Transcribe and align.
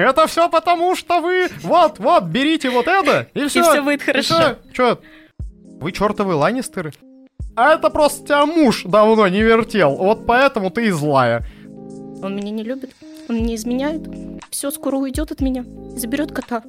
Это 0.00 0.26
все 0.26 0.48
потому, 0.48 0.96
что 0.96 1.20
вы... 1.20 1.48
Вот, 1.62 1.98
вот, 1.98 2.24
берите 2.24 2.70
вот 2.70 2.86
это, 2.86 3.28
и 3.34 3.46
все. 3.46 3.60
И 3.60 3.62
все 3.62 3.82
будет 3.82 4.02
хорошо. 4.02 4.56
Че? 4.72 4.98
Вы 5.80 5.92
чертовы 5.92 6.34
Ланнистеры? 6.34 6.92
А 7.56 7.74
это 7.74 7.90
просто 7.90 8.24
тебя 8.24 8.46
муж 8.46 8.82
давно 8.84 9.28
не 9.28 9.42
вертел, 9.42 9.96
вот 9.96 10.26
поэтому 10.26 10.70
ты 10.70 10.86
и 10.86 10.90
злая. 10.90 11.44
Он 12.22 12.36
меня 12.36 12.50
не 12.50 12.62
любит, 12.62 12.90
он 13.28 13.42
не 13.42 13.54
изменяет. 13.54 14.02
Все, 14.50 14.70
скоро 14.70 14.96
уйдет 14.96 15.30
от 15.32 15.40
меня 15.40 15.64
заберет 16.00 16.32
кота. 16.32 16.62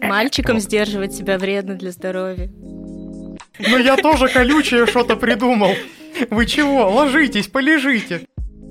Мальчикам 0.00 0.60
сдерживать 0.60 1.14
себя 1.14 1.38
вредно 1.38 1.74
для 1.74 1.92
здоровья. 1.92 2.50
Ну 3.60 3.78
я 3.78 3.96
тоже 3.96 4.28
колючее 4.28 4.86
что-то 4.86 5.16
придумал. 5.16 5.70
Вы 6.30 6.46
чего? 6.46 6.90
Ложитесь, 6.90 7.48
полежите. 7.48 8.26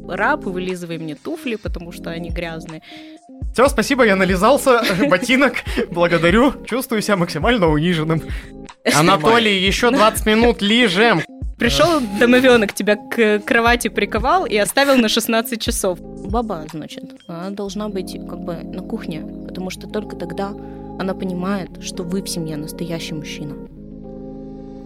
Раб, 0.07 0.45
вылизывай 0.45 0.97
мне 0.97 1.15
туфли, 1.15 1.55
потому 1.55 1.91
что 1.91 2.09
они 2.09 2.29
грязные. 2.29 2.81
Все, 3.53 3.67
спасибо, 3.67 4.05
я 4.05 4.15
нализался 4.15 4.81
ботинок. 5.09 5.55
Благодарю. 5.91 6.53
Чувствую 6.65 7.01
себя 7.01 7.17
максимально 7.17 7.67
униженным. 7.67 8.21
Анатолий, 8.95 9.65
еще 9.65 9.91
20 9.91 10.25
минут 10.25 10.61
лижем. 10.61 11.21
Пришел 11.57 11.99
домовенок, 12.19 12.73
тебя 12.73 12.95
к 12.95 13.39
кровати 13.39 13.87
приковал 13.87 14.45
и 14.45 14.55
оставил 14.57 14.95
на 14.97 15.09
16 15.09 15.59
часов. 15.59 15.99
Баба, 15.99 16.65
значит, 16.71 17.03
она 17.27 17.49
должна 17.49 17.89
быть 17.89 18.13
как 18.29 18.39
бы 18.41 18.57
на 18.57 18.83
кухне, 18.83 19.25
потому 19.47 19.71
что 19.71 19.87
только 19.87 20.15
тогда 20.15 20.53
она 20.99 21.15
понимает, 21.15 21.83
что 21.83 22.03
вы 22.03 22.21
в 22.21 22.29
семье 22.29 22.57
настоящий 22.57 23.15
мужчина. 23.15 23.55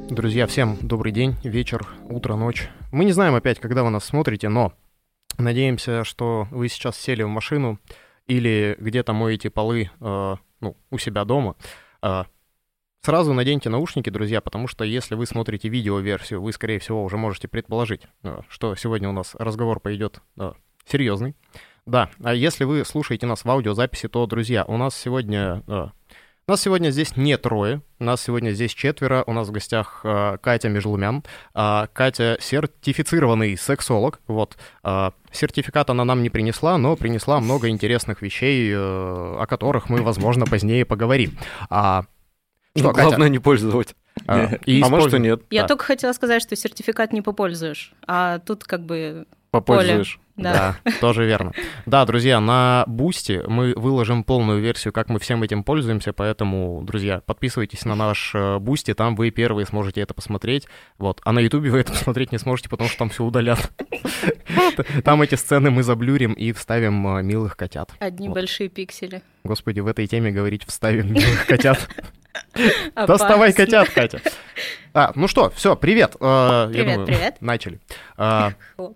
Друзья, 0.10 0.48
всем 0.48 0.78
добрый 0.82 1.12
день, 1.12 1.36
вечер, 1.44 1.88
утро, 2.10 2.36
ночь. 2.36 2.70
Мы 2.92 3.06
не 3.06 3.12
знаем 3.12 3.36
опять, 3.36 3.60
когда 3.60 3.84
вы 3.84 3.90
нас 3.90 4.06
смотрите, 4.06 4.50
но 4.50 4.74
надеемся, 5.38 6.04
что 6.04 6.48
вы 6.52 6.68
сейчас 6.70 6.98
сели 6.98 7.24
в 7.24 7.30
машину 7.30 7.80
или 8.28 8.76
где-то 8.80 9.14
моете 9.14 9.50
полы 9.50 9.90
э, 10.00 10.36
ну, 10.60 10.78
у 10.90 10.98
себя 10.98 11.26
дома. 11.26 11.56
Э, 12.02 12.24
сразу 13.02 13.34
наденьте 13.34 13.70
наушники, 13.70 14.10
друзья, 14.10 14.42
потому 14.42 14.68
что 14.68 14.84
если 14.84 15.16
вы 15.16 15.26
смотрите 15.26 15.70
видеоверсию, 15.70 16.42
вы, 16.42 16.54
скорее 16.54 16.80
всего, 16.80 17.04
уже 17.04 17.18
можете 17.18 17.48
предположить, 17.48 18.04
э, 18.24 18.42
что 18.48 18.76
сегодня 18.76 19.10
у 19.10 19.14
нас 19.14 19.36
разговор 19.36 19.80
пойдет 19.80 20.22
э, 20.38 20.54
серьезный. 20.86 21.36
Да, 21.86 22.12
а 22.24 22.34
если 22.34 22.64
вы 22.64 22.86
слушаете 22.86 23.26
нас 23.26 23.44
в 23.44 23.50
аудиозаписи, 23.50 24.08
то, 24.08 24.26
друзья, 24.28 24.64
у 24.66 24.78
нас 24.78 24.96
сегодня 24.96 25.64
э, 25.68 25.88
нас 26.48 26.62
сегодня 26.62 26.90
здесь 26.90 27.16
не 27.16 27.38
трое, 27.38 27.82
нас 28.00 28.22
сегодня 28.22 28.52
здесь 28.52 28.74
четверо. 28.74 29.24
У 29.28 29.34
нас 29.34 29.48
в 29.48 29.52
гостях 29.52 30.02
э, 30.04 30.38
Катя 30.42 30.70
Межлумян. 30.70 31.24
Э, 31.54 31.88
Катя 31.94 32.38
сертифицированный 32.42 33.58
сексолог. 33.58 34.20
Вот. 34.28 34.58
Э, 34.84 35.12
сертификат 35.32 35.90
она 35.90 36.04
нам 36.04 36.24
не 36.24 36.30
принесла, 36.30 36.78
но 36.78 36.96
принесла 36.96 37.40
много 37.40 37.70
интересных 37.70 38.22
вещей, 38.22 38.72
э, 38.72 38.76
о 38.76 39.46
которых 39.48 39.90
мы, 39.90 40.02
возможно, 40.02 40.46
позднее 40.46 40.84
поговорим. 40.86 41.38
А, 41.70 42.04
что, 42.76 42.88
ну, 42.88 42.94
главное 42.94 43.30
не 43.30 43.40
пользовать. 43.40 43.96
А, 44.28 44.56
и 44.66 44.82
а 44.84 44.90
может, 44.90 45.14
и 45.14 45.20
нет. 45.20 45.44
Я 45.52 45.62
да. 45.64 45.68
только 45.70 45.86
хотела 45.86 46.14
сказать, 46.14 46.42
что 46.42 46.56
сертификат 46.56 47.14
не 47.14 47.22
попользуешь, 47.22 47.94
а 48.08 48.40
тут 48.40 48.64
как 48.64 48.86
бы 48.86 49.26
Попользуешь. 49.52 50.20
Да. 50.38 50.78
да, 50.84 50.92
тоже 51.02 51.26
верно. 51.26 51.52
Да, 51.86 52.06
друзья, 52.06 52.40
на 52.40 52.86
Boosty 52.88 53.44
мы 53.46 53.74
выложим 53.76 54.24
полную 54.24 54.62
версию, 54.62 54.94
как 54.94 55.10
мы 55.10 55.20
всем 55.20 55.44
этим 55.44 55.64
пользуемся, 55.64 56.14
поэтому, 56.14 56.82
друзья, 56.84 57.22
подписывайтесь 57.26 57.84
на 57.84 57.96
наш 57.96 58.34
Boosty, 58.60 58.94
там 58.94 59.16
вы 59.16 59.30
первые 59.30 59.66
сможете 59.66 60.02
это 60.02 60.14
посмотреть. 60.14 60.68
Вот. 60.98 61.20
А 61.26 61.34
на 61.34 61.40
Ютубе 61.40 61.70
вы 61.70 61.80
это 61.80 61.92
посмотреть 61.92 62.32
не 62.32 62.40
сможете, 62.40 62.70
потому 62.70 62.90
что 62.90 63.00
там 63.00 63.10
все 63.10 63.24
удалят. 63.24 63.72
Там 65.04 65.22
эти 65.22 65.36
сцены 65.36 65.70
мы 65.70 65.84
заблюрим 65.84 66.34
и 66.34 66.52
вставим 66.54 67.18
э, 67.18 67.24
милых 67.24 67.58
котят. 67.58 67.92
Одни 68.00 68.30
большие 68.30 68.70
пиксели. 68.70 69.22
Господи, 69.44 69.80
в 69.80 69.88
этой 69.88 70.08
теме 70.08 70.32
говорить 70.32 70.66
вставим 70.66 71.14
милых 71.14 71.46
котят. 71.46 71.90
Доставай 72.96 73.54
котят, 73.54 73.90
Катя. 73.90 74.22
А, 74.94 75.12
ну 75.16 75.28
что, 75.28 75.50
все, 75.52 75.76
привет. 75.76 76.16
Э, 76.20 76.70
привет, 76.72 77.06
привет. 77.06 77.38
Начали. 77.42 77.80
А, 78.18 78.54
а, 78.78 78.92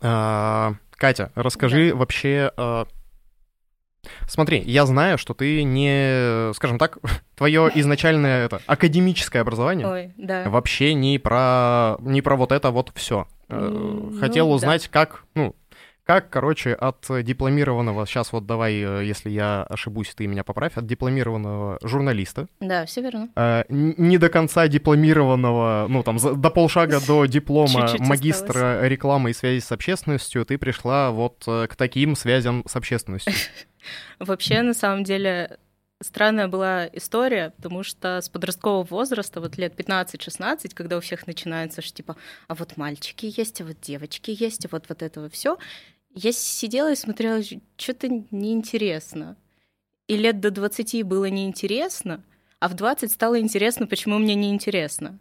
Катя, 0.00 1.32
расскажи 1.34 1.90
да. 1.90 1.96
вообще... 1.96 2.52
А... 2.56 2.86
Смотри, 4.26 4.60
я 4.60 4.86
знаю, 4.86 5.18
что 5.18 5.34
ты 5.34 5.62
не, 5.62 6.52
скажем 6.54 6.78
так, 6.78 6.98
твое 7.36 7.70
изначальное 7.74 8.46
это, 8.46 8.60
академическое 8.66 9.42
образование 9.42 9.86
Ой, 9.86 10.12
да. 10.16 10.48
вообще 10.48 10.94
не 10.94 11.18
про 11.18 11.96
не 12.00 12.22
про 12.22 12.36
вот 12.36 12.52
это 12.52 12.70
вот 12.70 12.92
все. 12.94 13.26
Хотел 13.48 14.48
ну, 14.48 14.54
узнать, 14.54 14.90
да. 14.92 15.00
как, 15.00 15.24
ну, 15.34 15.54
как, 16.08 16.30
короче, 16.30 16.72
от 16.72 17.04
дипломированного, 17.22 18.06
сейчас 18.06 18.32
вот 18.32 18.46
давай, 18.46 18.80
э, 18.82 19.04
если 19.04 19.28
я 19.28 19.64
ошибусь, 19.64 20.14
ты 20.14 20.26
меня 20.26 20.42
поправь, 20.42 20.72
от 20.78 20.86
дипломированного 20.86 21.78
журналиста. 21.82 22.48
Да, 22.60 22.86
все 22.86 23.02
верно. 23.02 23.28
Э, 23.36 23.64
не 23.68 24.16
до 24.16 24.30
конца 24.30 24.68
дипломированного, 24.68 25.84
ну 25.86 26.02
там, 26.02 26.18
за, 26.18 26.34
до 26.34 26.48
полшага 26.48 27.00
до 27.06 27.26
диплома 27.26 27.94
магистра 27.98 28.48
осталось. 28.48 28.88
рекламы 28.88 29.30
и 29.30 29.34
связи 29.34 29.60
с 29.60 29.70
общественностью, 29.70 30.46
ты 30.46 30.56
пришла 30.56 31.10
вот 31.10 31.44
э, 31.46 31.66
к 31.66 31.76
таким 31.76 32.16
связям 32.16 32.64
с 32.66 32.74
общественностью. 32.74 33.34
Вообще, 34.18 34.62
на 34.62 34.72
самом 34.72 35.04
деле, 35.04 35.58
странная 36.00 36.48
была 36.48 36.86
история, 36.86 37.50
потому 37.56 37.82
что 37.82 38.20
с 38.20 38.28
подросткового 38.28 38.84
возраста, 38.84 39.40
вот 39.40 39.58
лет 39.58 39.78
15-16, 39.78 40.70
когда 40.74 40.96
у 40.96 41.00
всех 41.00 41.26
начинается, 41.26 41.82
что 41.82 41.96
типа, 41.96 42.16
а 42.46 42.54
вот 42.54 42.76
мальчики 42.76 43.32
есть, 43.36 43.60
а 43.60 43.64
вот 43.64 43.80
девочки 43.80 44.34
есть, 44.38 44.64
а 44.66 44.68
вот 44.70 44.86
вот 44.88 45.02
этого 45.02 45.28
все, 45.28 45.58
я 46.18 46.32
сидела 46.32 46.92
и 46.92 46.96
смотрела, 46.96 47.42
что-то 47.76 48.08
неинтересно. 48.30 49.36
И 50.08 50.16
лет 50.16 50.40
до 50.40 50.50
20 50.50 51.04
было 51.04 51.26
неинтересно, 51.26 52.22
а 52.60 52.68
в 52.68 52.74
20 52.74 53.12
стало 53.12 53.40
интересно, 53.40 53.86
почему 53.86 54.18
мне 54.18 54.34
неинтересно. 54.34 55.18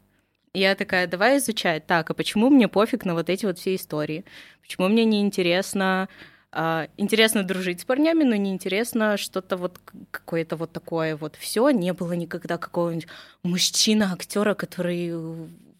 Я 0.53 0.75
такая, 0.75 1.07
давай 1.07 1.37
изучать. 1.37 1.85
Так, 1.85 2.09
а 2.09 2.13
почему 2.13 2.49
мне 2.49 2.67
пофиг 2.67 3.05
на 3.05 3.13
вот 3.13 3.29
эти 3.29 3.45
вот 3.45 3.59
все 3.59 3.75
истории? 3.75 4.25
Почему 4.61 4.87
мне 4.87 5.05
неинтересно... 5.05 6.09
А, 6.49 6.87
интересно 6.95 7.43
дружить 7.43 7.81
с 7.81 7.85
парнями, 7.85 8.23
но 8.23 8.35
неинтересно 8.35 9.17
что-то 9.17 9.57
вот 9.57 9.79
какое-то 10.09 10.55
вот 10.55 10.71
такое 10.71 11.15
вот 11.15 11.35
все. 11.35 11.69
Не 11.69 11.93
было 11.93 12.13
никогда 12.13 12.57
какого-нибудь 12.57 13.07
мужчина-актера, 13.43 14.55
который 14.55 15.13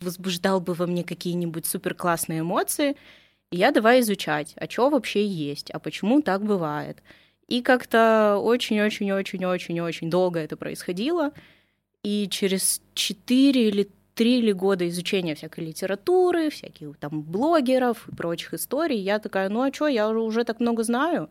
возбуждал 0.02 0.60
бы 0.60 0.74
во 0.74 0.86
мне 0.86 1.04
какие-нибудь 1.04 1.66
супер 1.66 1.96
классные 1.96 2.42
эмоции. 2.42 2.98
И 3.52 3.58
я 3.58 3.72
давай 3.72 4.02
изучать, 4.02 4.54
а 4.58 4.70
что 4.70 4.90
вообще 4.90 5.26
есть, 5.26 5.72
а 5.72 5.80
почему 5.80 6.22
так 6.22 6.44
бывает. 6.44 7.02
И 7.48 7.62
как-то 7.62 8.38
очень-очень-очень-очень-очень 8.44 10.10
долго 10.10 10.40
это 10.40 10.58
происходило. 10.58 11.32
И 12.04 12.28
через 12.30 12.82
4 12.94 13.70
или 13.70 13.90
3 14.16 14.40
или 14.40 14.52
года 14.52 14.88
изучения 14.90 15.36
всякой 15.36 15.66
литературы, 15.66 16.50
всяких 16.50 16.98
там 16.98 17.22
блогеров 17.22 18.08
и 18.10 18.16
прочих 18.16 18.54
историй, 18.54 19.00
я 19.00 19.20
такая, 19.20 19.48
ну 19.50 19.62
а 19.62 19.72
что, 19.72 19.88
я 19.88 20.10
уже 20.10 20.44
так 20.44 20.60
много 20.60 20.84
знаю, 20.84 21.30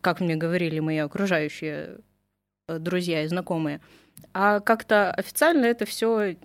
как 0.00 0.20
мне 0.20 0.36
говорили 0.36 0.78
мои 0.80 0.98
окружающие 0.98 1.98
э, 2.68 2.78
друзья 2.78 3.24
и 3.24 3.28
знакомые. 3.28 3.80
А 4.32 4.60
как-то 4.60 5.10
официально 5.10 5.64
это 5.64 5.86
все 5.86 6.36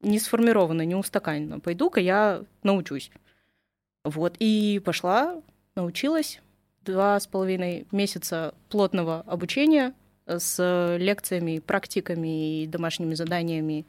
не 0.00 0.18
сформировано, 0.18 0.82
не 0.82 0.94
устаканено. 0.94 1.58
Пойду-ка 1.58 2.00
я 2.00 2.44
научусь. 2.62 3.10
Вот, 4.04 4.36
и 4.38 4.80
пошла, 4.84 5.40
научилась. 5.74 6.40
Два 6.82 7.18
с 7.18 7.26
половиной 7.26 7.86
месяца 7.92 8.54
плотного 8.68 9.20
обучения 9.26 9.94
с 10.26 10.96
лекциями, 10.98 11.60
практиками 11.60 12.62
и 12.62 12.66
домашними 12.66 13.14
заданиями 13.14 13.86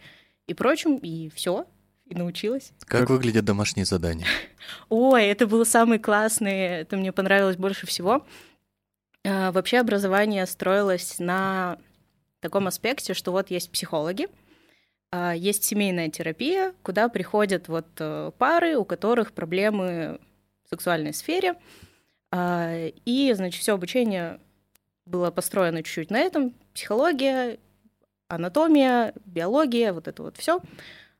и 0.47 0.53
прочим, 0.53 0.97
и 0.97 1.29
все, 1.29 1.65
и 2.05 2.15
научилась. 2.15 2.71
Как 2.85 3.09
выглядят 3.09 3.45
домашние 3.45 3.85
задания? 3.85 4.27
Ой, 4.89 5.25
это 5.25 5.47
было 5.47 5.63
самое 5.63 5.99
классное, 5.99 6.81
это 6.81 6.97
мне 6.97 7.11
понравилось 7.11 7.57
больше 7.57 7.87
всего. 7.87 8.25
А, 9.25 9.51
вообще 9.51 9.79
образование 9.79 10.45
строилось 10.45 11.17
на 11.19 11.77
таком 12.41 12.67
аспекте, 12.67 13.13
что 13.13 13.31
вот 13.31 13.49
есть 13.49 13.71
психологи, 13.71 14.27
есть 15.35 15.63
семейная 15.63 16.09
терапия, 16.09 16.73
куда 16.81 17.07
приходят 17.07 17.67
вот 17.67 17.85
э, 17.99 18.31
пары, 18.37 18.77
у 18.77 18.85
которых 18.85 19.31
проблемы 19.33 20.19
в 20.65 20.69
сексуальной 20.69 21.13
сфере. 21.13 21.55
А, 22.31 22.87
и, 23.05 23.31
значит, 23.33 23.61
все 23.61 23.75
обучение 23.75 24.39
было 25.05 25.29
построено 25.29 25.83
чуть-чуть 25.83 26.09
на 26.09 26.19
этом. 26.19 26.55
Психология, 26.73 27.59
анатомия, 28.27 29.13
биология, 29.25 29.93
вот 29.93 30.07
это 30.07 30.23
вот 30.23 30.37
все. 30.37 30.59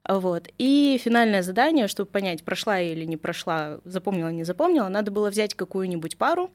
Вот. 0.10 0.48
И 0.58 1.00
финальное 1.02 1.44
задание, 1.44 1.88
чтобы 1.88 2.10
понять, 2.10 2.44
прошла 2.44 2.80
или 2.80 3.06
не 3.06 3.18
прошла, 3.18 3.80
запомнила, 3.86 4.30
не 4.30 4.44
запомнила, 4.44 4.88
надо 4.88 5.12
было 5.12 5.30
взять 5.30 5.54
какую-нибудь 5.54 6.18
пару, 6.18 6.50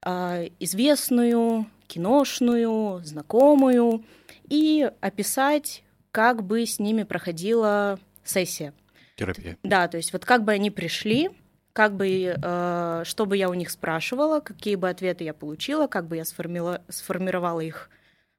а, 0.00 0.44
известную, 0.60 1.66
киношную, 1.88 3.02
знакомую, 3.04 4.04
и 4.48 4.90
описать 5.00 5.82
как 6.10 6.42
бы 6.42 6.64
с 6.66 6.78
ними 6.78 7.02
проходила 7.02 7.98
сессия. 8.24 8.72
Терапия. 9.16 9.56
Да, 9.62 9.88
то 9.88 9.96
есть 9.96 10.12
вот 10.12 10.24
как 10.24 10.44
бы 10.44 10.52
они 10.52 10.70
пришли, 10.70 11.30
как 11.72 11.94
бы, 11.94 12.34
э, 12.36 13.02
что 13.04 13.26
бы 13.26 13.36
я 13.36 13.48
у 13.48 13.54
них 13.54 13.70
спрашивала, 13.70 14.40
какие 14.40 14.76
бы 14.76 14.88
ответы 14.88 15.24
я 15.24 15.34
получила, 15.34 15.86
как 15.86 16.06
бы 16.06 16.16
я 16.16 16.24
сформила, 16.24 16.82
сформировала 16.88 17.60
их 17.60 17.90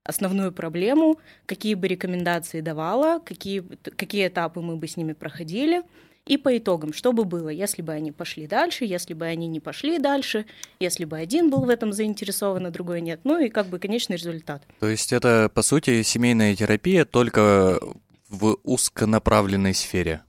основную 0.09 0.51
проблему, 0.51 1.17
какие 1.45 1.75
бы 1.75 1.87
рекомендации 1.87 2.61
давала, 2.61 3.19
какие, 3.19 3.63
какие 3.95 4.27
этапы 4.27 4.61
мы 4.61 4.75
бы 4.75 4.87
с 4.87 4.97
ними 4.97 5.13
проходили. 5.13 5.83
И 6.25 6.37
по 6.37 6.55
итогам, 6.55 6.93
что 6.93 7.11
бы 7.11 7.23
было, 7.23 7.49
если 7.49 7.81
бы 7.81 7.93
они 7.93 8.11
пошли 8.11 8.45
дальше, 8.45 8.85
если 8.85 9.15
бы 9.15 9.25
они 9.25 9.47
не 9.47 9.59
пошли 9.59 9.97
дальше, 9.97 10.45
если 10.79 11.05
бы 11.05 11.17
один 11.17 11.49
был 11.49 11.61
в 11.61 11.69
этом 11.69 11.91
заинтересован, 11.91 12.67
а 12.67 12.71
другой 12.71 13.01
нет. 13.01 13.21
Ну 13.23 13.39
и 13.39 13.49
как 13.49 13.67
бы 13.67 13.79
конечный 13.79 14.17
результат. 14.17 14.61
То 14.79 14.87
есть 14.87 15.13
это, 15.13 15.49
по 15.51 15.61
сути, 15.63 16.03
семейная 16.03 16.55
терапия 16.55 17.05
только 17.05 17.79
в 18.29 18.57
узконаправленной 18.63 19.73
сфере? 19.73 20.21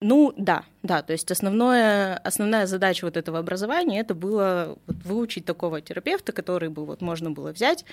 Ну 0.00 0.34
да, 0.36 0.64
да, 0.82 1.02
то 1.02 1.12
есть 1.12 1.30
основное, 1.30 2.16
основная 2.16 2.66
задача 2.66 3.04
вот 3.04 3.16
этого 3.16 3.38
образования 3.38 4.00
это 4.00 4.16
было 4.16 4.76
выучить 4.86 5.44
такого 5.44 5.80
терапевта, 5.80 6.32
который 6.32 6.70
бы 6.70 6.84
вот 6.84 7.02
можно 7.02 7.30
было 7.30 7.52
взять, 7.52 7.84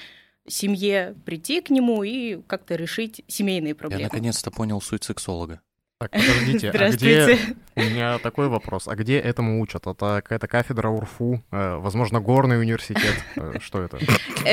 семье 0.49 1.15
прийти 1.25 1.61
к 1.61 1.69
нему 1.69 2.03
и 2.03 2.41
как-то 2.47 2.75
решить 2.75 3.21
семейные 3.27 3.75
проблемы. 3.75 4.01
Я 4.01 4.07
наконец-то 4.07 4.51
понял 4.51 4.81
суть 4.81 5.03
сексолога. 5.03 5.61
Так, 5.99 6.11
подождите, 6.11 6.69
а 6.69 6.91
где... 6.91 7.37
У 7.75 7.81
меня 7.81 8.19
такой 8.19 8.47
вопрос. 8.47 8.87
А 8.87 8.95
где 8.95 9.19
этому 9.19 9.59
учат? 9.59 9.85
Это 9.85 10.21
какая-то 10.23 10.47
кафедра 10.47 10.87
УРФУ? 10.87 11.43
Э, 11.51 11.75
возможно, 11.75 12.21
горный 12.21 12.57
университет? 12.57 13.15
Э, 13.35 13.55
что 13.59 13.81
это? 13.81 13.99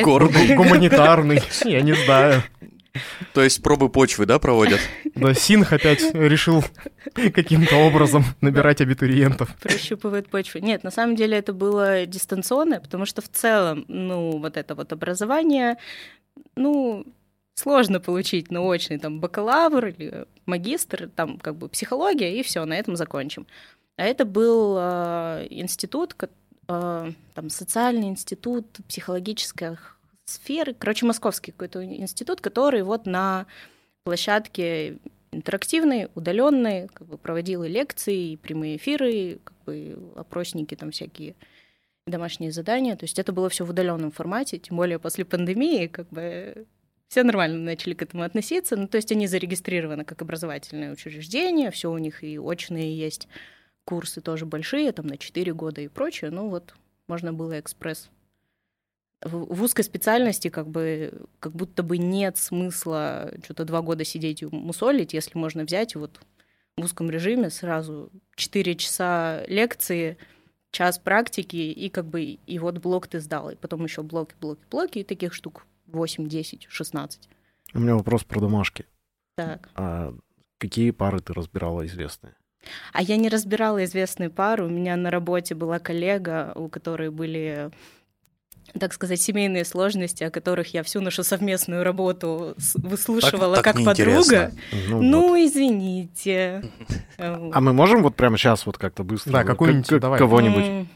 Горный. 0.03 0.57
Гуманитарный? 0.57 1.41
Я 1.65 1.83
не 1.83 1.93
знаю. 1.93 2.43
То 3.33 3.43
есть 3.43 3.63
пробы 3.63 3.89
почвы, 3.89 4.27
да, 4.27 4.39
проводят? 4.39 4.81
Да, 5.15 5.35
Синх 5.35 5.73
опять 5.73 6.15
решил 6.15 6.65
каким-то 7.15 7.77
образом 7.77 8.25
набирать 8.41 8.81
абитуриентов. 8.81 9.55
Прощупывает 9.63 10.29
почву. 10.29 10.61
Нет, 10.61 10.85
на 10.85 10.91
самом 10.91 11.17
деле 11.17 11.39
это 11.39 11.53
было 11.53 12.07
дистанционное, 12.07 12.81
потому 12.81 13.07
что 13.07 13.23
в 13.23 13.29
целом, 13.29 13.85
ну, 13.89 14.39
вот 14.39 14.57
это 14.57 14.75
вот 14.75 14.93
образование, 14.93 15.77
ну, 16.55 17.07
сложно 17.55 18.01
получить 18.01 18.51
научный 18.51 18.99
там 18.99 19.21
бакалавр 19.21 19.87
или 19.87 20.27
магистр, 20.45 21.09
там 21.15 21.39
как 21.39 21.57
бы 21.57 21.69
психология, 21.69 22.39
и 22.39 22.43
все, 22.43 22.65
на 22.65 22.75
этом 22.75 22.97
закончим. 22.97 23.47
А 23.97 24.05
это 24.05 24.25
был 24.27 24.77
э, 24.79 25.47
институт, 25.51 26.15
э, 26.69 27.11
там 27.35 27.51
социальный 27.51 28.09
институт 28.09 28.67
психологических 28.89 29.96
сферы, 30.27 30.75
короче, 30.75 31.07
московский 31.07 31.53
какой-то 31.53 31.85
институт, 31.85 32.41
который 32.41 32.83
вот 32.83 33.07
на 33.07 33.47
площадке 34.05 34.99
интерактивной, 35.33 36.09
удаленной, 36.15 36.89
как 36.89 37.07
бы 37.07 37.19
проводил 37.19 37.65
и 37.65 37.69
лекции, 37.69 38.33
и 38.33 38.37
прямые 38.37 38.77
эфиры, 38.77 39.39
как 39.45 39.57
бы 39.65 39.99
опросники 40.17 40.75
там 40.75 40.91
всякие, 40.91 41.35
домашние 42.07 42.53
задания. 42.53 42.97
То 42.97 43.05
есть 43.05 43.19
это 43.19 43.33
было 43.33 43.49
все 43.49 43.65
в 43.65 43.71
удаленном 43.71 44.13
формате, 44.13 44.59
тем 44.59 44.77
более 44.77 44.99
после 44.99 45.25
пандемии, 45.25 45.87
как 45.87 46.09
бы 46.09 46.67
все 47.09 47.23
нормально 47.23 47.59
начали 47.59 47.95
к 47.95 48.03
этому 48.03 48.23
относиться. 48.23 48.77
Ну, 48.77 48.89
то 48.89 48.97
есть 48.97 49.13
они 49.13 49.27
зарегистрированы 49.27 50.05
как 50.05 50.23
образовательное 50.23 50.93
учреждение, 50.93 51.71
все 51.71 51.91
у 51.91 51.99
них 51.99 52.25
и 52.25 52.39
очные 52.39 52.97
есть 52.97 53.29
курсы 53.85 54.21
тоже 54.21 54.47
большие, 54.47 54.91
там 54.93 55.07
на 55.07 55.19
4 55.19 55.53
года 55.55 55.81
и 55.81 55.89
прочее. 55.89 56.31
Ну 56.31 56.49
вот 56.49 56.75
можно 57.07 57.33
было 57.33 57.61
экспресс 57.61 58.09
в 59.23 59.63
узкой 59.63 59.83
специальности 59.83 60.49
как 60.49 60.69
бы 60.69 61.13
как 61.41 61.53
будто 61.53 61.83
бы 61.83 61.99
нет 61.99 62.37
смысла 62.37 63.33
что-то 63.45 63.65
два 63.65 63.81
года 63.81 64.05
сидеть 64.05 64.43
и 64.43 64.47
мусолить, 64.47 65.15
если 65.15 65.39
можно 65.39 65.65
взять 65.65 65.95
и 65.95 65.99
вот 65.99 66.21
в 66.77 66.85
узком 66.85 67.11
режиме 67.11 67.51
сразу 67.51 68.11
4 68.35 68.75
часа 68.77 69.45
лекции, 69.47 70.19
час 70.71 70.99
практики, 70.99 71.57
и 71.57 71.89
как 71.89 72.07
бы 72.07 72.23
и 72.23 72.59
вот 72.59 72.79
блок 72.79 73.07
ты 73.07 73.21
сдал, 73.21 73.51
и 73.51 73.57
потом 73.57 73.85
еще 73.85 74.03
блоки, 74.03 74.35
блоки, 74.41 74.61
блоки, 74.71 74.99
и 74.99 75.05
таких 75.05 75.33
штук 75.33 75.67
8, 75.87 76.29
10, 76.29 76.67
16. 76.69 77.29
У 77.73 77.79
меня 77.79 77.95
вопрос 77.95 78.25
про 78.25 78.41
домашки. 78.41 78.85
Так. 79.37 79.71
А 79.75 80.15
какие 80.59 80.91
пары 80.91 81.21
ты 81.21 81.33
разбирала 81.33 81.87
известные? 81.87 82.35
А 82.93 83.03
я 83.03 83.17
не 83.17 83.29
разбирала 83.29 83.85
известные 83.85 84.29
пары. 84.29 84.65
У 84.65 84.69
меня 84.69 84.97
на 84.97 85.11
работе 85.11 85.55
была 85.55 85.79
коллега, 85.79 86.53
у 86.57 86.69
которой 86.69 87.11
были 87.11 87.71
так 88.79 88.93
сказать, 88.93 89.21
семейные 89.21 89.65
сложности, 89.65 90.25
о 90.25 90.31
которых 90.31 90.75
я 90.75 90.83
всю 90.83 91.01
нашу 91.01 91.23
совместную 91.23 91.85
работу 91.85 92.55
выслушивала 92.75 93.57
так, 93.57 93.65
так 93.65 93.77
как 93.77 93.85
подруга. 93.85 94.53
Ну, 94.89 95.03
ну 95.03 95.29
вот. 95.29 95.39
извините. 95.39 96.65
А 97.19 97.61
мы 97.61 97.73
можем 97.73 98.03
вот 98.03 98.15
прямо 98.15 98.37
сейчас 98.37 98.67
вот 98.67 98.77
как-то 98.77 99.03
быстро 99.03 99.33
Да, 99.33 99.45
какую-нибудь, 99.45 100.01
давай. 100.01 100.19
кого-нибудь? 100.19 100.89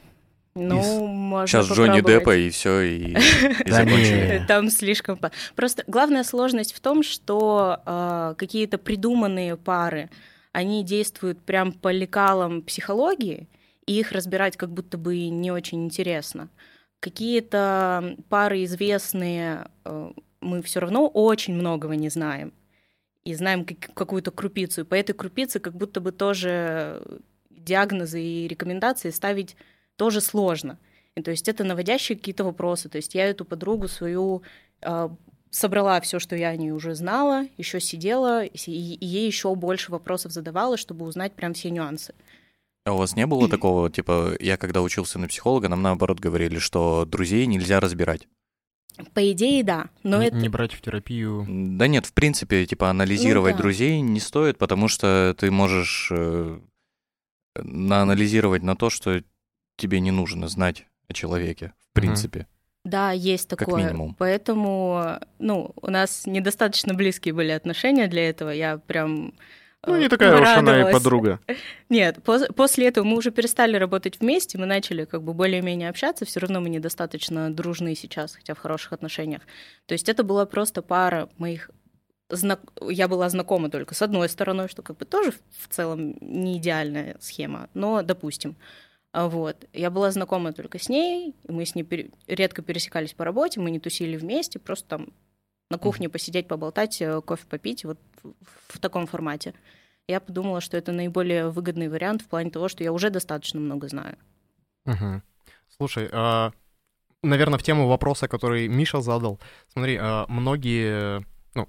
Ну, 0.55 0.81
Из- 0.81 1.00
можно 1.00 1.46
Сейчас 1.46 1.70
Джонни. 1.70 2.00
Деппа 2.00 2.37
и 2.37 2.50
все, 2.50 2.81
и, 2.81 3.17
закончили. 3.67 4.44
Там 4.46 4.69
слишком... 4.69 5.19
Просто 5.55 5.84
главная 5.87 6.25
сложность 6.25 6.75
в 6.75 6.81
том, 6.81 7.02
что 7.02 7.81
э, 7.87 8.34
какие-то 8.37 8.76
придуманные 8.76 9.56
пары, 9.56 10.11
они 10.52 10.84
действуют 10.84 11.40
прям 11.40 11.72
по 11.72 11.93
лекалам 11.93 12.62
психологии, 12.62 13.49
и 13.87 13.99
их 13.99 14.12
разбирать 14.12 14.56
как 14.56 14.70
будто 14.70 14.99
бы 14.99 15.28
не 15.28 15.50
очень 15.50 15.84
интересно. 15.84 16.49
Какие-то 17.00 18.17
пары 18.29 18.64
известные, 18.64 19.69
э, 19.85 20.12
мы 20.41 20.62
все 20.62 20.81
равно 20.81 21.08
очень 21.08 21.55
многого 21.55 21.97
не 21.97 22.08
знаем. 22.11 22.52
И 23.25 23.35
знаем 23.35 23.64
как- 23.64 23.93
какую-то 23.94 24.31
крупицу. 24.31 24.82
И 24.82 24.85
по 24.85 24.94
этой 24.94 25.12
крупице 25.14 25.61
как 25.61 25.75
будто 25.75 26.00
бы 26.00 26.12
тоже 26.12 27.02
диагнозы 27.50 28.23
и 28.23 28.49
рекомендации 28.49 29.11
ставить 29.11 29.56
тоже 29.97 30.20
сложно. 30.20 30.79
И 31.14 31.23
то 31.23 31.31
есть 31.31 31.49
это 31.49 31.64
наводящие 31.64 32.17
какие-то 32.17 32.44
вопросы. 32.44 32.88
То 32.88 32.97
есть 32.97 33.14
я 33.14 33.26
эту 33.26 33.44
подругу 33.44 33.88
свою 33.88 34.43
э, 34.82 35.08
собрала 35.50 36.00
все, 36.00 36.19
что 36.19 36.37
я 36.37 36.49
о 36.49 36.56
ней 36.56 36.70
уже 36.70 36.94
знала, 36.94 37.46
еще 37.58 37.81
сидела, 37.81 38.44
и, 38.44 38.56
и 38.56 39.06
ей 39.06 39.26
еще 39.26 39.55
больше 39.55 39.91
вопросов 39.91 40.32
задавала, 40.32 40.76
чтобы 40.76 41.05
узнать 41.05 41.32
прям 41.32 41.55
все 41.55 41.70
нюансы. 41.70 42.14
А 42.85 42.93
у 42.93 42.97
вас 42.97 43.15
не 43.15 43.27
было 43.27 43.49
такого, 43.49 43.91
типа, 43.91 44.35
я 44.41 44.56
когда 44.56 44.81
учился 44.81 45.19
на 45.19 45.29
психолога, 45.29 45.69
нам 45.69 45.82
наоборот 45.82 46.19
говорили, 46.19 46.59
что 46.59 47.05
друзей 47.05 47.47
нельзя 47.47 47.79
разбирать. 47.79 48.27
По 49.15 49.32
идее, 49.32 49.62
да. 49.62 49.91
Но 50.03 50.21
не, 50.21 50.29
это... 50.29 50.37
не 50.37 50.49
брать 50.49 50.73
в 50.73 50.81
терапию. 50.81 51.47
Да 51.49 51.87
нет, 51.87 52.06
в 52.06 52.12
принципе, 52.12 52.67
типа, 52.67 52.91
анализировать 52.91 53.53
Ну 53.53 53.59
да. 53.59 53.62
друзей 53.62 54.00
не 54.00 54.21
стоит, 54.21 54.59
потому 54.59 54.88
что 54.88 55.35
ты 55.38 55.50
можешь 55.50 56.09
э, 56.11 56.59
наанализировать 57.56 58.62
на 58.62 58.77
то, 58.77 58.91
что 58.91 59.23
тебе 59.77 60.00
не 60.00 60.11
нужно 60.11 60.49
знать 60.49 60.87
о 61.09 61.12
человеке, 61.12 61.73
в 61.91 61.94
принципе. 61.94 62.46
Да, 62.84 63.13
есть 63.13 63.49
Как 63.51 63.60
такое. 63.60 63.84
минимум. 63.84 64.15
Поэтому, 64.19 65.19
ну, 65.39 65.72
у 65.77 65.91
нас 65.91 66.27
недостаточно 66.27 66.94
близкие 66.94 67.34
были 67.34 67.51
отношения 67.51 68.06
для 68.06 68.29
этого. 68.29 68.51
Я 68.51 68.79
прям 68.79 69.34
Ну, 69.87 69.96
э, 69.96 70.01
не 70.01 70.08
такая 70.08 70.41
уж 70.41 70.49
она 70.49 70.91
и 70.91 70.93
подруга. 70.93 71.41
Нет, 71.89 72.19
пос- 72.19 72.53
после 72.53 72.89
этого 72.89 73.05
мы 73.05 73.17
уже 73.17 73.31
перестали 73.31 73.77
работать 73.77 74.20
вместе, 74.20 74.58
мы 74.58 74.67
начали 74.67 75.05
как 75.05 75.22
бы 75.22 75.32
более-менее 75.32 75.89
общаться, 75.89 76.25
все 76.25 76.41
равно 76.41 76.60
мы 76.60 76.69
недостаточно 76.69 77.53
дружны 77.53 77.94
сейчас, 77.94 78.34
хотя 78.34 78.55
в 78.55 78.58
хороших 78.58 78.93
отношениях. 78.93 79.43
То 79.87 79.94
есть 79.94 80.08
это 80.08 80.22
была 80.22 80.44
просто 80.46 80.82
пара 80.82 81.29
моих 81.39 81.70
знак... 82.29 82.60
я 82.89 83.08
была 83.08 83.29
знакома 83.29 83.70
только 83.70 83.94
с 83.94 84.03
одной 84.03 84.29
стороной, 84.29 84.69
что 84.69 84.82
как 84.82 84.99
бы 84.99 85.05
тоже 85.05 85.32
в 85.58 85.69
целом 85.69 86.17
не 86.20 86.58
идеальная 86.58 87.17
схема, 87.20 87.69
но 87.75 88.03
допустим. 88.03 88.56
А 89.13 89.29
Вот. 89.29 89.65
Я 89.72 89.91
была 89.91 90.10
знакома 90.13 90.53
только 90.53 90.79
с 90.79 90.89
ней, 90.89 91.34
мы 91.49 91.65
с 91.67 91.75
ней 91.75 91.82
пере- 91.82 92.10
редко 92.29 92.63
пересекались 92.63 93.13
по 93.13 93.25
работе, 93.25 93.58
мы 93.60 93.70
не 93.70 93.81
тусили 93.81 94.17
вместе, 94.17 94.58
просто 94.58 94.89
там 94.89 95.08
на 95.70 95.79
кухне 95.79 96.08
посидеть, 96.08 96.48
поболтать, 96.48 97.00
э, 97.00 97.20
кофе 97.22 97.46
попить, 97.48 97.84
вот 97.84 97.98
в- 98.69 98.79
таком 98.81 99.06
формате. 99.06 99.55
Я 100.08 100.20
подумала, 100.20 100.60
что 100.60 100.77
это 100.77 100.93
наиболее 100.93 101.48
выгодный 101.50 101.89
вариант 101.89 102.22
в 102.22 102.27
плане 102.27 102.50
того, 102.50 102.69
что 102.69 102.82
я 102.82 102.93
уже 102.93 103.10
достаточно 103.10 103.60
много 103.60 103.89
знаю. 103.89 104.17
Мгм. 104.84 105.22
Слушай, 105.77 106.08
а, 106.12 106.53
наверное, 107.22 107.58
в 107.58 107.62
тему 107.62 107.86
вопроса, 107.86 108.27
который 108.27 108.67
Миша 108.69 109.00
задал. 109.00 109.39
Смотри, 109.69 109.96
а, 110.00 110.27
многие, 110.29 111.24
ну, 111.55 111.69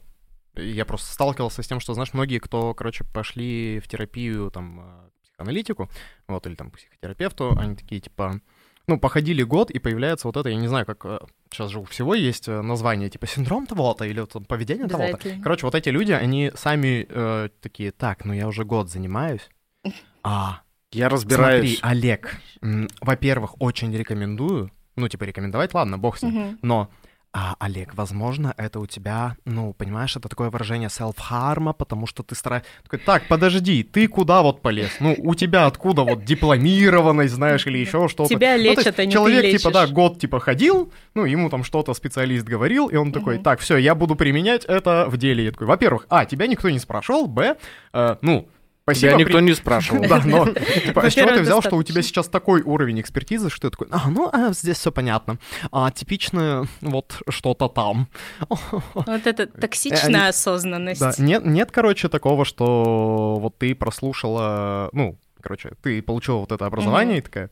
я 0.55 0.85
просто 0.85 1.13
сталкивался 1.13 1.61
с 1.61 1.67
тем, 1.67 1.79
что, 1.79 1.93
знаешь, 1.93 2.13
многие, 2.13 2.39
кто, 2.39 2.73
короче, 2.73 3.03
пошли 3.03 3.79
в 3.79 3.87
терапию, 3.87 4.49
там, 4.49 4.79
а, 4.79 5.09
психоаналитику, 5.23 5.89
вот, 6.27 6.47
или 6.47 6.55
там 6.55 6.71
психотерапевту, 6.71 7.55
они 7.57 7.75
такие, 7.75 8.01
типа, 8.01 8.41
ну, 8.87 8.99
походили 8.99 9.43
год, 9.43 9.69
и 9.69 9.77
появляется 9.79 10.27
вот 10.27 10.37
это, 10.37 10.49
я 10.49 10.55
не 10.55 10.67
знаю, 10.67 10.85
как 10.87 11.05
а, 11.05 11.27
сейчас 11.51 11.69
же 11.71 11.79
у 11.79 11.83
всего 11.83 12.15
есть 12.15 12.47
а, 12.47 12.61
название, 12.61 13.09
типа, 13.09 13.27
синдром 13.27 13.65
того-то, 13.67 14.05
или 14.05 14.19
вот, 14.21 14.31
там, 14.33 14.45
поведение 14.45 14.87
того-то. 14.87 15.19
Короче, 15.43 15.65
вот 15.65 15.75
эти 15.75 15.89
люди, 15.89 16.11
они 16.11 16.51
сами 16.55 17.05
э, 17.09 17.49
такие, 17.61 17.91
так, 17.91 18.25
ну 18.25 18.33
я 18.33 18.47
уже 18.47 18.63
год 18.65 18.89
занимаюсь. 18.89 19.49
А, 20.23 20.61
Я 20.91 21.09
разбираюсь. 21.09 21.79
Смотри, 21.79 21.91
Олег, 21.97 22.35
м, 22.61 22.87
во-первых, 23.01 23.55
очень 23.59 23.95
рекомендую, 23.95 24.69
ну, 24.95 25.07
типа, 25.07 25.23
рекомендовать, 25.23 25.73
ладно, 25.73 25.97
бог 25.97 26.17
с 26.17 26.21
ним, 26.21 26.31
Мгм. 26.33 26.59
но 26.61 26.89
а, 27.33 27.55
Олег, 27.59 27.95
возможно, 27.95 28.53
это 28.57 28.81
у 28.81 28.85
тебя, 28.85 29.37
ну, 29.45 29.73
понимаешь, 29.73 30.17
это 30.17 30.27
такое 30.27 30.49
выражение 30.49 30.89
self-harm, 30.89 31.73
потому 31.73 32.05
что 32.05 32.23
ты 32.23 32.35
стараешься... 32.35 32.67
Так, 33.05 33.27
подожди, 33.29 33.83
ты 33.83 34.09
куда 34.09 34.41
вот 34.41 34.61
полез? 34.61 34.89
Ну, 34.99 35.15
у 35.17 35.33
тебя 35.33 35.65
откуда 35.65 36.01
вот 36.01 36.25
дипломированность, 36.25 37.33
знаешь, 37.33 37.65
или 37.67 37.77
еще 37.77 38.09
что-то? 38.09 38.29
Тебя 38.29 38.57
ну, 38.57 38.63
лечат, 38.63 38.99
а 38.99 39.05
не 39.05 39.13
Человек, 39.13 39.43
ты 39.43 39.57
типа, 39.57 39.71
да, 39.71 39.87
год, 39.87 40.19
типа, 40.19 40.41
ходил, 40.41 40.91
ну, 41.13 41.23
ему 41.23 41.49
там 41.49 41.63
что-то 41.63 41.93
специалист 41.93 42.45
говорил, 42.45 42.87
и 42.87 42.97
он 42.97 43.13
такой, 43.13 43.37
так, 43.37 43.61
все, 43.61 43.77
я 43.77 43.95
буду 43.95 44.15
применять 44.15 44.65
это 44.65 45.05
в 45.07 45.15
деле. 45.15 45.45
Я 45.45 45.51
такой, 45.51 45.67
во-первых, 45.67 46.07
а, 46.09 46.25
тебя 46.25 46.47
никто 46.47 46.69
не 46.69 46.79
спрашивал, 46.79 47.27
б, 47.27 47.55
э, 47.93 48.15
ну, 48.21 48.49
Спасибо. 48.83 49.11
Тебя 49.11 49.19
никто 49.19 49.37
при... 49.37 49.45
не 49.45 49.53
спрашивал. 49.53 50.01
Да, 50.11 50.21
но 50.25 50.45
типа, 50.47 51.03
а 51.03 51.09
с 51.09 51.13
чего 51.13 51.29
ты 51.29 51.41
взял, 51.41 51.61
что 51.61 51.75
у 51.75 51.83
тебя 51.83 52.01
сейчас 52.01 52.27
такой 52.27 52.61
уровень 52.61 52.99
экспертизы, 52.99 53.49
что 53.49 53.69
ты 53.69 53.77
такой, 53.77 53.87
а, 53.91 54.09
ну, 54.09 54.29
а, 54.31 54.51
здесь 54.53 54.77
все 54.77 54.91
понятно. 54.91 55.37
А 55.71 55.91
типичное 55.91 56.67
вот 56.81 57.21
что-то 57.29 57.67
там. 57.67 58.07
Вот 58.93 59.27
это 59.27 59.47
токсичная 59.47 60.29
осознанность. 60.29 60.99
Да, 60.99 61.13
нет, 61.17 61.45
нет, 61.45 61.71
короче, 61.71 62.09
такого, 62.09 62.45
что 62.45 63.37
вот 63.39 63.57
ты 63.57 63.75
прослушала, 63.75 64.89
ну, 64.93 65.17
короче, 65.41 65.71
ты 65.81 66.01
получила 66.01 66.37
вот 66.37 66.51
это 66.51 66.65
образование 66.65 67.19
и 67.19 67.21
такая, 67.21 67.49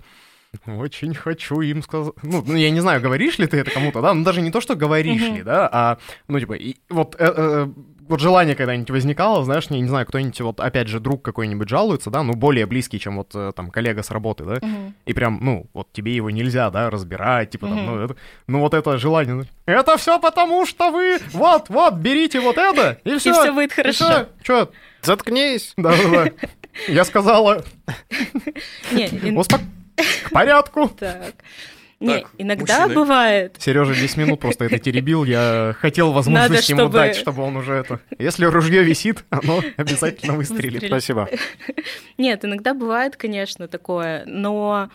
очень 0.66 1.14
хочу 1.14 1.62
им 1.62 1.84
сказать. 1.84 2.14
Ну, 2.24 2.44
ну, 2.46 2.56
я 2.56 2.72
не 2.72 2.80
знаю, 2.80 3.02
говоришь 3.02 3.38
ли 3.38 3.48
ты 3.48 3.58
это 3.58 3.72
кому-то, 3.72 4.02
да? 4.02 4.14
Ну, 4.14 4.24
даже 4.24 4.42
не 4.42 4.52
то, 4.52 4.62
что 4.62 4.76
говоришь 4.76 5.22
ли, 5.22 5.44
да, 5.44 5.70
а, 5.72 5.98
ну, 6.28 6.40
типа, 6.40 6.54
и, 6.54 6.78
вот 6.90 7.16
э, 7.20 7.34
э, 7.36 7.68
вот 8.10 8.20
желание 8.20 8.56
когда-нибудь 8.56 8.90
возникало, 8.90 9.46
знаешь, 9.46 9.70
не, 9.70 9.80
не 9.80 9.88
знаю, 9.88 10.06
кто-нибудь, 10.06 10.42
вот 10.42 10.60
опять 10.60 10.88
же, 10.88 11.00
друг 11.00 11.22
какой-нибудь 11.24 11.70
жалуется, 11.70 12.10
да, 12.10 12.24
ну, 12.24 12.34
более 12.34 12.66
близкий, 12.66 13.00
чем 13.00 13.18
вот 13.18 13.32
э, 13.36 13.52
там 13.56 13.70
коллега 13.70 14.04
с 14.04 14.12
работы, 14.12 14.44
да, 14.44 14.56
uh-huh. 14.56 14.94
и 15.06 15.14
прям, 15.14 15.40
ну, 15.42 15.68
вот 15.74 15.94
тебе 15.94 16.16
его 16.16 16.30
нельзя, 16.30 16.70
да, 16.72 16.90
разбирать, 16.90 17.52
типа 17.52 17.66
uh-huh. 17.66 17.70
там, 17.70 17.86
ну, 17.86 18.00
это, 18.00 18.16
ну, 18.48 18.60
вот 18.60 18.74
это 18.74 18.98
желание, 18.98 19.46
это 19.66 19.96
все 19.98 20.20
потому, 20.20 20.66
что 20.66 20.92
вы, 20.92 21.20
вот, 21.32 21.70
вот, 21.70 21.94
берите 21.94 22.40
вот 22.40 22.58
это, 22.58 23.00
и 23.04 23.18
все. 23.18 23.30
И 23.30 23.34
все 23.34 23.54
будет 23.54 23.72
хорошо. 23.72 24.28
Что? 24.44 24.72
Заткнись. 25.02 25.74
Да-да-да. 25.78 26.32
Я 26.88 27.06
сказала. 27.06 27.64
Не, 28.92 29.08
к 30.24 30.30
порядку. 30.32 30.90
Так. 30.90 31.36
Не, 32.00 32.26
иногда 32.38 32.82
мужчины. 32.82 32.96
бывает. 32.96 33.56
Сережа 33.60 33.94
10 33.94 34.18
минут 34.18 34.40
просто 34.40 34.66
это 34.66 34.80
теребил. 34.80 35.26
Я 35.26 35.76
хотел 35.80 36.12
возможность 36.12 36.70
Надо, 36.70 36.82
ему 36.82 36.92
дать, 36.92 37.16
чтобы 37.16 37.44
он 37.44 37.58
уже 37.58 37.74
это. 37.74 38.00
Если 38.18 38.46
ружье 38.46 38.84
висит, 38.84 39.26
оно 39.30 39.62
обязательно 39.78 40.34
выстрелит. 40.34 40.86
Спасибо. 40.86 41.30
Нет, 42.18 42.46
иногда 42.46 42.74
бывает, 42.74 43.18
конечно, 43.18 43.68
такое, 43.68 44.24
но 44.26 44.90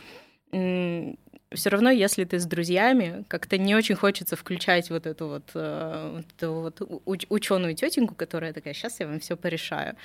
все 1.54 1.70
равно, 1.70 1.90
если 1.90 2.24
ты 2.24 2.38
с 2.38 2.46
друзьями, 2.46 3.24
как-то 3.28 3.58
не 3.58 3.74
очень 3.74 3.94
хочется 3.94 4.36
включать 4.36 4.90
вот 4.90 5.06
эту 5.06 5.28
вот, 5.28 5.50
э, 5.54 6.10
вот, 6.16 6.26
эту 6.36 6.52
вот 6.52 6.80
уч- 7.06 7.26
ученую 7.28 7.74
тетеньку, 7.74 8.14
которая 8.14 8.52
такая, 8.52 8.74
сейчас 8.74 9.00
я 9.00 9.06
вам 9.06 9.20
все 9.20 9.36
порешаю. 9.36 9.96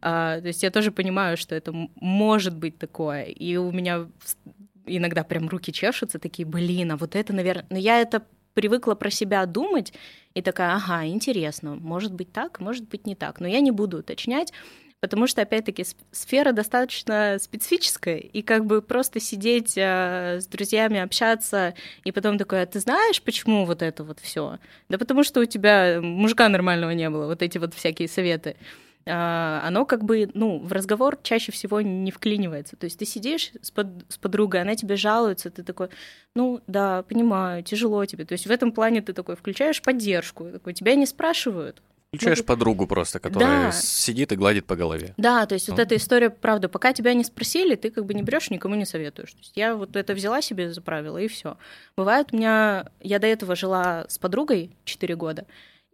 А, 0.00 0.40
то 0.40 0.46
есть 0.46 0.62
я 0.62 0.70
тоже 0.70 0.92
понимаю, 0.92 1.36
что 1.36 1.54
это 1.54 1.72
может 1.96 2.56
быть 2.56 2.78
такое. 2.78 3.24
И 3.24 3.56
у 3.56 3.72
меня 3.72 4.06
иногда 4.88 5.24
прям 5.24 5.48
руки 5.48 5.72
чешутся, 5.72 6.18
такие, 6.18 6.46
блин, 6.46 6.92
а 6.92 6.96
вот 6.96 7.16
это, 7.16 7.32
наверное... 7.32 7.66
Но 7.70 7.78
я 7.78 8.00
это 8.00 8.24
привыкла 8.54 8.94
про 8.94 9.10
себя 9.10 9.46
думать, 9.46 9.92
и 10.34 10.42
такая, 10.42 10.74
ага, 10.74 11.06
интересно, 11.06 11.76
может 11.76 12.12
быть 12.12 12.32
так, 12.32 12.60
может 12.60 12.88
быть 12.88 13.06
не 13.06 13.14
так. 13.14 13.40
Но 13.40 13.46
я 13.46 13.60
не 13.60 13.70
буду 13.70 13.98
уточнять, 13.98 14.52
потому 15.00 15.26
что, 15.26 15.42
опять-таки, 15.42 15.84
сфера 16.10 16.52
достаточно 16.52 17.38
специфическая, 17.40 18.16
и 18.16 18.42
как 18.42 18.66
бы 18.66 18.82
просто 18.82 19.20
сидеть 19.20 19.74
э, 19.76 20.40
с 20.40 20.46
друзьями, 20.46 20.98
общаться, 20.98 21.74
и 22.04 22.10
потом 22.10 22.36
такое, 22.36 22.62
а 22.62 22.66
ты 22.66 22.80
знаешь, 22.80 23.22
почему 23.22 23.64
вот 23.64 23.82
это 23.82 24.02
вот 24.02 24.18
все? 24.20 24.58
Да 24.88 24.98
потому 24.98 25.22
что 25.22 25.40
у 25.40 25.44
тебя 25.44 26.00
мужика 26.00 26.48
нормального 26.48 26.90
не 26.90 27.08
было, 27.10 27.26
вот 27.26 27.42
эти 27.42 27.58
вот 27.58 27.74
всякие 27.74 28.08
советы. 28.08 28.56
А, 28.56 28.87
оно 29.08 29.84
как 29.84 30.04
бы, 30.04 30.30
ну, 30.34 30.58
в 30.58 30.72
разговор 30.72 31.18
чаще 31.22 31.52
всего 31.52 31.80
не 31.80 32.10
вклинивается. 32.10 32.76
То 32.76 32.84
есть 32.84 32.98
ты 32.98 33.04
сидишь 33.04 33.52
с, 33.62 33.70
под, 33.70 33.86
с 34.08 34.18
подругой, 34.18 34.62
она 34.62 34.74
тебе 34.74 34.96
жалуется, 34.96 35.50
ты 35.50 35.62
такой, 35.62 35.88
ну, 36.34 36.60
да, 36.66 37.02
понимаю, 37.02 37.62
тяжело 37.62 38.04
тебе. 38.04 38.24
То 38.24 38.32
есть 38.32 38.46
в 38.46 38.50
этом 38.50 38.72
плане 38.72 39.00
ты 39.02 39.12
такой 39.12 39.36
включаешь 39.36 39.82
поддержку, 39.82 40.50
такой, 40.50 40.74
тебя 40.74 40.94
не 40.94 41.06
спрашивают. 41.06 41.82
Включаешь 42.08 42.38
ну, 42.38 42.44
подругу 42.44 42.86
просто, 42.86 43.20
которая 43.20 43.66
да. 43.66 43.72
сидит 43.72 44.32
и 44.32 44.36
гладит 44.36 44.64
по 44.64 44.76
голове. 44.76 45.12
Да, 45.18 45.44
то 45.44 45.54
есть 45.54 45.68
ну. 45.68 45.74
вот 45.74 45.80
эта 45.80 45.94
история, 45.96 46.30
правда, 46.30 46.70
пока 46.70 46.94
тебя 46.94 47.12
не 47.12 47.22
спросили, 47.22 47.74
ты 47.74 47.90
как 47.90 48.06
бы 48.06 48.14
не 48.14 48.22
берешь, 48.22 48.48
никому 48.48 48.76
не 48.76 48.86
советуешь. 48.86 49.32
То 49.32 49.38
есть 49.40 49.52
я 49.56 49.74
вот 49.74 49.94
это 49.94 50.14
взяла 50.14 50.40
себе 50.40 50.72
за 50.72 50.80
правило, 50.80 51.18
и 51.18 51.28
все. 51.28 51.58
Бывает 51.98 52.28
у 52.32 52.36
меня, 52.36 52.86
я 53.00 53.18
до 53.18 53.26
этого 53.26 53.54
жила 53.54 54.06
с 54.08 54.16
подругой 54.16 54.70
4 54.84 55.16
года, 55.16 55.46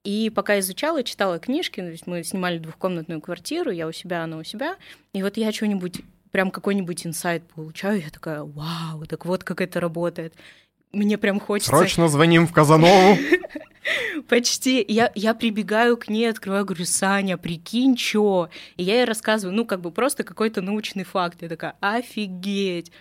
и 0.05 0.31
пока 0.31 0.59
изучала, 0.61 1.03
читала 1.03 1.39
книжки, 1.39 1.81
то 1.81 1.91
есть 1.91 2.07
мы 2.07 2.23
снимали 2.23 2.59
двухкомнатную 2.59 3.21
квартиру, 3.21 3.71
я 3.71 3.89
у 3.89 3.93
себя, 3.93 4.23
она 4.23 4.37
у 4.37 4.45
себя, 4.45 4.77
и 5.15 5.23
вот 5.23 5.37
я 5.37 5.51
что-нибудь, 5.51 6.03
прям 6.31 6.51
какой-нибудь 6.51 7.07
инсайт 7.07 7.43
получаю, 7.55 8.03
я 8.03 8.11
такая, 8.11 8.43
вау, 8.43 9.07
так 9.07 9.25
вот 9.25 9.45
как 9.45 9.61
это 9.61 9.81
работает. 9.81 10.35
Мне 10.93 11.19
прям 11.19 11.41
хочется... 11.41 11.71
Срочно 11.71 12.09
звоним 12.09 12.47
в 12.47 12.53
Казанову. 12.53 13.19
Почти. 14.29 14.85
Я, 14.87 15.11
я 15.17 15.35
прибегаю 15.35 15.97
к 15.97 16.09
ней, 16.09 16.31
открываю, 16.31 16.65
говорю, 16.65 16.85
Саня, 16.85 17.37
прикинь, 17.37 17.97
чё? 17.97 18.49
И 18.77 18.85
я 18.85 18.99
ей 18.99 19.05
рассказываю, 19.05 19.57
ну, 19.57 19.67
как 19.67 19.81
бы 19.81 19.91
просто 19.91 20.23
какой-то 20.23 20.61
научный 20.61 21.03
факт. 21.03 21.43
Я 21.43 21.49
такая, 21.49 21.75
офигеть. 21.81 22.93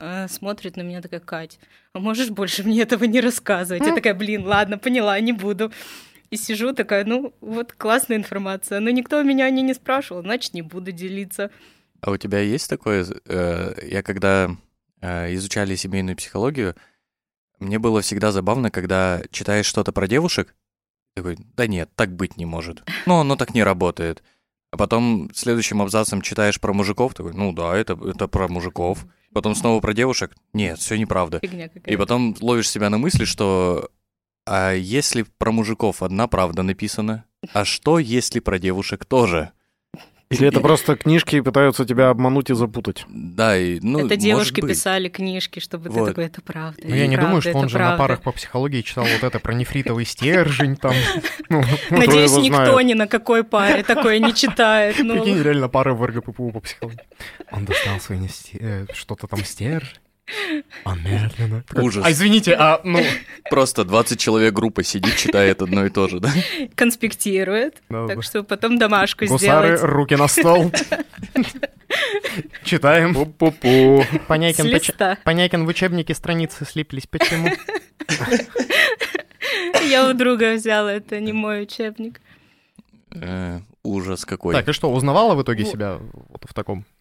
А, 0.00 0.28
смотрит 0.28 0.76
на 0.76 0.82
меня 0.82 1.02
такая, 1.02 1.20
Кать, 1.20 1.58
а 1.92 1.98
можешь 1.98 2.30
больше 2.30 2.64
мне 2.64 2.82
этого 2.82 3.04
не 3.04 3.20
рассказывать? 3.20 3.86
Я 3.86 3.94
такая, 3.94 4.14
блин, 4.14 4.46
ладно, 4.46 4.78
поняла, 4.78 5.18
не 5.20 5.32
буду. 5.32 5.72
И 6.30 6.36
сижу 6.36 6.72
такая, 6.72 7.04
ну, 7.04 7.34
вот 7.40 7.72
классная 7.72 8.16
информация. 8.16 8.80
Но 8.80 8.90
никто 8.90 9.22
меня 9.22 9.46
о 9.46 9.50
ней 9.50 9.62
не 9.62 9.74
спрашивал, 9.74 10.22
значит, 10.22 10.54
не 10.54 10.62
буду 10.62 10.92
делиться. 10.92 11.50
А 12.00 12.12
у 12.12 12.16
тебя 12.16 12.38
есть 12.38 12.68
такое? 12.70 13.04
Э, 13.26 13.74
я 13.82 14.02
когда 14.02 14.56
э, 15.00 15.34
изучали 15.34 15.74
семейную 15.74 16.16
психологию, 16.16 16.76
мне 17.58 17.78
было 17.78 18.00
всегда 18.00 18.32
забавно, 18.32 18.70
когда 18.70 19.22
читаешь 19.30 19.66
что-то 19.66 19.92
про 19.92 20.06
девушек, 20.06 20.54
такой, 21.14 21.36
да 21.56 21.66
нет, 21.66 21.90
так 21.94 22.14
быть 22.14 22.36
не 22.36 22.46
может. 22.46 22.82
Ну, 23.06 23.16
оно 23.16 23.36
так 23.36 23.52
не 23.52 23.62
работает. 23.62 24.22
А 24.70 24.76
потом 24.76 25.30
следующим 25.34 25.82
абзацем 25.82 26.22
читаешь 26.22 26.60
про 26.60 26.72
мужиков, 26.72 27.12
такой, 27.12 27.34
ну 27.34 27.52
да, 27.52 27.76
это, 27.76 27.98
это 28.08 28.28
про 28.28 28.48
мужиков. 28.48 29.04
Потом 29.32 29.54
снова 29.54 29.80
про 29.80 29.92
девушек, 29.92 30.36
нет, 30.52 30.78
все 30.78 30.96
неправда. 30.96 31.38
И 31.38 31.96
потом 31.96 32.36
ловишь 32.40 32.70
себя 32.70 32.88
на 32.88 32.98
мысли, 32.98 33.24
что 33.24 33.90
а 34.52 34.72
если 34.72 35.22
про 35.22 35.52
мужиков 35.52 36.02
одна 36.02 36.26
правда 36.26 36.64
написана, 36.64 37.24
а 37.52 37.64
что, 37.64 38.00
если 38.00 38.40
про 38.40 38.58
девушек 38.58 39.04
тоже? 39.04 39.52
Или 40.28 40.48
это 40.48 40.60
просто 40.60 40.96
книжки 40.96 41.40
пытаются 41.40 41.84
тебя 41.84 42.08
обмануть 42.08 42.50
и 42.50 42.54
запутать? 42.54 43.04
Да, 43.08 43.56
и, 43.56 43.78
ну, 43.80 44.06
Это 44.06 44.16
девушки 44.16 44.60
писали 44.60 45.08
книжки, 45.08 45.60
чтобы 45.60 45.90
вот. 45.90 46.00
ты 46.00 46.10
такой, 46.10 46.26
это 46.26 46.42
правда. 46.42 46.80
Ну, 46.82 46.94
я 46.94 47.06
не 47.06 47.14
правда, 47.14 47.26
думаю, 47.26 47.42
что 47.42 47.58
он 47.58 47.68
же 47.68 47.76
правда. 47.76 47.92
на 47.92 47.98
парах 47.98 48.22
по 48.22 48.32
психологии 48.32 48.82
читал 48.82 49.04
вот 49.04 49.22
это 49.22 49.38
про 49.38 49.54
нефритовый 49.54 50.04
стержень 50.04 50.76
там. 50.76 50.94
Ну, 51.48 51.62
Надеюсь, 51.90 52.36
никто 52.36 52.80
ни 52.80 52.94
на 52.94 53.06
какой 53.06 53.44
паре 53.44 53.84
такое 53.84 54.18
не 54.18 54.34
читает. 54.34 54.96
Ну. 54.98 55.14
Прикинь, 55.14 55.42
реально 55.42 55.68
пара 55.68 55.94
в 55.94 56.04
РГППУ 56.04 56.50
по 56.50 56.60
психологии. 56.60 57.06
Он 57.52 57.64
достал 57.64 58.00
свой 58.00 58.18
э, 58.54 58.86
что-то 58.94 59.28
там 59.28 59.44
стержень. 59.44 59.98
А 60.84 60.94
медленно. 60.96 61.64
Ужас. 61.74 62.04
А 62.04 62.10
извините, 62.10 62.54
а 62.54 62.80
ну... 62.84 63.00
Просто 63.50 63.84
20 63.84 64.18
человек 64.18 64.54
группа 64.54 64.82
сидит, 64.82 65.16
читает 65.16 65.62
одно 65.62 65.86
и 65.86 65.90
то 65.90 66.08
же, 66.08 66.20
да? 66.20 66.30
Конспектирует. 66.74 67.82
Да, 67.88 68.06
так 68.06 68.16
да. 68.16 68.22
что 68.22 68.42
потом 68.42 68.78
домашку 68.78 69.26
Гусары, 69.26 69.76
сделать. 69.76 69.92
руки 69.92 70.16
на 70.16 70.28
стол. 70.28 70.72
Читаем. 72.64 73.14
Пу-пу-пу. 73.14 74.04
Понякин, 74.28 74.70
поч... 74.70 74.90
Понякин 75.24 75.64
в 75.64 75.68
учебнике 75.68 76.14
страницы 76.14 76.64
слиплись. 76.64 77.06
Почему? 77.06 77.48
Я 79.88 80.08
у 80.08 80.14
друга 80.14 80.54
взяла, 80.54 80.92
это 80.92 81.20
не 81.20 81.32
мой 81.32 81.62
учебник. 81.62 82.20
Э, 83.12 83.60
ужас 83.82 84.24
какой. 84.24 84.54
Так, 84.54 84.68
и 84.68 84.72
что, 84.72 84.92
узнавала 84.92 85.34
в 85.34 85.42
итоге 85.42 85.64
себя 85.64 85.98
вот 86.28 86.44
в 86.48 86.54
таком 86.54 86.80
а, 86.80 86.99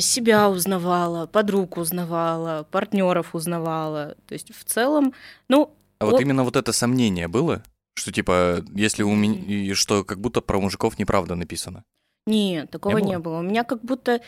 себя 0.00 0.48
узнавала, 0.50 1.26
подруг 1.26 1.76
узнавала, 1.76 2.66
партнеров 2.70 3.34
узнавала. 3.34 4.16
То 4.26 4.34
есть 4.34 4.54
в 4.54 4.64
целом, 4.64 5.12
ну... 5.48 5.74
А 5.98 6.06
вот, 6.06 6.12
вот 6.12 6.20
именно 6.20 6.44
вот 6.44 6.56
это 6.56 6.72
сомнение 6.72 7.28
было? 7.28 7.62
Что 7.94 8.12
типа, 8.12 8.64
если 8.74 9.02
у 9.02 9.14
меня... 9.14 9.74
Что 9.74 10.04
как 10.04 10.20
будто 10.20 10.40
про 10.40 10.60
мужиков 10.60 10.98
неправда 10.98 11.34
написано? 11.34 11.84
Нет, 12.26 12.70
такого 12.70 12.98
не 12.98 13.02
было? 13.02 13.10
не 13.10 13.18
было. 13.18 13.38
У 13.38 13.42
меня 13.42 13.64
как 13.64 13.82
будто 13.82 14.20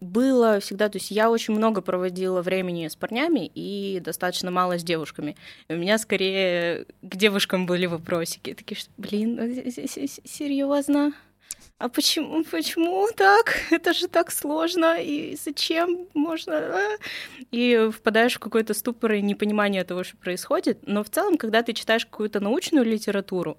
было 0.00 0.60
всегда, 0.60 0.88
то 0.88 0.98
есть 0.98 1.10
я 1.10 1.30
очень 1.30 1.54
много 1.54 1.82
проводила 1.82 2.42
времени 2.42 2.88
с 2.88 2.96
парнями 2.96 3.50
и 3.54 4.00
достаточно 4.00 4.50
мало 4.50 4.78
с 4.78 4.82
девушками. 4.82 5.36
И 5.68 5.74
у 5.74 5.76
меня 5.76 5.98
скорее 5.98 6.86
к 7.02 7.16
девушкам 7.16 7.66
были 7.66 7.86
вопросики. 7.86 8.54
Такие, 8.54 8.76
что, 8.76 8.90
блин, 8.96 9.38
серьезно? 10.24 11.12
А 11.78 11.88
почему, 11.88 12.44
почему 12.44 13.08
так? 13.16 13.56
Это 13.70 13.92
же 13.92 14.08
так 14.08 14.32
сложно, 14.32 14.96
и 15.00 15.36
зачем 15.36 16.08
можно? 16.14 16.54
а?» 16.56 16.98
И 17.52 17.90
впадаешь 17.92 18.34
в 18.34 18.40
какой-то 18.40 18.74
ступор 18.74 19.12
и 19.12 19.22
непонимание 19.22 19.84
того, 19.84 20.02
что 20.04 20.16
происходит. 20.16 20.78
Но 20.86 21.04
в 21.04 21.10
целом, 21.10 21.36
когда 21.36 21.62
ты 21.62 21.72
читаешь 21.72 22.04
какую-то 22.04 22.40
научную 22.40 22.84
литературу, 22.84 23.58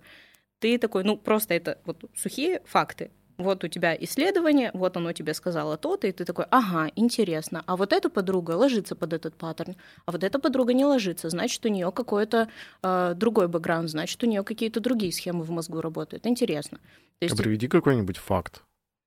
ты 0.59 0.77
такой, 0.77 1.05
ну, 1.05 1.17
просто 1.17 1.53
это 1.53 1.79
вот 1.85 2.03
сухие 2.15 2.61
факты. 2.65 3.11
Вот 3.39 3.63
у 3.63 3.69
тебя 3.69 3.95
исследование, 3.95 4.69
вот 4.73 4.97
оно 4.97 5.13
тебе 5.13 5.33
сказало 5.33 5.77
то-то, 5.77 6.07
и 6.07 6.11
ты 6.11 6.25
такой, 6.25 6.45
ага, 6.51 6.91
интересно, 6.97 7.63
а 7.67 7.77
вот 7.77 7.93
эта 7.93 8.09
подруга 8.09 8.51
ложится 8.51 8.97
под 8.97 9.13
этот 9.13 9.33
паттерн, 9.35 9.77
а 10.05 10.11
вот 10.11 10.25
эта 10.25 10.39
подруга 10.39 10.73
не 10.73 10.83
ложится, 10.83 11.29
значит, 11.29 11.65
у 11.65 11.69
нее 11.69 11.89
какой-то 11.93 12.49
э, 12.83 13.13
другой 13.15 13.47
бэкграунд, 13.47 13.89
значит, 13.89 14.21
у 14.23 14.27
нее 14.27 14.43
какие-то 14.43 14.81
другие 14.81 15.13
схемы 15.13 15.45
в 15.45 15.51
мозгу 15.51 15.79
работают. 15.79 16.27
Интересно. 16.27 16.79
То 16.79 16.83
А 17.21 17.25
есть 17.25 17.37
приведи 17.37 17.69
какой-нибудь 17.69 18.17
факт. 18.17 18.61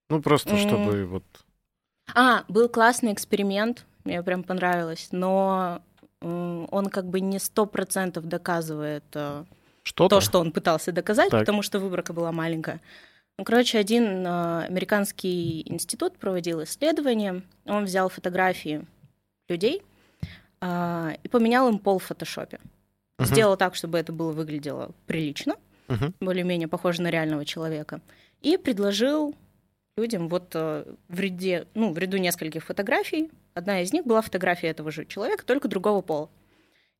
Ну, 0.08 0.22
просто 0.22 0.56
чтобы 0.56 1.04
вот... 1.04 1.24
А, 2.14 2.44
был 2.48 2.70
классный 2.70 3.12
эксперимент, 3.12 3.84
мне 4.04 4.22
прям 4.22 4.44
понравилось, 4.44 5.08
но 5.12 5.82
он 6.22 6.86
как 6.90 7.06
бы 7.06 7.20
не 7.20 7.38
сто 7.38 7.66
процентов 7.66 8.24
доказывает 8.26 9.04
э, 9.12 9.44
Что-то? 9.82 10.16
то, 10.16 10.20
что 10.22 10.40
он 10.40 10.52
пытался 10.52 10.90
доказать, 10.90 11.30
Так. 11.30 11.40
потому 11.40 11.60
что 11.60 11.80
выборка 11.80 12.14
была 12.14 12.32
маленькая. 12.32 12.80
Ну, 13.38 13.44
короче, 13.44 13.78
один 13.78 14.26
э, 14.26 14.64
американский 14.66 15.62
институт 15.70 16.18
проводил 16.18 16.62
исследование, 16.64 17.42
он 17.64 17.84
взял 17.84 18.08
фотографии 18.08 18.86
людей 19.48 19.82
а, 20.60 21.14
и 21.22 21.28
поменял 21.28 21.68
им 21.68 21.78
пол 21.78 21.98
в 21.98 22.04
фотошопе. 22.04 22.60
Мгм. 23.18 23.26
Сделал 23.26 23.56
так, 23.56 23.74
чтобы 23.74 23.98
это 23.98 24.12
было 24.12 24.32
выглядело 24.32 24.92
прилично, 25.06 25.56
Мгм. 25.88 26.14
более-менее 26.20 26.68
похоже 26.68 27.02
на 27.02 27.10
реального 27.10 27.44
человека, 27.44 28.00
и 28.40 28.56
предложил 28.56 29.34
людям 29.96 30.28
вот 30.28 30.52
э, 30.54 30.84
в 31.08 31.20
ряде, 31.20 31.66
ну, 31.74 31.92
в 31.92 31.98
ряду 31.98 32.16
нескольких 32.18 32.64
фотографий. 32.64 33.30
Одна 33.54 33.82
из 33.82 33.92
них 33.92 34.04
была 34.06 34.22
фотография 34.22 34.68
этого 34.68 34.90
же 34.90 35.04
человека, 35.04 35.44
только 35.44 35.68
другого 35.68 36.00
пола. 36.00 36.30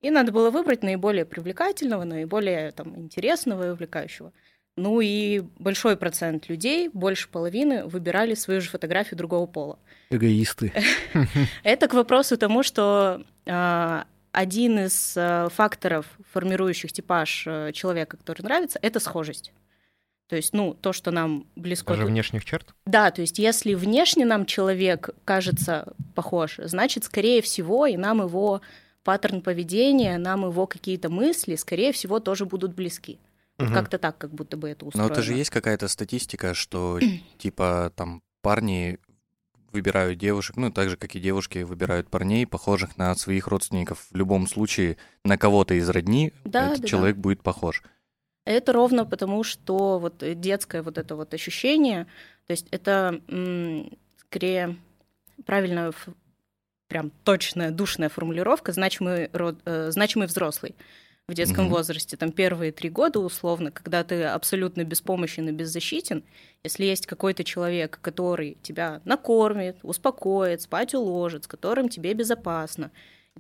И 0.02 0.10
надо 0.10 0.32
было 0.32 0.50
выбрать 0.50 0.82
наиболее 0.82 1.24
привлекательного, 1.24 2.04
наиболее 2.04 2.72
там, 2.72 2.98
интересного 2.98 3.68
и 3.68 3.70
увлекающего. 3.70 4.32
Ну 4.76 5.00
и 5.00 5.42
большой 5.58 5.96
процент 5.96 6.48
людей, 6.48 6.88
больше 6.92 7.28
половины, 7.28 7.84
выбирали 7.84 8.34
свою 8.34 8.60
же 8.60 8.70
фотографию 8.70 9.18
другого 9.18 9.46
пола. 9.46 9.78
Эгоисты. 10.10 10.72
Это 11.62 11.88
к 11.88 11.94
вопросу 11.94 12.38
тому, 12.38 12.62
что 12.62 13.22
а, 13.46 14.06
один 14.30 14.78
из 14.78 15.14
а, 15.16 15.50
факторов, 15.50 16.06
формирующих 16.32 16.90
типаж 16.90 17.44
а, 17.46 17.72
человека, 17.72 18.16
который 18.16 18.42
нравится, 18.42 18.78
это 18.80 18.98
схожесть. 18.98 19.52
То 20.28 20.36
есть, 20.36 20.54
ну, 20.54 20.72
то, 20.72 20.94
что 20.94 21.10
нам 21.10 21.46
близко. 21.56 21.92
Даже 21.92 22.06
внешних 22.06 22.46
черт? 22.46 22.74
Да, 22.86 23.10
то 23.10 23.20
есть, 23.20 23.38
если 23.38 23.74
внешне 23.74 24.24
нам 24.24 24.46
человек 24.46 25.10
кажется 25.26 25.92
похож, 26.14 26.56
значит, 26.56 27.04
скорее 27.04 27.42
всего, 27.42 27.84
и 27.84 27.98
нам 27.98 28.22
его 28.22 28.62
паттерн 29.04 29.42
поведения, 29.42 30.16
нам 30.16 30.46
его 30.46 30.66
какие-то 30.66 31.10
мысли, 31.10 31.56
скорее 31.56 31.92
всего, 31.92 32.18
тоже 32.18 32.46
будут 32.46 32.74
близки. 32.74 33.18
Вот 33.59 33.66
Мгм. 33.66 33.75
Как-то 33.75 33.99
так, 33.99 34.18
как 34.18 34.32
будто 34.32 34.56
бы 34.56 34.68
это 34.71 34.85
Но 34.85 34.88
устроено. 34.88 35.12
это 35.12 35.23
же 35.23 35.35
есть 35.35 35.50
какая-то 35.50 35.88
статистика, 35.88 36.54
что 36.54 36.99
типа 37.38 37.92
там 37.97 38.23
парни 38.40 38.99
выбирают 39.73 40.18
девушек, 40.18 40.56
ну 40.56 40.71
так 40.71 40.90
же, 40.90 40.97
как 40.97 41.14
и 41.14 41.21
девушки 41.21 41.59
выбирают 41.62 42.11
парней, 42.11 42.47
похожих 42.47 42.97
на 42.99 43.14
своих 43.14 43.47
родственников. 43.47 44.06
В 44.11 44.16
любом 44.16 44.47
случае 44.47 44.97
на 45.25 45.38
кого-то 45.38 45.75
из 45.75 45.88
родни 45.88 46.32
Да, 46.44 46.66
этот 46.66 46.76
да, 46.76 46.82
да. 46.82 46.88
человек 46.88 47.16
будет 47.16 47.42
похож. 47.42 47.82
Это 48.44 48.73
ровно 48.73 49.06
потому, 49.06 49.44
что 49.44 49.99
вот 49.99 50.23
детское 50.40 50.82
вот 50.82 50.99
это 50.99 51.14
вот 51.16 51.32
ощущение, 51.32 52.04
то 52.47 52.50
есть 52.52 52.66
это 52.73 53.21
м, 53.28 53.97
скорее 54.18 54.76
правильная, 55.47 55.90
ф- 55.90 56.09
прям 56.88 57.11
точная, 57.25 57.71
душная 57.71 58.09
формулировка, 58.09 58.73
значимый, 58.73 59.30
род, 59.32 59.61
э, 59.64 59.90
значимый 59.92 60.26
взрослый 60.26 60.75
в 61.28 61.34
детском 61.34 61.66
Мгм. 61.66 61.74
возрасте, 61.74 62.16
там 62.16 62.32
первые 62.32 62.72
три 62.72 62.90
года 62.90 63.20
условно, 63.20 63.70
когда 63.70 64.02
ты 64.04 64.24
абсолютно 64.24 64.84
беспомощен 64.84 65.48
и 65.48 65.52
беззащитен, 65.52 66.24
если 66.64 66.84
есть 66.84 67.06
какой-то 67.06 67.44
человек, 67.44 67.98
который 68.02 68.58
тебя 68.62 69.00
накормит, 69.04 69.78
успокоит, 69.82 70.62
спать 70.62 70.94
уложит, 70.94 71.44
с 71.44 71.46
которым 71.46 71.88
тебе 71.88 72.14
безопасно, 72.14 72.90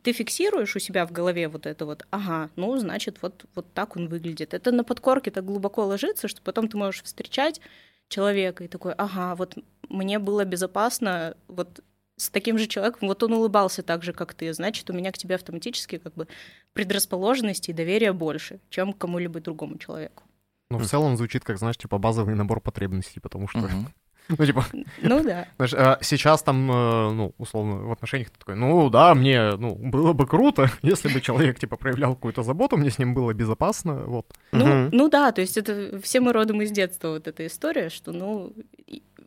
ты 0.02 0.12
фиксируешь 0.12 0.74
у 0.74 0.78
себя 0.78 1.06
в 1.06 1.12
голове 1.12 1.48
вот 1.48 1.66
это 1.66 1.84
вот, 1.84 2.06
ага, 2.10 2.50
ну, 2.56 2.76
значит, 2.78 3.18
вот, 3.20 3.44
вот 3.54 3.72
так 3.74 3.96
он 3.96 4.08
выглядит. 4.08 4.54
Это 4.54 4.72
на 4.72 4.84
подкорке 4.84 5.30
так 5.30 5.44
глубоко 5.44 5.84
ложится, 5.84 6.28
что 6.28 6.40
потом 6.42 6.68
ты 6.68 6.76
можешь 6.78 7.02
встречать 7.02 7.60
человека 8.08 8.64
и 8.64 8.68
такой, 8.68 8.94
ага, 8.94 9.34
вот 9.34 9.56
мне 9.88 10.18
было 10.18 10.44
безопасно 10.44 11.36
вот 11.48 11.80
с 12.22 12.30
таким 12.30 12.58
же 12.58 12.66
человеком, 12.66 13.08
вот 13.08 13.22
он 13.22 13.32
улыбался 13.32 13.82
так 13.82 14.02
же, 14.04 14.12
как 14.12 14.34
ты, 14.34 14.52
значит, 14.52 14.88
у 14.90 14.92
меня 14.92 15.10
к 15.10 15.18
тебе 15.18 15.34
автоматически 15.34 15.98
как 15.98 16.14
бы 16.14 16.28
предрасположенности 16.72 17.70
и 17.70 17.74
доверия 17.74 18.12
больше, 18.12 18.60
чем 18.70 18.92
к 18.92 18.98
кому-либо 18.98 19.40
другому 19.40 19.78
человеку. 19.78 20.22
Ну, 20.70 20.78
в 20.78 20.86
целом 20.86 21.16
звучит 21.16 21.44
как, 21.44 21.58
знаешь, 21.58 21.76
типа 21.76 21.98
базовый 21.98 22.34
набор 22.34 22.60
потребностей, 22.60 23.20
потому 23.20 23.48
что, 23.48 23.68
ну, 24.28 24.46
типа, 24.46 24.64
Ну 25.02 25.22
да. 25.24 25.48
знаешь, 25.56 25.74
а 25.74 25.98
сейчас 26.00 26.42
там, 26.42 26.70
э, 26.70 27.10
ну, 27.10 27.34
условно, 27.38 27.88
в 27.88 27.92
отношениях 27.92 28.30
ты 28.30 28.38
такой, 28.38 28.54
ну, 28.54 28.88
да, 28.88 29.14
мне, 29.14 29.56
ну, 29.56 29.74
было 29.74 30.12
бы 30.12 30.26
круто, 30.26 30.70
если 30.82 31.08
бы 31.08 31.20
человек, 31.20 31.58
типа, 31.58 31.76
проявлял 31.76 32.14
какую-то 32.14 32.44
заботу, 32.44 32.76
мне 32.76 32.90
с 32.90 32.98
ним 32.98 33.14
было 33.14 33.34
безопасно, 33.34 33.94
вот. 34.06 34.26
Ну, 34.52 34.88
ну 34.92 35.08
да, 35.08 35.32
то 35.32 35.40
есть 35.40 35.58
это 35.58 36.00
все 36.00 36.20
мы 36.20 36.32
родом 36.32 36.62
из 36.62 36.70
детства, 36.70 37.08
вот 37.08 37.26
эта 37.26 37.46
история, 37.46 37.90
что, 37.90 38.12
ну, 38.12 38.54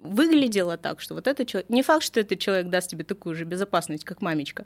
выглядело 0.06 0.78
так, 0.78 1.02
что 1.02 1.16
вот 1.16 1.28
этот 1.28 1.48
человек... 1.48 1.70
Не 1.70 1.84
факт, 1.84 2.04
что 2.04 2.20
этот 2.20 2.40
человек 2.40 2.70
даст 2.70 2.90
тебе 2.90 3.04
такую 3.04 3.36
же 3.36 3.46
безопасность, 3.46 4.04
как 4.04 4.22
мамечка, 4.22 4.66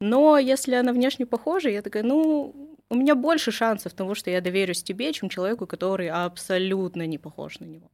но 0.00 0.38
если 0.38 0.74
она 0.74 0.92
внешне 0.92 1.26
похожа, 1.26 1.70
я 1.70 1.82
такая, 1.82 2.02
ну, 2.02 2.76
у 2.90 2.94
меня 2.94 3.14
больше 3.14 3.50
шансов 3.50 3.92
того, 3.94 4.14
что 4.14 4.30
я 4.30 4.40
доверюсь 4.40 4.82
тебе, 4.82 5.12
чем 5.12 5.28
человеку, 5.28 5.66
который 5.66 6.08
абсолютно 6.08 7.06
не 7.06 7.18
похож 7.18 7.60
на 7.60 7.64
него. 7.64 7.90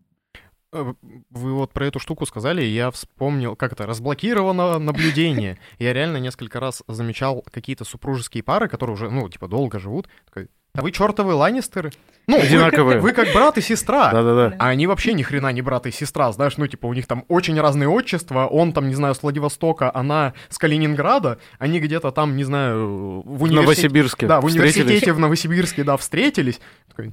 Э, 0.72 0.94
Вы 1.30 1.54
вот 1.54 1.72
про 1.72 1.86
эту 1.86 1.98
штуку 1.98 2.26
сказали, 2.26 2.62
я 2.62 2.90
вспомнил, 2.90 3.56
как 3.56 3.72
это, 3.72 3.86
разблокировано 3.86 4.78
наблюдение. 4.78 5.58
Я 5.78 5.92
реально 5.92 6.16
несколько 6.16 6.60
раз 6.60 6.82
замечал 6.88 7.44
какие-то 7.50 7.84
супружеские 7.84 8.42
пары, 8.42 8.68
которые 8.68 8.94
уже, 8.94 9.10
ну, 9.10 9.28
типа, 9.28 9.48
долго 9.48 9.78
живут. 9.78 10.08
Такой, 10.24 10.48
а 10.74 10.80
вы 10.80 10.90
чертовы 10.90 11.34
Ланнистеры? 11.34 11.92
Ну, 12.26 12.36
вы- 12.38 12.44
Одинаковые. 12.46 13.00
Вы, 13.00 13.12
как 13.12 13.32
брат 13.34 13.58
и 13.58 13.60
сестра. 13.60 14.10
Да-да-да. 14.12 14.56
А 14.58 14.68
они 14.68 14.86
вообще 14.86 15.12
ни 15.12 15.22
хрена 15.22 15.52
не 15.52 15.60
брат 15.60 15.86
и 15.86 15.90
сестра, 15.90 16.32
знаешь, 16.32 16.56
ну, 16.56 16.66
типа, 16.66 16.86
у 16.86 16.94
них 16.94 17.06
там 17.06 17.24
очень 17.28 17.60
разные 17.60 17.88
отчества, 17.88 18.46
он 18.46 18.72
там, 18.72 18.88
не 18.88 18.94
знаю, 18.94 19.14
с 19.14 19.22
Владивостока, 19.22 19.90
она 19.94 20.32
с 20.48 20.56
Калининграда, 20.58 21.38
они 21.58 21.78
где-то 21.78 22.10
там, 22.10 22.36
не 22.36 22.44
знаю, 22.44 23.22
в 23.22 23.38
В 23.38 23.42
университете... 23.42 23.88
Новосибирске. 23.88 24.26
Да, 24.26 24.40
в 24.40 24.46
встретились. 24.46 24.76
университете 24.76 25.12
в 25.12 25.18
Новосибирске, 25.18 25.84
да, 25.84 25.96
встретились. 25.96 26.60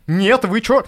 Нет, 0.07 0.45
вы 0.45 0.61
чё? 0.61 0.85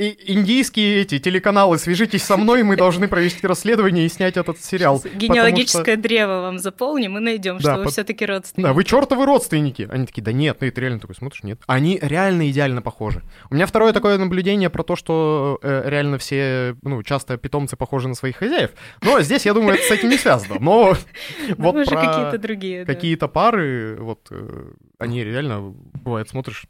И 0.00 0.16
индийские 0.32 1.00
эти 1.02 1.18
телеканалы, 1.18 1.76
свяжитесь 1.76 2.22
со 2.22 2.36
мной, 2.36 2.62
мы 2.62 2.76
должны 2.76 3.08
провести 3.08 3.44
расследование 3.44 4.06
и 4.06 4.08
снять 4.08 4.36
этот 4.36 4.60
сериал. 4.62 5.00
Сейчас 5.00 5.12
Генеалогическое 5.16 5.96
древо 5.96 6.42
вам 6.42 6.60
заполним 6.60 7.16
и 7.18 7.20
найдем, 7.20 7.56
Да, 7.56 7.60
что 7.72 7.76
вы 7.78 7.82
под- 7.82 7.92
все-таки 7.94 8.24
что- 8.24 8.34
родственники. 8.34 8.68
Да, 8.68 8.72
вы 8.74 8.84
чертовы 8.84 9.26
родственники. 9.26 9.88
Они 9.90 10.06
такие, 10.06 10.22
да 10.22 10.30
нет, 10.30 10.58
ну 10.60 10.68
и 10.68 10.70
ты 10.70 10.80
реально 10.82 11.00
такой 11.00 11.16
смотришь, 11.16 11.42
нет. 11.42 11.60
Они 11.66 11.98
реально 12.00 12.48
идеально 12.48 12.80
похожи. 12.80 13.24
У 13.50 13.56
меня 13.56 13.66
второе 13.66 13.92
такое 13.92 14.18
наблюдение 14.18 14.70
про 14.70 14.84
то, 14.84 14.94
что 14.94 15.58
э, 15.62 15.82
реально 15.90 16.18
все, 16.18 16.76
ну, 16.82 17.02
часто 17.02 17.36
питомцы 17.36 17.74
похожи 17.76 18.06
на 18.06 18.14
своих 18.14 18.36
хозяев. 18.36 18.70
Но 19.02 19.20
здесь, 19.22 19.46
я 19.46 19.52
думаю, 19.52 19.78
это 19.78 19.82
с 19.82 19.90
этим 19.90 20.10
не 20.10 20.16
связано. 20.16 20.58
Но 20.60 20.94
вот 21.58 21.74
Вы 21.74 21.84
про 21.86 21.96
какие-то 22.06 22.38
другие. 22.38 22.84
какие-то 22.84 23.26
пары, 23.26 23.96
вот, 23.98 24.28
э, 24.30 24.70
они 25.00 25.24
реально, 25.24 25.74
бывает, 26.04 26.28
смотришь, 26.28 26.66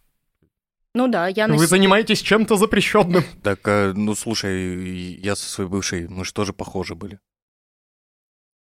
Ну 0.99 1.07
да, 1.07 1.29
я 1.29 1.47
на 1.47 1.55
вы 1.55 1.69
занимаетесь 1.69 2.21
чем-то 2.21 2.57
запрещенным. 2.57 3.23
Так, 3.45 3.61
э, 3.69 3.93
ну 3.95 4.17
слушай, 4.17 5.15
я 5.23 5.37
со 5.37 5.49
своей 5.49 5.71
бывшей, 5.71 6.09
мы 6.09 6.25
же 6.25 6.33
тоже 6.33 6.53
похожи 6.53 6.97
были. 6.97 7.21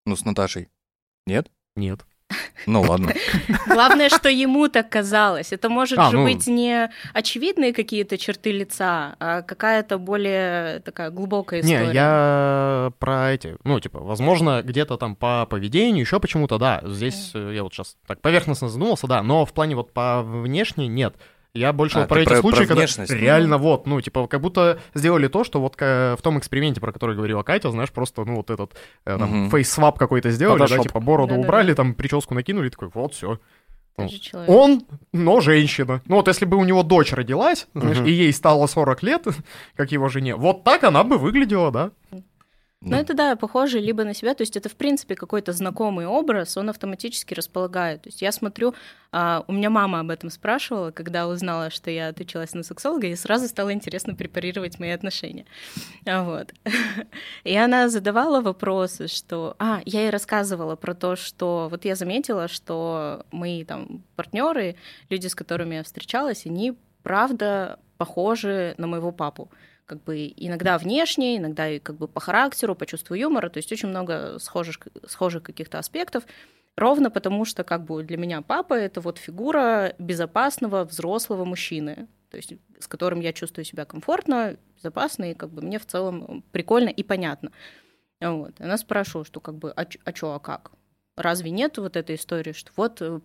Ну, 0.04 0.16
с 0.16 0.24
Наташей. 0.26 0.68
Нет? 1.26 1.50
Нет. 1.76 2.04
Ну 2.66 2.82
ладно. 2.82 3.14
Главное, 3.66 4.10
что 4.10 4.28
ему 4.28 4.68
так 4.68 4.90
казалось. 4.90 5.50
Это 5.52 5.70
может 5.70 5.98
А, 5.98 6.10
же 6.10 6.18
ну. 6.18 6.24
быть 6.24 6.46
не 6.46 6.90
очевидные 7.14 7.72
какие-то 7.72 8.18
черты 8.18 8.52
лица, 8.52 9.16
а 9.18 9.40
какая-то 9.40 9.96
более 9.96 10.80
такая 10.80 11.10
глубокая 11.10 11.60
история. 11.60 11.86
Не, 11.86 11.94
я 11.94 12.92
про 12.98 13.32
эти, 13.32 13.56
ну, 13.64 13.80
типа, 13.80 14.00
возможно, 14.00 14.62
где-то 14.62 14.98
там 14.98 15.16
по 15.16 15.46
поведению, 15.46 16.02
еще 16.02 16.20
почему-то, 16.20 16.58
да, 16.58 16.82
здесь 16.84 17.30
э, 17.32 17.52
я 17.54 17.62
вот 17.62 17.72
сейчас 17.72 17.96
так 18.06 18.20
поверхностно 18.20 18.68
задумался, 18.68 19.06
да, 19.06 19.22
но 19.22 19.46
в 19.46 19.54
плане 19.54 19.74
вот 19.74 19.94
по 19.94 20.22
внешне 20.22 20.86
нет. 20.86 21.16
Я 21.56 21.72
больше 21.72 21.98
А, 21.98 22.00
вот 22.00 22.08
про 22.08 22.20
эти 22.20 22.28
про- 22.28 22.36
случаи, 22.40 22.56
про 22.58 22.66
когда 22.66 22.74
внешность. 22.82 23.12
реально 23.12 23.58
вот, 23.58 23.86
ну, 23.86 24.00
типа, 24.00 24.26
как 24.26 24.40
будто 24.40 24.78
сделали 24.94 25.28
то, 25.28 25.42
что 25.44 25.60
вот 25.60 25.74
ка- 25.76 26.16
в 26.18 26.22
том 26.22 26.38
эксперименте, 26.38 26.80
про 26.80 26.92
который 26.92 27.16
говорила 27.16 27.42
Катя, 27.42 27.70
знаешь, 27.70 27.90
просто, 27.90 28.24
ну, 28.24 28.36
вот 28.36 28.50
этот, 28.50 28.74
э, 29.04 29.16
там, 29.18 29.28
Мгм. 29.28 29.50
face 29.50 29.74
swap 29.74 29.98
какой-то 29.98 30.30
сделали, 30.30 30.58
да, 30.58 30.66
Photoshop. 30.66 30.82
типа, 30.82 31.00
бороду 31.00 31.28
Да-да-да. 31.30 31.46
убрали, 31.48 31.74
там, 31.74 31.94
прическу 31.94 32.34
накинули, 32.34 32.68
такой, 32.68 32.88
вот, 32.92 33.14
все. 33.14 33.38
Ну. 33.98 34.08
Он, 34.46 34.82
но 35.14 35.40
женщина. 35.40 36.02
Ну 36.06 36.16
вот 36.16 36.28
если 36.28 36.44
бы 36.44 36.58
у 36.58 36.64
него 36.64 36.82
дочь 36.82 37.12
родилась, 37.14 37.66
знаешь, 37.72 37.96
Мгм. 37.98 38.06
и 38.06 38.10
ей 38.12 38.32
стало 38.34 38.66
40 38.66 39.02
лет, 39.02 39.24
как 39.74 39.90
его 39.90 40.08
жене, 40.10 40.36
вот 40.36 40.64
так 40.64 40.84
она 40.84 41.02
бы 41.02 41.16
выглядела, 41.16 41.70
да? 41.70 41.90
Ну, 42.90 42.96
это 42.96 43.14
да, 43.14 43.36
похоже 43.36 43.80
либо 43.80 44.04
на 44.04 44.14
себя, 44.14 44.34
то 44.34 44.42
есть 44.42 44.56
это, 44.56 44.68
в 44.68 44.76
принципе, 44.76 45.16
какой-то 45.16 45.52
знакомый 45.52 46.06
образ, 46.06 46.56
он 46.56 46.70
автоматически 46.70 47.34
располагает. 47.34 48.02
То 48.02 48.08
есть 48.08 48.22
я 48.22 48.30
смотрю, 48.30 48.74
а, 49.12 49.44
у 49.48 49.52
меня 49.52 49.70
мама 49.70 50.00
об 50.00 50.10
этом 50.10 50.30
спрашивала, 50.30 50.92
когда 50.92 51.26
узнала, 51.26 51.70
что 51.70 51.90
я 51.90 52.08
отучилась 52.08 52.54
на 52.54 52.62
сексолога, 52.62 53.08
и 53.08 53.16
сразу 53.16 53.48
стало 53.48 53.72
интересно 53.72 54.14
препарировать 54.14 54.78
мои 54.78 54.90
отношения. 54.90 55.46
А, 56.06 56.22
Вот. 56.22 56.52
И 57.44 57.56
она 57.56 57.88
задавала 57.88 58.40
вопросы, 58.40 59.08
что... 59.08 59.56
А, 59.58 59.80
я 59.84 60.02
ей 60.02 60.10
рассказывала 60.10 60.76
про 60.76 60.94
то, 60.94 61.16
что... 61.16 61.68
Вот 61.70 61.84
я 61.84 61.94
заметила, 61.96 62.46
что 62.46 63.26
мои 63.32 63.64
там 63.64 64.04
партнеры, 64.14 64.76
люди, 65.10 65.26
с 65.26 65.34
которыми 65.34 65.76
я 65.76 65.82
встречалась, 65.82 66.46
они 66.46 66.76
правда 67.02 67.78
похожи 67.98 68.74
на 68.78 68.86
моего 68.86 69.12
папу 69.12 69.50
как 69.86 70.02
бы 70.02 70.32
иногда 70.36 70.78
внешне, 70.78 71.36
иногда 71.38 71.68
и 71.68 71.78
как 71.78 71.96
бы 71.96 72.08
по 72.08 72.20
характеру, 72.20 72.74
по 72.74 72.86
чувству 72.86 73.14
юмора, 73.14 73.48
то 73.48 73.58
есть 73.58 73.70
очень 73.72 73.88
много 73.88 74.38
схожих, 74.38 74.80
схожих 75.06 75.44
каких-то 75.44 75.78
аспектов, 75.78 76.24
ровно 76.76 77.10
потому 77.10 77.44
что 77.44 77.64
как 77.64 77.84
бы 77.84 78.02
для 78.02 78.16
меня 78.16 78.42
папа 78.42 78.74
это 78.74 79.00
вот 79.00 79.18
фигура 79.18 79.94
безопасного 79.98 80.84
взрослого 80.84 81.44
мужчины, 81.44 82.08
то 82.30 82.36
есть 82.36 82.54
с 82.78 82.88
которым 82.88 83.20
я 83.20 83.32
чувствую 83.32 83.64
себя 83.64 83.84
комфортно, 83.84 84.56
безопасно, 84.76 85.30
и 85.30 85.34
как 85.34 85.50
бы 85.50 85.62
мне 85.62 85.78
в 85.78 85.86
целом 85.86 86.44
прикольно 86.52 86.88
и 86.88 87.02
понятно. 87.02 87.52
Вот. 88.20 88.60
Она 88.60 88.76
спрашивала, 88.78 89.24
что 89.24 89.40
как 89.40 89.56
бы, 89.56 89.70
а, 89.70 89.86
а 90.04 90.12
чё, 90.12 90.32
а 90.32 90.40
как? 90.40 90.72
Разве 91.16 91.50
нет 91.50 91.78
вот 91.78 91.96
этой 91.96 92.16
истории, 92.16 92.52
что 92.52 92.72
вот 92.76 93.00
э, 93.00 93.20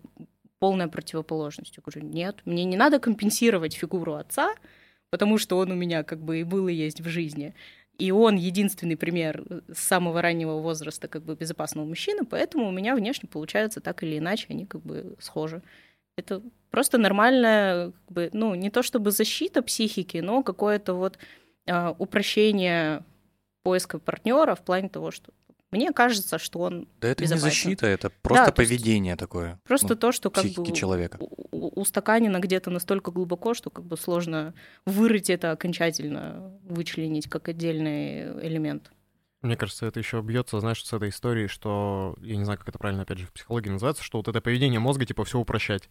полная 0.58 0.88
противоположность? 0.88 1.76
Я 1.76 1.82
говорю, 1.84 2.08
нет, 2.08 2.40
мне 2.44 2.64
не 2.64 2.76
надо 2.76 3.00
компенсировать 3.00 3.74
фигуру 3.74 4.14
отца, 4.14 4.54
потому 5.12 5.36
что 5.36 5.58
он 5.58 5.70
у 5.70 5.74
меня 5.74 6.04
как 6.04 6.20
бы 6.20 6.40
и 6.40 6.42
был 6.42 6.68
и 6.68 6.72
есть 6.72 7.02
в 7.02 7.08
жизни. 7.08 7.54
И 7.98 8.10
он 8.10 8.36
единственный 8.36 8.96
пример 8.96 9.44
с 9.70 9.78
самого 9.78 10.22
раннего 10.22 10.58
возраста 10.58 11.06
как 11.06 11.22
бы 11.22 11.36
безопасного 11.36 11.84
мужчины, 11.84 12.24
поэтому 12.24 12.66
у 12.66 12.72
меня 12.72 12.96
внешне 12.96 13.28
получается 13.28 13.82
так 13.82 14.02
или 14.02 14.16
иначе, 14.16 14.46
они 14.48 14.64
как 14.64 14.80
бы 14.80 15.14
схожи. 15.20 15.62
Это 16.16 16.42
просто 16.70 16.96
нормальная, 16.96 17.90
как 17.90 18.12
бы, 18.12 18.30
ну, 18.32 18.54
не 18.54 18.70
то 18.70 18.82
чтобы 18.82 19.10
защита 19.10 19.62
психики, 19.62 20.16
но 20.16 20.42
какое-то 20.42 20.94
вот 20.94 21.18
а, 21.68 21.94
упрощение 21.98 23.04
поиска 23.62 23.98
партнера 23.98 24.54
в 24.54 24.64
плане 24.64 24.88
того, 24.88 25.10
что 25.10 25.30
мне 25.72 25.92
кажется, 25.92 26.38
что 26.38 26.60
он 26.60 26.86
да 27.00 27.08
это 27.08 27.22
не 27.22 27.26
безопасно. 27.26 27.48
защита, 27.48 27.86
это 27.86 28.10
просто 28.22 28.52
то 28.52 28.62
есть 28.62 28.70
поведение 28.70 29.16
такое. 29.16 29.58
просто 29.64 29.88
ну, 29.88 29.96
то, 29.96 30.12
что 30.12 30.30
как 30.30 30.44
бы 30.44 30.72
человека. 30.72 31.18
устаканено 31.50 32.38
где-то 32.38 32.70
настолько 32.70 33.10
глубоко, 33.10 33.54
что 33.54 33.70
как 33.70 33.84
бы 33.84 33.96
сложно 33.96 34.54
вырыть 34.84 35.30
это 35.30 35.50
окончательно, 35.50 36.52
вычленить 36.62 37.28
как 37.28 37.48
отдельный 37.48 38.46
элемент. 38.46 38.92
Мне 39.40 39.56
кажется, 39.56 39.86
это 39.86 39.98
еще 39.98 40.20
бьется, 40.20 40.60
знаешь, 40.60 40.84
с 40.84 40.92
этой 40.92 41.08
историей, 41.08 41.48
что, 41.48 42.14
я 42.20 42.36
не 42.36 42.44
знаю, 42.44 42.60
как 42.60 42.68
это 42.68 42.78
правильно, 42.78 43.02
опять 43.02 43.18
же, 43.18 43.26
в 43.26 43.32
психологии 43.32 43.70
называется, 43.70 44.04
что 44.04 44.18
вот 44.18 44.28
это 44.28 44.40
поведение 44.40 44.78
мозга, 44.78 45.04
типа, 45.04 45.24
все 45.24 45.38
упрощать. 45.38 45.88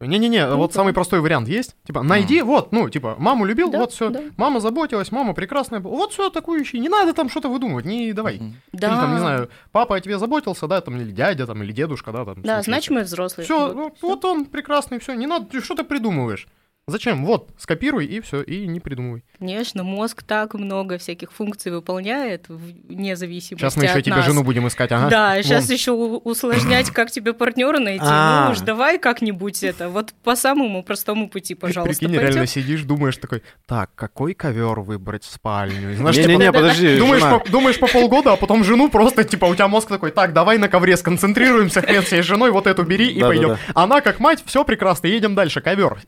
Не-не-не, 0.00 0.46
Ну 0.46 0.56
вот 0.58 0.72
да. 0.72 0.74
самый 0.74 0.92
простой 0.92 1.20
вариант 1.20 1.48
есть. 1.48 1.74
Типа, 1.86 2.02
найди, 2.02 2.42
вот, 2.42 2.70
ну, 2.70 2.90
типа, 2.90 3.16
маму 3.18 3.46
любил, 3.46 3.70
Да, 3.70 3.78
вот 3.78 3.92
все. 3.92 4.10
да. 4.10 4.20
Мама 4.36 4.60
заботилась, 4.60 5.10
мама 5.10 5.32
прекрасная 5.32 5.80
была. 5.80 5.96
Вот 5.96 6.12
все 6.12 6.28
такую 6.28 6.62
ищи. 6.62 6.78
Не 6.78 6.90
надо 6.90 7.14
там 7.14 7.30
что-то 7.30 7.48
выдумывать, 7.48 7.86
не 7.86 8.12
давай. 8.12 8.36
Мгм. 8.36 8.54
Да, 8.74 8.88
Или 8.88 8.94
там, 8.96 9.12
не 9.14 9.18
знаю, 9.20 9.48
папа 9.72 9.96
о 9.96 10.00
тебе 10.00 10.18
заботился, 10.18 10.66
да, 10.66 10.82
там, 10.82 10.96
или 11.00 11.10
дядя, 11.12 11.46
там, 11.46 11.62
или 11.62 11.72
дедушка, 11.72 12.12
да, 12.12 12.26
там. 12.26 12.42
да, 12.42 12.60
значимый 12.60 13.04
взрослый. 13.04 13.44
Все, 13.44 13.72
Вот. 13.72 13.94
вот 14.02 14.24
он 14.26 14.44
прекрасный, 14.44 14.98
все, 14.98 15.14
не 15.14 15.26
надо, 15.26 15.46
ты 15.46 15.62
что 15.62 15.74
ты 15.74 15.82
придумываешь? 15.82 16.46
Зачем? 16.88 17.24
Вот, 17.24 17.48
скопируй 17.58 18.06
и 18.06 18.20
все, 18.20 18.42
и 18.42 18.64
не 18.64 18.78
придумывай. 18.78 19.24
Конечно, 19.40 19.82
мозг 19.82 20.22
так 20.22 20.54
много 20.54 20.98
всяких 20.98 21.32
функций 21.32 21.72
выполняет 21.72 22.44
вне 22.48 23.16
зависимости 23.16 23.60
Сейчас 23.60 23.76
мы 23.76 23.86
еще 23.86 23.94
от 23.94 24.04
тебе 24.04 24.14
нас. 24.14 24.24
жену 24.24 24.44
будем 24.44 24.68
искать, 24.68 24.92
ага. 24.92 25.10
Да, 25.10 25.42
сейчас 25.42 25.66
Вон. 25.66 25.74
еще 25.74 25.90
усложнять, 25.90 26.90
как 26.90 27.10
тебе 27.10 27.32
партнера 27.32 27.80
найти. 27.80 28.04
А. 28.06 28.46
Ну 28.46 28.52
уж 28.52 28.60
давай 28.60 29.00
как-нибудь 29.00 29.64
это. 29.64 29.88
Вот 29.88 30.14
по 30.22 30.36
самому 30.36 30.84
простому 30.84 31.28
пути, 31.28 31.56
пожалуйста, 31.56 31.98
Прикинь, 31.98 32.14
пойдём. 32.14 32.30
реально 32.30 32.46
сидишь, 32.46 32.82
думаешь 32.82 33.16
такой, 33.16 33.42
так, 33.66 33.90
какой 33.96 34.34
ковер 34.34 34.78
выбрать 34.78 35.24
в 35.24 35.32
спальню? 35.32 35.90
Не-не-не, 35.90 36.38
типа, 36.38 36.52
подожди, 36.52 36.98
думаешь, 37.50 37.80
по, 37.80 37.88
полгода, 37.88 38.34
а 38.34 38.36
потом 38.36 38.62
жену 38.62 38.88
просто, 38.90 39.24
типа, 39.24 39.46
у 39.46 39.54
тебя 39.56 39.66
мозг 39.66 39.88
такой, 39.88 40.12
так, 40.12 40.32
давай 40.32 40.56
на 40.58 40.68
ковре 40.68 40.96
сконцентрируемся, 40.96 41.82
хрен 41.82 42.04
с 42.04 42.22
женой, 42.22 42.52
вот 42.52 42.68
эту 42.68 42.84
бери 42.84 43.08
и 43.08 43.20
пойдем. 43.20 43.56
Она 43.74 44.00
как 44.02 44.20
мать, 44.20 44.44
все 44.46 44.64
прекрасно, 44.64 45.08
едем 45.08 45.34
дальше, 45.34 45.60
ковер. 45.60 45.98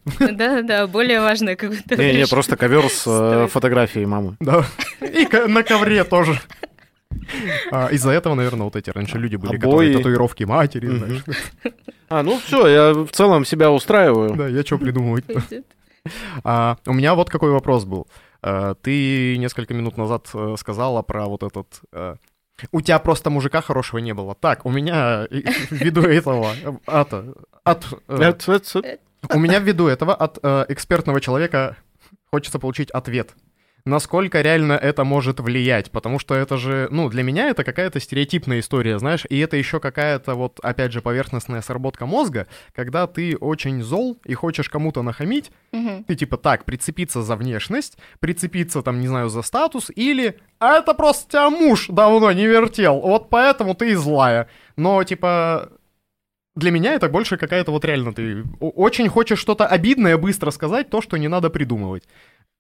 Да-да, 0.69 0.87
более 0.87 1.21
важное, 1.21 1.57
как 1.57 1.71
бы 1.71 1.77
ты 1.77 1.97
Не-не, 1.97 2.09
говоришь. 2.13 2.31
просто 2.31 2.57
ковер 2.57 2.89
с 2.89 3.05
э, 3.07 3.49
фотографией 3.51 4.07
мамы. 4.07 4.37
Да. 4.41 4.65
И 5.01 5.27
на 5.49 5.63
ковре 5.63 6.05
тоже. 6.05 6.41
А, 7.71 7.89
из-за 7.89 8.11
этого, 8.11 8.35
наверное, 8.35 8.65
вот 8.65 8.77
эти 8.77 8.91
раньше 8.91 9.19
люди 9.19 9.37
были, 9.37 9.57
которые 9.57 9.91
Обои. 9.91 9.97
татуировки 9.97 10.45
матери, 10.45 10.87
Мгм. 10.87 10.99
знаешь. 10.99 11.23
А, 12.09 12.23
ну 12.23 12.39
все, 12.39 12.67
я 12.69 12.93
в 12.93 13.09
целом 13.09 13.45
себя 13.45 13.71
устраиваю. 13.71 14.35
Да, 14.35 14.49
я 14.49 14.63
что 14.63 14.79
придумывать. 14.79 15.25
А, 16.45 16.77
у 16.87 16.93
меня 16.93 17.15
вот 17.15 17.29
какой 17.31 17.51
вопрос 17.51 17.85
был. 17.85 18.07
А, 18.43 18.75
ты 18.75 19.37
несколько 19.39 19.75
минут 19.75 19.97
назад 19.97 20.29
э, 20.35 20.55
сказала 20.59 21.03
про 21.03 21.27
вот 21.27 21.43
этот... 21.43 21.67
э, 21.93 22.17
у 22.73 22.81
тебя 22.81 22.99
просто 22.99 23.31
мужика 23.31 23.61
хорошего 23.61 23.99
не 23.99 24.15
было. 24.15 24.35
Так, 24.35 24.65
у 24.65 24.71
меня 24.71 25.27
ввиду 25.71 26.03
этого... 26.03 26.53
э, 26.65 26.73
От, 26.87 27.13
от, 27.65 27.87
у 29.33 29.39
меня 29.39 29.59
ввиду 29.59 29.87
этого 29.89 30.15
от 30.15 30.39
э, 30.43 30.67
экспертного 30.69 31.21
человека 31.21 31.77
хочется 32.31 32.59
получить 32.59 32.91
ответ. 32.91 33.35
Насколько 33.85 34.43
реально 34.43 34.73
это 34.75 35.05
может 35.05 35.41
влиять? 35.41 35.91
Потому 35.91 36.19
что 36.19 36.35
это 36.35 36.59
же, 36.59 36.89
ну, 36.91 37.09
для 37.09 37.23
меня 37.23 37.49
это 37.49 37.65
какая-то 37.65 38.01
стереотипная 38.01 38.61
история, 38.61 38.99
знаешь, 38.99 39.25
и 39.31 39.39
это 39.39 39.57
еще 39.57 39.81
какая-то 39.81 40.35
вот, 40.35 40.61
опять 40.63 40.93
же, 40.93 41.01
поверхностная 41.01 41.63
сработка 41.63 42.05
мозга, 42.05 42.49
когда 42.75 43.07
ты 43.07 43.37
очень 43.37 43.83
зол 43.83 44.19
и 44.27 44.35
хочешь 44.35 44.69
кому-то 44.69 45.03
нахамить, 45.03 45.51
Мгм. 45.73 46.05
ты 46.05 46.17
типа 46.17 46.37
так, 46.37 46.65
прицепиться 46.67 47.23
за 47.23 47.35
внешность, 47.37 47.97
прицепиться 48.21 48.83
там, 48.83 49.01
не 49.01 49.07
знаю, 49.09 49.31
за 49.31 49.41
статус, 49.41 49.91
или 49.95 50.39
«А 50.59 50.79
это 50.79 50.93
просто 50.93 51.31
тебя 51.31 51.49
муж 51.49 51.87
давно 51.89 52.31
не 52.33 52.47
вертел, 52.47 53.01
вот 53.01 53.31
поэтому 53.31 53.75
ты 53.75 53.93
и 53.93 53.95
злая». 53.95 54.49
Но 54.77 55.03
типа 55.03 55.71
для 56.59 56.71
меня 56.71 56.95
это 56.95 57.09
больше 57.09 57.37
какая-то 57.37 57.71
вот 57.71 57.85
реально 57.85 58.13
ты 58.13 58.45
очень 58.61 59.09
хочешь 59.09 59.39
что-то 59.39 59.67
обидное 59.67 60.19
быстро 60.19 60.51
сказать, 60.51 60.91
то, 60.91 61.01
что 61.01 61.17
не 61.17 61.29
надо 61.29 61.51
придумывать. 61.51 62.05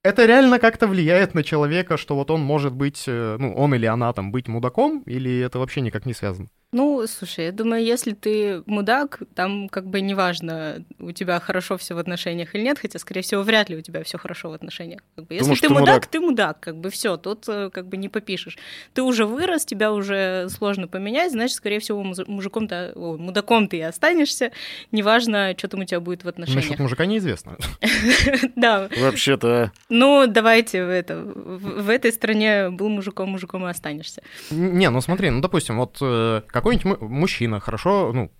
Это 0.04 0.26
реально 0.26 0.58
как-то 0.58 0.86
влияет 0.86 1.34
на 1.34 1.42
человека, 1.42 1.96
что 1.96 2.14
вот 2.14 2.30
он 2.30 2.40
может 2.40 2.72
быть, 2.72 3.04
э, 3.06 3.36
ну, 3.38 3.52
он 3.54 3.74
или 3.74 3.86
она 3.86 4.12
там 4.12 4.30
быть 4.30 4.46
мудаком, 4.48 5.02
или 5.06 5.40
это 5.40 5.58
вообще 5.58 5.80
никак 5.80 6.06
не 6.06 6.14
связано? 6.14 6.48
Ну, 6.70 7.06
слушай, 7.06 7.46
я 7.46 7.52
думаю, 7.52 7.82
если 7.82 8.12
ты 8.12 8.62
мудак, 8.66 9.20
там 9.34 9.70
как 9.70 9.86
бы 9.86 10.02
неважно, 10.02 10.84
у 10.98 11.12
тебя 11.12 11.40
хорошо 11.40 11.78
все 11.78 11.94
в 11.94 11.98
отношениях 11.98 12.54
или 12.54 12.60
нет, 12.60 12.78
хотя, 12.78 12.98
скорее 12.98 13.22
всего, 13.22 13.40
вряд 13.40 13.70
ли 13.70 13.76
у 13.76 13.80
тебя 13.80 14.04
все 14.04 14.18
хорошо 14.18 14.50
в 14.50 14.52
отношениях. 14.52 15.00
Как 15.16 15.26
бы, 15.26 15.32
если 15.34 15.44
Думаешь, 15.44 15.60
ты 15.62 15.68
ты 15.68 15.72
мудак, 15.72 15.86
мудак? 15.94 16.06
ты 16.08 16.20
мудак, 16.20 16.60
как 16.60 16.76
бы 16.76 16.90
все, 16.90 17.16
тут 17.16 17.48
э, 17.48 17.70
как 17.72 17.88
бы 17.88 17.96
не 17.96 18.10
попишешь. 18.10 18.58
Ты 18.92 19.00
уже 19.02 19.24
вырос, 19.24 19.64
тебя 19.64 19.92
уже 19.94 20.48
сложно 20.50 20.88
поменять, 20.88 21.32
значит, 21.32 21.56
скорее 21.56 21.80
всего, 21.80 22.02
мужиком-то, 22.04 22.92
ой, 22.94 23.16
мудаком 23.16 23.66
ты 23.66 23.78
и 23.78 23.80
останешься, 23.80 24.52
неважно, 24.92 25.54
что 25.56 25.68
там 25.68 25.80
у 25.80 25.84
тебя 25.84 26.00
будет 26.00 26.20
в 26.20 26.26
Насчет 26.26 26.48
отношениях. 26.50 26.78
мужика 26.80 27.06
неизвестно. 27.06 27.56
Да, 28.56 28.88
Вообще-то... 29.00 29.72
ну 29.88 30.26
давайте 30.26 30.84
в, 30.84 30.88
это, 30.88 31.16
в, 31.22 31.82
в 31.82 31.88
этой 31.88 32.12
стране 32.12 32.70
был 32.70 32.88
мужиком, 32.88 33.30
мужиком 33.30 33.66
и 33.66 33.70
останешься. 33.70 34.22
Не, 34.50 34.90
ну 34.90 35.00
смотри, 35.00 35.30
ну 35.30 35.40
допустим, 35.40 35.78
вот 35.78 35.98
э, 36.00 36.42
какой-нибудь 36.46 37.00
му- 37.00 37.08
мужчина 37.08 37.60
хорошо, 37.60 38.12
ну, 38.12 38.30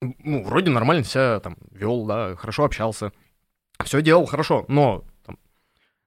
ну, 0.00 0.44
вроде 0.44 0.70
нормально 0.70 1.04
себя 1.04 1.40
там 1.40 1.56
вел, 1.72 2.06
да, 2.06 2.36
хорошо 2.36 2.64
общался, 2.64 3.12
все 3.84 4.02
делал 4.02 4.26
хорошо, 4.26 4.64
но 4.68 5.04
там, 5.26 5.38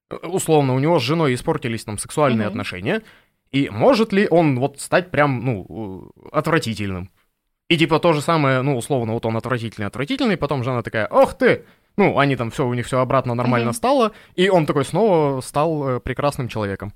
э, 0.10 0.16
условно 0.28 0.74
у 0.76 0.80
него 0.80 1.00
с 1.00 1.04
женой 1.04 1.34
испортились 1.34 1.84
там 1.84 1.98
сексуальные 1.98 2.48
Мгм. 2.48 2.52
отношения, 2.52 3.02
и 3.52 3.70
может 3.70 4.14
ли 4.14 4.28
он 4.30 4.60
вот 4.60 4.80
стать 4.80 5.12
прям, 5.12 5.44
ну, 5.44 6.12
э, 6.16 6.30
отвратительным? 6.32 7.10
И 7.70 7.78
типа 7.78 8.00
то 8.00 8.14
же 8.14 8.22
самое, 8.22 8.62
ну, 8.62 8.78
условно, 8.78 9.14
вот 9.14 9.26
он 9.26 9.38
отвратительный, 9.38 9.88
отвратительный, 9.88 10.38
потом 10.38 10.64
жена 10.64 10.82
такая, 10.84 11.08
ох 11.08 11.38
ты, 11.38 11.66
ну, 11.98 12.18
они 12.18 12.36
там 12.36 12.52
все, 12.52 12.68
у 12.68 12.74
них 12.74 12.86
все 12.86 13.00
обратно 13.00 13.36
нормально 13.36 13.70
Мгм. 13.70 13.76
стало, 13.76 14.12
и 14.36 14.50
он 14.50 14.66
такой 14.66 14.86
снова 14.86 15.42
стал 15.42 15.90
э, 15.90 16.00
прекрасным 16.00 16.48
человеком. 16.48 16.94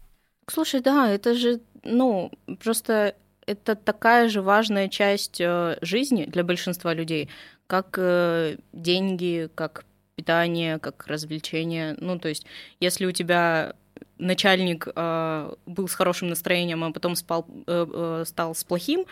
Слушай, 0.48 0.82
да, 0.82 1.10
это 1.10 1.34
же, 1.34 1.60
ну, 1.84 2.32
просто 2.64 3.16
это 3.48 3.76
такая 3.76 4.30
же 4.30 4.42
важная 4.42 4.88
часть 4.90 5.42
э, 5.42 5.78
жизни 5.82 6.26
для 6.26 6.44
большинства 6.44 6.94
людей, 6.94 7.30
как 7.68 7.96
э, 7.98 8.58
деньги, 8.74 9.50
как 9.56 9.86
питание, 10.16 10.80
как 10.80 11.08
развлечение. 11.08 11.96
Ну, 12.00 12.18
то 12.20 12.30
есть, 12.30 12.46
если 12.80 13.06
у 13.06 13.12
тебя 13.12 13.74
начальник 14.18 14.88
э, 14.96 15.54
был 15.66 15.88
с 15.88 15.94
хорошим 15.94 16.30
настроением, 16.30 16.84
а 16.84 16.92
потом 16.92 17.16
спал, 17.16 17.46
э, 17.68 17.86
э, 17.94 18.24
стал 18.26 18.56
с 18.56 18.64
плохим, 18.64 19.06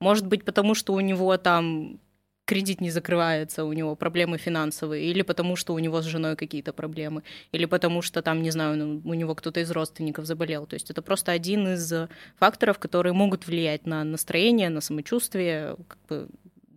может 0.00 0.26
быть, 0.26 0.44
потому 0.44 0.74
что 0.74 0.94
у 0.94 1.00
него 1.00 1.36
там 1.36 1.98
кредит 2.48 2.80
не 2.80 2.90
закрывается, 2.90 3.64
у 3.64 3.72
него 3.74 3.94
проблемы 3.94 4.38
финансовые, 4.38 5.04
или 5.04 5.22
потому 5.22 5.54
что 5.54 5.74
у 5.74 5.78
него 5.78 6.00
с 6.00 6.06
женой 6.06 6.34
какие-то 6.34 6.72
проблемы, 6.72 7.22
или 7.52 7.66
потому 7.66 8.00
что 8.00 8.22
там, 8.22 8.42
не 8.42 8.50
знаю, 8.50 8.76
ну, 8.76 9.02
у 9.04 9.14
него 9.14 9.34
кто-то 9.34 9.60
из 9.60 9.70
родственников 9.70 10.24
заболел. 10.24 10.66
То 10.66 10.74
есть 10.74 10.90
это 10.90 11.02
просто 11.02 11.32
один 11.32 11.68
из 11.74 11.92
факторов, 12.38 12.78
которые 12.78 13.12
могут 13.12 13.46
влиять 13.46 13.86
на 13.86 14.02
настроение, 14.02 14.70
на 14.70 14.80
самочувствие, 14.80 15.76
как 15.88 15.98
бы 16.08 16.28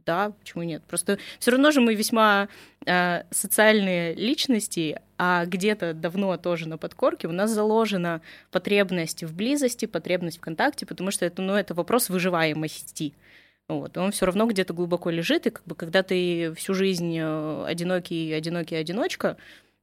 да, 0.06 0.32
почему 0.32 0.64
нет? 0.64 0.84
Просто 0.84 1.18
все 1.40 1.52
равно 1.52 1.72
же 1.72 1.80
мы 1.80 1.96
весьма 1.96 2.50
э, 2.86 3.24
социальные 3.32 4.16
личности, 4.16 5.00
а 5.18 5.46
где-то 5.46 5.94
давно 5.94 6.36
тоже 6.38 6.68
на 6.68 6.78
подкорке 6.78 7.28
у 7.28 7.32
нас 7.32 7.52
заложена 7.52 8.22
потребность 8.50 9.24
в 9.24 9.34
близости, 9.34 9.86
потребность 9.86 10.40
в 10.40 10.42
контакте, 10.42 10.86
потому 10.86 11.12
что 11.12 11.26
это, 11.26 11.42
ну, 11.42 11.54
это 11.54 11.74
вопрос 11.74 12.10
выживаемости. 12.10 13.14
Вот. 13.72 13.98
Он 13.98 14.12
все 14.12 14.26
равно 14.26 14.48
где-то 14.48 14.74
глубоко 14.74 15.10
лежит, 15.10 15.48
и 15.48 15.50
как 15.50 15.64
бы 15.66 15.76
когда 15.76 16.04
ты 16.04 16.54
всю 16.56 16.74
жизнь 16.74 17.18
э, 17.18 17.66
одинокий, 17.66 18.34
одинокий, 18.34 18.76
одиночка, 18.76 19.38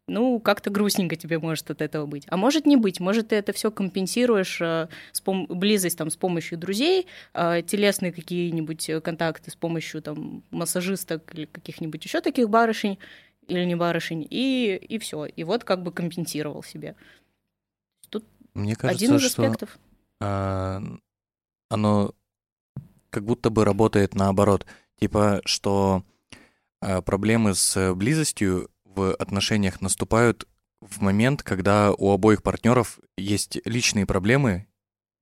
ну, 0.06 0.40
как-то 0.40 0.68
грустненько 0.68 1.16
тебе 1.16 1.38
может 1.38 1.70
от 1.70 1.80
этого 1.80 2.04
быть. 2.04 2.24
А 2.28 2.36
может 2.36 2.66
не 2.66 2.76
быть, 2.76 3.00
может 3.00 3.28
ты 3.28 3.36
это 3.36 3.54
все 3.54 3.70
компенсируешь 3.70 4.60
э, 4.60 4.88
с 5.12 5.22
пом- 5.22 5.46
близость 5.48 5.96
там 5.96 6.10
с 6.10 6.16
помощью 6.16 6.58
друзей, 6.58 7.06
э, 7.32 7.62
телесные 7.66 8.12
какие-нибудь 8.12 8.90
контакты 9.02 9.50
с 9.50 9.56
помощью 9.56 10.02
там 10.02 10.42
массажисток 10.50 11.34
или 11.34 11.46
каких-нибудь 11.46 12.04
еще 12.04 12.20
таких 12.20 12.50
барышень 12.50 12.98
или 13.46 13.64
не 13.64 13.74
барышень, 13.74 14.26
и, 14.28 14.76
и 14.76 14.98
все. 14.98 15.24
И 15.24 15.44
вот 15.44 15.64
как 15.64 15.82
бы 15.82 15.92
компенсировал 15.92 16.62
себе. 16.62 16.94
Тут 18.10 18.26
Мне 18.52 18.76
кажется, 18.76 19.02
один 19.02 19.16
из 19.16 19.30
что 19.30 19.42
аспектов. 19.44 19.78
а, 20.20 20.82
оно 21.70 22.14
как 23.10 23.24
будто 23.24 23.50
бы 23.50 23.64
работает 23.64 24.14
наоборот. 24.14 24.66
Типа, 25.00 25.40
что 25.44 26.04
а, 26.80 27.02
проблемы 27.02 27.54
с 27.54 27.94
близостью 27.94 28.70
в 28.84 29.14
отношениях 29.14 29.80
наступают 29.80 30.46
в 30.80 31.00
момент, 31.00 31.42
когда 31.42 31.92
у 31.92 32.12
обоих 32.12 32.42
партнеров 32.42 32.98
есть 33.16 33.58
личные 33.64 34.06
проблемы 34.06 34.66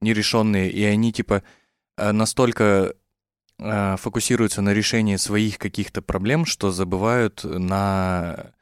нерешенные, 0.00 0.70
и 0.70 0.84
они 0.84 1.12
типа 1.12 1.42
а, 1.96 2.12
настолько 2.12 2.94
а, 3.58 3.96
фокусируются 3.96 4.60
на 4.60 4.74
решении 4.74 5.16
своих 5.16 5.58
каких-то 5.58 6.02
проблем, 6.02 6.44
что 6.44 6.70
забывают 6.70 7.42
на 7.44 8.52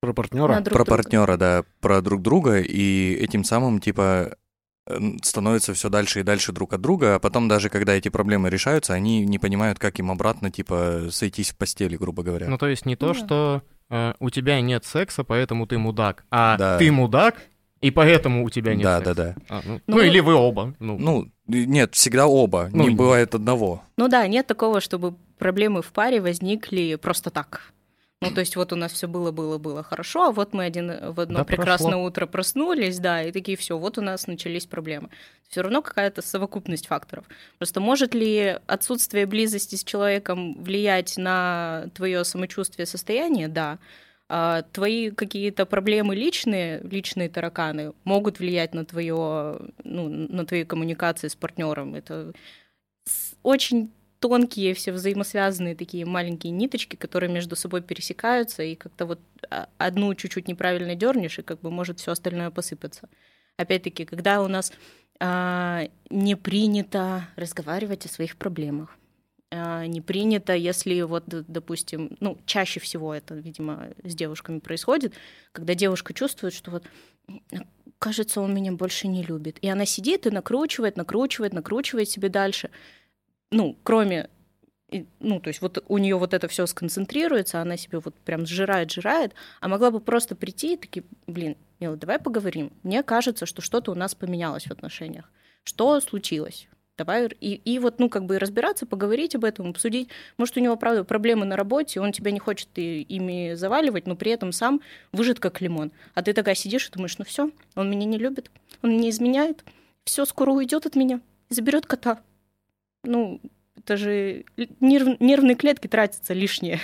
Про 0.00 0.14
партнера. 0.14 0.54
На 0.54 0.60
друг 0.60 0.74
про 0.74 0.84
друга. 0.84 0.96
партнера, 0.96 1.36
да, 1.36 1.64
про 1.80 2.00
друг 2.00 2.22
друга, 2.22 2.60
и 2.60 3.14
этим 3.14 3.44
самым, 3.44 3.80
типа, 3.80 4.30
э, 4.30 4.34
становятся 5.22 5.72
все 5.74 5.88
дальше 5.88 6.20
и 6.20 6.22
дальше 6.22 6.52
друг 6.52 6.72
от 6.74 6.80
друга, 6.80 7.14
а 7.14 7.18
потом 7.18 7.48
даже 7.48 7.68
когда 7.70 7.94
эти 7.94 8.08
проблемы 8.10 8.50
решаются, 8.50 8.92
они 8.94 9.24
не 9.24 9.38
понимают, 9.38 9.78
как 9.78 9.98
им 9.98 10.10
обратно, 10.10 10.50
типа, 10.50 11.06
сойтись 11.10 11.50
в 11.52 11.56
постели, 11.56 11.96
грубо 11.96 12.22
говоря. 12.22 12.48
Ну, 12.48 12.58
то 12.58 12.66
есть 12.68 12.84
не 12.86 12.96
то, 12.96 13.06
Ну 13.08 13.14
да. 13.14 13.18
что 13.18 13.62
э, 13.90 14.14
у 14.18 14.30
тебя 14.30 14.60
нет 14.60 14.84
секса, 14.84 15.24
поэтому 15.24 15.66
ты 15.66 15.78
мудак, 15.78 16.24
а 16.30 16.56
Да. 16.58 16.78
ты 16.78 16.90
мудак, 16.92 17.36
и 17.80 17.90
поэтому 17.90 18.44
у 18.44 18.50
тебя 18.50 18.74
нет 18.74 18.84
да, 18.84 18.98
секса. 18.98 19.14
да, 19.14 19.24
да. 19.24 19.34
А, 19.48 19.60
ну, 19.64 19.80
Ну, 19.86 19.96
ну, 19.96 20.00
или 20.02 20.20
вы 20.20 20.34
оба. 20.34 20.74
Ну, 20.78 20.98
Ну, 20.98 21.26
нет, 21.46 21.94
всегда 21.94 22.26
оба, 22.26 22.68
Ну, 22.72 22.88
не 22.88 22.94
бывает 22.94 23.34
одного. 23.34 23.82
Ну 23.98 24.08
да, 24.08 24.26
нет 24.26 24.46
такого, 24.46 24.80
чтобы 24.80 25.14
проблемы 25.38 25.82
в 25.82 25.92
паре 25.92 26.20
возникли 26.20 26.94
просто 26.96 27.30
так. 27.30 27.72
Ну, 28.24 28.34
то 28.34 28.40
есть 28.40 28.56
вот 28.56 28.72
у 28.72 28.76
нас 28.76 28.92
все 28.92 29.06
было, 29.06 29.30
было, 29.30 29.58
было 29.58 29.82
хорошо, 29.82 30.24
а 30.24 30.32
вот 30.32 30.52
мы 30.52 30.64
один 30.64 31.12
в 31.12 31.20
одно 31.20 31.38
Да 31.38 31.44
прекрасное 31.44 31.92
прошло. 31.92 32.06
утро 32.06 32.26
проснулись, 32.26 32.98
да, 32.98 33.22
и 33.22 33.32
такие 33.32 33.56
все, 33.56 33.78
вот 33.78 33.98
у 33.98 34.00
нас 34.02 34.26
начались 34.26 34.66
проблемы. 34.66 35.08
Все 35.48 35.62
равно 35.62 35.82
какая-то 35.82 36.22
совокупность 36.22 36.86
факторов. 36.86 37.24
Просто 37.58 37.80
может 37.80 38.14
ли 38.14 38.58
отсутствие 38.66 39.26
близости 39.26 39.76
с 39.76 39.84
человеком 39.84 40.62
влиять 40.62 41.16
на 41.16 41.86
твое 41.94 42.24
самочувствие, 42.24 42.86
состояние? 42.86 43.48
Да. 43.48 43.78
А 44.28 44.62
твои 44.62 45.10
какие-то 45.10 45.66
проблемы 45.66 46.16
личные, 46.16 46.80
личные 46.80 47.28
тараканы 47.28 47.92
могут 48.04 48.38
влиять 48.38 48.74
на 48.74 48.84
твое, 48.84 49.58
ну, 49.84 50.08
на 50.08 50.46
твои 50.46 50.64
коммуникации 50.64 51.28
с 51.28 51.36
партнером. 51.36 51.94
Это 51.94 52.32
очень 53.42 53.92
тонкие, 54.24 54.72
все 54.72 54.90
взаимосвязанные 54.90 55.76
такие 55.76 56.06
маленькие 56.06 56.50
ниточки, 56.50 56.96
которые 56.96 57.30
между 57.30 57.56
собой 57.56 57.82
пересекаются, 57.82 58.62
и 58.62 58.74
как-то 58.74 59.04
вот 59.04 59.20
а, 59.50 59.68
одну 59.76 60.14
чуть-чуть 60.14 60.48
неправильно 60.48 60.94
дернешь, 60.94 61.38
и 61.38 61.42
как 61.42 61.60
бы 61.60 61.70
может 61.70 62.00
все 62.00 62.12
остальное 62.12 62.50
посыпаться. 62.50 63.10
Опять-таки, 63.58 64.06
когда 64.06 64.40
у 64.40 64.48
нас 64.48 64.72
а, 65.20 65.88
не 66.08 66.36
принято 66.36 67.28
разговаривать 67.36 68.06
о 68.06 68.08
своих 68.08 68.38
проблемах, 68.38 68.96
а, 69.50 69.84
не 69.86 70.00
принято, 70.00 70.54
если 70.54 71.02
вот, 71.02 71.24
допустим, 71.26 72.16
ну, 72.20 72.38
чаще 72.46 72.80
всего 72.80 73.12
это, 73.12 73.34
видимо, 73.34 73.88
с 74.04 74.14
девушками 74.14 74.58
происходит, 74.58 75.12
когда 75.52 75.74
девушка 75.74 76.14
чувствует, 76.14 76.54
что 76.54 76.70
вот 76.70 76.84
«М, 77.28 77.68
кажется, 77.98 78.40
он 78.40 78.54
меня 78.54 78.72
больше 78.72 79.06
не 79.06 79.22
любит. 79.22 79.58
И 79.60 79.68
она 79.68 79.84
сидит 79.84 80.26
и 80.26 80.30
накручивает, 80.30 80.96
накручивает, 80.96 81.52
накручивает 81.52 82.08
себе 82.08 82.30
дальше. 82.30 82.70
Ну, 83.54 83.78
кроме 83.84 84.30
ну, 85.20 85.40
то 85.40 85.48
есть 85.48 85.60
вот 85.62 85.82
у 85.88 85.98
нее 85.98 86.16
вот 86.16 86.34
это 86.34 86.48
все 86.48 86.66
сконцентрируется, 86.66 87.60
она 87.60 87.76
себе 87.76 88.00
вот 88.00 88.14
прям 88.16 88.46
сжирает, 88.46 88.90
сжирает, 88.90 89.32
а 89.60 89.68
могла 89.68 89.90
бы 89.90 90.00
просто 90.00 90.34
прийти 90.36 90.74
и 90.74 90.76
такие, 90.76 91.04
блин, 91.26 91.56
Мила, 91.80 91.96
давай 91.96 92.18
поговорим. 92.18 92.72
Мне 92.82 93.02
кажется, 93.02 93.46
что 93.46 93.62
что-то 93.62 93.92
у 93.92 93.94
нас 93.94 94.14
поменялось 94.14 94.64
в 94.64 94.70
отношениях. 94.70 95.32
Что 95.62 96.00
случилось? 96.00 96.68
Давай 96.96 97.26
и, 97.40 97.54
и 97.54 97.78
вот, 97.78 97.98
ну, 97.98 98.08
как 98.08 98.24
бы 98.24 98.38
разбираться, 98.38 98.86
поговорить 98.86 99.34
об 99.34 99.44
этом, 99.44 99.70
обсудить. 99.70 100.10
Может, 100.36 100.56
у 100.56 100.60
него, 100.60 100.76
правда, 100.76 101.02
проблемы 101.02 101.44
на 101.44 101.56
работе, 101.56 102.00
он 102.00 102.12
тебя 102.12 102.30
не 102.30 102.38
хочет 102.38 102.68
и- 102.76 103.02
ими 103.02 103.54
заваливать, 103.54 104.06
но 104.06 104.14
при 104.14 104.30
этом 104.30 104.52
сам 104.52 104.80
выжат 105.12 105.40
как 105.40 105.60
лимон. 105.60 105.90
А 106.14 106.22
ты 106.22 106.32
такая 106.32 106.54
сидишь 106.54 106.88
и 106.88 106.92
думаешь, 106.92 107.18
ну 107.18 107.24
все, 107.24 107.50
он 107.74 107.90
меня 107.90 108.04
не 108.04 108.18
любит, 108.18 108.50
он 108.82 108.90
меня 108.90 109.10
изменяет, 109.10 109.64
все 110.04 110.24
скоро 110.24 110.50
уйдет 110.50 110.86
от 110.86 110.94
меня 110.94 111.20
заберет 111.54 111.86
кота. 111.86 112.20
Ну, 113.04 113.40
это 113.78 113.96
же 113.96 114.44
нерв- 114.56 115.16
нервные 115.20 115.54
клетки 115.56 115.86
тратятся 115.86 116.32
лишние. 116.34 116.80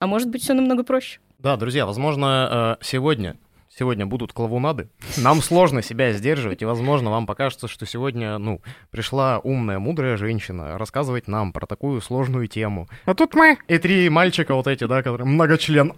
А 0.00 0.06
может 0.06 0.28
быть, 0.28 0.42
все 0.42 0.54
намного 0.54 0.82
проще. 0.82 1.20
Да, 1.38 1.56
друзья, 1.56 1.86
возможно, 1.86 2.76
э, 2.80 2.84
сегодня, 2.84 3.36
сегодня 3.68 4.06
будут 4.06 4.32
клоунады. 4.32 4.88
Нам 5.16 5.40
сложно 5.42 5.82
себя 5.82 6.12
сдерживать, 6.12 6.62
и, 6.62 6.64
возможно, 6.64 7.10
вам 7.10 7.26
покажется, 7.26 7.68
что 7.68 7.86
сегодня, 7.86 8.38
ну, 8.38 8.60
пришла 8.90 9.38
умная, 9.40 9.78
мудрая 9.78 10.16
женщина 10.16 10.76
рассказывать 10.78 11.28
нам 11.28 11.52
про 11.52 11.66
такую 11.66 12.00
сложную 12.00 12.46
тему. 12.46 12.88
А 13.04 13.14
тут 13.14 13.34
мы. 13.34 13.58
И 13.68 13.78
три 13.78 14.08
мальчика 14.08 14.54
вот 14.54 14.66
эти, 14.66 14.84
да, 14.84 15.02
которые 15.02 15.26
многочлен. 15.26 15.94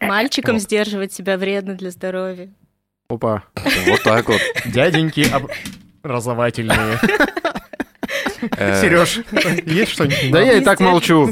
Мальчикам 0.00 0.54
Вот. 0.54 0.62
сдерживать 0.62 1.12
себя 1.12 1.36
вредно 1.36 1.74
для 1.74 1.90
здоровья. 1.90 2.48
Опа. 3.10 3.42
Вот 3.86 4.02
так 4.02 4.28
вот. 4.28 4.40
Дяденьки 4.66 5.26
образовательные. 6.02 6.98
Э, 7.02 7.26
Сереж, 8.80 9.20
есть 9.66 9.92
что-нибудь? 9.92 10.30
Да 10.30 10.40
я 10.40 10.54
и 10.54 10.60
так 10.60 10.80
молчу. 10.80 11.30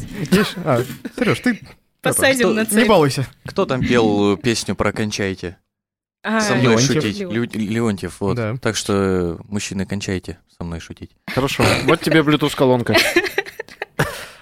А, 0.65 0.83
Сереж, 1.19 1.41
ты 1.41 1.61
Посадим 2.03 2.55
на 2.55 2.61
не 2.61 2.67
цель. 2.67 2.87
балуйся. 2.87 3.27
Кто 3.47 3.67
там 3.67 3.81
пел 3.81 4.35
э, 4.35 4.37
песню 4.37 4.75
про 4.77 4.93
«Кончайте»? 4.93 5.57
А, 6.23 6.41
Со 6.41 6.55
мной 6.55 6.75
Леонтьев. 6.77 7.03
шутить. 7.03 7.21
Леонтьев, 7.21 8.17
вот. 8.21 8.37
Да. 8.37 8.57
Так 8.61 8.77
что, 8.77 8.93
э, 8.95 9.37
мужчины, 9.49 9.87
кончайте 9.87 10.39
со 10.57 10.65
мной 10.65 10.81
шутить. 10.81 11.11
Хорошо. 11.33 11.65
Вот 11.85 12.01
тебе 12.01 12.21
Bluetooth-колонка. 12.21 12.95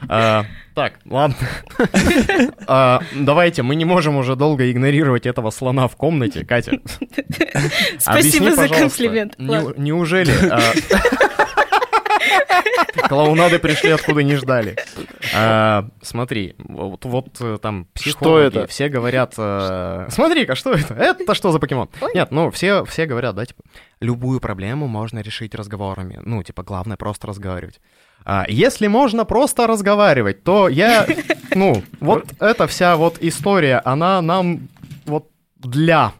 А, 0.06 0.44
Так, 0.74 0.94
ладно. 1.06 1.34
А, 2.66 3.00
Давайте, 3.14 3.62
мы 3.62 3.74
не 3.74 3.86
можем 3.86 4.16
уже 4.16 4.36
долго 4.36 4.70
игнорировать 4.70 5.24
этого 5.24 5.50
слона 5.50 5.88
в 5.88 5.96
комнате. 5.96 6.44
Катя, 6.44 6.78
Спасибо 7.98 8.48
объясни, 8.48 8.50
за 8.50 8.68
комплимент. 8.68 9.38
не- 9.38 9.72
неужели 9.80 10.30
клоунады 13.08 13.58
пришли 13.58 13.90
откуда 13.90 14.22
не 14.22 14.36
ждали? 14.36 14.76
А, 15.34 15.88
Смотри, 16.02 16.54
вот, 16.58 17.04
вот 17.04 17.28
э, 17.40 17.58
там 17.60 17.86
психологи, 17.94 18.46
это? 18.46 18.66
все 18.66 18.88
говорят... 18.88 19.34
э, 19.36 20.06
Смотри-ка, 20.10 20.54
что 20.54 20.72
это? 20.72 20.94
Это 20.94 21.34
что 21.34 21.52
за 21.52 21.58
покемон? 21.58 21.88
Ой. 22.00 22.12
Нет, 22.14 22.30
ну 22.30 22.50
все, 22.50 22.84
все 22.84 23.06
говорят, 23.06 23.34
да, 23.34 23.44
типа, 23.46 23.62
любую 24.00 24.40
проблему 24.40 24.86
можно 24.86 25.20
решить 25.20 25.54
разговорами. 25.54 26.20
Ну, 26.24 26.42
типа, 26.42 26.62
главное 26.62 26.96
просто 26.96 27.26
разговаривать. 27.26 27.80
А, 28.24 28.46
если 28.48 28.86
можно 28.86 29.24
просто 29.24 29.66
разговаривать, 29.66 30.44
то 30.44 30.68
я, 30.68 31.06
ну, 31.54 31.82
вот 32.00 32.26
эта 32.40 32.66
вся 32.66 32.96
вот 32.96 33.18
история, 33.20 33.80
она 33.84 34.20
нам 34.22 34.68
вот 35.04 35.28
для. 35.56 36.12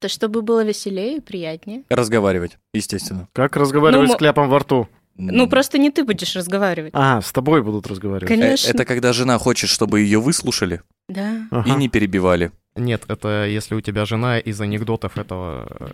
Да 0.00 0.08
чтобы 0.08 0.40
было 0.40 0.64
веселее 0.64 1.18
и 1.18 1.20
приятнее. 1.20 1.82
Разговаривать, 1.90 2.56
естественно. 2.72 3.28
Как 3.34 3.54
разговаривать 3.56 4.08
Ну, 4.08 4.14
с 4.14 4.16
кляпом 4.16 4.48
во 4.48 4.60
рту? 4.60 4.88
Ну, 5.20 5.48
просто 5.48 5.78
не 5.78 5.90
ты 5.90 6.04
будешь 6.04 6.34
разговаривать. 6.34 6.90
А, 6.94 7.20
с 7.20 7.32
тобой 7.32 7.62
будут 7.62 7.86
разговаривать. 7.86 8.30
Э, 8.30 8.34
Конечно. 8.34 8.70
Это 8.70 8.84
когда 8.84 9.12
жена 9.12 9.38
хочет, 9.38 9.68
чтобы 9.70 10.00
ее 10.00 10.20
выслушали 10.20 10.82
Да. 11.08 11.32
и 11.34 11.42
Ага. 11.50 11.74
не 11.74 11.88
перебивали. 11.88 12.50
Нет, 12.76 13.02
это 13.08 13.46
если 13.46 13.74
у 13.74 13.80
тебя 13.80 14.04
жена 14.06 14.38
из 14.38 14.60
анекдотов 14.60 15.18
этого 15.18 15.66
э, 15.80 15.86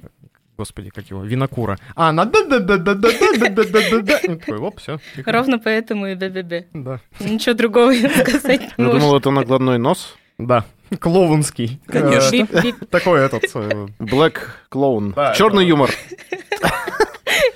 господи, 0.56 0.90
как 0.90 1.04
его, 1.10 1.22
винокура. 1.24 1.78
А, 1.94 2.12
на 2.12 2.24
да 2.24 2.44
да 2.44 2.58
да 2.60 2.76
да 2.78 2.94
да 2.94 3.10
да 3.12 3.48
да 3.48 3.64
да 3.64 4.00
да 4.02 4.18
Такой, 4.18 4.58
оп, 4.58 4.78
все. 4.80 4.98
Ровно 5.24 5.58
поэтому 5.58 6.06
и 6.06 6.14
БББ. 6.14 6.66
Да. 6.72 7.00
Ничего 7.20 7.54
другого 7.54 7.90
я 7.90 8.08
сказать 8.10 8.60
не 8.78 8.84
Я 8.84 8.90
думал, 8.92 9.16
это 9.16 9.30
накладной 9.30 9.78
нос. 9.78 10.16
Да. 10.38 10.64
Клоунский. 11.00 11.80
Конечно. 11.86 12.46
Э. 12.52 12.72
Такой 12.90 13.20
этот... 13.20 13.44
э, 13.54 13.86
Black 13.98 14.38
клоун. 14.68 15.14
Черный 15.34 15.66
юмор. 15.66 15.90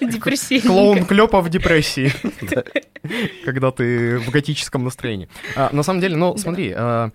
Депрессивненько. 0.12 0.68
Клоун 0.68 1.04
Клёпа 1.06 1.40
в 1.40 1.48
депрессии. 1.50 2.10
Когда 3.44 3.70
ты 3.70 4.18
в 4.18 4.30
готическом 4.30 4.84
настроении. 4.84 5.28
А, 5.56 5.70
На 5.72 5.82
самом 5.82 6.00
деле, 6.00 6.16
ну, 6.16 6.36
смотри, 6.36 6.72
а, 6.76 7.10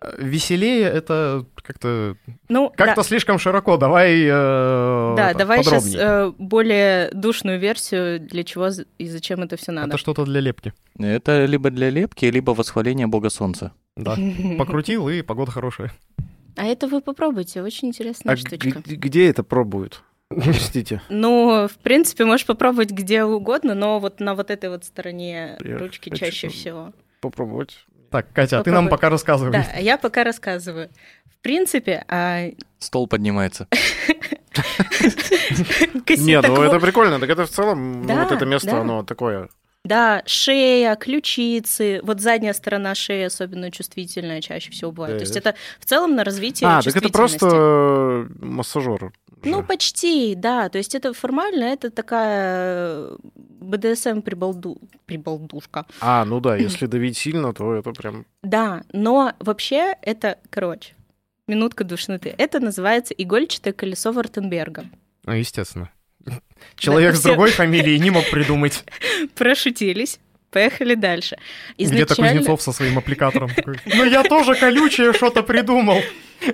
э, 0.00 0.14
веселее 0.18 0.84
это 0.88 1.44
как-то 1.62 2.16
Ну, 2.48 2.72
как-то 2.76 3.02
слишком 3.02 3.38
широко. 3.38 3.76
Давай 3.76 4.22
э, 4.22 5.14
Да, 5.16 5.30
это, 5.30 5.38
давай 5.38 5.62
сейчас 5.64 5.84
подробнее. 5.84 6.34
более 6.38 7.10
душную 7.12 7.58
версию, 7.58 8.20
для 8.20 8.42
чего 8.44 8.68
и 8.98 9.08
зачем 9.08 9.42
это 9.42 9.56
все 9.56 9.72
надо. 9.72 9.88
Это 9.88 9.98
что-то 9.98 10.24
для 10.24 10.40
лепки. 10.40 10.72
Это 10.98 11.44
либо 11.44 11.70
для 11.70 11.90
лепки, 11.90 12.24
либо 12.26 12.52
восхваление 12.52 13.06
бога 13.06 13.28
солнца. 13.30 13.72
Да. 13.96 14.16
Покрутил, 14.58 15.08
и 15.08 15.22
погода 15.22 15.50
хорошая. 15.50 15.92
А 16.56 16.64
это 16.64 16.88
вы 16.88 17.00
попробуйте, 17.00 17.62
очень 17.62 17.88
интересная 17.88 18.32
А 18.34 18.36
штучка. 18.36 18.80
г- 18.80 18.96
где 18.96 19.28
это 19.28 19.42
пробуют? 19.44 20.02
Простите. 20.28 21.00
Ну, 21.08 21.68
в 21.68 21.78
принципе, 21.78 22.24
можешь 22.24 22.46
попробовать 22.46 22.90
где 22.90 23.24
угодно, 23.24 23.74
но 23.74 23.98
вот 23.98 24.20
на 24.20 24.34
вот 24.34 24.50
этой 24.50 24.68
вот 24.68 24.84
стороне 24.84 25.56
Я 25.60 25.78
ручки 25.78 26.10
хочу 26.10 26.26
чаще 26.26 26.48
всего. 26.48 26.92
Попробовать. 27.20 27.86
Так, 28.10 28.32
Катя, 28.32 28.60
а 28.60 28.62
ты 28.62 28.70
нам 28.70 28.88
пока 28.88 29.08
рассказывай. 29.10 29.52
Да, 29.52 29.64
я 29.78 29.98
пока 29.98 30.24
рассказываю. 30.24 30.90
В 31.26 31.38
принципе, 31.42 32.04
а, 32.08 32.50
Стол 32.78 33.06
поднимается. 33.06 33.68
Нет, 36.08 36.44
ну 36.48 36.62
это 36.62 36.80
прикольно. 36.80 37.20
Так 37.20 37.30
это 37.30 37.46
в 37.46 37.50
целом, 37.50 38.02
ну, 38.02 38.22
вот 38.22 38.32
это 38.32 38.44
место, 38.44 38.80
оно 38.80 39.02
такое. 39.02 39.48
Да, 39.84 40.22
шея, 40.26 40.96
ключицы, 40.96 42.00
вот 42.02 42.20
задняя 42.20 42.52
сторона 42.52 42.94
шеи 42.94 43.24
особенно 43.24 43.70
чувствительная 43.70 44.40
чаще 44.40 44.70
всего 44.70 44.92
бывает. 44.92 45.18
То 45.18 45.22
есть 45.22 45.34
Да. 45.34 45.40
это 45.40 45.54
в 45.80 45.86
целом 45.86 46.14
на 46.14 46.24
развитие 46.24 46.68
А, 46.68 46.82
так 46.82 46.96
это 46.96 47.08
просто 47.10 47.46
э, 47.46 48.26
массажер. 48.40 49.12
Ну, 49.44 49.58
же. 49.58 49.62
почти, 49.64 50.34
да. 50.34 50.68
То 50.68 50.78
есть 50.78 50.94
это 50.94 51.12
формально, 51.14 51.64
это 51.64 51.90
такая 51.90 53.08
БДСМ 53.36 54.20
прибалду... 54.20 54.78
прибалдушка. 55.06 55.86
А, 56.00 56.24
ну 56.24 56.40
да, 56.40 56.56
если 56.56 56.86
давить 56.86 57.16
сильно, 57.16 57.52
то 57.52 57.74
это 57.74 57.92
прям... 57.92 58.26
Да, 58.42 58.82
но 58.92 59.32
вообще 59.38 59.96
это, 60.02 60.38
короче, 60.50 60.94
минутка 61.46 61.84
душноты. 61.84 62.34
Это 62.36 62.60
называется 62.60 63.14
игольчатое 63.14 63.72
колесо 63.72 64.12
Вартенберга. 64.12 64.86
Ну, 65.24 65.32
естественно. 65.32 65.90
Человек 66.76 67.16
с 67.16 67.22
другой 67.22 67.50
фамилией 67.50 67.98
не 67.98 68.10
мог 68.10 68.28
придумать. 68.30 68.84
Прошутились. 69.34 70.18
Поехали 70.50 70.94
дальше. 70.94 71.36
Где-то 71.76 72.14
Изначально- 72.14 72.38
Кузнецов 72.38 72.62
со 72.62 72.72
своим 72.72 72.96
аппликатором 72.96 73.50
такой. 73.54 73.78
Ну 73.84 74.04
я 74.04 74.22
тоже 74.22 74.54
колючее 74.54 75.12
что-то 75.12 75.42
придумал. 75.42 76.00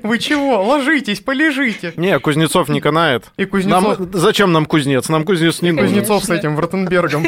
Вы 0.02 0.18
чего? 0.18 0.64
Ложитесь, 0.64 1.20
полежите. 1.20 1.92
Не, 1.96 2.18
Кузнецов 2.18 2.68
не 2.68 2.80
канает. 2.80 3.26
И 3.36 3.44
Кузнецов, 3.44 3.98
Нам... 4.00 4.12
Зачем 4.12 4.52
нам 4.52 4.66
кузнец? 4.66 5.08
Нам 5.08 5.24
кузнец 5.24 5.62
не 5.62 5.70
нужен. 5.72 5.90
Кузнецов 5.90 6.24
с 6.24 6.30
этим 6.30 6.56
Вартенбергом 6.56 7.26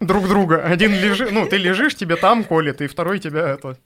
друг 0.00 0.26
друга. 0.26 0.56
Один 0.56 0.92
лежит, 0.92 1.30
ну, 1.30 1.46
ты 1.46 1.56
лежишь, 1.56 1.94
тебе 1.94 2.16
там 2.16 2.44
колет, 2.44 2.80
и 2.80 2.86
второй 2.88 3.18
тебя 3.20 3.50
это... 3.50 3.76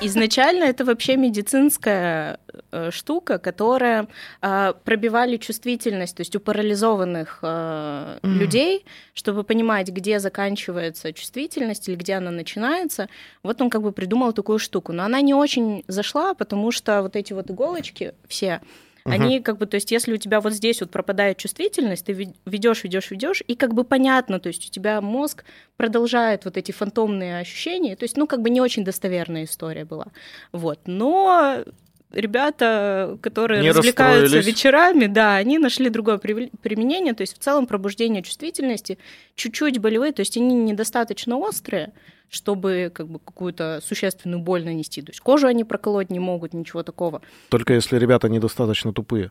Изначально 0.00 0.64
это 0.64 0.84
вообще 0.84 1.16
медицинская 1.16 2.38
э, 2.70 2.90
штука, 2.90 3.38
которая 3.38 4.06
э, 4.42 4.74
пробивали 4.84 5.38
чувствительность, 5.38 6.16
то 6.16 6.20
есть 6.20 6.36
у 6.36 6.40
парализованных 6.40 7.38
э, 7.42 8.18
Мгм. 8.22 8.38
людей, 8.38 8.84
чтобы 9.14 9.42
понимать, 9.42 9.88
где 9.88 10.18
заканчивается 10.20 11.12
чувствительность 11.12 11.88
или 11.88 11.96
где 11.96 12.14
она 12.14 12.30
начинается. 12.30 13.08
Вот 13.42 13.60
он 13.62 13.70
как 13.70 13.82
бы 13.82 13.92
придумал 13.92 14.32
такую 14.32 14.58
штуку. 14.58 14.92
Но 14.92 15.04
она 15.04 15.20
не 15.22 15.34
очень 15.34 15.84
зашла, 15.88 16.34
потому 16.34 16.70
что 16.72 17.02
вот 17.02 17.16
эти 17.16 17.32
вот 17.32 17.50
иголочки 17.50 18.12
все, 18.28 18.60
Мгм. 19.06 19.14
они 19.14 19.40
как 19.40 19.58
бы, 19.58 19.66
то 19.66 19.76
есть 19.76 19.90
если 19.92 20.12
у 20.12 20.16
тебя 20.16 20.40
вот 20.40 20.52
здесь 20.52 20.80
вот 20.80 20.90
пропадает 20.90 21.38
чувствительность, 21.38 22.06
ты 22.06 22.12
ведешь, 22.46 22.84
ведешь, 22.84 23.10
ведешь, 23.10 23.42
и 23.46 23.54
как 23.54 23.74
бы 23.74 23.84
понятно, 23.84 24.40
то 24.40 24.48
есть 24.48 24.68
у 24.68 24.70
тебя 24.70 25.00
мозг 25.00 25.44
продолжает 25.76 26.44
вот 26.44 26.56
эти 26.56 26.72
фантомные 26.72 27.38
ощущения, 27.38 27.96
то 27.96 28.04
есть, 28.04 28.16
ну, 28.16 28.26
как 28.26 28.42
бы 28.42 28.50
не 28.50 28.60
очень 28.60 28.84
достоверная 28.84 29.44
история 29.44 29.84
была. 29.84 30.06
Вот, 30.52 30.80
но 30.86 31.64
ребята, 32.12 33.18
которые 33.20 33.62
Не 33.62 33.70
развлекаются 33.70 34.38
вечерами, 34.38 35.06
да, 35.06 35.36
они 35.36 35.58
нашли 35.58 35.90
другое 35.90 36.18
применение, 36.18 37.14
то 37.14 37.22
есть 37.22 37.36
в 37.36 37.38
целом 37.38 37.66
пробуждение 37.66 38.22
чувствительности 38.22 38.98
чуть-чуть 39.34 39.78
болевые, 39.78 40.12
то 40.12 40.20
есть 40.20 40.36
они 40.36 40.54
недостаточно 40.54 41.36
острые, 41.36 41.92
чтобы 42.28 42.90
как 42.94 43.08
бы 43.08 43.18
какую-то 43.18 43.80
существенную 43.84 44.40
боль 44.40 44.64
нанести. 44.64 45.02
То 45.02 45.10
есть 45.10 45.20
кожу 45.20 45.46
они 45.46 45.64
проколоть 45.64 46.10
не 46.10 46.18
могут, 46.18 46.54
ничего 46.54 46.82
такого. 46.82 47.22
Только 47.48 47.74
если 47.74 47.98
ребята 47.98 48.28
недостаточно 48.28 48.92
тупые. 48.92 49.30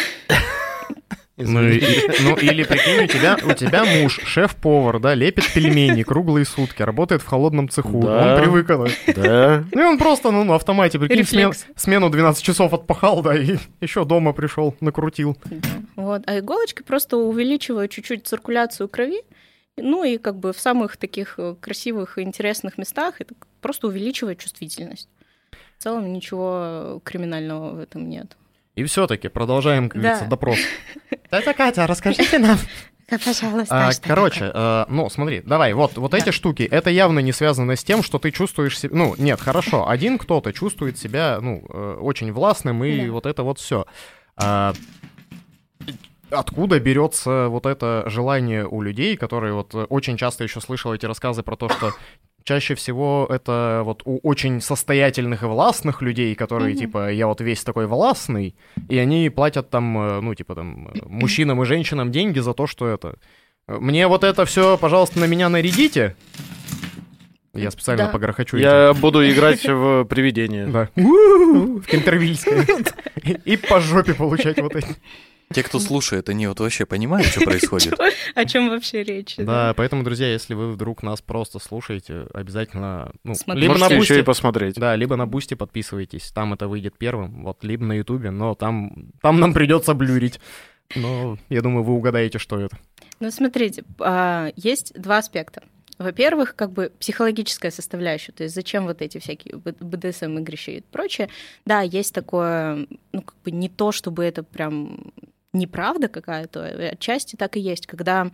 Ну, 1.39 1.63
и- 1.69 1.81
ну, 2.23 2.37
или 2.37 2.65
прикинь, 2.65 3.05
у 3.05 3.07
тебя, 3.07 3.37
у 3.45 3.53
тебя 3.55 3.85
муж, 3.85 4.21
шеф-повар, 4.25 4.99
да, 5.01 5.15
лепит 5.15 5.53
пельмени 5.53 6.03
круглые 6.03 6.45
сутки, 6.45 6.83
работает 6.83 7.23
в 7.23 7.27
холодном 7.27 7.69
цеху, 7.69 8.01
Да. 8.03 8.35
он 8.37 8.41
привык. 8.43 8.67
Да. 9.15 9.65
Ну 9.73 9.81
и 9.83 9.85
он 9.85 9.99
просто, 9.99 10.31
ну, 10.31 10.45
на 10.45 10.57
автомате, 10.57 10.99
прикинь, 10.99 11.23
смен- 11.23 11.55
смену 11.77 12.11
12 12.11 12.43
часов 12.43 12.73
отпахал, 12.73 13.23
да, 13.23 13.37
и 13.37 13.57
еще 13.81 14.05
дома 14.05 14.33
пришел, 14.33 14.75
накрутил. 14.81 15.37
Вот. 15.97 16.23
А 16.27 16.39
иголочки 16.39 16.83
просто 16.83 17.17
увеличивают 17.17 17.91
чуть-чуть 17.91 18.27
циркуляцию 18.27 18.89
крови, 18.89 19.23
ну 19.77 20.03
и 20.05 20.19
как 20.19 20.37
бы 20.39 20.53
в 20.53 20.59
самых 20.61 20.97
таких 20.97 21.35
э, 21.39 21.55
красивых 21.61 22.19
и 22.19 22.23
интересных 22.23 22.79
местах 22.79 23.21
это 23.21 23.35
просто 23.61 23.87
увеличивает 23.87 24.39
чувствительность. 24.39 25.09
В 25.79 25.83
целом 25.83 26.13
ничего 26.13 27.01
криминального 27.05 27.77
в 27.77 27.79
этом 27.79 28.09
нет. 28.09 28.37
И 28.79 28.85
все-таки 28.85 29.27
продолжаем, 29.29 29.89
как 29.89 30.01
Да. 30.01 30.09
говорится, 30.11 30.31
допрос. 30.31 30.59
Тетя 31.33 31.53
Катя, 31.53 31.87
расскажите 31.89 32.39
нам. 32.39 32.57
Пожалуйста. 33.25 33.89
А, 33.89 33.91
короче, 34.07 34.51
э, 34.55 34.85
ну 34.89 35.09
смотри, 35.11 35.41
давай, 35.45 35.73
вот, 35.73 35.97
вот 35.97 36.15
эти 36.15 36.31
штуки, 36.31 36.63
это 36.63 36.91
явно 36.91 37.19
не 37.21 37.33
связано 37.33 37.75
с 37.75 37.83
тем, 37.83 38.03
что 38.05 38.19
ты 38.19 38.31
чувствуешь 38.31 38.79
себя, 38.79 38.95
ну, 38.95 39.15
нет, 39.19 39.41
хорошо, 39.41 39.89
один 39.89 40.19
кто-то 40.19 40.53
чувствует 40.53 40.97
себя, 40.99 41.39
ну, 41.41 41.65
э, 41.71 41.97
очень 42.01 42.31
властным, 42.33 42.85
и 42.85 43.07
Да. 43.07 43.13
вот 43.13 43.27
это 43.27 43.43
вот 43.43 43.59
все. 43.59 43.85
Откуда 46.31 46.79
берется 46.79 47.49
вот 47.49 47.65
это 47.65 48.05
желание 48.07 48.67
у 48.69 48.83
людей, 48.83 49.17
которые 49.17 49.55
вот 49.55 49.75
э, 49.75 49.85
очень 49.89 50.19
часто 50.19 50.45
еще 50.45 50.61
слышал 50.61 50.93
эти 50.93 51.07
рассказы 51.07 51.43
про 51.43 51.57
то, 51.57 51.71
что 51.71 51.95
чаще 52.49 52.75
всего 52.75 53.27
это 53.29 53.83
вот 53.85 54.01
у 54.07 54.19
очень 54.23 54.61
состоятельных 54.63 55.43
и 55.43 55.47
властных 55.47 56.01
людей, 56.03 56.35
которые 56.35 56.71
Мгм. 56.71 56.79
типа 56.81 57.13
я 57.13 57.27
вот 57.27 57.43
весь 57.43 57.63
такой 57.63 57.87
властный, 57.87 58.55
и 58.89 58.97
они 58.97 59.29
платят 59.29 59.69
там, 59.69 59.99
э, 59.99 60.21
ну 60.23 60.35
типа 60.35 60.55
там 60.55 60.89
э, 60.89 61.01
мужчинам 61.07 61.61
и 61.63 61.67
женщинам 61.67 62.11
деньги 62.11 62.39
за 62.41 62.55
то, 62.55 62.67
что 62.67 62.87
это. 62.89 63.19
Мне 63.69 64.07
вот 64.09 64.25
это 64.25 64.47
все, 64.47 64.79
пожалуйста, 64.79 65.19
на 65.21 65.27
меня 65.27 65.51
нарядите. 65.51 66.17
Я 67.55 67.71
специально 67.71 68.05
Да. 68.07 68.11
погрохочу. 68.11 68.57
этим. 68.57 68.67
Я 68.67 68.95
буду 68.95 69.29
играть 69.29 69.65
в 69.69 70.05
привидение. 70.05 70.67
Да. 70.69 70.89
В 70.97 71.83
Кентервильское. 71.83 72.65
И 73.45 73.57
по 73.57 73.81
жопе 73.81 74.15
получать 74.15 74.59
вот 74.61 74.75
эти. 74.77 74.97
Те, 75.53 75.63
кто 75.63 75.79
слушает, 75.79 76.29
они 76.29 76.47
вот 76.47 76.61
вообще 76.61 76.85
понимают, 76.85 77.27
что 77.29 77.41
происходит. 77.41 77.95
О 78.35 78.45
чем 78.45 78.69
вообще 78.69 79.03
речь? 79.03 79.37
Да, 79.37 79.73
поэтому, 79.75 80.03
друзья, 80.05 80.31
если 80.31 80.55
вы 80.55 80.73
вдруг 80.73 81.03
нас 81.03 81.21
просто 81.23 81.59
слушаете, 81.59 82.27
обязательно, 82.35 83.13
ну, 83.25 83.35
Смотрите. 83.35 83.67
либо 83.69 83.79
на 83.79 83.87
Можете 83.87 83.97
еще 83.97 84.15
и 84.15 84.17
Boosty, 84.19 84.27
посмотреть. 84.27 84.75
да, 84.77 84.95
либо 84.95 85.17
на 85.17 85.27
Boosty 85.27 85.55
подписывайтесь, 85.55 86.31
там 86.33 86.53
это 86.53 86.69
выйдет 86.69 86.99
первым, 86.99 87.45
вот, 87.45 87.65
либо 87.65 87.85
на 87.85 87.95
Ютубе, 87.95 88.31
но 88.31 88.55
там, 88.55 89.09
там 89.23 89.41
нам 89.41 89.55
придется 89.55 89.95
блюрить. 89.95 90.39
Но 90.97 91.39
я 91.49 91.61
думаю, 91.63 91.83
вы 91.85 91.95
угадаете, 91.95 92.39
что 92.39 92.59
это. 92.61 92.77
Ну, 93.21 93.31
смотрите, 93.31 93.85
а, 94.01 94.51
есть 94.57 94.93
два 95.01 95.19
аспекта. 95.19 95.63
Во-первых, 95.99 96.55
как 96.55 96.71
бы 96.73 96.93
психологическая 97.01 97.71
составляющая, 97.73 98.31
то 98.33 98.45
есть 98.45 98.55
зачем 98.55 98.85
вот 98.87 99.03
эти 99.03 99.19
всякие 99.19 99.57
Б- 99.57 99.75
БДСМ 99.81 100.39
игрища 100.39 100.71
и 100.73 100.81
прочее. 100.81 101.29
Да, 101.67 101.81
есть 101.81 102.15
такое, 102.15 102.87
ну, 103.13 103.23
как 103.23 103.35
бы 103.45 103.51
не 103.51 103.69
то, 103.69 103.91
чтобы 103.93 104.23
это 104.25 104.45
прям 104.45 105.13
неправда 105.53 106.09
какая-то, 106.09 106.65
отчасти 106.93 107.37
так 107.37 107.57
и 107.57 107.61
есть, 107.61 107.87
когда 107.87 108.31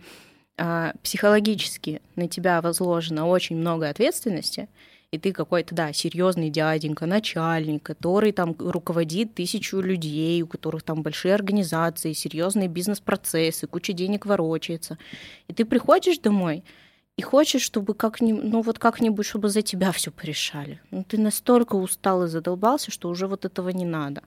а, 0.57 0.93
психологически 1.03 2.01
на 2.15 2.27
тебя 2.27 2.61
возложено 2.61 3.27
очень 3.27 3.57
много 3.57 3.89
ответственности, 3.89 4.69
и 5.11 5.17
ты 5.17 5.31
какой-то, 5.31 5.75
да, 5.75 5.93
серьезный 5.93 6.49
дяденька, 6.49 7.05
начальник, 7.05 7.83
который 7.83 8.31
там 8.31 8.55
руководит 8.57 9.33
тысячу 9.33 9.79
людей, 9.79 10.41
у 10.41 10.47
которых 10.47 10.83
там 10.83 11.03
большие 11.03 11.33
организации, 11.33 12.13
серьезные 12.13 12.67
бизнес-процессы, 12.67 13.67
куча 13.67 13.93
денег 13.93 14.25
ворочается. 14.25 14.97
И 15.47 15.53
ты 15.53 15.63
приходишь 15.63 16.19
домой 16.19 16.63
и 17.17 17.21
хочешь, 17.21 17.61
чтобы 17.61 17.93
как-нибудь, 17.93 18.43
ну 18.43 18.61
вот 18.61 18.77
как-нибудь, 18.79 19.25
чтобы 19.25 19.49
за 19.49 19.61
тебя 19.61 19.91
все 19.91 20.11
порешали. 20.11 20.81
Ну 20.91 21.03
ты 21.03 21.17
настолько 21.17 21.75
устал 21.75 22.23
и 22.23 22.27
задолбался, 22.27 22.91
что 22.91 23.09
уже 23.09 23.27
вот 23.27 23.45
этого 23.45 23.69
не 23.69 23.85
надо. 23.85 24.21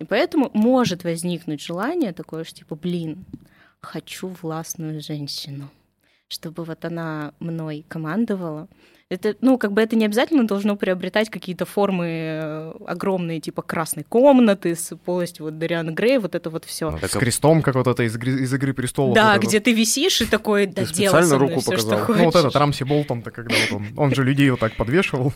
И 0.00 0.04
И 0.04 0.06
поэтому 0.06 0.50
может 0.54 1.04
возникнуть 1.04 1.62
желание 1.62 2.12
такое, 2.12 2.44
что 2.44 2.56
типа, 2.56 2.74
блин, 2.74 3.24
хочу 3.80 4.34
властную 4.42 5.00
женщину, 5.00 5.70
чтобы 6.28 6.64
вот 6.64 6.84
она 6.84 7.32
мной 7.38 7.84
командовала. 7.88 8.68
Это, 9.10 9.36
ну, 9.42 9.58
как 9.58 9.72
бы 9.72 9.82
это 9.82 9.96
не 9.96 10.06
обязательно 10.06 10.46
должно 10.46 10.76
приобретать 10.76 11.28
какие-то 11.30 11.66
формы 11.66 12.06
э, 12.06 12.72
огромные, 12.86 13.38
типа 13.38 13.62
красной 13.62 14.02
комнаты 14.02 14.74
с 14.74 14.96
полностью 14.96 15.44
вот 15.44 15.58
Дариана 15.58 15.92
Грей, 15.92 16.18
вот 16.18 16.34
это 16.34 16.50
вот 16.50 16.64
все. 16.64 16.90
Ну, 16.90 16.98
с 16.98 17.10
крестом, 17.10 17.62
как 17.62 17.74
вот 17.74 17.86
это 17.86 18.02
из, 18.02 18.16
игры- 18.16 18.40
из 18.42 18.52
«Игры 18.52 18.72
престолов». 18.72 19.14
Да, 19.14 19.34
вот 19.34 19.36
это 19.36 19.46
где 19.46 19.60
ты 19.60 19.72
висишь 19.72 20.22
и 20.22 20.26
такой, 20.26 20.66
да 20.66 20.86
Ты 20.86 20.94
делай 20.94 21.22
специально 21.22 21.28
со 21.28 21.36
мной 21.36 21.48
руку 21.48 21.60
всё, 21.60 21.76
что 21.76 21.90
показал? 21.90 21.98
вот. 21.98 22.08
Ну, 22.08 22.24
вот 22.24 22.34
хочешь». 22.34 22.46
этот 22.46 22.56
Рамси 22.56 22.84
Болтон-то, 22.84 23.30
когда 23.30 23.54
вот 23.70 23.80
он, 23.80 23.86
он 23.96 24.14
же 24.14 24.24
людей 24.24 24.50
вот 24.50 24.60
так 24.60 24.74
подвешивал. 24.74 25.32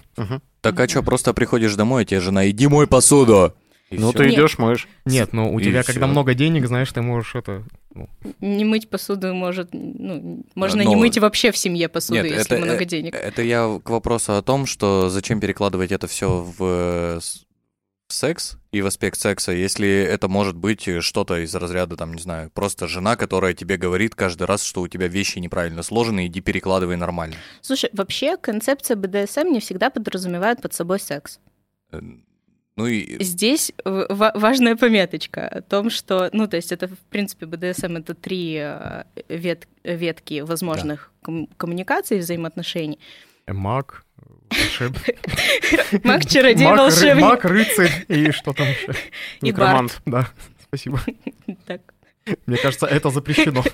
Так 0.63 0.81
а 0.81 0.89
что, 0.89 1.03
просто 1.03 1.35
приходишь 1.35 1.75
домой, 1.77 2.03
а 2.03 2.05
тебе 2.07 2.21
жена, 2.21 2.49
иди 2.49 2.67
мой 2.67 2.87
посуду. 2.87 3.55
Ну, 3.91 4.13
ты 4.13 4.29
идешь, 4.29 4.59
моешь. 4.59 4.87
Нет, 5.07 5.33
ну 5.33 5.53
у 5.53 5.59
И 5.59 5.65
тебя, 5.65 5.83
когда 5.83 6.07
много 6.07 6.35
денег, 6.35 6.67
знаешь, 6.67 6.93
ты 6.93 7.01
можешь 7.01 7.35
это... 7.35 7.65
ну, 7.95 8.09
Не 8.41 8.65
мыть 8.65 8.91
посуду 8.91 9.33
может, 9.35 9.71
ну, 9.73 10.45
можно 10.55 10.85
Но- 10.85 10.91
не 10.91 10.97
мыть 10.97 11.19
вообще 11.19 11.53
в 11.53 11.57
семье 11.57 11.89
посуду, 11.89 12.15
Нет, 12.23 12.27
если 12.27 12.57
это- 12.57 12.65
много 12.65 12.83
э, 12.83 12.87
денег. 12.87 13.15
Это 13.15 13.43
я 13.43 13.81
к 13.83 13.89
вопросу 13.89 14.37
о 14.37 14.43
том, 14.43 14.67
что 14.67 15.09
зачем 15.09 15.41
перекладывать 15.41 15.91
это 15.93 16.07
все 16.07 16.41
в 16.43 16.57
э, 16.61 17.21
в 18.09 18.13
секс 18.15 18.57
и 18.73 18.81
в 18.81 18.87
аспект 18.87 19.19
секса, 19.19 19.53
если 19.53 19.87
это 19.89 20.29
может 20.29 20.57
быть 20.57 20.89
что-то 21.03 21.45
из 21.45 21.55
разряда, 21.55 21.95
там, 21.97 22.15
не 22.15 22.23
знаю, 22.23 22.51
просто 22.55 22.89
жена, 22.89 23.17
которая 23.17 23.53
тебе 23.53 23.77
говорит 23.77 24.15
каждый 24.15 24.45
раз, 24.47 24.63
что 24.65 24.81
у 24.81 24.89
тебя 24.89 25.09
вещи 25.09 25.39
неправильно 25.39 25.83
сложены, 25.83 26.27
иди 26.27 26.41
перекладывай 26.41 26.97
нормально. 26.97 27.37
Слушай, 27.61 27.91
вообще 27.93 28.39
концепция 28.39 28.97
БДСМ 28.97 29.49
не 29.53 29.61
всегда 29.61 29.91
подразумевает 29.91 30.63
под 30.63 30.73
собой 30.73 31.01
секс. 31.01 31.39
Ну 32.79 32.87
и 32.87 33.21
Здесь 33.23 33.73
важная 33.85 34.77
пометочка 34.77 35.49
о 35.49 35.63
том, 35.63 35.91
что, 35.91 36.31
ну, 36.33 36.47
то 36.47 36.57
есть 36.57 36.71
это, 36.71 36.87
в 36.87 36.97
принципе, 37.11 37.47
БДСМ— 37.47 37.97
это 37.99 38.15
три 38.15 38.55
э, 38.57 39.03
вет- 39.29 39.67
ветки 39.83 40.41
возможных 40.43 41.11
ком- 41.21 41.49
коммуникаций, 41.57 42.19
взаимоотношений. 42.19 43.01
э, 43.47 43.53
Маг, 43.53 44.05
волшеб... 44.51 44.93
Маг, 46.05 46.25
чародей, 46.25 46.67
волшебник. 46.67 47.25
Маг, 47.25 47.45
рыцарь 47.45 48.05
и 48.07 48.31
что 48.31 48.53
там 48.53 48.69
еще. 48.69 48.93
И 49.43 49.47
Некромант. 49.47 50.01
Да, 50.07 50.29
спасибо. 50.69 51.01
Так, 51.67 51.81
Мне 52.47 52.59
кажется, 52.59 52.87
это 52.87 53.11
запрещено. 53.11 53.65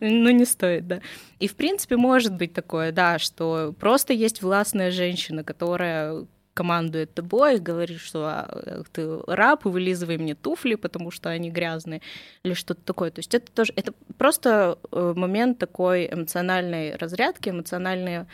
ну, 0.00 0.30
не 0.30 0.46
стоит, 0.46 0.86
да. 0.86 1.00
И, 1.38 1.48
в 1.48 1.54
принципе, 1.54 1.96
может 1.96 2.32
быть 2.34 2.54
такое, 2.54 2.92
да, 2.92 3.18
что 3.18 3.74
просто 3.78 4.14
есть 4.14 4.40
властная 4.40 4.90
женщина, 4.90 5.44
которая 5.44 6.24
командует 6.58 7.14
тобой 7.14 7.60
говорит, 7.60 8.00
что 8.00 8.26
а, 8.26 8.82
ты 8.92 9.20
раб, 9.28 9.64
вылизывай 9.64 10.18
мне 10.18 10.34
туфли, 10.34 10.74
потому 10.74 11.12
что 11.12 11.30
они 11.30 11.50
грязные, 11.50 12.00
или 12.42 12.54
что-то 12.54 12.80
такое. 12.82 13.12
То 13.12 13.20
есть 13.20 13.32
это 13.32 13.52
тоже, 13.52 13.72
это 13.76 13.92
просто 14.16 14.76
э, 14.90 15.12
момент 15.14 15.58
такой 15.58 16.12
эмоциональной 16.12 16.96
разрядки, 16.96 17.50
эмоциональное 17.50 18.26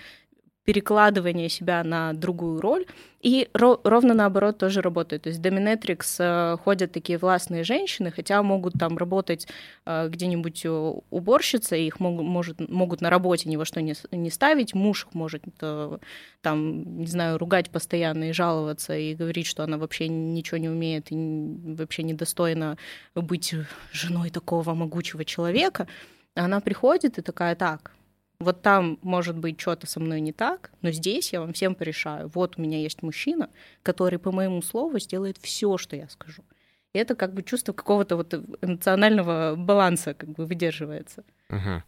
перекладывание 0.64 1.48
себя 1.48 1.84
на 1.84 2.12
другую 2.14 2.60
роль. 2.60 2.86
И 3.20 3.48
ро- 3.54 3.80
ровно 3.84 4.14
наоборот 4.14 4.58
тоже 4.58 4.82
работает. 4.82 5.22
То 5.22 5.28
есть 5.30 5.40
Домиnetrix 5.40 6.16
э, 6.18 6.56
ходят 6.58 6.92
такие 6.92 7.18
властные 7.18 7.64
женщины, 7.64 8.10
хотя 8.10 8.42
могут 8.42 8.74
там 8.78 8.98
работать 8.98 9.46
э, 9.86 10.08
где-нибудь 10.08 10.64
э, 10.64 10.92
уборщица, 11.10 11.76
их 11.76 12.00
мог- 12.00 12.22
может, 12.22 12.68
могут 12.68 13.00
на 13.00 13.10
работе 13.10 13.48
ни 13.48 13.56
во 13.56 13.64
что 13.64 13.80
не, 13.80 13.94
не 14.10 14.30
ставить, 14.30 14.74
муж 14.74 15.06
их 15.06 15.14
может 15.14 15.42
э, 15.60 15.98
там, 16.40 16.98
не 16.98 17.06
знаю, 17.06 17.38
ругать 17.38 17.70
постоянно 17.70 18.30
и 18.30 18.32
жаловаться, 18.32 18.96
и 18.96 19.14
говорить, 19.14 19.46
что 19.46 19.64
она 19.64 19.78
вообще 19.78 20.08
ничего 20.08 20.58
не 20.58 20.68
умеет 20.68 21.06
и 21.10 21.16
вообще 21.76 22.02
недостойна 22.02 22.76
быть 23.14 23.54
женой 23.92 24.30
такого 24.30 24.74
могучего 24.74 25.24
человека. 25.24 25.86
Она 26.34 26.60
приходит 26.60 27.18
и 27.18 27.22
такая, 27.22 27.54
так, 27.54 27.92
вот 28.44 28.62
там, 28.62 28.98
может 29.02 29.36
быть, 29.36 29.60
что-то 29.60 29.86
со 29.86 29.98
мной 29.98 30.20
не 30.20 30.32
так, 30.32 30.70
но 30.82 30.92
здесь 30.92 31.32
я 31.32 31.40
вам 31.40 31.52
всем 31.52 31.74
порешаю. 31.74 32.30
Вот 32.32 32.56
у 32.56 32.62
меня 32.62 32.78
есть 32.78 33.02
мужчина, 33.02 33.50
который 33.82 34.18
по 34.18 34.30
моему 34.30 34.62
слову 34.62 34.98
сделает 35.00 35.38
все, 35.40 35.76
что 35.76 35.96
я 35.96 36.08
скажу. 36.08 36.44
И 36.92 36.98
это 36.98 37.16
как 37.16 37.34
бы 37.34 37.42
чувство 37.42 37.72
какого-то 37.72 38.16
вот 38.16 38.32
эмоционального 38.62 39.56
баланса 39.56 40.14
как 40.14 40.28
бы 40.30 40.46
выдерживается. 40.46 41.24
Мгм. 41.48 41.82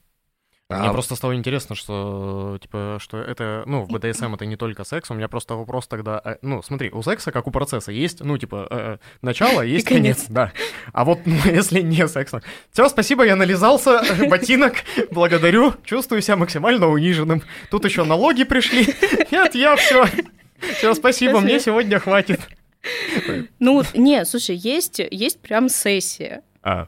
А- 0.69 0.81
Мне 0.83 0.91
просто 0.91 1.15
стало 1.15 1.37
интересно, 1.37 1.77
что, 1.77 2.59
типа, 2.61 2.99
что 3.01 3.19
это, 3.19 3.63
ну, 3.67 3.85
в 3.85 3.89
БДСМ 3.89 4.35
это 4.35 4.47
не 4.47 4.57
только 4.57 4.83
секс. 4.83 5.09
У 5.13 5.15
меня 5.15 5.29
просто 5.29 5.55
вопрос 5.55 5.87
тогда, 5.87 6.21
э, 6.25 6.37
ну, 6.43 6.61
смотри, 6.61 6.91
у 6.91 7.03
секса, 7.03 7.31
как 7.31 7.47
у 7.47 7.53
процесса, 7.53 7.93
есть, 7.93 8.21
ну, 8.21 8.37
типа, 8.37 8.67
э, 8.69 8.77
э, 8.77 8.99
начало, 9.23 9.63
есть 9.63 9.87
конец. 9.87 10.25
конец, 10.25 10.27
да. 10.29 10.53
А 10.93 11.05
вот, 11.05 11.21
ну, 11.25 11.37
если 11.45 11.83
не 11.83 12.09
секс. 12.09 12.33
Все, 12.73 12.89
спасибо, 12.89 13.25
я 13.25 13.37
нализался, 13.37 14.03
ботинок, 14.29 14.75
благодарю, 15.13 15.73
чувствую 15.85 16.21
себя 16.21 16.35
максимально 16.37 16.89
униженным. 16.89 17.43
Тут 17.71 17.85
еще 17.85 18.03
налоги 18.03 18.43
пришли. 18.43 18.87
Нет, 19.31 19.55
я 19.55 19.77
все. 19.77 20.07
Все, 20.79 20.95
спасибо, 20.95 21.39
мне 21.41 21.61
сегодня 21.61 22.01
хватит. 22.01 22.41
Ну, 23.61 23.85
не, 23.95 24.25
слушай, 24.25 24.57
есть, 24.57 25.01
есть 25.11 25.41
прям 25.41 25.69
сессия. 25.69 26.43
А, 26.63 26.83
э, 26.83 26.87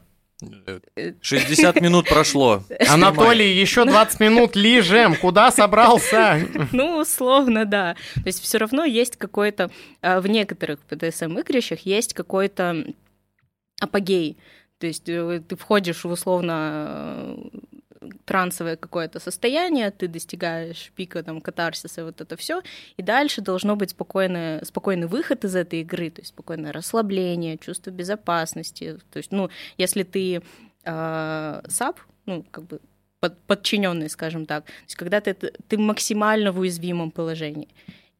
60 1.21 1.81
минут 1.81 2.07
прошло. 2.07 2.63
Анатолий, 2.89 3.59
еще 3.59 3.85
20 3.85 4.19
минут 4.19 4.55
лижем, 4.55 5.15
куда 5.15 5.51
собрался? 5.51 6.39
Ну, 6.71 6.99
условно, 6.99 7.65
да. 7.65 7.95
То 8.15 8.23
есть 8.25 8.41
все 8.41 8.57
равно 8.57 8.85
есть 8.85 9.17
какой-то, 9.17 9.71
а, 10.01 10.21
в 10.21 10.27
некоторых 10.27 10.79
БДСМ-игрищах 10.89 11.79
есть 11.81 12.13
какой-то 12.13 12.85
апогей. 13.81 14.37
То 14.77 14.87
есть 14.87 15.09
э, 15.09 15.41
ты 15.47 15.55
входишь 15.55 16.03
в 16.03 16.11
условно 16.11 17.37
э, 17.53 17.59
трансовое 18.25 18.75
какое-то 18.75 19.19
состояние, 19.19 19.91
ты 19.91 20.07
достигаешь 20.07 20.91
пика 20.95 21.23
там 21.23 21.41
катарсиса, 21.41 22.05
вот 22.05 22.21
это 22.21 22.35
все, 22.37 22.61
и 22.97 23.01
дальше 23.01 23.41
должно 23.41 23.75
быть 23.75 23.91
спокойное, 23.91 24.63
спокойный 24.65 25.07
выход 25.07 25.45
из 25.45 25.55
этой 25.55 25.81
игры, 25.81 26.09
то 26.09 26.21
есть 26.21 26.29
спокойное 26.29 26.71
расслабление, 26.71 27.57
чувство 27.57 27.91
безопасности. 27.91 28.97
То 29.11 29.17
есть, 29.17 29.31
ну, 29.31 29.49
если 29.77 30.03
ты 30.03 30.41
э, 30.83 31.61
сап, 31.67 31.99
ну, 32.25 32.45
как 32.51 32.65
бы 32.65 32.79
под, 33.19 33.37
подчиненный, 33.43 34.09
скажем 34.09 34.45
так, 34.45 34.65
то 34.65 34.71
есть 34.83 34.95
когда 34.95 35.21
ты, 35.21 35.33
ты 35.33 35.77
максимально 35.77 36.51
в 36.51 36.59
уязвимом 36.59 37.11
положении, 37.11 37.69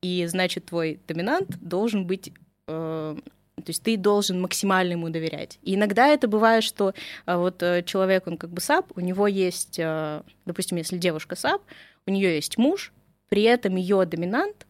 и 0.02 0.26
значит 0.28 0.66
твой 0.66 1.00
доминант 1.08 1.58
должен 1.62 2.06
быть 2.06 2.32
э, 2.68 3.18
то 3.62 3.70
есть 3.70 3.84
ты 3.84 3.98
должен 3.98 4.42
максимально 4.42 4.94
ему 4.94 5.10
доверять. 5.10 5.60
И 5.64 5.76
иногда 5.76 6.08
это 6.08 6.28
бывает, 6.28 6.64
что 6.64 6.94
а, 7.26 7.38
вот 7.38 7.62
э, 7.64 7.84
человек, 7.84 8.28
он 8.28 8.38
как 8.38 8.50
бы 8.50 8.62
sub, 8.62 8.92
у 8.96 9.00
него 9.00 9.28
есть, 9.28 9.78
э, 9.80 10.22
допустим, 10.46 10.78
если 10.78 10.98
девушка 10.98 11.36
sub, 11.36 11.62
у 12.06 12.12
нее 12.12 12.36
есть 12.36 12.58
муж, 12.58 12.92
при 13.30 13.44
этом 13.44 13.76
ее 13.76 14.06
доминант 14.06 14.66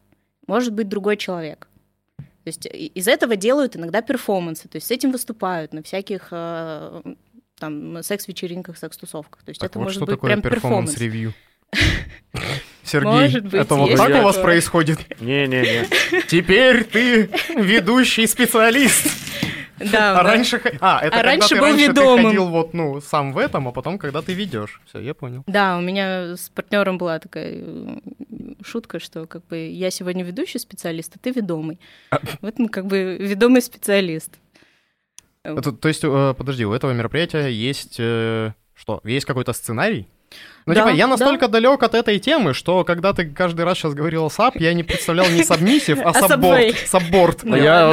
может 0.46 0.72
быть 0.72 0.88
другой 0.88 1.16
человек. 1.16 1.68
То 2.16 2.46
есть 2.46 2.66
из 2.66 3.06
этого 3.06 3.36
делают 3.36 3.76
иногда 3.76 4.00
перформансы, 4.02 4.68
то 4.68 4.76
есть 4.76 4.86
с 4.86 4.90
этим 4.90 5.12
выступают 5.12 5.72
на 5.72 5.82
всяких 5.82 6.28
э, 6.30 7.02
там 7.58 8.02
секс-вечеринках, 8.02 8.78
секс-тусовках. 8.78 9.42
То 9.42 9.50
есть 9.50 9.60
Так 9.60 9.70
это 9.70 9.78
вот 9.78 9.84
может 9.84 9.98
что 9.98 10.06
быть 10.06 10.16
такое 10.16 10.30
прям 10.30 10.42
перформанс. 10.42 10.90
performance 10.90 11.17
review? 11.17 11.34
Сергей, 12.90 13.10
Может 13.12 13.44
быть, 13.44 13.54
это 13.54 13.74
вот 13.76 13.96
так 13.96 14.10
у 14.20 14.22
вас 14.24 14.36
происходит? 14.36 14.98
Не-не-не. 15.20 15.86
Теперь 16.28 16.84
ты 16.84 17.30
ведущий 17.56 18.26
специалист. 18.26 19.06
Да, 19.78 20.12
А 20.20 20.22
да. 20.24 20.30
раньше... 20.30 20.60
А, 20.80 20.98
это 20.98 21.06
А 21.06 21.10
когда 21.10 21.22
раньше 21.22 21.48
ты 21.48 21.54
был 21.54 21.62
раньше 21.62 21.84
ты 21.86 21.90
ведомым. 21.92 22.24
ходил 22.26 22.46
вот, 22.48 22.74
ну, 22.74 23.00
сам 23.00 23.32
в 23.32 23.38
этом, 23.38 23.68
а 23.68 23.72
потом, 23.72 23.96
когда 23.98 24.20
ты 24.20 24.34
ведешь. 24.34 24.80
Все, 24.86 24.98
я 24.98 25.14
понял. 25.14 25.42
Да, 25.46 25.78
у 25.78 25.80
меня 25.80 26.36
с 26.36 26.50
партнером 26.50 26.98
была 26.98 27.18
такая 27.18 27.64
шутка, 28.62 28.98
что 29.00 29.26
как 29.26 29.46
бы 29.46 29.56
я 29.68 29.90
сегодня 29.90 30.22
ведущий 30.22 30.58
специалист, 30.58 31.16
а 31.16 31.18
ты 31.18 31.30
ведомый. 31.30 31.78
Вот 32.42 32.58
мы 32.58 32.68
как 32.68 32.86
бы 32.86 33.16
ведомый 33.18 33.62
специалист. 33.62 34.30
Это- 35.44 35.72
то 35.72 35.88
есть, 35.88 36.04
э, 36.04 36.34
подожди, 36.36 36.66
у 36.66 36.72
этого 36.74 36.92
мероприятия 36.92 37.46
есть... 37.48 37.96
э, 37.98 38.52
что, 38.74 39.00
есть 39.04 39.24
какой-то 39.26 39.52
сценарий? 39.54 40.06
Ну, 40.66 40.74
Да, 40.74 40.82
типа, 40.82 40.94
я 40.94 41.04
да. 41.06 41.10
настолько 41.12 41.48
далек 41.48 41.82
от 41.82 41.94
этой 41.94 42.18
темы, 42.18 42.54
что 42.54 42.84
когда 42.84 43.12
ты 43.12 43.26
каждый 43.26 43.64
раз 43.64 43.78
сейчас 43.78 43.94
говорил 43.94 44.30
сап, 44.30 44.56
я 44.56 44.72
не 44.74 44.82
представлял 44.82 45.28
не 45.28 45.42
сабмиссив, 45.42 45.98
а 46.04 46.10
А 46.14 46.28
сабборд. 46.28 46.76
Сабборд. 46.86 47.38
А 47.44 47.56
я 47.56 47.92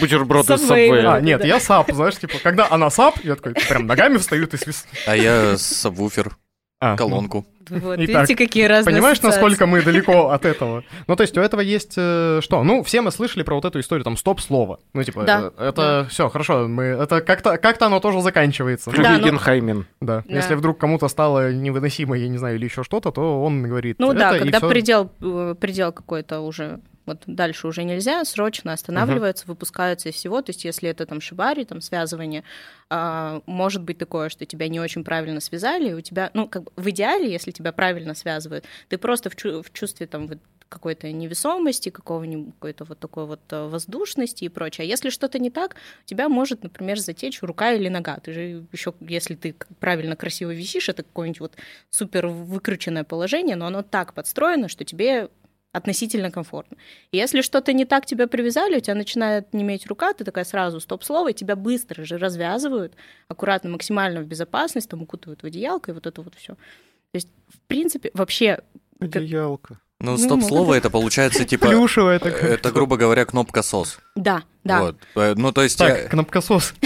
бутерброд 0.00 0.50
из 0.50 0.68
Subway. 0.70 1.04
А, 1.06 1.20
нет, 1.20 1.40
Да. 1.42 1.46
я 1.46 1.60
сап, 1.60 1.90
знаешь, 1.92 2.16
типа, 2.16 2.34
когда 2.42 2.66
она 2.70 2.90
сап, 2.90 3.18
я 3.22 3.36
такой, 3.36 3.54
прям 3.54 3.86
ногами 3.86 4.18
встаю, 4.18 4.46
ты 4.46 4.58
свис... 4.58 4.86
А 5.06 5.16
я 5.16 5.56
сабвуфер, 5.56 6.36
А, 6.82 6.92
ну, 6.92 6.96
колонку. 6.96 7.46
Вот, 7.68 7.98
Итак, 8.00 8.26
видите, 8.26 8.36
какие 8.36 8.64
разные 8.64 8.94
Понимаешь, 8.94 9.18
ассоциации. 9.18 9.40
насколько 9.42 9.66
мы 9.66 9.82
далеко 9.82 10.30
от 10.30 10.46
этого? 10.46 10.82
Ну, 11.06 11.14
то 11.14 11.22
есть 11.22 11.36
у 11.36 11.40
этого 11.42 11.60
есть 11.60 11.92
э, 11.96 12.40
что? 12.42 12.64
Ну, 12.64 12.82
все 12.82 13.02
мы 13.02 13.10
слышали 13.10 13.42
про 13.42 13.54
вот 13.54 13.66
эту 13.66 13.80
историю, 13.80 14.02
там, 14.02 14.16
стоп-слово. 14.16 14.80
Ну, 14.94 15.02
типа, 15.04 15.24
Да, 15.24 15.52
э, 15.58 15.68
это 15.68 16.06
все, 16.08 16.30
хорошо, 16.30 16.66
мы, 16.68 16.84
это 16.84 17.20
как-то 17.20 17.58
как 17.58 17.80
оно 17.82 18.00
тоже 18.00 18.22
заканчивается. 18.22 18.90
Да, 18.90 19.18
ну- 19.18 19.26
Гuggenheimen. 19.26 19.84
Да. 20.00 20.24
Да. 20.26 20.34
Если 20.34 20.54
вдруг 20.54 20.78
кому-то 20.78 21.08
стало 21.08 21.52
невыносимо, 21.52 22.16
я 22.16 22.28
не 22.28 22.38
знаю, 22.38 22.56
или 22.56 22.64
еще 22.64 22.82
что-то, 22.82 23.10
то 23.10 23.42
он 23.44 23.62
говорит. 23.62 23.96
Ну 23.98 24.12
это, 24.12 24.18
да, 24.18 24.36
и 24.36 24.40
когда 24.40 24.58
всё. 24.58 24.68
предел, 24.70 25.12
э, 25.20 25.54
предел 25.60 25.92
какой-то 25.92 26.40
уже 26.40 26.80
вот 27.10 27.22
дальше 27.26 27.66
уже 27.66 27.84
нельзя, 27.84 28.24
срочно 28.24 28.72
останавливаются, 28.72 29.46
выпускаются 29.46 30.08
из 30.08 30.14
всего. 30.14 30.42
То 30.42 30.50
есть 30.50 30.64
если 30.64 30.88
это 30.88 31.06
там 31.06 31.20
шибари, 31.20 31.64
там 31.64 31.80
связывание, 31.80 32.44
а, 32.88 33.42
может 33.46 33.82
быть 33.82 33.98
такое, 33.98 34.28
что 34.28 34.46
тебя 34.46 34.68
не 34.68 34.80
очень 34.80 35.04
правильно 35.04 35.40
связали, 35.40 35.92
у 35.92 36.00
тебя, 36.00 36.30
ну, 36.34 36.48
как 36.48 36.64
бы 36.64 36.72
в 36.76 36.88
идеале, 36.90 37.30
если 37.30 37.50
тебя 37.50 37.72
правильно 37.72 38.14
связывают, 38.14 38.64
ты 38.88 38.98
просто 38.98 39.30
в, 39.30 39.36
чу- 39.36 39.62
в 39.62 39.72
чувстве 39.72 40.06
там 40.06 40.26
вот 40.26 40.38
какой-то 40.70 41.10
невесомости, 41.10 41.90
какого-нибудь 41.90 42.54
какой-то 42.54 42.84
вот 42.84 42.98
такой 42.98 43.26
вот 43.26 43.40
э, 43.50 43.68
воздушности 43.68 44.44
и 44.44 44.48
прочее. 44.48 44.84
А 44.84 44.88
если 44.88 45.10
что-то 45.10 45.38
не 45.38 45.50
так, 45.50 45.74
у 46.04 46.06
тебя 46.06 46.28
может, 46.28 46.62
например, 46.62 46.98
затечь 46.98 47.42
рука 47.42 47.72
или 47.72 47.88
нога. 47.88 48.16
Ты 48.18 48.32
же 48.32 48.64
еще, 48.72 48.94
если 49.00 49.34
ты 49.34 49.56
правильно 49.80 50.14
красиво 50.14 50.52
висишь, 50.52 50.88
это 50.88 51.02
какое-нибудь 51.02 51.40
вот 51.40 51.56
супер 51.90 52.28
выкрученное 52.28 53.04
положение, 53.04 53.56
но 53.56 53.66
оно 53.66 53.82
так 53.82 54.14
подстроено, 54.14 54.68
что 54.68 54.84
тебе 54.84 55.28
относительно 55.72 56.30
комфортно. 56.30 56.76
И 57.12 57.16
если 57.16 57.42
что-то 57.42 57.72
не 57.72 57.84
так 57.84 58.06
тебя 58.06 58.26
привязали, 58.26 58.76
у 58.76 58.80
тебя 58.80 58.94
начинает 58.94 59.52
неметь 59.54 59.86
рука, 59.86 60.12
ты 60.12 60.24
такая 60.24 60.44
сразу 60.44 60.80
стоп-слово, 60.80 61.30
и 61.30 61.34
тебя 61.34 61.54
быстро 61.56 62.04
же 62.04 62.18
развязывают, 62.18 62.94
аккуратно, 63.28 63.70
максимально 63.70 64.20
в 64.20 64.24
безопасность, 64.24 64.88
там 64.90 65.02
укутывают 65.02 65.42
в 65.42 65.46
одеялко 65.46 65.90
и 65.92 65.94
вот 65.94 66.06
это 66.06 66.22
вот 66.22 66.34
все. 66.34 66.54
То 66.54 67.14
есть, 67.14 67.28
в 67.48 67.58
принципе, 67.66 68.10
вообще... 68.14 68.58
Одеялка. 68.98 69.80
Ну, 70.00 70.12
Ну, 70.12 70.18
стоп-слово 70.18 70.74
это 70.74 70.90
получается 70.90 71.44
типа... 71.44 71.68
Плюшевая 71.68 72.16
э, 72.16 72.20
такая. 72.20 72.54
Это, 72.54 72.70
грубо 72.72 72.96
говоря, 72.96 73.24
кнопка 73.24 73.62
СОС. 73.62 73.98
Да, 74.16 74.42
да. 74.64 74.80
Вот. 74.80 74.96
Э, 75.14 75.34
Ну, 75.36 75.52
то 75.52 75.62
есть... 75.62 75.78
Так, 75.78 75.96
я- 75.96 76.08
кнопкосос. 76.08 76.74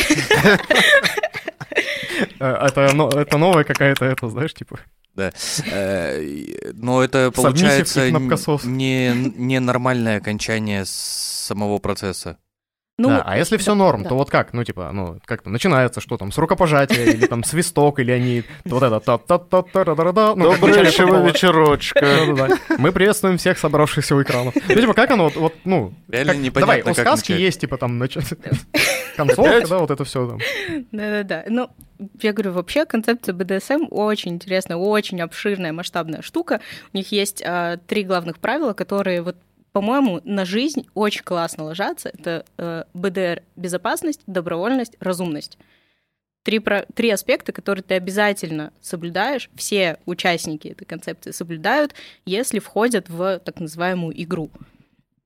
Э, 2.38 2.44
Это 2.66 2.92
но- 2.94 3.08
это 3.08 3.38
новая 3.38 3.64
какая-то, 3.64 4.04
это, 4.04 4.28
знаешь, 4.28 4.54
типа... 4.54 4.78
Э, 5.16 6.22
и- 6.22 6.56
Но 6.74 7.02
это 7.02 7.30
получается 7.30 8.00
не, 8.64 9.12
не 9.36 9.60
нормальное 9.60 10.18
окончание 10.18 10.84
самого 10.86 11.78
процесса. 11.78 12.38
Ну, 12.96 13.08
Да, 13.08 13.22
а 13.26 13.36
если 13.36 13.56
все 13.56 13.74
норм, 13.74 14.04
да. 14.04 14.10
то 14.10 14.14
вот 14.14 14.30
как, 14.30 14.52
ну, 14.52 14.62
типа, 14.62 14.90
ну, 14.92 15.18
как 15.24 15.42
там, 15.42 15.52
начинается 15.52 16.00
что 16.00 16.16
там, 16.16 16.30
с 16.30 16.38
рукопожатия, 16.38 17.04
или 17.06 17.26
там 17.26 17.42
свисток, 17.42 17.98
или 17.98 18.12
они, 18.12 18.44
вот 18.64 18.84
это 18.84 19.00
та 19.00 19.18
та 19.18 19.38
та 19.38 19.62
та 19.62 19.84
да 19.84 19.94
да 19.96 20.12
да 20.12 20.34
начале 20.36 20.56
Добрейшего 20.60 21.26
вечерочка. 21.26 22.48
Мы 22.78 22.92
приветствуем 22.92 23.36
всех 23.36 23.58
собравшихся 23.58 24.14
у 24.14 24.22
экранов. 24.22 24.54
Ну, 24.68 24.74
типа, 24.76 24.94
как 24.94 25.10
оно, 25.10 25.24
вот, 25.24 25.34
вот, 25.34 25.54
ну, 25.64 25.92
давай, 26.06 26.82
у 26.82 26.84
как 26.84 26.96
сказки 26.96 27.32
есть, 27.32 27.60
типа, 27.60 27.78
там, 27.78 27.98
концовка, 29.16 29.66
да, 29.68 29.78
вот 29.78 29.90
это 29.90 30.04
все 30.04 30.28
там. 30.28 30.38
Да-да-да. 30.92 31.44
Ну, 31.48 31.70
я 32.22 32.32
говорю, 32.32 32.52
вообще 32.52 32.84
концепция 32.86 33.34
БДСМ 33.34 33.86
очень 33.90 34.34
интересная, 34.34 34.76
очень 34.76 35.20
обширная, 35.20 35.72
масштабная 35.72 36.22
штука. 36.22 36.60
У 36.92 36.96
них 36.96 37.10
есть 37.10 37.42
а, 37.44 37.76
три 37.88 38.04
главных 38.04 38.38
правила, 38.38 38.72
которые 38.72 39.22
вот 39.22 39.36
по-моему, 39.74 40.20
на 40.22 40.44
жизнь 40.44 40.86
очень 40.94 41.24
классно 41.24 41.64
ложатся. 41.64 42.08
Это 42.10 42.46
э, 42.58 42.84
БДР— 42.94 43.42
безопасность, 43.56 44.20
добровольность, 44.28 44.96
разумность. 45.00 45.58
Три, 46.44 46.60
про... 46.60 46.86
три 46.94 47.10
аспекта, 47.10 47.50
которые 47.50 47.82
ты 47.82 47.94
обязательно 47.94 48.72
соблюдаешь, 48.80 49.50
все 49.56 49.98
участники 50.06 50.68
этой 50.68 50.84
концепции 50.84 51.32
соблюдают, 51.32 51.92
если 52.24 52.60
входят 52.60 53.08
в 53.08 53.40
так 53.40 53.58
называемую 53.58 54.14
игру. 54.22 54.48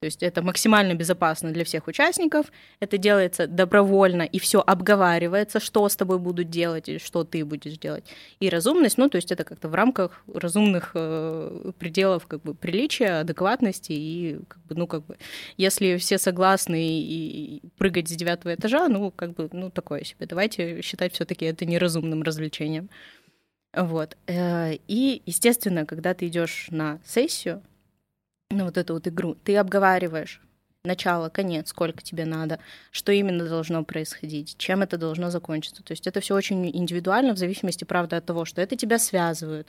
То 0.01 0.05
есть 0.05 0.23
это 0.23 0.43
максимально 0.43 0.95
безопасно 0.95 1.51
для 1.51 1.65
всех 1.65 1.89
участников, 1.89 2.47
это 2.79 2.99
делается 2.99 3.49
добровольно, 3.49 4.23
и 4.23 4.39
все 4.39 4.63
обговаривается, 4.65 5.59
что 5.59 5.89
с 5.89 5.97
тобой 5.97 6.21
будут 6.21 6.51
делать 6.51 6.89
и 6.89 6.99
что 6.99 7.25
ты 7.25 7.45
будешь 7.45 7.79
делать. 7.79 8.05
И 8.39 8.49
разумность, 8.49 8.97
ну, 8.97 9.09
то 9.09 9.17
есть 9.17 9.33
это 9.33 9.43
как-то 9.43 9.69
в 9.69 9.75
рамках 9.75 10.23
разумных 10.33 10.93
э, 10.95 11.73
пределов 11.81 12.29
как 12.29 12.43
бы 12.43 12.55
приличия, 12.55 13.21
адекватности, 13.21 13.93
и 13.93 14.39
как 14.47 14.65
бы, 14.67 14.77
ну, 14.77 14.87
как 14.87 15.05
бы, 15.05 15.17
если 15.57 15.97
все 15.97 16.19
согласны 16.19 16.81
и, 16.81 17.63
прыгать 17.77 18.09
с 18.09 18.13
девятого 18.13 18.55
этажа, 18.55 18.87
ну, 18.89 19.11
как 19.11 19.35
бы, 19.35 19.49
ну, 19.51 19.69
такое 19.69 20.05
себе. 20.05 20.27
Давайте 20.27 20.81
считать 20.81 21.13
все 21.13 21.25
таки 21.25 21.45
это 21.45 21.65
неразумным 21.67 22.23
развлечением. 22.23 22.89
Вот. 23.75 24.17
Э, 24.29 24.75
И, 24.87 25.23
естественно, 25.27 25.87
когда 25.87 26.15
ты 26.15 26.29
идешь 26.29 26.69
на 26.71 27.01
сессию, 27.05 27.63
на 28.51 28.65
вот 28.65 28.79
эту 28.79 28.95
вот 28.95 29.07
игру, 29.07 29.35
ты 29.35 29.57
обговариваешь 29.57 30.41
начало, 30.85 31.29
конец, 31.29 31.69
сколько 31.69 32.03
тебе 32.03 32.25
надо, 32.25 32.61
что 32.91 33.13
именно 33.13 33.47
должно 33.47 33.85
происходить, 33.85 34.57
чем 34.59 34.83
это 34.83 34.97
должно 34.97 35.31
закончиться. 35.31 35.83
То 35.83 35.93
есть 35.93 36.07
это 36.07 36.21
все 36.21 36.35
очень 36.35 36.71
индивидуально, 36.75 37.35
в 37.35 37.39
зависимости, 37.39 37.85
правда, 37.85 38.17
от 38.17 38.27
того, 38.27 38.45
что 38.45 38.63
это 38.63 38.77
тебя 38.77 38.99
связывают, 38.99 39.69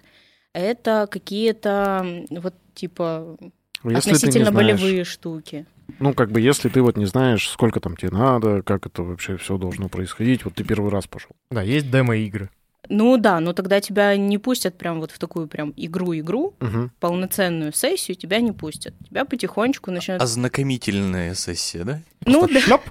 это 0.53 1.07
какие-то 1.11 2.25
вот 2.29 2.53
типа 2.73 3.37
Если 3.41 3.51
ты 3.83 3.89
не 3.89 3.95
относительно 3.97 4.45
знаешь, 4.45 4.79
болевые 4.79 5.03
штуки. 5.03 5.65
ну, 5.99 6.13
как 6.13 6.31
бы, 6.31 6.39
если 6.39 6.69
ты 6.69 6.81
вот 6.81 6.95
не 6.95 7.05
знаешь, 7.05 7.49
сколько 7.49 7.81
там 7.81 7.97
тебе 7.97 8.11
надо, 8.11 8.61
как 8.61 8.85
это 8.85 9.03
вообще 9.03 9.35
все 9.35 9.57
должно 9.57 9.89
происходить, 9.89 10.45
вот 10.45 10.55
ты 10.55 10.63
первый 10.63 10.89
раз 10.89 11.05
пошел. 11.07 11.31
Да, 11.51 11.61
есть 11.61 11.91
демо-игры. 11.91 12.49
Ну 12.87 13.17
да, 13.17 13.39
но 13.39 13.53
тогда 13.53 13.81
тебя 13.81 14.15
не 14.15 14.37
пустят 14.37 14.77
прям 14.77 14.99
вот 15.01 15.11
в 15.11 15.19
такую 15.19 15.47
прям 15.47 15.73
игру-игру, 15.75 16.55
Мгм. 16.59 16.91
полноценную 16.99 17.73
сессию 17.73 18.15
тебя 18.15 18.39
не 18.39 18.51
пустят. 18.51 18.93
Тебя 19.07 19.25
потихонечку 19.25 19.91
начнут... 19.91 20.21
Ознакомительная 20.21 21.35
сессия, 21.35 21.83
да? 21.83 22.01
Ну 22.25 22.39
Просто 22.47 22.53
да, 22.55 22.59
шлеп. 22.61 22.81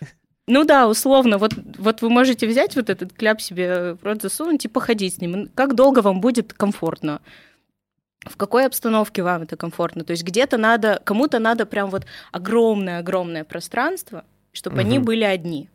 Ну 0.48 0.64
да, 0.64 0.88
условно, 0.88 1.36
вот, 1.38 1.52
вот 1.78 2.00
вы 2.02 2.08
можете 2.10 2.46
взять 2.48 2.74
вот 2.74 2.88
этот 2.90 3.12
кляп 3.12 3.40
себе 3.40 3.92
в 3.94 4.02
рот 4.02 4.22
засунуть 4.22 4.64
и 4.64 4.68
походить 4.68 5.14
с 5.14 5.18
ним. 5.20 5.48
Как 5.54 5.74
долго 5.74 6.00
вам 6.00 6.20
будет 6.22 6.52
комфортно? 6.54 7.20
В 8.26 8.36
какой 8.36 8.66
обстановке 8.66 9.22
вам 9.22 9.42
это 9.42 9.56
комфортно? 9.56 10.04
То 10.04 10.10
есть 10.12 10.24
где-то 10.24 10.56
надо, 10.56 11.00
кому-то 11.04 11.38
надо 11.38 11.66
прям 11.66 11.90
вот 11.90 12.06
огромное-огромное 12.32 13.44
пространство, 13.44 14.24
чтобы 14.52 14.80
они 14.80 14.96
Мгм. 14.98 15.04
были 15.04 15.24
одни. 15.24 15.68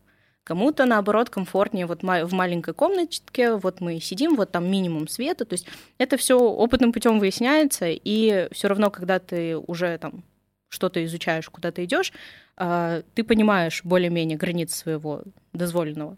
Кому-то, 0.44 0.86
наоборот, 0.86 1.30
комфортнее 1.30 1.86
вот 1.86 2.04
в 2.04 2.34
маленькой 2.34 2.74
комнатке, 2.74 3.56
вот 3.56 3.80
мы 3.80 4.02
сидим, 4.02 4.36
вот 4.36 4.52
там 4.52 4.70
минимум 4.70 5.08
света. 5.08 5.46
То 5.46 5.54
есть 5.54 5.68
это 5.98 6.18
все 6.18 6.38
опытным 6.38 6.92
путем 6.92 7.20
выясняется, 7.20 7.86
и 7.90 8.50
все 8.52 8.68
равно, 8.68 8.92
когда 8.92 9.20
ты 9.20 9.58
уже 9.58 9.98
там 10.00 10.24
что-то 10.68 11.04
изучаешь, 11.06 11.50
куда 11.50 11.72
ты 11.72 11.86
идешь, 11.86 12.12
а, 12.58 13.04
ты 13.14 13.24
понимаешь 13.24 13.84
более-менее 13.86 14.38
границы 14.38 14.76
своего 14.76 15.24
дозволенного. 15.54 16.18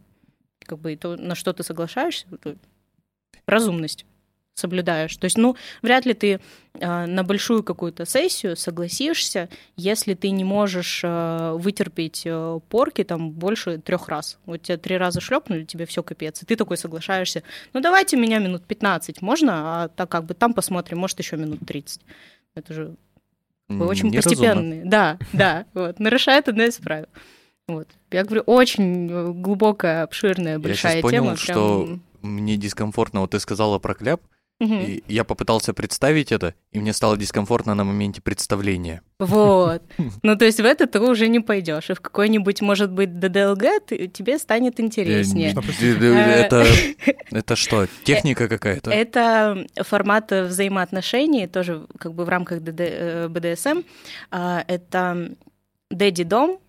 Как 0.59 0.79
бы 0.79 0.95
то, 0.95 1.15
на 1.17 1.35
что 1.35 1.53
ты 1.53 1.61
соглашаешься, 1.61 2.25
разумность 3.45 4.05
соблюдаешь. 4.55 5.15
То 5.17 5.25
есть, 5.25 5.37
ну, 5.37 5.55
вряд 5.81 6.05
ли 6.05 6.13
ты 6.13 6.39
а, 6.81 7.05
на 7.05 7.23
большую 7.23 7.61
какую-то 7.61 8.05
сессию 8.05 8.55
согласишься, 8.55 9.49
если 9.75 10.13
ты 10.13 10.31
не 10.31 10.43
можешь 10.43 11.01
а, 11.03 11.53
вытерпеть 11.55 12.23
а, 12.25 12.59
порки 12.69 13.03
там 13.03 13.31
больше 13.31 13.77
трех 13.77 14.07
раз. 14.07 14.39
Вот 14.45 14.61
тебя 14.63 14.77
три 14.77 14.97
раза 14.97 15.19
шлепнули, 15.21 15.65
тебе 15.65 15.85
все 15.85 16.01
капец. 16.03 16.41
И 16.41 16.45
ты 16.45 16.55
такой 16.55 16.77
соглашаешься. 16.77 17.43
Ну, 17.73 17.81
давайте 17.81 18.17
меня 18.17 18.39
минут 18.39 18.63
15 18.65 19.21
можно, 19.21 19.83
а 19.83 19.87
так 19.89 20.09
как 20.09 20.25
бы 20.25 20.33
там 20.33 20.53
посмотрим, 20.53 20.99
может, 20.99 21.19
еще 21.19 21.35
минут 21.35 21.59
30. 21.67 22.01
Это 22.55 22.73
же 22.73 22.95
вы 23.67 23.85
очень 23.87 24.09
Неразумно. 24.09 24.37
постепенные. 24.37 24.85
Да, 24.85 25.17
да. 25.33 25.65
Вот. 25.73 25.99
Нарушает 25.99 26.47
одно 26.47 26.63
из 26.63 26.77
правил. 26.77 27.07
Вот. 27.67 27.87
Я 28.11 28.23
говорю, 28.23 28.43
очень 28.45 29.09
э, 29.11 29.31
глубокая, 29.33 30.03
обширная, 30.03 30.59
большая 30.59 31.01
понял, 31.01 31.23
тема. 31.23 31.35
что 31.35 31.83
прям- 31.85 32.03
Мне 32.21 32.57
дискомфортно, 32.57 33.21
вот 33.21 33.31
ты 33.31 33.39
сказала 33.39 33.79
про 33.79 33.95
кляп, 33.95 34.21
И 34.61 35.03
я 35.09 35.23
попытался 35.25 35.73
представить 35.73 36.31
это, 36.31 36.53
и 36.71 36.79
мне 36.79 36.93
стало 36.93 37.17
дискомфортно 37.17 37.75
на 37.75 37.83
моменте 37.83 38.21
представления. 38.21 39.01
Вот. 39.19 39.81
Ну, 40.23 40.35
то 40.37 40.45
есть 40.45 40.59
в 40.59 40.65
это 40.65 40.87
ты 40.87 40.99
уже 41.01 41.27
не 41.27 41.39
пойдешь. 41.41 41.89
И 41.89 41.93
в 41.93 41.99
какой-нибудь, 42.01 42.61
может 42.61 42.89
быть, 42.91 43.19
ДДЛГ 43.19 43.63
ты- 43.85 44.07
тебе 44.07 44.39
станет 44.39 44.79
интереснее. 44.79 45.51
Э, 45.51 45.53
д- 45.81 45.95
д- 45.95 46.15
Это, 46.15 46.65
это 47.31 47.55
что, 47.55 47.87
техника 48.05 48.47
какая-то? 48.47 48.91
Это 48.91 49.65
формат 49.83 50.31
взаимоотношений, 50.31 51.47
тоже 51.47 51.85
как 51.99 52.13
бы 52.13 52.23
в 52.25 52.29
рамках 52.29 52.61
ДД, 52.61 52.79
э, 52.79 53.27
БДСМ. 53.27 53.81
А, 54.31 54.63
Это 54.67 55.35
Daddy 55.93 56.23
Dom, 56.25 56.59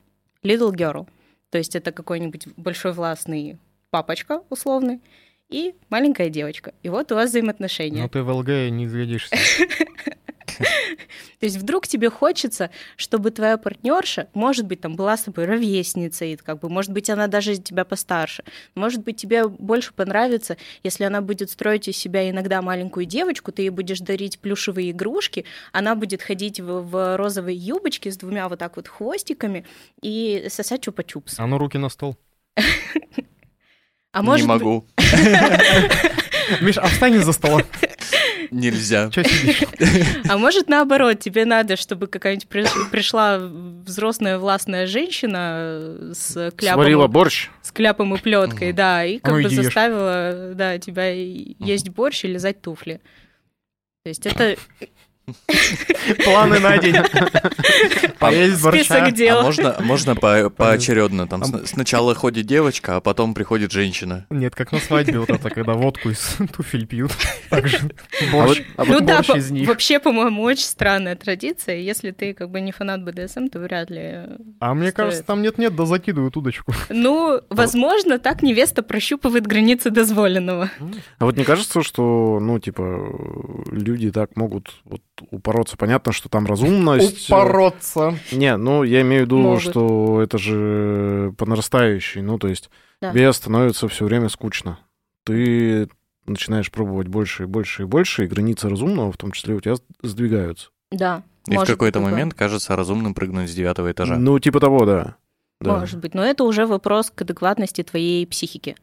Little 0.42 0.72
Girl. 0.74 1.06
То 1.50 1.58
есть 1.58 1.76
это 1.76 1.92
какой-нибудь 1.92 2.48
большой 2.56 2.92
властный 2.92 3.58
папочка 3.90 4.42
условный 4.50 5.00
и 5.48 5.74
маленькая 5.90 6.28
девочка. 6.28 6.74
И 6.82 6.88
вот 6.88 7.12
у 7.12 7.14
вас 7.14 7.30
взаимоотношения. 7.30 8.02
Ну 8.02 8.08
ты 8.08 8.22
в 8.22 8.30
ЛГ 8.30 8.70
не 8.70 8.86
зарядишься. 8.88 9.36
То 10.56 11.44
есть 11.44 11.56
вдруг 11.56 11.86
тебе 11.86 12.08
хочется, 12.08 12.70
чтобы 12.96 13.30
твоя 13.30 13.58
партнерша, 13.58 14.28
может 14.32 14.66
быть, 14.66 14.80
там 14.80 14.96
была 14.96 15.16
с 15.16 15.22
тобой 15.22 15.44
ровесницей, 15.44 16.36
как 16.36 16.60
бы, 16.60 16.68
может 16.68 16.92
быть, 16.92 17.10
она 17.10 17.26
даже 17.26 17.56
тебя 17.56 17.84
постарше, 17.84 18.42
может 18.74 19.02
быть, 19.02 19.16
тебе 19.16 19.46
больше 19.46 19.92
понравится, 19.92 20.56
если 20.82 21.04
она 21.04 21.20
будет 21.20 21.50
строить 21.50 21.88
из 21.88 21.96
себя 21.96 22.28
иногда 22.30 22.62
маленькую 22.62 23.04
девочку, 23.06 23.52
ты 23.52 23.62
ей 23.62 23.70
будешь 23.70 24.00
дарить 24.00 24.38
плюшевые 24.38 24.92
игрушки, 24.92 25.44
она 25.72 25.94
будет 25.94 26.22
ходить 26.22 26.58
в, 26.58 26.80
в 26.82 27.16
розовой 27.16 27.54
юбочке 27.54 28.10
с 28.10 28.16
двумя 28.16 28.48
вот 28.48 28.58
так 28.58 28.76
вот 28.76 28.88
хвостиками 28.88 29.66
и 30.00 30.46
сосать 30.48 30.86
чупа-чупс. 30.86 31.34
А 31.36 31.46
ну 31.46 31.58
руки 31.58 31.76
на 31.76 31.90
стол. 31.90 32.16
А 34.16 34.22
может 34.22 34.46
не 34.46 34.48
могу. 34.48 34.86
Миш, 36.62 36.78
а 36.78 36.86
встань 36.86 37.16
из-за 37.16 37.32
стола. 37.32 37.62
Нельзя. 38.50 39.10
Че 39.10 39.24
сидишь? 39.24 39.62
А 40.28 40.38
может, 40.38 40.68
наоборот, 40.68 41.18
тебе 41.20 41.44
надо, 41.44 41.76
чтобы 41.76 42.06
какая-нибудь 42.06 42.48
приш- 42.48 42.90
пришла 42.90 43.38
взрослая 43.38 44.38
властная 44.38 44.86
женщина 44.86 46.12
с 46.14 46.50
кляпом, 46.56 46.80
Сварила 46.82 47.08
борщ. 47.08 47.50
с 47.62 47.72
кляпом 47.72 48.14
и 48.14 48.18
плеткой, 48.18 48.72
да, 48.72 49.04
и 49.04 49.18
как 49.18 49.34
Ну, 49.34 49.42
бы 49.42 49.50
заставила 49.50 50.52
да, 50.54 50.78
тебя 50.78 51.10
есть 51.10 51.90
борщ 51.90 52.24
и 52.24 52.28
лизать 52.28 52.62
туфли. 52.62 53.00
То 54.04 54.08
есть 54.08 54.24
это 54.24 54.56
Планы 56.24 56.60
на 56.60 56.78
день. 56.78 56.94
Поесть 58.18 58.62
борща. 58.62 58.84
список 58.84 59.12
дел. 59.14 59.38
А 59.40 59.42
можно, 59.42 59.76
можно 59.80 60.14
по- 60.14 60.50
поочередно? 60.50 61.26
Там 61.26 61.42
сначала 61.66 62.14
ходит 62.14 62.46
девочка, 62.46 62.96
а 62.96 63.00
потом 63.00 63.34
приходит 63.34 63.72
женщина. 63.72 64.26
Нет, 64.30 64.54
как 64.54 64.70
на 64.72 64.78
свадьбе 64.78 65.18
вот 65.18 65.30
это, 65.30 65.50
когда 65.50 65.74
водку 65.74 66.10
из 66.10 66.36
туфель 66.56 66.86
пьют. 66.86 67.10
А 67.50 67.56
борщ. 67.56 67.80
вот- 68.32 68.58
а 68.76 68.84
Ну 68.84 69.00
да, 69.00 69.22
вообще, 69.66 69.98
по-моему, 69.98 70.42
очень 70.42 70.64
странная 70.64 71.16
традиция. 71.16 71.76
Если 71.78 72.12
ты 72.12 72.32
как 72.32 72.50
бы 72.50 72.60
не 72.60 72.70
фанат 72.72 73.02
БДСМ, 73.04 73.48
то 73.48 73.58
вряд 73.58 73.90
ли. 73.90 74.20
А 74.60 74.74
мне 74.74 74.92
кажется, 74.92 75.22
там 75.24 75.42
нет-нет, 75.42 75.74
да 75.74 75.86
закидывают 75.86 76.36
удочку. 76.36 76.72
Ну, 76.88 77.40
возможно, 77.50 78.18
так 78.18 78.42
невеста 78.42 78.82
прощупывает 78.82 79.46
границы 79.46 79.90
дозволенного. 79.90 80.70
А 81.18 81.24
вот 81.24 81.36
не 81.36 81.44
кажется, 81.44 81.82
что, 81.82 82.38
ну, 82.40 82.58
типа, 82.60 83.64
люди 83.72 84.10
так 84.12 84.36
могут 84.36 84.70
вот 84.84 85.00
упороться? 85.30 85.76
Понятно, 85.76 86.12
что 86.12 86.28
там 86.28 86.46
разумность... 86.46 87.28
э, 87.30 87.32
Упороться. 87.34 88.18
Не, 88.32 88.56
ну, 88.56 88.82
я 88.82 89.02
имею 89.02 89.22
в 89.22 89.26
виду, 89.26 89.38
Могут. 89.38 89.62
что 89.62 90.20
это 90.22 90.38
же 90.38 91.32
по 91.38 91.46
нарастающей. 91.46 92.22
Ну, 92.22 92.38
то 92.38 92.48
есть 92.48 92.70
Да. 93.00 93.12
тебе 93.12 93.32
становится 93.32 93.88
все 93.88 94.04
время 94.04 94.28
скучно. 94.28 94.78
Ты 95.24 95.88
начинаешь 96.26 96.70
пробовать 96.70 97.08
больше 97.08 97.44
и 97.44 97.46
больше 97.46 97.82
и 97.82 97.86
больше, 97.86 98.24
и 98.24 98.28
границы 98.28 98.68
разумного, 98.68 99.12
в 99.12 99.16
том 99.16 99.32
числе, 99.32 99.54
у 99.54 99.60
тебя 99.60 99.74
сдвигаются. 100.02 100.70
Да. 100.90 101.22
И 101.46 101.52
в 101.52 101.54
может 101.54 101.68
какой-то 101.68 101.98
быть 102.00 102.04
такое. 102.06 102.10
момент 102.12 102.34
кажется 102.34 102.74
разумным 102.76 103.14
прыгнуть 103.14 103.48
с 103.50 103.54
девятого 103.54 103.92
этажа. 103.92 104.16
Ну, 104.16 104.38
типа 104.38 104.60
того, 104.60 104.84
да. 104.84 105.16
Да. 105.60 105.78
Может 105.78 106.00
быть, 106.00 106.14
но 106.14 106.22
это 106.24 106.44
уже 106.44 106.66
вопрос 106.66 107.10
к 107.14 107.22
адекватности 107.22 107.82
твоей 107.82 108.26
психики. 108.26 108.76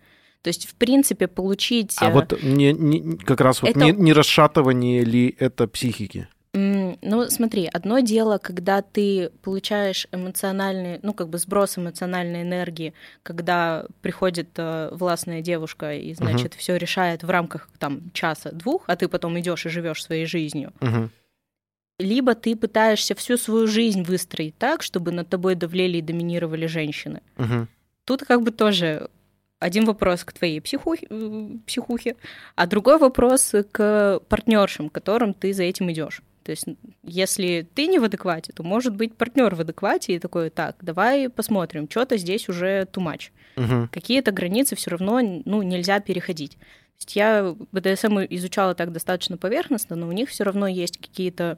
То 0.44 0.50
есть, 0.50 0.68
в 0.68 0.76
принципе, 0.76 1.28
получить... 1.28 1.96
А 2.00 2.10
э, 2.10 2.14
вот 2.14 2.44
не, 2.44 2.74
не- 2.74 3.18
как 3.18 3.42
раз 3.42 3.62
вот 3.62 3.72
Это- 3.72 3.80
не, 3.80 3.92
не 3.92 4.14
расшатывание 4.14 5.04
ли 5.04 5.36
это 5.40 5.68
психики? 5.68 6.28
Ну, 6.56 7.26
смотри, 7.30 7.68
одно 7.74 8.00
дело, 8.00 8.38
когда 8.38 8.84
ты 8.84 9.32
получаешь 9.42 10.08
эмоциональный, 10.12 11.00
ну, 11.02 11.14
как 11.14 11.30
бы 11.30 11.40
сброс 11.40 11.80
эмоциональной 11.80 12.44
энергии, 12.44 12.94
когда 13.24 13.86
приходит 14.02 14.50
э, 14.58 14.90
властная 14.92 15.42
девушка 15.42 15.96
и, 15.96 16.14
значит, 16.14 16.54
все 16.54 16.78
решает 16.78 17.24
в 17.24 17.30
рамках 17.30 17.70
там 17.80 18.12
часа-двух, 18.14 18.84
а 18.86 18.96
ты 18.96 19.08
потом 19.08 19.40
идешь 19.40 19.66
и 19.66 19.70
живешь 19.70 20.04
своей 20.04 20.28
жизнью. 20.28 20.74
Мгм. 20.80 21.10
Либо 22.00 22.36
ты 22.36 22.56
пытаешься 22.56 23.16
всю 23.16 23.38
свою 23.38 23.66
жизнь 23.66 24.04
выстроить 24.04 24.58
так, 24.58 24.84
чтобы 24.84 25.12
над 25.12 25.30
тобой 25.30 25.56
давлели 25.56 25.98
и 25.98 26.02
доминировали 26.02 26.68
женщины. 26.68 27.22
Мгм. 27.38 27.68
Тут 28.06 28.24
как 28.26 28.44
бы 28.44 28.52
тоже 28.52 29.10
один 29.64 29.86
вопрос 29.86 30.24
к 30.24 30.34
твоей 30.34 30.60
психухе, 30.60 31.08
э, 31.10 31.50
психухе, 31.66 32.16
а 32.56 32.68
другой 32.68 32.98
вопрос 32.98 33.54
к 33.72 34.20
партнершам, 34.28 34.90
которым 34.90 35.34
ты 35.34 35.54
за 35.54 35.64
этим 35.64 35.92
идешь. 35.92 36.22
То 36.44 36.52
есть, 36.52 36.66
если 37.04 37.66
ты 37.74 37.88
не 37.88 38.00
в 38.00 38.04
адеквате, 38.04 38.52
то 38.54 38.64
может 38.64 38.96
быть 38.96 39.16
партнер 39.16 39.56
в 39.56 39.62
адеквате 39.62 40.16
и 40.16 40.20
такой, 40.20 40.50
так, 40.50 40.76
давай 40.82 41.30
посмотрим, 41.30 41.90
что-то 41.90 42.18
здесь 42.18 42.50
уже 42.50 42.88
too 42.92 43.02
much. 43.02 43.32
Мгм. 43.56 43.88
Какие-то 43.88 44.32
границы 44.32 44.76
все 44.76 44.92
равно 44.92 45.22
ну, 45.46 45.62
нельзя 45.62 46.00
переходить. 46.02 46.52
То 46.52 47.00
есть 47.00 47.16
я 47.16 47.56
БДСМ 47.72 48.20
изучала 48.30 48.76
так 48.76 48.92
достаточно 48.92 49.38
поверхностно, 49.38 49.96
но 49.96 50.08
у 50.08 50.12
них 50.12 50.30
все 50.30 50.44
равно 50.44 50.68
есть 50.68 50.98
какие-то 50.98 51.58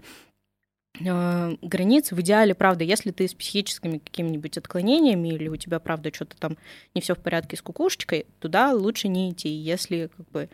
э, 0.99 1.55
границы. 1.61 2.15
В 2.15 2.21
идеале, 2.21 2.53
правда, 2.55 2.83
если 2.83 3.11
ты 3.11 3.27
с 3.27 3.33
психическими 3.33 3.97
какими-нибудь 3.97 4.57
отклонениями 4.57 5.29
или 5.29 5.47
у 5.47 5.55
тебя, 5.55 5.79
правда, 5.79 6.11
что-то 6.13 6.37
там 6.37 6.57
не 6.93 7.01
все 7.01 7.15
в 7.15 7.19
порядке 7.19 7.57
с 7.57 7.61
кукушечкой, 7.61 8.25
туда 8.39 8.73
лучше 8.73 9.07
не 9.07 9.31
идти. 9.31 9.49
Если 9.49 10.09
как 10.15 10.29
бы 10.31 10.49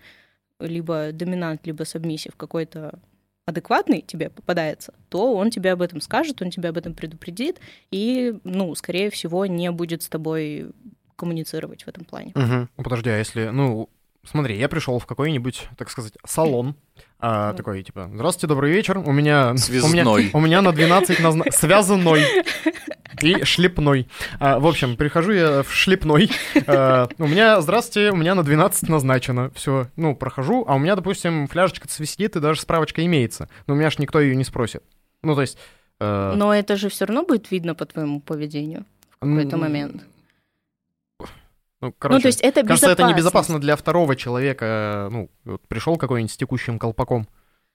либо 0.59 1.11
доминант, 1.11 1.65
либо 1.65 1.83
сабмиссив 1.83 2.35
какой-то 2.35 2.99
адекватный 3.45 4.01
тебе 4.01 4.29
попадается, 4.29 4.93
то 5.09 5.35
он 5.35 5.49
тебе 5.49 5.71
об 5.71 5.81
этом 5.81 6.01
скажет, 6.01 6.41
он 6.41 6.51
тебя 6.51 6.69
об 6.69 6.77
этом 6.77 6.93
предупредит 6.93 7.59
и, 7.89 8.35
ну, 8.43 8.73
скорее 8.75 9.09
всего, 9.09 9.45
не 9.45 9.71
будет 9.71 10.03
с 10.03 10.09
тобой 10.09 10.71
коммуницировать 11.15 11.83
в 11.83 11.87
этом 11.87 12.05
плане. 12.05 12.31
Ну, 12.35 12.67
Подожди, 12.83 13.09
а 13.09 13.17
если, 13.17 13.49
ну, 13.49 13.89
смотри, 14.23 14.57
я 14.57 14.67
пришел 14.69 14.99
в 14.99 15.05
какой-нибудь, 15.05 15.67
так 15.77 15.89
сказать, 15.89 16.13
салон, 16.25 16.75
а, 17.19 17.53
такой, 17.53 17.83
типа, 17.83 18.09
здравствуйте, 18.13 18.47
добрый 18.47 18.71
вечер, 18.71 18.97
у 18.97 19.11
меня... 19.11 19.49
У 19.51 19.53
меня, 19.53 19.57
Связной. 19.57 20.29
у 20.33 20.39
меня 20.39 20.61
на 20.61 20.71
12 20.71 21.19
назна... 21.19 21.45
связанной 21.51 22.23
и 23.21 23.43
шлепной. 23.43 24.07
А, 24.39 24.59
в 24.59 24.65
общем, 24.65 24.95
прихожу 24.95 25.31
я 25.31 25.63
в 25.63 25.71
шлепной, 25.71 26.31
а, 26.67 27.07
у 27.19 27.27
меня, 27.27 27.61
здравствуйте, 27.61 28.11
у 28.11 28.15
меня 28.15 28.33
на 28.35 28.43
12 28.43 28.89
назначено, 28.89 29.51
все, 29.55 29.87
ну, 29.95 30.15
прохожу, 30.15 30.65
а 30.67 30.75
у 30.75 30.79
меня, 30.79 30.95
допустим, 30.95 31.47
фляжечка 31.47 31.87
сидит 31.89 32.35
и 32.35 32.39
даже 32.39 32.61
справочка 32.61 33.05
имеется, 33.05 33.49
но 33.67 33.73
у 33.73 33.77
меня 33.77 33.91
ж 33.91 33.99
никто 33.99 34.19
ее 34.19 34.35
не 34.35 34.43
спросит. 34.43 34.83
Ну, 35.23 35.35
то 35.35 35.41
есть... 35.41 35.57
э, 35.99 36.33
Но 36.35 36.53
это 36.53 36.75
же 36.77 36.89
все 36.89 37.05
равно 37.05 37.23
будет 37.23 37.51
видно 37.51 37.75
по 37.75 37.85
твоему 37.85 38.21
поведению 38.21 38.85
в 39.19 39.19
какой-то 39.19 39.57
момент. 39.57 40.03
Ну, 41.81 41.93
короче, 41.97 42.17
ну, 42.17 42.21
то 42.21 42.27
есть 42.27 42.41
это 42.41 42.63
Кажется, 42.63 42.91
это 42.91 43.03
небезопасно 43.03 43.59
для 43.59 43.75
второго 43.75 44.15
человека. 44.15 45.09
Ну, 45.11 45.29
вот 45.45 45.61
пришел 45.67 45.97
какой-нибудь 45.97 46.31
с 46.31 46.37
текущим 46.37 46.79
колпаком. 46.79 47.27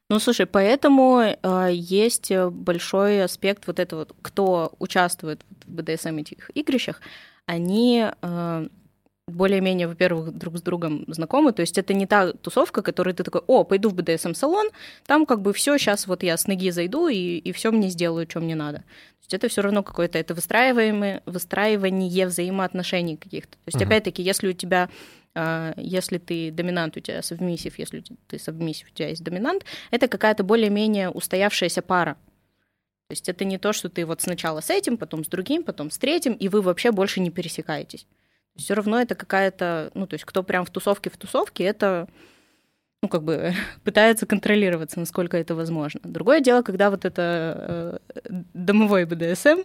Ну, 0.08 0.20
слушай, 0.20 0.46
поэтому 0.46 1.20
э, 1.20 1.68
есть 1.72 2.30
большой 2.32 3.24
аспект 3.24 3.66
вот 3.66 3.80
этого, 3.80 4.06
кто 4.22 4.72
участвует 4.78 5.44
в 5.66 5.72
БДСМ 5.72 6.18
этих 6.18 6.50
игрищах, 6.54 7.00
они 7.46 8.06
э, 8.22 8.68
более-менее, 9.28 9.88
во-первых, 9.88 10.32
друг 10.32 10.56
с 10.56 10.62
другом 10.62 11.04
знакомы, 11.08 11.52
то 11.52 11.60
есть 11.60 11.76
это 11.78 11.92
не 11.94 12.06
та 12.06 12.32
тусовка, 12.32 12.82
которой 12.82 13.12
ты 13.12 13.24
такой, 13.24 13.42
о, 13.48 13.64
пойду 13.64 13.88
в 13.88 13.94
БДСМ-салон, 13.94 14.68
там 15.04 15.26
как 15.26 15.42
бы 15.42 15.52
все, 15.52 15.78
сейчас 15.78 16.06
вот 16.06 16.22
я 16.22 16.36
с 16.36 16.46
ноги 16.46 16.70
зайду 16.70 17.08
и, 17.08 17.38
и 17.38 17.52
все 17.52 17.72
мне 17.72 17.88
сделаю, 17.88 18.26
что 18.30 18.40
мне 18.40 18.54
надо. 18.54 18.78
То 18.78 19.22
есть 19.22 19.34
это 19.34 19.48
все 19.48 19.62
равно 19.62 19.82
какое-то 19.82 20.16
это 20.18 20.32
выстраиваемое, 20.32 21.22
выстраивание 21.26 22.26
взаимоотношений 22.28 23.16
каких-то. 23.16 23.52
То 23.52 23.66
есть, 23.66 23.78
Мгм. 23.78 23.86
опять-таки, 23.88 24.22
если 24.22 24.48
у 24.48 24.52
тебя 24.52 24.88
а, 25.34 25.74
если 25.76 26.18
ты 26.18 26.50
доминант, 26.52 26.96
у 26.96 27.00
тебя 27.00 27.20
совмиссив, 27.20 27.78
если 27.78 28.04
ты 28.28 28.38
совмиссив, 28.38 28.88
у 28.90 28.94
тебя 28.94 29.08
есть 29.08 29.22
доминант, 29.22 29.64
это 29.90 30.08
какая-то 30.08 30.44
более-менее 30.44 31.10
устоявшаяся 31.10 31.82
пара. 31.82 32.16
То 33.08 33.12
есть 33.12 33.28
это 33.28 33.44
не 33.44 33.58
то, 33.58 33.72
что 33.72 33.88
ты 33.88 34.06
вот 34.06 34.22
сначала 34.22 34.60
с 34.60 34.70
этим, 34.70 34.96
потом 34.96 35.24
с 35.24 35.28
другим, 35.28 35.62
потом 35.62 35.90
с 35.90 35.98
третьим, 35.98 36.32
и 36.32 36.48
вы 36.48 36.62
вообще 36.62 36.90
больше 36.90 37.20
не 37.20 37.30
пересекаетесь. 37.30 38.06
Все 38.56 38.74
равно 38.74 39.00
это 39.00 39.14
какая-то, 39.14 39.90
ну, 39.94 40.06
то 40.06 40.14
есть 40.14 40.24
кто 40.24 40.42
прям 40.42 40.64
в 40.64 40.70
тусовке 40.70 41.10
в 41.10 41.16
тусовке, 41.16 41.64
это, 41.64 42.08
ну, 43.02 43.08
как 43.08 43.22
бы 43.22 43.52
пытается 43.84 44.26
контролироваться, 44.26 44.98
насколько 44.98 45.36
это 45.36 45.54
возможно. 45.54 46.00
Другое 46.04 46.40
дело, 46.40 46.62
когда 46.62 46.90
вот 46.90 47.04
это 47.04 48.00
э, 48.24 48.42
домовой 48.54 49.04
БДСМ, 49.04 49.60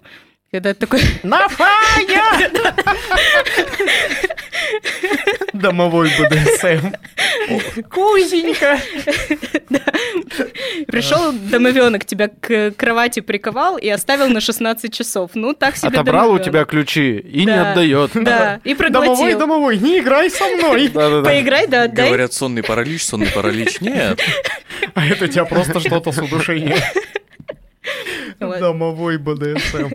когда 0.53 0.73
ты 0.73 0.81
такой, 0.81 0.99
На 1.23 1.47
фая! 1.47 2.51
Домовой 5.53 6.09
БДСМ. 6.19 6.91
Кузенька. 7.89 8.77
пришел 10.87 11.31
домовенок, 11.31 12.03
тебя 12.03 12.27
к 12.27 12.71
кровати 12.71 13.21
приковал 13.21 13.77
и 13.77 13.87
оставил 13.87 14.27
на 14.27 14.41
16 14.41 14.93
часов. 14.93 15.31
Ну, 15.35 15.53
так 15.53 15.77
себе 15.77 15.87
Отобрал 15.87 16.31
у 16.33 16.39
тебя 16.39 16.65
ключи 16.65 17.17
и 17.19 17.39
не 17.41 17.45
Да. 17.45 17.71
отдает. 17.71 18.11
Да, 18.13 18.59
и 18.65 18.73
Домовой, 18.73 18.75
проглотил. 19.07 19.39
домовой, 19.39 19.77
не 19.77 19.99
играй 19.99 20.29
со 20.29 20.45
мной. 20.45 20.89
Поиграй, 20.93 21.67
да, 21.67 21.83
отдай. 21.83 22.07
Говорят, 22.07 22.33
сонный 22.33 22.63
паралич, 22.63 23.05
сонный 23.05 23.27
паралич. 23.27 23.79
Нет. 23.79 24.19
А 24.95 25.05
это 25.05 25.25
у 25.25 25.27
тебя 25.27 25.45
просто 25.45 25.79
что-то 25.79 26.11
с 26.11 26.17
удушением. 26.17 26.77
Домовой 28.39 29.17
БДСМ. 29.17 29.89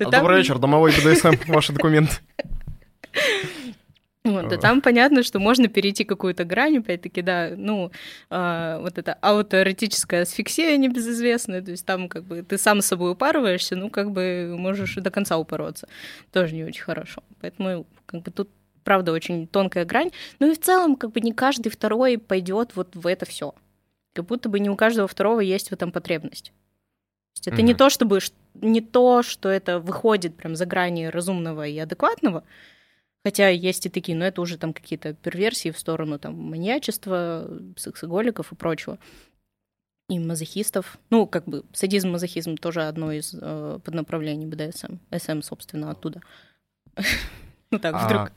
А, 0.00 0.10
Добрый 0.10 0.38
вечер, 0.38 0.58
домовой 0.58 0.92
БДСМ, 0.92 1.34
ваши 1.46 1.72
документы. 1.72 2.14
Вот, 4.24 4.48
да 4.48 4.58
там 4.58 4.82
понятно, 4.82 5.22
что 5.22 5.38
можно 5.38 5.68
перейти 5.68 6.04
какую-то 6.04 6.44
грань, 6.44 6.78
опять-таки, 6.78 7.22
да, 7.22 7.52
ну, 7.56 7.90
а, 8.28 8.78
вот 8.80 8.98
это 8.98 9.14
аутоэротическая 9.14 10.22
асфиксия 10.22 10.76
небезызвестная, 10.76 11.62
то 11.62 11.70
есть 11.70 11.86
там 11.86 12.10
как 12.10 12.24
бы 12.24 12.42
ты 12.42 12.58
сам 12.58 12.82
с 12.82 12.86
собой 12.86 13.12
упарываешься, 13.12 13.74
ну, 13.74 13.88
как 13.88 14.10
бы 14.10 14.54
можешь 14.58 14.96
до 14.96 15.10
конца 15.10 15.38
упороться. 15.38 15.88
Тоже 16.30 16.54
не 16.54 16.64
очень 16.64 16.82
хорошо. 16.82 17.22
Поэтому 17.40 17.86
как 18.04 18.22
бы 18.22 18.30
тут 18.30 18.50
правда 18.84 19.12
очень 19.12 19.46
тонкая 19.46 19.84
грань. 19.84 20.10
Ну 20.40 20.50
и 20.50 20.54
в 20.54 20.60
целом, 20.60 20.96
как 20.96 21.12
бы 21.12 21.20
не 21.20 21.32
каждый 21.32 21.70
второй 21.70 22.18
пойдет 22.18 22.72
вот 22.74 22.96
в 22.96 23.06
это 23.06 23.24
все. 23.24 23.54
Как 24.14 24.26
будто 24.26 24.48
бы 24.48 24.60
не 24.60 24.70
у 24.70 24.76
каждого 24.76 25.06
второго 25.06 25.40
есть 25.40 25.68
в 25.68 25.72
этом 25.72 25.92
потребность. 25.92 26.52
То 27.40 27.50
есть 27.50 27.58
это 27.58 27.62
не 27.62 27.74
то, 27.74 27.90
чтобы 27.90 28.18
не 28.54 28.80
то, 28.80 29.22
что 29.22 29.48
это 29.48 29.78
выходит 29.78 30.36
прям 30.36 30.56
за 30.56 30.66
грани 30.66 31.06
разумного 31.06 31.66
и 31.66 31.78
адекватного, 31.78 32.44
Хотя 33.24 33.48
есть 33.48 33.84
и 33.84 33.88
такие, 33.90 34.16
но 34.16 34.24
это 34.24 34.40
уже 34.40 34.56
там 34.56 34.72
какие-то 34.72 35.12
перверсии 35.12 35.70
в 35.70 35.78
сторону 35.78 36.18
там 36.18 36.34
маньячества, 36.34 37.46
сексоголиков 37.76 38.52
и 38.52 38.54
прочего. 38.54 38.98
и 40.08 40.18
мазохистов. 40.18 40.98
Ну, 41.10 41.26
как 41.26 41.44
бы 41.44 41.64
садизм, 41.74 42.10
мазохизм 42.10 42.56
тоже 42.56 42.84
одно 42.84 43.12
из 43.12 43.34
э, 43.38 43.80
поднаправлений 43.84 44.46
БДСМ. 44.46 44.96
СМ, 45.14 45.42
собственно, 45.42 45.90
оттуда. 45.90 46.22
Ну 47.70 47.78
так, 47.78 48.02
вдруг. 48.02 48.32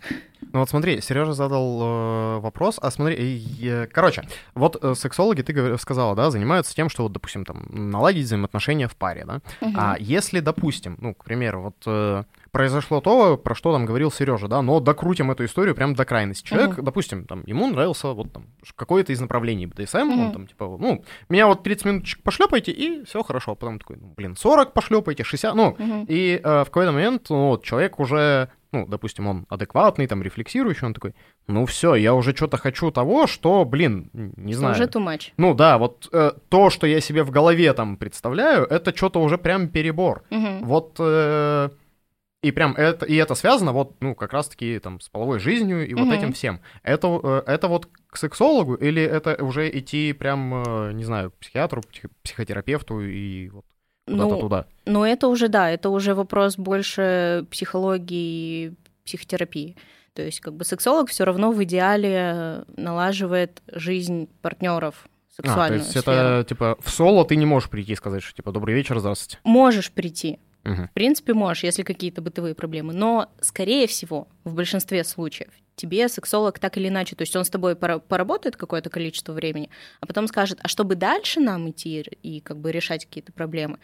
А, 0.52 0.54
ну 0.54 0.60
вот 0.60 0.70
смотри, 0.70 1.02
Сережа 1.02 1.34
задал 1.34 1.80
э, 1.82 2.40
вопрос, 2.40 2.80
а 2.82 2.92
смотри, 2.92 3.44
э, 3.62 3.88
короче, 3.88 4.24
вот 4.54 4.78
э, 4.82 4.94
сексологи, 4.96 5.42
ты 5.42 5.78
сказала, 5.78 6.16
да, 6.16 6.30
занимаются 6.32 6.76
тем, 6.76 6.90
что 6.90 7.04
вот, 7.04 7.12
допустим, 7.14 7.46
там, 7.46 7.66
наладить 7.70 8.26
взаимоотношения 8.26 8.88
в 8.88 8.96
паре, 8.96 9.24
да? 9.26 9.40
Мгм. 9.62 9.76
А 9.78 9.96
если, 10.00 10.40
допустим, 10.40 10.98
ну, 11.00 11.14
к 11.14 11.24
примеру, 11.24 11.62
вот 11.62 11.76
э, 11.86 12.24
произошло 12.52 13.00
то, 13.02 13.38
про 13.38 13.56
что 13.56 13.72
там 13.74 13.86
говорил 13.86 14.12
Сережа, 14.12 14.48
да, 14.48 14.62
но 14.62 14.80
докрутим 14.80 15.32
эту 15.32 15.46
историю 15.46 15.74
прям 15.76 15.96
до 15.96 16.06
крайности. 16.06 16.46
Человек, 16.48 16.76
Мгм. 16.78 16.86
допустим, 16.86 17.26
там, 17.26 17.44
ему 17.46 17.68
нравился 17.68 18.10
вот 18.10 18.34
там 18.34 18.46
какое-то 18.76 19.14
из 19.14 19.22
направлений 19.22 19.68
БДСМ, 19.68 19.98
он 20.00 20.10
Мгм. 20.20 20.32
там, 20.34 20.48
типа, 20.48 20.78
ну, 20.80 21.04
меня 21.30 21.48
вот 21.48 21.64
30 21.64 21.86
минуточек 21.86 22.24
пошлепайте, 22.24 22.72
и 22.72 23.04
все 23.06 23.24
хорошо. 23.24 23.56
Потом 23.56 23.80
такой, 23.80 23.98
ну, 23.98 24.14
блин, 24.16 24.36
40 24.36 24.74
пошлепайте, 24.74 25.24
60, 25.24 25.56
ну, 25.56 25.76
Мгм. 25.78 26.06
и 26.10 26.40
э, 26.44 26.62
в 26.62 26.66
какой-то 26.66 26.92
момент, 26.92 27.28
ну, 27.30 27.50
вот, 27.50 27.64
человек 27.64 28.00
уже, 28.00 28.50
ну, 28.72 28.86
допустим, 28.88 29.28
он 29.28 29.46
адекватный, 29.50 30.08
там, 30.08 30.22
рефлексирующий, 30.24 30.86
он 30.88 30.94
такой, 30.94 31.14
ну, 31.48 31.66
все, 31.66 31.96
я 31.96 32.14
уже 32.14 32.36
что-то 32.36 32.58
хочу 32.58 32.92
того, 32.92 33.28
что, 33.28 33.66
блин, 33.66 34.10
не 34.14 34.54
знаю. 34.54 34.76
Уже 34.76 34.86
too 34.86 35.04
much. 35.04 35.32
Ну 35.38 35.54
да, 35.54 35.78
вот 35.78 36.08
э, 36.14 36.32
то, 36.50 36.70
что 36.70 36.88
я 36.88 37.02
себе 37.02 37.24
в 37.24 37.32
голове 37.32 37.74
там 37.74 37.98
представляю, 37.98 38.66
это 38.66 38.96
что-то 38.96 39.22
уже 39.22 39.38
прям 39.38 39.68
перебор. 39.68 40.24
Мгм. 40.30 40.64
Вот 40.66 40.96
э, 41.00 41.70
и 42.44 42.52
прям 42.52 42.74
это 42.76 43.06
и 43.06 43.16
это 43.16 43.36
связано 43.36 43.72
вот 43.72 43.98
ну 44.02 44.16
как 44.16 44.34
раз-таки 44.34 44.80
там 44.80 45.00
с 45.00 45.10
половой 45.10 45.38
жизнью 45.40 45.88
и 45.88 45.94
вот 45.94 46.06
Мгм. 46.06 46.12
этим 46.14 46.34
всем. 46.34 46.60
Это 46.82 47.20
э, 47.24 47.44
это 47.46 47.68
вот 47.68 47.88
к 48.08 48.18
сексологу 48.18 48.74
или 48.76 49.02
это 49.02 49.44
уже 49.44 49.70
идти 49.78 50.14
прям 50.14 50.64
э, 50.66 50.92
не 50.94 51.04
знаю 51.04 51.32
к 51.32 51.36
психиатру, 51.36 51.82
псих- 51.82 52.10
психотерапевту 52.24 53.02
и 53.02 53.50
вот 53.50 53.66
куда-то 54.06 54.30
Ну, 54.36 54.40
туда. 54.40 54.66
Но 54.86 55.06
это 55.06 55.28
уже, 55.28 55.48
да, 55.48 55.70
это 55.70 55.90
уже 55.90 56.14
вопрос 56.16 56.58
больше 56.58 57.46
психологии 57.52 58.76
психотерапии. 59.06 59.76
То 60.14 60.22
есть 60.24 60.40
как 60.42 60.54
бы 60.56 60.66
сексолог 60.66 61.10
все 61.10 61.24
равно 61.24 61.52
в 61.52 61.64
идеале 61.64 62.64
налаживает 62.76 63.62
жизнь 63.72 64.28
партнеров 64.42 65.06
А, 65.06 65.08
то 65.08 65.36
сексуальную 65.48 65.80
есть 65.80 65.92
сферу. 65.92 66.12
это 66.12 66.46
типа 66.50 66.78
в 66.82 66.90
соло 66.90 67.26
ты 67.26 67.36
не 67.38 67.46
можешь 67.46 67.70
прийти 67.70 67.94
и 67.94 67.96
сказать, 67.96 68.22
что 68.22 68.36
типа 68.36 68.52
добрый 68.52 68.76
вечер, 68.76 69.00
здравствуйте. 69.00 69.40
Можешь 69.44 69.92
прийти, 69.92 70.40
Мгм. 70.64 70.88
в 70.88 70.92
принципе, 70.92 71.34
можешь, 71.34 71.64
если 71.64 71.84
какие-то 71.84 72.22
бытовые 72.22 72.54
проблемы. 72.56 72.94
Но, 72.94 73.32
скорее 73.42 73.88
всего, 73.88 74.28
в 74.44 74.54
большинстве 74.54 75.04
случаев 75.04 75.52
тебе 75.76 76.08
сексолог 76.10 76.60
так 76.60 76.78
или 76.78 76.88
иначе, 76.90 77.16
то 77.16 77.24
есть 77.24 77.36
он 77.36 77.44
с 77.46 77.50
тобой 77.50 77.76
пора- 77.76 78.00
поработает 78.00 78.56
какое-то 78.56 78.90
количество 78.90 79.34
времени, 79.34 79.70
а 80.00 80.06
потом 80.06 80.28
скажет, 80.28 80.60
а 80.62 80.68
чтобы 80.68 80.96
дальше 80.96 81.40
нам 81.40 81.70
идти 81.70 82.02
и 82.22 82.40
как 82.42 82.58
бы 82.58 82.72
решать 82.72 83.06
какие-то 83.06 83.32
проблемы, 83.34 83.80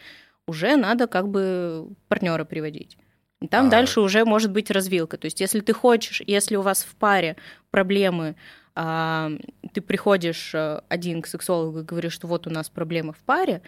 уже 0.47 0.75
надо 0.75 1.07
как 1.07 1.27
бы 1.29 1.89
партнера 2.07 2.45
приводить. 2.45 2.97
И 3.41 3.47
там 3.47 3.67
А- 3.67 3.69
дальше 3.69 4.01
уже 4.01 4.25
может 4.25 4.51
быть 4.51 4.69
развилка. 4.71 5.17
То 5.17 5.25
есть 5.25 5.41
если 5.41 5.59
ты 5.61 5.73
хочешь, 5.73 6.21
если 6.25 6.55
у 6.55 6.61
вас 6.61 6.83
в 6.83 6.95
паре 6.95 7.35
проблемы, 7.71 8.35
а, 8.75 9.31
ты 9.73 9.81
приходишь 9.81 10.51
э, 10.53 10.81
один 10.87 11.23
к 11.23 11.27
сексологу 11.27 11.79
и 11.79 11.83
говоришь, 11.83 12.13
что 12.13 12.27
вот 12.27 12.45
у 12.45 12.51
нас 12.51 12.69
проблемы 12.69 13.13
в 13.13 13.17
паре, 13.23 13.63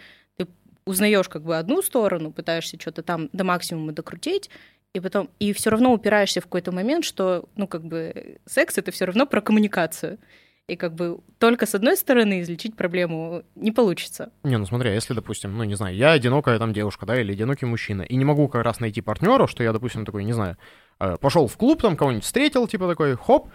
узнаешь 0.90 1.28
как 1.28 1.42
бы 1.42 1.56
одну 1.56 1.82
сторону, 1.82 2.32
пытаешься 2.32 2.78
что-то 2.78 3.02
там 3.02 3.30
до 3.32 3.44
максимума 3.44 3.92
докрутить, 3.92 4.50
и 4.92 5.00
потом 5.00 5.30
и 5.38 5.52
все 5.52 5.70
равно 5.70 5.92
упираешься 5.92 6.40
в 6.40 6.44
какой-то 6.44 6.72
момент, 6.72 7.04
что 7.04 7.48
ну 7.56 7.66
как 7.66 7.84
бы 7.84 8.38
секс 8.46 8.76
это 8.76 8.90
все 8.90 9.06
равно 9.06 9.26
про 9.26 9.40
коммуникацию. 9.40 10.18
И 10.66 10.76
как 10.76 10.94
бы 10.94 11.18
только 11.38 11.66
с 11.66 11.74
одной 11.74 11.96
стороны 11.96 12.42
излечить 12.42 12.76
проблему 12.76 13.42
не 13.56 13.72
получится. 13.72 14.30
Не, 14.44 14.56
ну 14.56 14.66
смотри, 14.66 14.90
а 14.90 14.94
если, 14.94 15.14
допустим, 15.14 15.56
ну 15.56 15.64
не 15.64 15.74
знаю, 15.74 15.96
я 15.96 16.12
одинокая 16.12 16.60
там 16.60 16.72
девушка, 16.72 17.06
да, 17.06 17.20
или 17.20 17.32
одинокий 17.32 17.66
мужчина, 17.66 18.02
и 18.02 18.14
не 18.14 18.24
могу 18.24 18.46
как 18.46 18.62
раз 18.64 18.78
найти 18.78 19.00
партнера, 19.00 19.48
что 19.48 19.64
я, 19.64 19.72
допустим, 19.72 20.04
такой, 20.04 20.22
не 20.22 20.32
знаю, 20.32 20.56
пошел 21.20 21.48
в 21.48 21.56
клуб, 21.56 21.82
там 21.82 21.96
кого-нибудь 21.96 22.24
встретил, 22.24 22.68
типа 22.68 22.86
такой, 22.88 23.16
хоп, 23.16 23.48
э, 23.48 23.50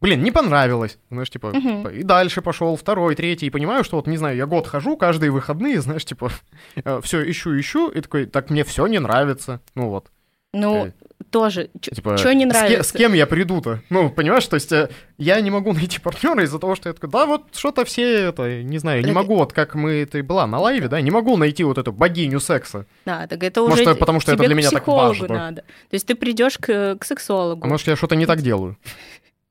блин, 0.00 0.22
не 0.22 0.30
понравилось, 0.30 0.98
знаешь, 1.10 1.30
типа, 1.30 1.52
типа, 1.52 1.88
и 1.88 2.02
дальше 2.02 2.42
пошел, 2.42 2.76
второй, 2.76 3.14
третий, 3.14 3.46
и 3.46 3.50
понимаю, 3.50 3.84
что 3.84 3.96
вот, 3.96 4.06
не 4.06 4.16
знаю, 4.16 4.36
я 4.36 4.46
год 4.46 4.66
хожу, 4.66 4.96
каждые 4.96 5.30
выходные, 5.30 5.80
знаешь, 5.80 6.04
типа, 6.04 6.30
все, 7.02 7.30
ищу, 7.30 7.58
ищу, 7.58 7.88
и 7.88 8.00
такой, 8.00 8.26
так 8.26 8.50
мне 8.50 8.64
все 8.64 8.86
не 8.86 8.98
нравится, 8.98 9.60
ну 9.74 9.88
вот. 9.88 10.10
Ну, 10.56 10.86
Э, 10.86 10.92
тоже, 11.30 11.70
Типа, 11.80 12.16
что 12.16 12.32
не 12.34 12.44
с 12.44 12.48
нравится? 12.48 12.82
С, 12.82 12.92
кем 12.92 13.12
я 13.12 13.26
приду-то? 13.26 13.80
Ну, 13.90 14.10
понимаешь, 14.10 14.46
то 14.46 14.54
есть 14.54 14.72
э, 14.72 14.88
я 15.18 15.40
не 15.40 15.50
могу 15.50 15.72
найти 15.74 15.98
партнера 15.98 16.42
из-за 16.44 16.58
того, 16.58 16.74
что 16.74 16.88
я 16.88 16.94
такой, 16.94 17.10
да, 17.10 17.26
вот 17.26 17.54
что-то 17.54 17.84
все 17.84 18.28
это, 18.28 18.62
не 18.62 18.78
знаю, 18.78 19.04
не 19.04 19.12
могу, 19.12 19.36
вот 19.36 19.52
как 19.52 19.74
мы 19.74 19.92
это 20.02 20.18
и 20.18 20.22
была 20.22 20.46
на 20.46 20.58
лайве, 20.58 20.88
да, 20.88 21.00
не 21.00 21.10
могу 21.10 21.36
найти 21.36 21.64
вот 21.64 21.78
эту 21.78 21.92
богиню 21.92 22.40
секса. 22.40 22.86
Да, 23.04 23.26
так 23.26 23.42
это 23.42 23.60
Может, 23.62 23.80
уже 23.80 23.90
это 23.90 23.94
потому 23.98 24.20
что 24.20 24.32
это 24.32 24.44
для 24.44 24.54
меня 24.54 24.70
так 24.70 24.86
важно. 24.86 25.28
надо. 25.28 25.62
То 25.62 25.94
есть 25.94 26.06
ты 26.06 26.14
придешь 26.14 26.58
к, 26.58 26.96
к 26.96 27.04
сексологу. 27.04 27.64
А 27.64 27.68
может, 27.68 27.86
я 27.86 27.96
что-то 27.96 28.16
не 28.16 28.26
так 28.26 28.40
делаю? 28.40 28.76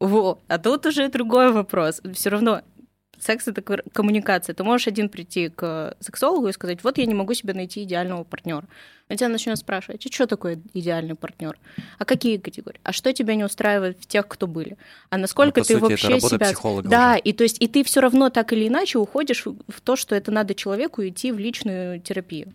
Во. 0.06 0.39
А 0.47 0.58
тут 0.58 0.86
уже 0.86 1.10
другой 1.10 1.51
вопрос. 1.51 2.01
Все 2.14 2.30
равно 2.30 2.62
секс 3.20 3.47
это 3.47 3.62
коммуникация. 3.62 4.53
Ты 4.53 4.64
можешь 4.64 4.88
один 4.88 5.10
прийти 5.10 5.49
к 5.49 5.95
сексологу 5.99 6.47
и 6.47 6.51
сказать, 6.51 6.84
вот 6.84 6.97
я 6.97 7.06
не 7.06 7.14
могу 7.14 7.34
себе 7.34 7.53
найти 7.53 7.84
идеального 7.84 8.24
партнера. 8.24 8.66
Он 9.10 9.18
тебя 9.18 9.30
начнет 9.30 9.58
спрашивать, 9.58 10.06
а 10.06 10.12
что 10.12 10.26
такое 10.28 10.60
идеальный 10.74 11.16
партнер? 11.16 11.58
А 11.99 12.06
какие 12.06 12.38
категории? 12.38 12.80
А 12.84 12.91
что 12.91 13.14
тебя 13.14 13.36
не 13.36 13.43
устраивает 13.43 13.99
в 13.99 14.08
тех, 14.08 14.28
кто 14.28 14.47
были? 14.47 14.78
А 15.10 15.18
насколько 15.18 15.60
Ну, 15.60 15.64
ты 15.64 15.74
сути, 15.74 15.78
это 15.78 15.89
вообще 15.89 16.08
работа 16.08 16.36
себя... 16.36 16.45
психолога 16.45 16.89
Да, 16.89 17.12
уже. 17.12 17.20
и 17.20 17.34
то 17.34 17.43
есть 17.43 17.62
и 17.62 17.68
ты 17.68 17.84
все 17.84 17.99
равно 17.99 18.30
так 18.30 18.51
или 18.53 18.68
иначе 18.68 18.97
уходишь 18.97 19.45
в 19.45 19.56
в 19.68 19.82
то, 19.82 19.95
что 19.95 20.16
это 20.16 20.32
надо 20.32 20.56
человеку 20.56 21.06
идти 21.08 21.32
в 21.32 21.39
личную 21.39 22.01
терапию. 22.01 22.53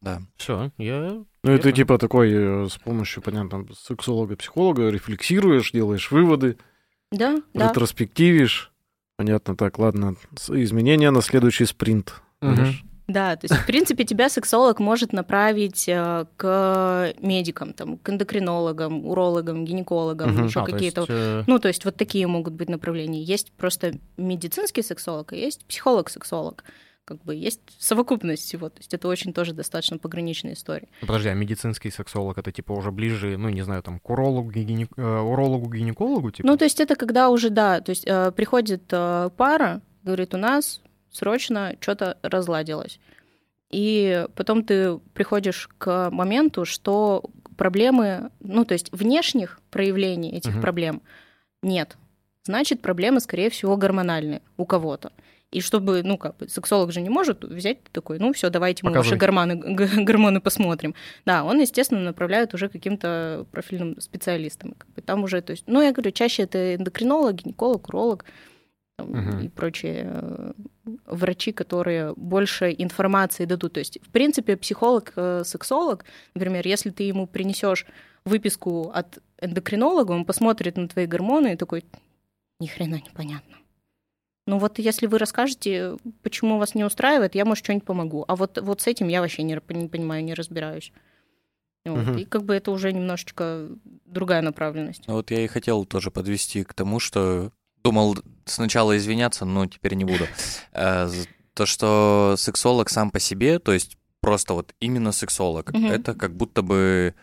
Да. 0.00 0.20
Все, 0.36 0.70
я... 0.78 1.24
Ну, 1.44 1.52
это 1.52 1.70
типа 1.72 1.98
такой 1.98 2.32
э, 2.32 2.68
с 2.68 2.76
помощью, 2.78 3.22
понятно, 3.22 3.64
сексолога, 3.76 4.36
психолога 4.36 4.88
рефлексируешь, 4.90 5.70
делаешь 5.72 6.10
выводы, 6.10 6.56
Да, 7.12 7.36
да. 7.54 7.68
ретроспективишь. 7.68 8.72
Понятно, 9.16 9.56
так, 9.56 9.78
ладно. 9.78 10.16
Изменения 10.48 11.10
на 11.10 11.22
следующий 11.22 11.64
спринт. 11.64 12.14
Да, 13.08 13.36
то 13.36 13.46
есть, 13.46 13.54
в 13.62 13.66
принципе, 13.66 14.04
тебя 14.04 14.28
сексолог 14.28 14.80
может 14.80 15.14
направить 15.14 15.88
э, 15.88 16.26
к 16.36 17.14
медикам, 17.20 17.72
там, 17.72 17.96
к 17.96 18.10
эндокринологам, 18.10 19.06
урологам, 19.06 19.64
гинекологам, 19.64 20.34
Мгм. 20.34 20.44
еще 20.46 20.60
А, 20.60 20.66
то 20.66 20.72
какие-то. 20.72 21.00
есть, 21.00 21.10
э, 21.10 21.44
Ну, 21.46 21.58
то 21.58 21.68
есть 21.68 21.86
вот 21.86 21.96
такие 21.96 22.26
могут 22.26 22.52
быть 22.52 22.68
направления. 22.68 23.22
Есть 23.22 23.50
просто 23.52 23.94
медицинский 24.18 24.82
сексолог, 24.82 25.32
а 25.32 25.36
есть 25.36 25.64
психолог-сексолог. 25.64 26.64
Как 27.08 27.24
бы 27.24 27.34
есть 27.34 27.60
совокупность 27.78 28.42
всего. 28.42 28.68
То 28.68 28.80
есть 28.80 28.92
это 28.92 29.08
очень 29.08 29.32
тоже 29.32 29.54
достаточно 29.54 29.96
пограничная 29.96 30.52
история. 30.52 30.88
ну, 31.00 31.06
Подожди, 31.06 31.30
а 31.30 31.34
медицинский 31.34 31.90
сексолог 31.90 32.36
это 32.36 32.52
типа 32.52 32.72
уже 32.72 32.90
ближе, 32.90 33.38
ну 33.38 33.48
не 33.48 33.62
знаю, 33.62 33.82
там 33.82 33.98
к 33.98 34.10
урологу, 34.10 34.50
гине- 34.50 34.88
э, 34.98 35.20
урологу, 35.20 35.72
гинекологу, 35.72 36.30
типа? 36.30 36.46
Ну, 36.46 36.56
то 36.58 36.64
есть 36.64 36.80
это 36.80 36.96
когда 36.96 37.30
уже, 37.30 37.48
да, 37.48 37.80
то 37.80 37.90
есть 37.90 38.04
э, 38.06 38.30
приходит 38.32 38.82
э, 38.90 39.30
пара, 39.38 39.80
говорит, 40.02 40.34
у 40.34 40.36
нас 40.36 40.82
срочно 41.10 41.74
что-то 41.80 42.18
разладилось. 42.20 43.00
И 43.70 44.26
потом 44.34 44.62
ты 44.62 44.98
приходишь 45.14 45.70
к 45.78 46.10
моменту, 46.10 46.66
что 46.66 47.24
проблемы, 47.56 48.30
ну, 48.40 48.66
то 48.66 48.74
есть 48.74 48.92
внешних 48.92 49.60
проявлений 49.70 50.32
этих 50.36 50.52
Мгм. 50.52 50.60
проблем 50.60 51.02
нет. 51.62 51.96
Значит, 52.44 52.82
проблемы, 52.82 53.20
скорее 53.20 53.48
всего, 53.48 53.76
гормональные 53.78 54.42
у 54.58 54.66
кого-то. 54.66 55.10
И 55.50 55.62
чтобы, 55.62 56.02
ну, 56.02 56.18
как 56.18 56.36
бы, 56.36 56.48
сексолог 56.48 56.92
же 56.92 57.00
не 57.00 57.08
может 57.08 57.42
взять 57.42 57.82
такой, 57.84 58.18
ну, 58.18 58.32
все, 58.34 58.50
давайте 58.50 58.84
мы 58.84 58.90
Показывай. 58.90 59.14
ваши 59.14 59.18
гормоны, 59.18 59.54
гормоны 60.04 60.40
посмотрим. 60.42 60.94
Да, 61.24 61.42
он, 61.44 61.58
естественно, 61.60 62.02
направляет 62.02 62.52
уже 62.52 62.68
каким-то 62.68 63.46
профильным 63.50 63.98
специалистам. 64.00 64.74
Как 64.76 64.88
бы 64.90 65.00
там 65.00 65.24
уже, 65.24 65.40
то 65.40 65.52
есть, 65.52 65.64
ну, 65.66 65.80
я 65.80 65.92
говорю, 65.92 66.10
чаще 66.10 66.42
это 66.42 66.74
эндокринолог, 66.74 67.34
гинеколог, 67.36 67.88
уролог 67.88 68.24
там, 68.98 69.10
Мгм. 69.10 69.38
и 69.40 69.48
прочие 69.48 70.02
э, 70.12 70.52
врачи, 71.06 71.52
которые 71.52 72.12
больше 72.14 72.74
информации 72.76 73.46
дадут. 73.46 73.72
То 73.74 73.78
есть, 73.80 73.98
в 74.02 74.10
принципе, 74.10 74.56
психолог, 74.56 75.12
э, 75.16 75.42
сексолог, 75.44 76.04
например, 76.34 76.66
если 76.66 76.90
ты 76.90 77.04
ему 77.04 77.26
принесешь 77.26 77.86
выписку 78.26 78.90
от 78.92 79.18
эндокринолога, 79.40 80.12
он 80.12 80.26
посмотрит 80.26 80.76
на 80.76 80.88
твои 80.88 81.06
гормоны 81.06 81.54
и 81.54 81.56
такой, 81.56 81.84
ни 82.60 82.66
хрена 82.66 82.96
непонятно. 82.96 83.56
Ну 84.48 84.58
вот 84.58 84.78
если 84.78 85.06
вы 85.06 85.18
расскажете, 85.18 85.98
почему 86.22 86.56
вас 86.56 86.74
не 86.74 86.82
устраивает, 86.82 87.34
я, 87.34 87.44
может, 87.44 87.62
что-нибудь 87.62 87.84
помогу. 87.84 88.24
А 88.28 88.34
вот, 88.34 88.56
вот 88.58 88.80
с 88.80 88.86
этим 88.86 89.08
я 89.08 89.20
вообще 89.20 89.42
не, 89.42 89.60
не 89.68 89.88
понимаю, 89.88 90.24
не 90.24 90.32
разбираюсь. 90.32 90.90
Вот. 91.84 92.06
Мгм. 92.06 92.16
И 92.16 92.24
как 92.24 92.44
бы 92.44 92.54
это 92.54 92.70
уже 92.70 92.90
немножечко 92.94 93.68
другая 94.06 94.40
направленность. 94.40 95.02
Ну 95.06 95.14
вот 95.14 95.30
я 95.30 95.44
и 95.44 95.48
хотел 95.48 95.84
тоже 95.84 96.10
подвести 96.10 96.64
к 96.64 96.72
тому, 96.72 96.98
что 96.98 97.52
думал 97.84 98.16
сначала 98.46 98.96
извиняться, 98.96 99.44
но 99.44 99.66
теперь 99.66 99.92
не 99.94 100.06
буду. 100.06 100.26
Э, 100.72 101.10
То, 101.52 101.66
что 101.66 102.34
сексолог 102.38 102.88
сам 102.88 103.10
по 103.10 103.20
себе, 103.20 103.58
то 103.58 103.74
есть 103.74 103.98
просто 104.22 104.54
вот 104.54 104.74
именно 104.80 105.12
сексолог, 105.12 105.74
Мгм. 105.74 105.88
это 105.88 106.14
как 106.14 106.34
будто 106.34 106.62
бы 106.62 107.14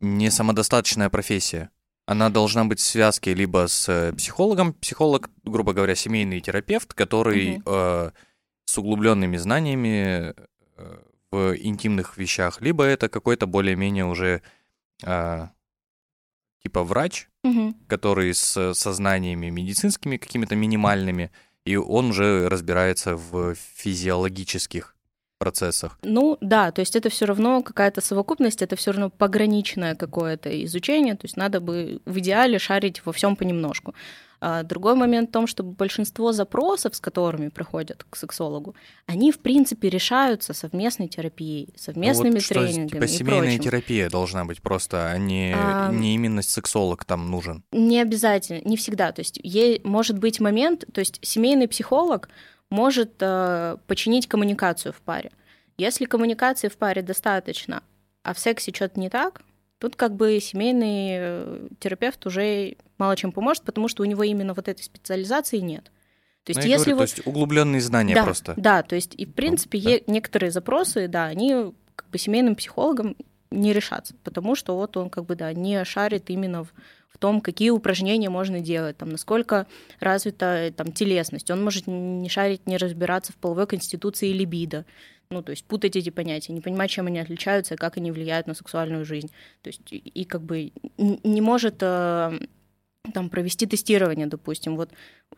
не 0.00 0.30
самодостаточная 0.30 1.10
профессия. 1.10 1.70
Она 2.06 2.30
должна 2.30 2.64
быть 2.64 2.80
в 2.80 2.82
связке 2.82 3.32
либо 3.34 3.68
с 3.68 3.88
э, 3.88 4.12
психологом, 4.12 4.72
психолог, 4.74 5.30
грубо 5.44 5.72
говоря, 5.72 5.94
семейный 5.94 6.40
терапевт, 6.40 6.94
который 6.94 7.58
Мгм. 7.58 7.62
э, 7.66 8.10
с 8.64 8.78
углубленными 8.78 9.36
знаниями 9.36 10.34
э, 10.76 10.98
в 11.30 11.56
интимных 11.56 12.16
вещах, 12.18 12.60
либо 12.60 12.84
это 12.84 13.08
какой-то 13.08 13.46
более-менее 13.46 14.04
уже 14.04 14.42
а, 15.04 15.50
типа 16.62 16.84
врач, 16.84 17.28
Мгм. 17.42 17.74
который 17.88 18.34
с 18.34 18.74
со 18.74 18.92
знаниями 18.92 19.48
медицинскими 19.48 20.16
какими-то 20.18 20.54
минимальными, 20.56 21.30
и 21.64 21.76
он 21.76 22.10
уже 22.10 22.48
разбирается 22.48 23.16
в 23.16 23.54
физиологических 23.54 24.91
процессах. 25.44 25.98
Ну 26.02 26.38
да, 26.40 26.70
то 26.70 26.80
есть 26.82 26.94
это 26.96 27.08
все 27.08 27.24
равно 27.26 27.62
какая-то 27.62 28.00
совокупность, 28.00 28.62
это 28.62 28.76
все 28.76 28.92
равно 28.92 29.10
пограничное 29.10 29.94
какое-то 29.96 30.48
изучение, 30.64 31.14
то 31.14 31.24
есть 31.24 31.36
надо 31.36 31.60
бы 31.60 32.00
в 32.06 32.18
идеале 32.18 32.58
шарить 32.58 33.04
во 33.04 33.12
всем 33.12 33.34
понемножку. 33.36 33.92
А 34.44 34.62
другой 34.64 34.94
момент 34.96 35.28
в 35.28 35.32
том, 35.32 35.46
что 35.46 35.62
большинство 35.62 36.32
запросов, 36.32 36.96
с 36.96 37.00
которыми 37.00 37.48
приходят 37.48 38.04
к 38.10 38.16
сексологу, 38.16 38.74
они 39.06 39.30
в 39.30 39.38
принципе 39.38 39.88
решаются 39.88 40.52
совместной 40.52 41.06
терапией, 41.08 41.68
совместными 41.76 42.30
Ну 42.30 42.34
вот 42.36 42.42
что, 42.42 42.54
тренингами 42.54 42.88
типа 42.88 43.04
и 43.04 43.08
семейная 43.08 43.40
прочим. 43.56 43.62
терапия 43.62 44.10
должна 44.10 44.44
быть 44.44 44.60
просто, 44.60 44.96
а 45.12 45.16
не, 45.18 45.54
А, 45.56 45.92
не 45.92 46.14
именно 46.16 46.42
сексолог 46.42 47.04
там 47.04 47.30
нужен. 47.30 47.62
Не 47.72 48.00
обязательно, 48.02 48.60
не 48.68 48.76
всегда. 48.76 49.12
То 49.12 49.20
есть 49.20 49.38
е- 49.44 49.80
может 49.84 50.18
быть 50.18 50.40
момент, 50.40 50.84
то 50.92 50.98
есть 51.00 51.20
семейный 51.22 51.68
психолог 51.68 52.28
может 52.72 53.12
э, 53.20 53.76
починить 53.86 54.26
коммуникацию 54.26 54.92
в 54.92 55.00
паре. 55.02 55.30
Если 55.76 56.06
коммуникации 56.06 56.68
в 56.68 56.76
паре 56.76 57.02
достаточно, 57.02 57.82
а 58.22 58.32
в 58.32 58.38
сексе 58.38 58.72
что-то 58.74 58.98
не 58.98 59.10
так, 59.10 59.42
тут 59.78 59.94
как 59.94 60.16
бы 60.16 60.40
семейный 60.40 61.08
э, 61.18 61.68
терапевт 61.78 62.24
уже 62.26 62.76
мало 62.96 63.14
чем 63.14 63.30
поможет, 63.30 63.64
потому 63.64 63.88
что 63.88 64.02
у 64.02 64.06
него 64.06 64.22
именно 64.22 64.54
вот 64.54 64.68
этой 64.68 64.82
специализации 64.82 65.58
нет. 65.58 65.90
То 66.44 66.50
есть 66.50 66.60
Ну, 66.60 66.66
если 66.66 66.90
говорю, 66.90 66.96
вот 66.96 67.10
то 67.10 67.16
есть 67.16 67.26
углубленные 67.26 67.80
знания 67.80 68.14
да, 68.14 68.24
просто. 68.24 68.54
Да, 68.56 68.82
то 68.82 68.94
есть 68.94 69.14
и 69.16 69.26
в 69.26 69.32
принципе 69.34 69.78
да. 69.78 69.90
е- 69.90 70.02
некоторые 70.06 70.50
запросы, 70.50 71.08
да, 71.08 71.26
они 71.26 71.74
как 71.94 72.08
бы 72.08 72.18
семейным 72.18 72.56
психологам 72.56 73.16
не 73.50 73.74
решатся, 73.74 74.14
потому 74.24 74.54
что 74.54 74.74
вот 74.76 74.96
он 74.96 75.10
как 75.10 75.26
бы 75.26 75.36
да 75.36 75.52
не 75.52 75.84
шарит 75.84 76.30
именно 76.30 76.64
в 76.64 76.72
том, 77.22 77.40
какие 77.40 77.70
упражнения 77.70 78.30
можно 78.30 78.58
делать, 78.58 78.96
там 78.96 79.10
насколько 79.10 79.68
развита 80.00 80.46
э, 80.46 80.70
там 80.72 80.90
телесность. 80.90 81.52
Он 81.52 81.62
может 81.62 81.86
не 81.86 82.28
шарить, 82.28 82.66
не 82.66 82.76
разбираться 82.76 83.32
в 83.32 83.36
половой 83.36 83.68
конституции 83.68 84.30
и 84.30 84.32
либидо. 84.32 84.84
Ну, 85.30 85.40
то 85.40 85.50
есть 85.50 85.64
путать 85.64 85.94
эти 85.94 86.10
понятия, 86.10 86.52
не 86.52 86.60
понимать, 86.60 86.90
чем 86.90 87.06
они 87.06 87.20
отличаются 87.20 87.76
как 87.76 87.96
они 87.96 88.10
влияют 88.10 88.48
на 88.48 88.54
сексуальную 88.54 89.04
жизнь. 89.04 89.30
То 89.62 89.68
есть 89.68 89.92
и, 89.92 89.98
и 89.98 90.24
как 90.24 90.42
бы 90.42 90.72
не 90.98 91.40
может 91.40 91.76
э, 91.80 92.38
там 93.14 93.30
провести 93.30 93.66
тестирование, 93.66 94.26
допустим, 94.26 94.74
вот, 94.74 94.90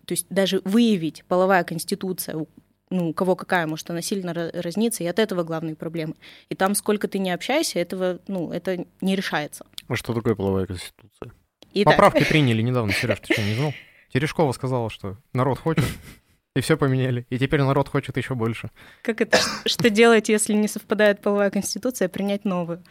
то 0.07 0.13
есть 0.13 0.27
даже 0.31 0.63
выявить 0.65 1.23
половая 1.29 1.65
конституция, 1.65 2.47
ну, 2.89 3.11
у 3.11 3.13
кого 3.13 3.37
какая, 3.37 3.67
может, 3.67 3.91
она 3.91 4.01
сильно 4.01 4.31
ра- 4.31 4.59
разнится, 4.59 5.05
и 5.05 5.07
от 5.07 5.19
этого 5.19 5.43
главные 5.43 5.75
проблемы. 5.75 6.15
И 6.49 6.55
там, 6.55 6.75
сколько 6.75 7.09
ты 7.09 7.19
не 7.19 7.31
общаешься, 7.31 7.79
этого, 7.79 8.21
ну, 8.27 8.53
это 8.53 8.87
не 9.03 9.17
решается. 9.17 9.67
А 9.87 9.97
что 9.97 10.15
такое 10.15 10.35
половая 10.35 10.65
конституция? 10.65 11.33
Итак, 11.77 11.95
Поправки 11.97 12.25
приняли 12.25 12.63
недавно, 12.63 12.93
Сереж, 12.93 13.19
ты 13.21 13.33
что, 13.33 13.43
не 13.43 13.55
знал? 13.55 13.75
Терешкова 14.13 14.53
сказала, 14.53 14.91
что 14.91 15.17
народ 15.33 15.59
хочет, 15.59 15.85
и 16.55 16.61
все 16.61 16.77
поменяли. 16.77 17.27
И 17.31 17.39
теперь 17.39 17.63
народ 17.63 17.89
хочет 17.89 18.17
еще 18.17 18.37
больше. 18.37 18.71
как 19.03 19.21
это, 19.21 19.39
что 19.67 19.91
делать, 19.91 20.29
если 20.29 20.53
не 20.53 20.69
совпадает 20.69 21.21
половая 21.21 21.51
конституция, 21.51 22.09
принять 22.09 22.45
новую? 22.45 22.83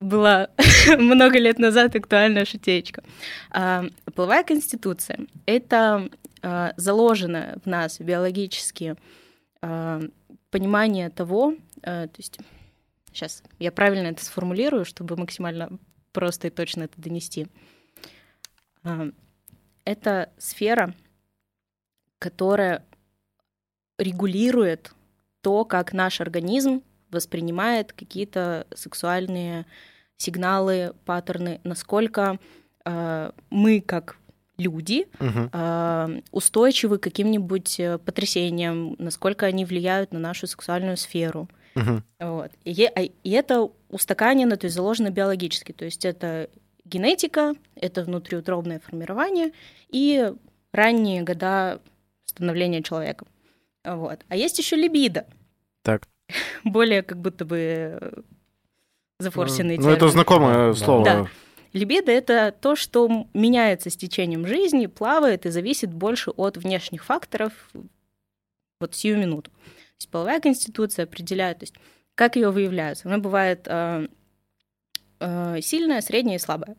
Была 0.00 0.50
много 0.96 1.40
лет 1.40 1.58
назад 1.58 1.96
актуальная 1.96 2.44
шутечка. 2.44 3.02
А, 3.50 3.84
Половая 4.14 4.44
конституция— 4.44 5.18
это 5.46 6.08
а, 6.40 6.72
заложенное 6.76 7.58
в 7.64 7.66
нас 7.66 7.98
биологически 7.98 8.94
а, 9.60 10.00
понимание 10.50 11.10
того, 11.10 11.54
а, 11.82 12.06
то 12.06 12.16
есть 12.16 12.38
сейчас 13.12 13.42
я 13.58 13.72
правильно 13.72 14.06
это 14.06 14.24
сформулирую, 14.24 14.84
чтобы 14.84 15.16
максимально 15.16 15.78
просто 16.18 16.48
и 16.48 16.50
точно 16.50 16.82
это 16.82 17.00
донести. 17.00 17.46
А, 18.82 19.08
Это 19.84 20.30
сфера, 20.36 20.94
которая 22.18 22.84
регулирует 23.98 24.90
то, 25.42 25.64
как 25.64 25.92
наш 25.92 26.20
организм 26.20 26.82
воспринимает 27.12 27.92
какие-то 27.92 28.66
сексуальные 28.74 29.64
сигналы, 30.16 30.92
паттерны, 31.04 31.60
насколько 31.62 32.40
э, 32.84 33.30
мы 33.50 33.80
как 33.80 34.16
люди 34.56 35.06
Мгм. 35.20 35.50
э, 35.52 36.20
устойчивы 36.32 36.98
к 36.98 37.04
каким-нибудь 37.04 37.78
э, 37.78 37.98
потрясениям, 37.98 38.96
насколько 38.98 39.46
они 39.46 39.64
влияют 39.64 40.12
на 40.12 40.18
нашу 40.18 40.48
сексуальную 40.48 40.96
сферу. 40.96 41.48
Мгм. 41.78 42.04
Вот. 42.20 42.50
И, 42.64 42.84
а- 42.84 43.00
и 43.02 43.30
это 43.30 43.70
устаканено, 43.88 44.56
то 44.56 44.66
есть 44.66 44.74
заложено 44.76 45.10
биологически. 45.10 45.72
То 45.72 45.84
есть 45.84 46.04
это 46.04 46.48
генетика, 46.84 47.54
это 47.74 48.02
внутриутробное 48.04 48.80
формирование 48.80 49.52
и 49.88 50.32
ранние 50.72 51.22
года 51.22 51.80
становления 52.24 52.82
человека. 52.82 53.26
Вот. 53.84 54.20
А 54.28 54.36
есть 54.36 54.58
еще 54.58 54.76
либидо. 54.76 55.26
Так. 55.82 56.08
Более 56.64 57.02
как 57.02 57.18
будто 57.18 57.44
бы 57.44 57.58
э, 58.00 58.12
зафорсенный 59.18 59.78
Ну, 59.78 59.88
это 59.88 60.00
термин. 60.00 60.12
знакомое 60.12 60.68
Да. 60.68 60.74
слово. 60.74 61.04
Да. 61.04 61.26
Либидо— 61.74 62.10
это 62.12 62.50
то, 62.58 62.76
что 62.76 63.26
меняется 63.34 63.90
с 63.90 63.96
течением 63.96 64.46
жизни, 64.46 64.86
плавает 64.86 65.44
и 65.44 65.50
зависит 65.50 65.92
больше 65.92 66.30
от 66.30 66.56
внешних 66.56 67.04
факторов 67.04 67.52
вот 68.80 68.94
сию 68.94 69.18
минуту. 69.18 69.50
Есть 69.98 70.10
половая 70.10 70.40
конституция 70.40 71.04
определяет, 71.04 71.58
то 71.58 71.64
есть 71.64 71.74
как 72.14 72.36
ее 72.36 72.50
выявляют. 72.50 73.00
Она 73.04 73.18
бывает 73.18 73.66
э, 73.66 74.08
э, 75.20 75.60
сильная, 75.60 76.00
средняя 76.00 76.36
и 76.36 76.40
слабая. 76.40 76.76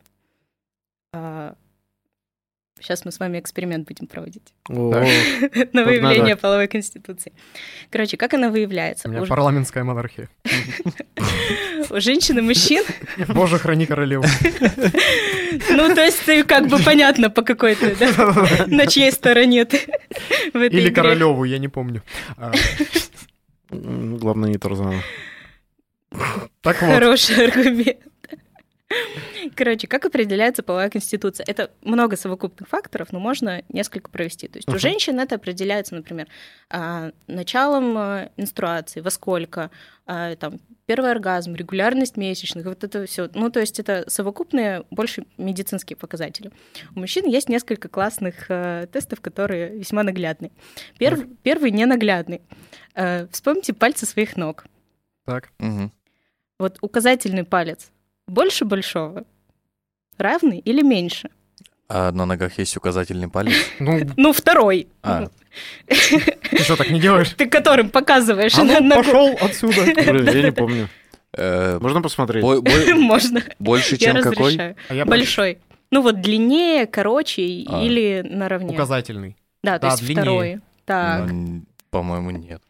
сейчас 2.78 3.04
мы 3.04 3.12
с 3.12 3.18
вами 3.18 3.38
эксперимент 3.38 3.86
будем 3.86 4.06
проводить 4.06 4.54
на 4.68 5.84
выявление 5.84 6.36
половой 6.36 6.68
конституции. 6.68 7.32
Короче, 7.90 8.16
как 8.16 8.34
она 8.34 8.50
выявляется? 8.50 9.08
У 9.08 9.12
меня 9.12 9.26
парламентская 9.26 9.84
монархия. 9.84 10.28
женщин 11.92 12.38
и 12.38 12.40
мужчин 12.42 12.84
Боже, 13.28 13.58
храни 13.58 13.86
королеву. 13.86 14.24
Ну, 15.70 15.94
то 15.94 16.00
есть 16.04 16.24
ты 16.24 16.44
как 16.44 16.68
бы 16.68 16.78
понятно, 16.78 17.30
по 17.30 17.42
какой 17.42 17.74
ты, 17.74 17.96
да? 17.96 18.34
На 18.66 18.86
чьей 18.86 19.10
стороне 19.12 19.64
ты 19.64 19.78
в 20.52 20.56
этой 20.56 20.78
Или 20.78 20.82
игре. 20.88 20.94
королеву, 20.94 21.44
я 21.44 21.58
не 21.58 21.68
помню. 21.68 22.02
А, 22.36 22.52
Главное, 23.70 24.50
не 24.50 24.58
Тарзана. 24.58 25.00
Так 26.60 26.82
вот, 26.82 26.92
Хороший 26.94 27.46
аргумент. 27.46 27.98
Короче, 29.56 29.86
как 29.86 30.04
определяется 30.04 30.62
половая 30.62 30.90
конституция? 30.90 31.44
Это 31.46 31.70
много 31.82 32.16
совокупных 32.16 32.68
факторов, 32.68 33.12
но 33.12 33.20
можно 33.20 33.62
несколько 33.68 34.10
провести. 34.10 34.48
То 34.48 34.58
есть 34.58 34.68
у 34.68 34.72
Мгм. 34.72 34.80
женщин 34.80 35.20
это 35.20 35.36
определяется, 35.36 35.94
например, 35.94 36.26
а, 36.68 37.12
началом 37.26 37.96
а, 37.96 38.30
менструации, 38.36 39.00
во 39.00 39.10
сколько, 39.10 39.70
а, 40.06 40.34
там, 40.36 40.60
первый 40.86 41.10
оргазм, 41.12 41.54
регулярность 41.54 42.16
месячных, 42.16 42.66
вот 42.66 42.82
это 42.84 43.06
все. 43.06 43.30
Ну, 43.34 43.48
то 43.50 43.60
есть 43.60 43.78
это 43.78 44.04
совокупные, 44.08 44.84
больше 44.90 45.24
медицинские 45.38 45.96
показатели. 45.96 46.50
У 46.96 47.00
мужчин 47.00 47.26
есть 47.26 47.48
несколько 47.48 47.88
классных 47.88 48.46
а, 48.48 48.86
тестов, 48.86 49.20
которые 49.20 49.70
весьма 49.78 50.02
наглядны. 50.02 50.50
Перв- 50.98 51.28
Первый 51.42 51.70
ненаглядный. 51.70 52.42
А, 52.94 53.26
Вспомните 53.30 53.72
пальцы 53.72 54.04
своих 54.04 54.36
ног. 54.36 54.64
так. 55.24 55.50
Мгм. 55.58 55.92
Вот 56.58 56.76
указательный 56.82 57.44
палец 57.44 57.90
больше 58.30 58.64
большого, 58.64 59.24
равный 60.18 60.58
или 60.58 60.82
меньше? 60.82 61.30
А 61.88 62.12
на 62.12 62.24
ногах 62.24 62.58
есть 62.58 62.76
указательный 62.76 63.28
палец. 63.28 63.54
Ну, 63.80 64.00
Ну, 64.16 64.32
второй. 64.32 64.86
А. 65.02 65.28
ты 65.88 66.62
что, 66.62 66.76
так 66.76 66.90
не 66.90 67.00
делаешь? 67.00 67.30
Ты 67.36 67.46
которым 67.48 67.90
показываешь 67.90 68.56
А 68.56 68.62
на 68.62 68.78
ну, 68.80 68.94
пошел 68.94 69.36
отсюда. 69.40 69.82
Блин, 70.12 70.26
Я 70.28 70.42
не 70.44 70.52
помню. 70.52 70.88
Э, 71.36 71.78
Можно 71.80 72.02
посмотреть? 72.02 72.44
Можно. 72.94 73.42
Больше, 73.58 73.96
чем 73.96 74.22
какой? 74.22 74.76
А 74.88 75.04
Большой. 75.04 75.58
Ну 75.90 76.02
вот 76.02 76.20
длиннее, 76.20 76.86
короче 76.86 77.42
А. 77.66 77.82
или 77.82 78.22
наравне. 78.24 78.74
Указательный. 78.74 79.36
Да, 79.64 79.78
то 79.80 79.88
есть 79.88 80.08
второй. 80.08 80.60
Так, 80.84 81.28
По-моему, 81.90 82.30
нет. 82.30 82.62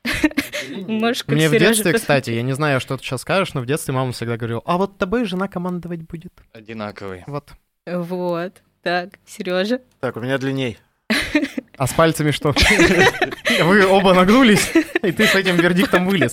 Можешь 0.71 1.25
Мне 1.27 1.49
в 1.49 1.53
Серёжа 1.53 1.69
детстве, 1.75 1.93
пос- 1.93 1.97
кстати, 1.97 2.31
я 2.31 2.43
не 2.43 2.53
знаю, 2.53 2.81
что 2.81 2.97
ты 2.97 3.05
сейчас 3.05 3.23
скажешь, 3.23 3.55
но 3.55 3.61
в 3.61 3.67
детстве 3.67 3.93
мама 3.95 4.13
всегда 4.13 4.37
говорила, 4.37 4.63
а 4.65 4.77
вот 4.79 4.99
тобой 4.99 5.25
жена 5.25 5.49
командовать 5.49 6.01
будет. 6.03 6.33
Одинаковый. 6.53 7.25
Вот. 7.27 7.51
Вот. 7.87 8.55
Так, 8.83 9.11
Сережа. 9.27 9.81
Так, 10.01 10.17
у 10.17 10.21
меня 10.21 10.39
длинней. 10.39 10.79
А 11.77 11.87
с 11.87 11.93
пальцами 11.95 12.31
что? 12.31 12.55
Вы 13.65 13.87
оба 13.87 14.13
нагнулись, 14.15 14.71
и 15.03 15.13
ты 15.13 15.27
с 15.27 15.35
этим 15.35 15.57
вердиктом 15.57 16.07
вылез. 16.07 16.33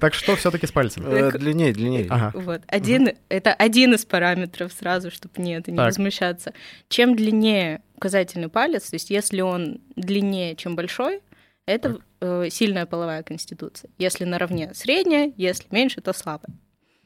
Так 0.00 0.14
что 0.14 0.36
все-таки 0.36 0.66
с 0.66 0.72
пальцами? 0.72 1.06
Э, 1.08 1.30
Длинней, 1.32 1.72
длинней. 1.72 2.06
Ага. 2.08 2.32
Вот. 2.34 2.62
Один, 2.66 3.10
это 3.28 3.52
один 3.54 3.94
из 3.94 4.04
параметров 4.04 4.72
сразу, 4.72 5.10
чтобы 5.10 5.34
нет, 5.36 5.68
не 5.68 5.76
Так. 5.76 5.86
возмущаться. 5.86 6.52
Чем 6.88 7.14
длиннее 7.14 7.82
указательный 7.94 8.48
палец, 8.48 8.88
то 8.90 8.96
есть 8.96 9.10
если 9.10 9.40
он 9.42 9.80
длиннее, 9.96 10.56
чем 10.56 10.76
большой, 10.76 11.20
Это 11.66 11.98
э, 12.20 12.48
сильная 12.50 12.86
половая 12.86 13.22
конституция. 13.22 13.90
Если 13.98 14.24
наравне 14.24 14.72
средняя, 14.74 15.32
если 15.36 15.66
меньше, 15.70 16.00
то 16.00 16.12
слабая. 16.12 16.54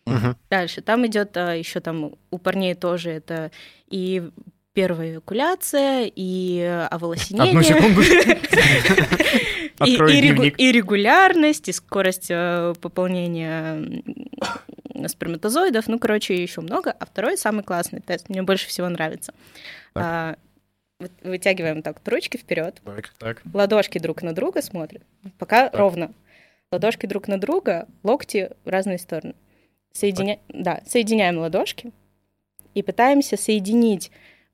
Мгм. 0.07 0.37
Дальше 0.51 0.81
там 0.83 1.07
идет 1.07 1.37
еще 1.37 1.81
там 1.81 2.13
у 2.31 2.39
парней 2.39 2.75
тоже 2.75 3.11
это 3.11 3.51
и 3.89 4.31
первая 4.73 5.13
эякуляция, 5.15 6.11
и 6.15 6.59
э, 6.59 6.87
оволосенение. 6.87 7.51
Одну 7.51 7.63
секунду. 7.63 8.03
И, 9.87 9.95
и 9.95 10.21
регу- 10.21 10.45
и 10.45 10.73
регулярность, 10.73 11.69
и 11.71 11.73
скорость 11.73 12.27
э, 12.29 12.75
пополнения 12.83 14.03
сперматозоидов. 15.07 15.89
Ну, 15.89 15.99
короче, 15.99 16.35
еще 16.41 16.61
много. 16.61 16.91
А 16.91 17.07
второй 17.07 17.39
самый 17.39 17.65
классный 17.65 18.01
тест. 18.01 18.29
Мне 18.29 18.43
больше 18.43 18.69
всего 18.69 18.91
нравится. 18.91 19.33
Так. 19.95 20.05
А, 20.05 20.37
вытягиваем 21.23 21.83
так 21.83 22.01
ручки 22.07 22.37
вперед, 22.37 22.81
Так, 22.85 23.09
так. 23.19 23.43
ладошки 23.53 23.99
друг 23.99 24.23
на 24.23 24.33
друга 24.35 24.63
смотрят. 24.63 25.03
Пока 25.39 25.71
ровно. 25.71 26.13
Ладошки 26.73 27.07
друг 27.07 27.27
на 27.29 27.39
друга, 27.39 27.89
локти 28.03 28.51
в 28.65 28.69
разные 28.69 28.99
стороны. 28.99 29.35
Соединя... 29.93 30.39
Да, 30.49 30.83
соединяем 30.87 31.39
ладошки 31.39 31.93
и 32.75 32.83
пытаемся 32.83 33.37
соединить 33.37 34.11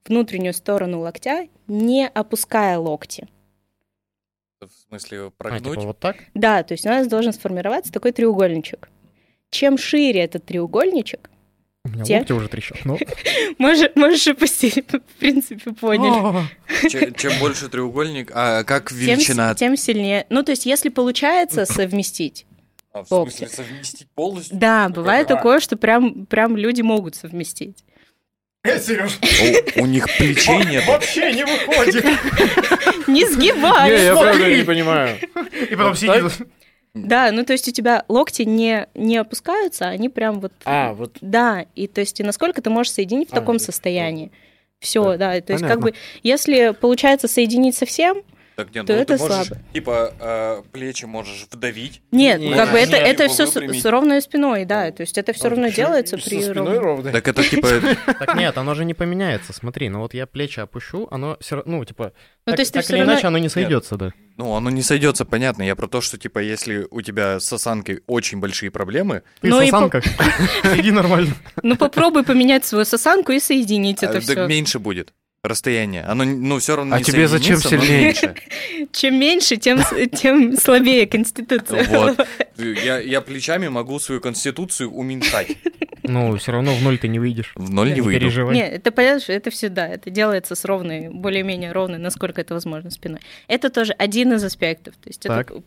внутреннюю 0.06 0.54
сторону 0.54 1.00
локтя, 1.00 1.48
не 1.66 2.08
опуская 2.08 2.78
локти. 2.78 3.28
В 4.60 4.70
смысле, 4.88 5.26
А, 5.26 5.30
прогнуть? 5.30 5.74
типа 5.74 5.86
вот 5.88 5.98
так? 5.98 6.16
Да, 6.32 6.62
то 6.62 6.72
есть 6.72 6.86
у 6.86 6.88
нас 6.88 7.06
должен 7.08 7.32
сформироваться 7.34 7.92
такой 7.92 8.12
треугольничек. 8.12 8.88
Чем 9.50 9.76
шире 9.76 10.20
этот 10.22 10.44
треугольничек, 10.46 11.28
У 11.86 11.88
меня 11.88 12.04
Те? 12.04 12.18
локти 12.18 12.32
уже 12.32 12.48
трещат. 12.48 12.78
Ну. 12.84 12.98
можешь, 13.58 13.90
можешь 13.94 14.26
опустить, 14.26 14.74
в 14.88 15.00
принципе, 15.18 15.72
поняли. 15.72 16.46
Че- 16.88 17.12
Чем 17.16 17.38
больше 17.38 17.68
треугольник, 17.68 18.30
а 18.34 18.64
как 18.64 18.90
величина? 18.92 19.54
тем 19.54 19.76
сильнее. 19.76 20.26
Ну, 20.30 20.42
то 20.42 20.52
есть, 20.52 20.66
если 20.66 20.88
получается 20.88 21.64
совместить, 21.66 22.46
А, 22.92 23.04
в 23.04 23.10
локти. 23.12 23.38
смысле, 23.38 23.48
совместить 23.64 24.08
полностью? 24.14 24.56
да, 24.58 24.88
бывает 24.88 25.30
А. 25.30 25.36
такое, 25.36 25.60
что 25.60 25.76
прям, 25.76 26.26
прям 26.26 26.56
люди 26.56 26.82
могут 26.82 27.14
совместить. 27.14 27.76
Сереж, 28.64 29.18
У, 29.76 29.82
у 29.82 29.86
них 29.86 30.06
плечей 30.18 30.64
нет. 30.64 30.84
вообще 30.88 31.32
не 31.32 31.44
выходит. 31.44 32.04
Не 33.06 33.20
Не, 33.20 33.26
сгибай! 33.30 33.92
я 34.02 34.12
Смотри. 34.12 34.30
правда 34.40 34.56
не 34.56 34.62
понимаю. 34.64 35.16
И 35.70 35.76
потом 35.76 35.94
сидит. 35.94 36.32
Да, 37.04 37.30
ну 37.32 37.44
то 37.44 37.52
есть 37.52 37.68
у 37.68 37.72
тебя 37.72 38.04
локти 38.08 38.42
не, 38.42 38.88
не 38.94 39.16
опускаются, 39.18 39.86
они 39.88 40.08
прям 40.08 40.40
вот... 40.40 40.52
А, 40.64 40.94
вот 40.94 41.16
Да, 41.20 41.66
и 41.74 41.86
то 41.86 42.00
есть 42.00 42.18
и 42.20 42.22
насколько 42.22 42.62
ты 42.62 42.70
можешь 42.70 42.92
соединить 42.92 43.30
в 43.30 43.32
А, 43.32 43.36
таком 43.36 43.58
состоянии. 43.58 44.32
Все, 44.78 45.16
да. 45.16 45.40
то 45.40 45.52
есть 45.52 45.64
как 45.64 45.80
понятно. 45.80 45.80
бы, 45.80 45.94
если 46.22 46.74
получается 46.78 47.28
соединить 47.28 47.76
совсем, 47.76 48.22
Так 48.56 48.74
нет, 48.74 48.86
То 48.86 48.94
ну 48.94 48.98
это 49.00 49.16
ты 49.18 49.22
можешь, 49.22 49.46
слабо. 49.48 49.62
типа, 49.74 50.14
э, 50.18 50.62
плечи 50.72 51.04
можешь 51.04 51.46
вдавить. 51.52 52.00
нет, 52.10 52.40
Не, 52.40 52.54
как 52.54 52.72
бы 52.72 52.78
это, 52.78 52.96
это 52.96 53.28
все 53.28 53.46
с, 53.46 53.54
выпрямить. 53.54 53.82
с 53.82 53.84
ровной 53.84 54.22
спиной, 54.22 54.64
да, 54.64 54.90
то 54.92 55.02
есть 55.02 55.18
это 55.18 55.34
все 55.34 55.48
А, 55.48 55.50
равно 55.50 55.68
делается 55.68 56.16
при 56.16 56.22
спиной 56.22 56.52
ровной... 56.52 56.78
ровной. 56.78 57.12
Так 57.12 57.28
это 57.28 57.42
типа... 57.42 57.68
Так 58.18 58.34
нет, 58.34 58.56
оно 58.56 58.74
же 58.74 58.86
не 58.86 58.94
поменяется. 58.94 59.52
Смотри, 59.52 59.90
ну 59.90 59.98
вот 60.00 60.14
я 60.14 60.26
плечи 60.26 60.58
опущу, 60.60 61.06
оно 61.10 61.36
все 61.40 61.56
равно, 61.56 61.76
ну, 61.76 61.84
типа, 61.84 62.12
Ну, 62.46 62.52
так, 62.52 62.56
то 62.56 62.62
есть 62.62 62.72
ты 62.72 62.80
так 62.80 62.90
или 62.90 62.98
равно- 62.98 63.12
иначе 63.12 63.26
оно 63.26 63.36
не 63.38 63.50
сойдется, 63.50 63.96
да. 63.96 64.12
Ну, 64.38 64.54
оно 64.54 64.70
не 64.70 64.82
сойдется, 64.82 65.24
понятно. 65.26 65.62
Я 65.62 65.76
про 65.76 65.86
то, 65.86 66.00
что, 66.00 66.16
типа, 66.18 66.38
если 66.38 66.86
у 66.90 67.02
тебя 67.02 67.40
с 67.40 67.52
осанкой 67.52 68.02
очень 68.06 68.38
большие 68.40 68.70
проблемы, 68.70 69.22
Ты 69.42 69.48
Ну 69.48 69.60
сосанка. 69.60 70.00
Иди 70.76 70.92
нормально. 70.92 71.34
Ну 71.62 71.76
попробуй 71.76 72.22
поменять 72.24 72.64
свою 72.64 72.84
сосанку 72.86 73.32
и 73.32 73.38
соединить 73.40 74.02
а, 74.02 74.06
это 74.06 74.14
так 74.14 74.22
все. 74.22 74.46
меньше 74.46 74.78
будет 74.78 75.12
расстояние. 75.48 76.02
Оно, 76.04 76.24
ну, 76.24 76.58
все 76.58 76.76
равно 76.76 76.94
А 76.94 76.98
не 76.98 77.04
тебе 77.04 77.28
зачем 77.28 77.58
сильнее? 77.58 78.04
меньше. 78.06 78.34
Чем 78.92 79.18
меньше, 79.18 79.56
тем, 79.56 79.80
тем 80.14 80.56
слабее 80.56 81.06
конституция. 81.06 81.84
Вот. 81.88 82.26
Я, 82.58 82.98
я 82.98 83.20
плечами 83.20 83.68
могу 83.68 83.98
свою 83.98 84.20
конституцию 84.20 84.90
уменьшать. 84.90 85.48
Ну, 86.02 86.36
все 86.36 86.52
равно 86.52 86.72
в 86.74 86.82
ноль 86.82 86.98
ты 86.98 87.08
не 87.08 87.18
выйдешь. 87.18 87.52
В 87.56 87.70
ноль 87.70 87.88
не 87.88 87.94
Не 87.96 88.00
выйду. 88.00 88.20
переживай. 88.20 88.54
Нет, 88.54 88.72
это 88.72 88.92
понятно, 88.92 89.20
что 89.20 89.32
это 89.32 89.50
всегда, 89.50 89.88
это 89.88 90.08
делается 90.08 90.54
с 90.54 90.64
ровной, 90.64 91.08
более-менее 91.08 91.72
ровной, 91.72 91.98
насколько 91.98 92.40
это 92.40 92.54
возможно, 92.54 92.90
спиной. 92.90 93.20
Это 93.48 93.70
тоже 93.70 93.92
один 93.92 94.32
из 94.32 94.44
аспектов. 94.44 94.94
То 95.02 95.08
есть 95.08 95.26
это, 95.26 95.34
Так. 95.36 95.50
э, 95.50 95.60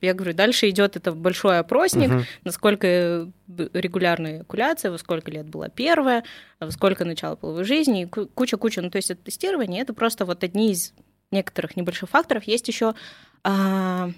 я 0.00 0.14
говорю, 0.14 0.34
дальше 0.34 0.68
идет 0.70 0.96
это 0.96 1.12
большой 1.12 1.58
опросник, 1.58 2.10
Мгм. 2.10 2.24
насколько 2.44 2.86
э, 2.86 3.26
регулярная 3.72 4.38
эякуляция, 4.38 4.90
во 4.90 4.98
сколько 4.98 5.30
лет 5.30 5.46
была 5.46 5.68
первая, 5.68 6.24
во 6.60 6.70
сколько 6.70 7.04
начало 7.04 7.36
половой 7.36 7.64
жизни, 7.64 8.04
куча-куча. 8.04 8.82
Ну, 8.82 8.90
то 8.90 8.96
есть 8.96 9.10
это 9.10 9.22
тестирование, 9.24 9.82
это 9.82 9.92
просто 9.94 10.24
вот 10.24 10.42
одни 10.44 10.72
из 10.72 10.92
некоторых 11.30 11.76
небольших 11.76 12.08
факторов. 12.08 12.44
Есть 12.44 12.68
еще, 12.68 12.94
а, 13.42 14.10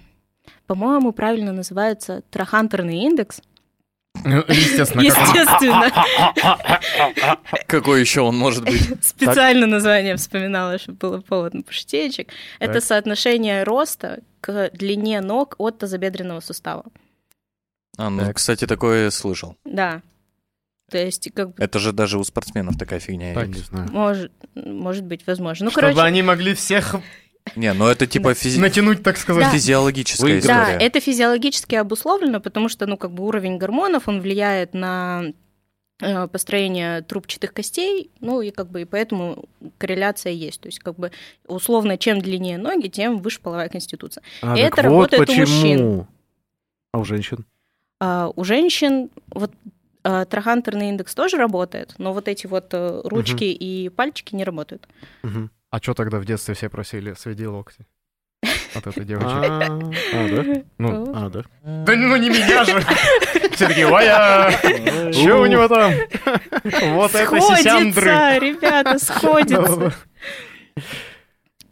по-моему, 0.67 1.11
правильно 1.11 1.51
называется 1.51 2.21
трахантерный 2.29 2.97
индекс. 2.99 3.41
Ну, 4.23 4.37
Естественно, 4.47 5.01
Естественно. 5.01 5.91
Какой 7.67 8.01
еще 8.01 8.21
он 8.21 8.37
может 8.37 8.63
быть? 8.65 9.05
Специально 9.05 9.65
название 9.67 10.15
вспоминала, 10.15 10.77
чтобы 10.77 10.97
было 10.97 11.21
повод 11.21 11.53
на 11.53 11.61
паштетчик. 11.63 12.29
Это 12.59 12.73
Так. 12.75 12.83
соотношение 12.83 13.63
роста 13.63 14.19
к 14.41 14.69
длине 14.73 15.21
ног 15.21 15.55
от 15.57 15.79
тазобедренного 15.79 16.39
сустава. 16.39 16.83
А, 17.97 18.09
ну, 18.09 18.25
Так. 18.25 18.35
кстати, 18.37 18.67
такое 18.67 19.09
слышал. 19.09 19.55
Да. 19.65 20.01
То 20.89 20.97
есть, 20.97 21.29
как 21.33 21.49
бы, 21.49 21.63
Это 21.63 21.79
же 21.79 21.91
даже 21.91 22.17
у 22.17 22.23
спортсменов 22.23 22.77
такая 22.77 22.99
фигня 22.99 23.33
Так. 23.33 23.47
есть. 23.47 23.59
Не 23.59 23.65
знаю. 23.65 23.91
может, 23.91 24.31
может 24.55 25.03
быть, 25.03 25.25
возможно. 25.27 25.65
Ну, 25.65 25.71
Чтобы 25.71 25.87
короче, 25.87 26.01
они 26.01 26.21
могли 26.23 26.53
всех 26.53 26.95
Не, 27.55 27.73
ну 27.73 27.87
это 27.87 28.05
типа 28.07 28.29
Да. 28.29 28.33
физи- 28.33 28.59
натянуть, 28.59 29.03
так 29.03 29.17
сказать. 29.17 29.45
Да. 29.45 29.49
физиологическая 29.51 30.23
Выиграть. 30.25 30.45
да, 30.47 30.63
история. 30.71 30.85
это 30.85 30.99
физиологически 30.99 31.75
обусловлено, 31.75 32.39
потому 32.39 32.69
что, 32.69 32.85
ну, 32.87 32.97
как 32.97 33.11
бы 33.11 33.23
уровень 33.25 33.57
гормонов, 33.57 34.07
он 34.07 34.21
влияет 34.21 34.73
на 34.73 35.25
э, 35.99 36.27
построение 36.27 37.01
трубчатых 37.01 37.53
костей, 37.53 38.11
ну 38.19 38.41
и 38.41 38.51
как 38.51 38.69
бы 38.69 38.81
и 38.81 38.85
поэтому 38.85 39.45
корреляция 39.79 40.31
есть. 40.31 40.61
То 40.61 40.67
есть 40.67 40.77
как 40.79 40.95
бы 40.95 41.11
условно, 41.47 41.97
чем 41.97 42.21
длиннее 42.21 42.59
ноги, 42.59 42.87
тем 42.87 43.17
выше 43.19 43.39
половая 43.41 43.67
конституция. 43.69 44.21
А, 44.43 44.55
Это 44.55 44.75
так 44.75 44.85
вот 44.85 45.11
работает 45.13 45.21
у 45.23 45.25
почему. 45.25 45.39
мужчин. 45.41 46.07
А 46.93 46.99
у 46.99 47.03
женщин? 47.03 47.45
А 47.99 48.31
у 48.35 48.43
женщин 48.43 49.09
вот 49.31 49.51
а, 50.03 50.25
трахантерный 50.25 50.89
индекс 50.89 51.15
тоже 51.15 51.37
работает, 51.37 51.95
но 51.97 52.13
вот 52.13 52.27
эти 52.27 52.45
вот 52.45 52.67
э, 52.73 53.01
ручки 53.03 53.45
и 53.45 53.89
пальчики 53.89 54.35
не 54.35 54.43
работают. 54.43 54.87
Мгм. 55.23 55.49
А 55.77 55.79
что 55.79 55.93
тогда 55.93 56.17
в 56.17 56.25
детстве 56.25 56.55
все 56.55 56.69
просили? 56.69 57.13
Сведи 57.13 57.45
локти. 57.45 57.85
От 58.73 58.87
этой 58.87 59.05
девочки. 59.05 59.27
А, 59.29 59.67
а, 59.67 60.27
да? 60.27 60.63
Ну, 60.79 61.13
А, 61.15 61.29
да. 61.29 61.43
да 61.61 61.95
ну 61.95 62.15
не 62.15 62.31
меня 62.31 62.63
же! 62.65 62.81
Сергей, 63.55 63.85
Вая! 63.85 64.51
Что 65.13 65.39
у 65.39 65.45
него 65.45 65.67
там? 65.67 65.93
Вот 66.95 67.13
это 67.13 67.39
сисяндры. 67.39 68.09
Ребята, 68.39 68.97
сходится. 68.97 69.93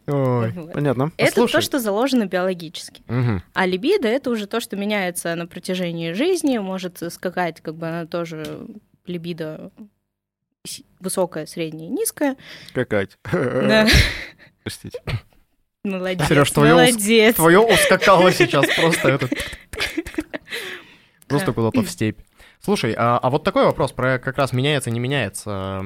Ой. 0.07 0.51
Вот. 0.51 0.73
Понятно. 0.73 1.11
Это 1.17 1.31
Слушай. 1.33 1.53
то, 1.53 1.61
что 1.61 1.79
заложено 1.79 2.27
биологически. 2.27 3.01
Мгм. 3.07 3.41
А 3.55 3.65
либидо 3.65 4.07
это 4.07 4.29
уже 4.29 4.45
то, 4.45 4.59
что 4.59 4.75
меняется 4.75 5.33
на 5.33 5.47
протяжении 5.47 6.11
жизни, 6.11 6.59
может 6.59 7.01
скакать, 7.11 7.59
как 7.61 7.73
бы 7.73 7.87
она 7.87 8.05
тоже 8.05 8.67
либидо 9.07 9.71
высокая, 10.99 11.45
средняя, 11.45 11.89
низкая. 11.89 12.35
Скакать. 12.69 13.17
Да. 13.31 13.87
Простите. 14.63 14.99
Молодец, 15.83 16.27
Серёж, 16.27 16.49
твоё 16.51 16.75
ус- 16.75 16.81
молодец. 16.81 17.35
Твое 17.35 17.59
ускакало 17.59 18.31
сейчас 18.31 18.65
просто. 18.75 19.19
Просто 21.27 21.47
Да. 21.47 21.53
куда-то 21.53 21.81
в 21.83 21.89
степь. 21.89 22.19
Слушай, 22.59 22.95
а, 22.97 23.19
а 23.21 23.29
вот 23.29 23.43
такой 23.43 23.65
вопрос 23.65 23.91
про 23.91 24.17
как 24.19 24.37
раз 24.37 24.53
меняется, 24.53 24.89
не 24.91 24.99
меняется. 24.99 25.83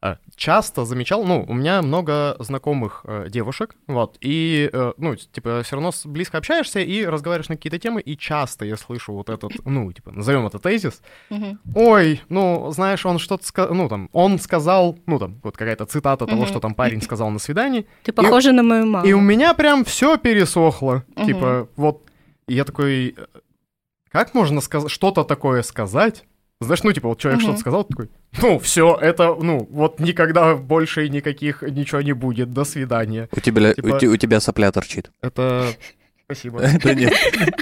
А, 0.00 0.18
Часто 0.36 0.84
замечал, 0.84 1.24
ну, 1.24 1.44
у 1.48 1.52
меня 1.54 1.82
много 1.82 2.36
знакомых 2.38 3.00
э, 3.04 3.26
девушек, 3.28 3.74
вот, 3.88 4.16
и, 4.20 4.70
э, 4.72 4.92
ну, 4.96 5.16
типа, 5.16 5.62
все 5.64 5.74
равно 5.74 5.90
близко 6.04 6.38
общаешься 6.38 6.78
и 6.78 7.04
разговариваешь 7.04 7.48
на 7.48 7.56
какие-то 7.56 7.80
темы, 7.80 8.00
и 8.00 8.16
часто 8.16 8.64
я 8.64 8.76
слышу 8.76 9.12
вот 9.12 9.28
этот, 9.28 9.50
ну, 9.64 9.92
типа, 9.92 10.12
назовем 10.12 10.46
это 10.46 10.60
тезис, 10.60 11.02
Мгм. 11.30 11.58
ой, 11.74 12.20
ну, 12.28 12.70
знаешь, 12.70 13.04
он 13.06 13.18
что-то 13.18 13.44
сказал, 13.44 13.74
ну, 13.74 13.88
там, 13.88 14.08
он 14.12 14.38
сказал, 14.38 14.96
ну, 15.06 15.18
там, 15.18 15.40
вот 15.42 15.56
какая-то 15.56 15.84
цитата 15.86 16.26
того, 16.26 16.42
Мгм. 16.42 16.46
что 16.48 16.60
там 16.60 16.74
парень 16.76 17.02
сказал 17.02 17.30
на 17.30 17.40
свидании, 17.40 17.84
Ты 18.04 18.12
похожа 18.12 18.52
на 18.52 18.62
мою 18.62 18.86
маму. 18.86 19.04
и 19.04 19.12
у 19.14 19.20
меня 19.20 19.52
прям 19.54 19.84
все 19.84 20.16
пересохло. 20.16 21.02
Типа, 21.26 21.68
вот. 21.74 22.02
И 22.46 22.54
я 22.54 22.64
такой. 22.64 23.16
э, 23.16 23.26
Как 24.12 24.32
можно 24.32 24.60
сказать, 24.60 24.90
что-то 24.92 25.24
такое 25.24 25.62
сказать? 25.62 26.24
Знаешь, 26.60 26.82
ну, 26.82 26.92
типа, 26.92 27.08
вот 27.08 27.20
человек 27.20 27.38
Мгм. 27.40 27.46
что-то 27.50 27.60
сказал, 27.60 27.84
такой, 27.84 28.10
ну, 28.42 28.58
все, 28.58 28.98
это, 29.00 29.34
ну, 29.40 29.66
вот 29.70 30.00
никогда 30.00 30.56
больше 30.56 31.08
никаких, 31.08 31.62
ничего 31.62 32.00
не 32.00 32.12
будет, 32.14 32.52
до 32.52 32.64
свидания. 32.64 33.28
У 33.30 33.38
тебя, 33.40 33.74
Типа- 33.74 33.86
у, 33.86 34.12
у 34.12 34.16
тебя 34.16 34.40
сопля 34.40 34.72
торчит. 34.72 35.10
Это... 35.22 35.68
Спасибо. 36.30 36.60
Это 36.62 36.94
нет. 36.94 37.14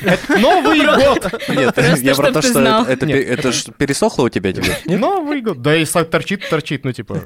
Это 0.03 0.39
Новый 0.39 0.81
год! 0.81 1.33
Нет, 1.51 1.73
Просто 1.73 2.05
я 2.05 2.15
про 2.17 2.33
то, 2.33 2.43
что 2.43 2.85
это 2.89 3.07
это 3.07 3.53
ж 3.53 3.67
пересохло 3.79 4.25
у 4.25 4.29
тебя 4.29 4.53
теперь? 4.53 4.75
Новый 4.99 5.41
год. 5.41 5.63
Да 5.63 5.77
и 5.77 5.85
торчит, 5.85 6.49
торчит, 6.49 6.85
ну, 6.85 6.91
типа, 6.93 7.23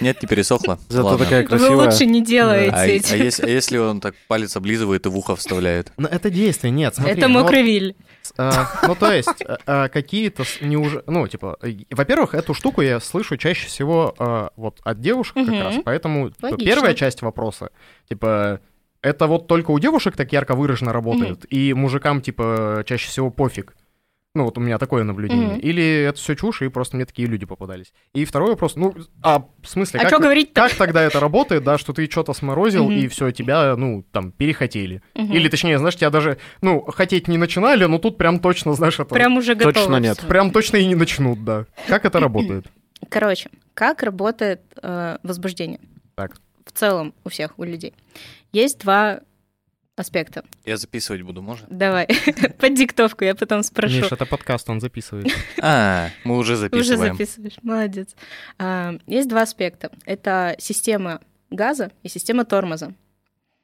Нет, 0.00 0.22
не 0.22 0.28
пересохло. 0.28 0.78
Зато 0.88 1.04
Ладно. 1.06 1.24
такая 1.24 1.42
Вы 1.42 1.48
красивая. 1.48 1.86
лучше 1.86 2.06
не 2.06 2.22
делаете 2.22 2.76
А, 2.76 2.82
а 2.82 2.86
если, 2.86 3.44
а 3.44 3.48
если 3.48 3.78
он 3.78 4.00
так 4.00 4.14
палец 4.28 4.54
облизывает 4.56 5.04
и 5.06 5.08
в 5.08 5.16
ухо 5.16 5.34
вставляет? 5.34 5.90
Но 5.96 6.06
это 6.06 6.30
действие, 6.30 6.70
нет, 6.70 6.94
смотри. 6.94 7.14
Это 7.14 7.26
ну 7.26 7.34
вот, 7.34 7.42
мокрый 7.42 7.62
виль. 7.64 7.96
а, 7.98 8.13
ну, 8.36 8.94
то 8.96 9.12
есть, 9.12 9.42
а, 9.46 9.58
а, 9.66 9.88
какие-то 9.88 10.44
с- 10.44 10.60
не 10.60 10.76
уже... 10.76 11.04
Ну, 11.06 11.26
типа, 11.28 11.56
э, 11.62 11.72
во-первых, 11.90 12.34
эту 12.34 12.54
штуку 12.54 12.80
я 12.82 13.00
слышу 13.00 13.36
чаще 13.36 13.66
всего 13.68 14.14
а, 14.18 14.50
вот 14.56 14.80
от 14.84 15.00
девушек 15.00 15.34
как 15.34 15.54
раз, 15.64 15.74
поэтому 15.84 16.30
первая 16.64 16.94
часть 16.98 17.22
вопроса, 17.22 17.70
типа, 18.08 18.60
это 19.02 19.26
вот 19.26 19.46
только 19.46 19.70
у 19.70 19.78
девушек 19.78 20.16
так 20.16 20.32
ярко 20.32 20.54
выраженно 20.54 20.92
работает, 20.92 21.44
и 21.52 21.74
мужикам, 21.74 22.20
типа, 22.20 22.82
чаще 22.86 23.08
всего 23.08 23.30
пофиг. 23.30 23.74
Ну, 24.36 24.44
вот 24.44 24.58
у 24.58 24.60
меня 24.60 24.78
такое 24.78 25.04
наблюдение. 25.04 25.50
Мгм. 25.50 25.58
Или 25.60 26.02
это 26.08 26.18
все 26.18 26.34
чушь, 26.34 26.62
и 26.62 26.68
просто 26.68 26.96
мне 26.96 27.06
такие 27.06 27.28
люди 27.28 27.46
попадались. 27.46 27.92
И 28.14 28.24
второй 28.24 28.50
вопрос, 28.50 28.74
ну, 28.74 28.92
а 29.22 29.46
в 29.62 29.68
смысле, 29.68 30.00
А 30.00 30.02
как, 30.02 30.12
что 30.12 30.18
говорить-то? 30.20 30.60
как 30.60 30.74
тогда 30.74 31.02
это 31.02 31.20
работает, 31.20 31.62
да, 31.62 31.78
что 31.78 31.92
ты 31.92 32.10
что-то 32.10 32.32
сморозил, 32.32 32.86
Мгм. 32.86 32.94
и 32.94 33.06
все, 33.06 33.30
тебя, 33.30 33.76
ну, 33.76 34.04
там, 34.10 34.32
перехотели. 34.32 35.02
Мгм. 35.14 35.32
Или, 35.32 35.48
точнее, 35.48 35.78
знаешь, 35.78 35.94
тебя 35.94 36.10
даже, 36.10 36.38
ну, 36.62 36.80
хотеть 36.80 37.28
не 37.28 37.38
начинали, 37.38 37.84
но 37.84 37.98
тут 37.98 38.18
прям 38.18 38.40
точно, 38.40 38.72
знаешь, 38.74 38.98
это... 38.98 39.14
Прям 39.14 39.36
уже 39.36 39.54
готово. 39.54 39.72
Точно 39.72 39.96
нет. 40.00 40.18
всё. 40.18 40.26
Прям 40.26 40.50
точно 40.50 40.78
и 40.78 40.86
не 40.86 40.96
начнут, 40.96 41.44
да. 41.44 41.66
Как 41.86 42.04
это 42.04 42.18
работает? 42.18 42.66
Короче, 43.08 43.50
как 43.74 44.02
работает 44.02 44.62
э, 44.82 45.18
возбуждение? 45.22 45.78
Так. 46.16 46.38
В 46.66 46.72
целом 46.72 47.14
у 47.22 47.28
всех, 47.28 47.56
у 47.56 47.62
людей. 47.62 47.94
Есть 48.52 48.80
два 48.80 49.20
аспекта. 49.96 50.44
Я 50.64 50.76
записывать 50.76 51.22
буду, 51.22 51.40
можно? 51.42 51.66
Давай, 51.70 52.06
под 52.58 52.74
диктовку 52.74 53.24
я 53.24 53.34
потом 53.34 53.62
спрошу. 53.62 53.96
Миш, 53.96 54.12
это 54.12 54.26
подкаст, 54.26 54.68
он 54.70 54.80
записывает. 54.80 55.26
А, 55.62 56.08
мы 56.24 56.36
уже 56.36 56.54
Уже 56.54 56.60
записываем. 56.62 57.12
записываешь, 57.14 57.56
молодец. 57.62 58.14
А, 58.58 58.96
есть 59.06 59.28
два 59.28 59.42
аспекта. 59.42 59.90
Это 60.04 60.56
система 60.58 61.20
газа 61.50 61.92
и 62.02 62.08
система 62.08 62.44
тормоза. 62.44 62.92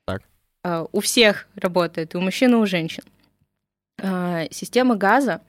Так. 0.07 0.23
А, 0.63 0.87
у 0.93 1.01
всех 1.01 1.49
работает, 1.57 2.15
и 2.15 2.17
у 2.17 2.21
мужчин, 2.21 2.53
и 2.53 2.57
у 2.57 2.67
женщин. 2.67 3.03
А, 4.01 4.45
система 4.51 4.97
газа 4.97 5.41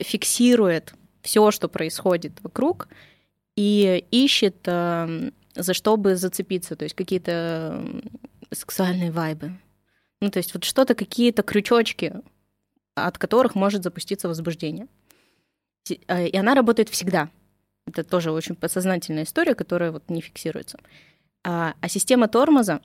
фиксирует 0.00 0.94
все, 1.22 1.50
что 1.52 1.68
происходит 1.68 2.32
вокруг, 2.42 2.88
и 3.56 4.04
ищет, 4.10 4.56
а, 4.66 5.08
за 5.54 5.74
что 5.74 5.96
бы 5.96 6.16
зацепиться, 6.16 6.74
то 6.74 6.82
есть 6.82 6.96
какие-то 6.96 7.76
м, 7.80 8.02
сексуальные 8.50 9.12
вайбы. 9.12 9.52
Ну, 10.24 10.30
то 10.30 10.38
есть 10.38 10.54
вот 10.54 10.64
что-то, 10.64 10.94
какие-то 10.94 11.42
крючочки, 11.42 12.14
от 12.94 13.18
которых 13.18 13.54
может 13.54 13.82
запуститься 13.82 14.26
возбуждение. 14.26 14.86
Э, 16.08 16.26
И 16.28 16.34
она 16.34 16.54
работает 16.54 16.88
всегда. 16.88 17.28
Это 17.86 18.04
тоже 18.04 18.32
очень 18.32 18.54
подсознательная 18.54 19.24
история, 19.24 19.54
которая 19.54 19.92
вот 19.92 20.08
не 20.08 20.22
фиксируется. 20.22 20.78
А, 21.44 21.74
а 21.78 21.88
система 21.90 22.26
тормоза 22.28 22.80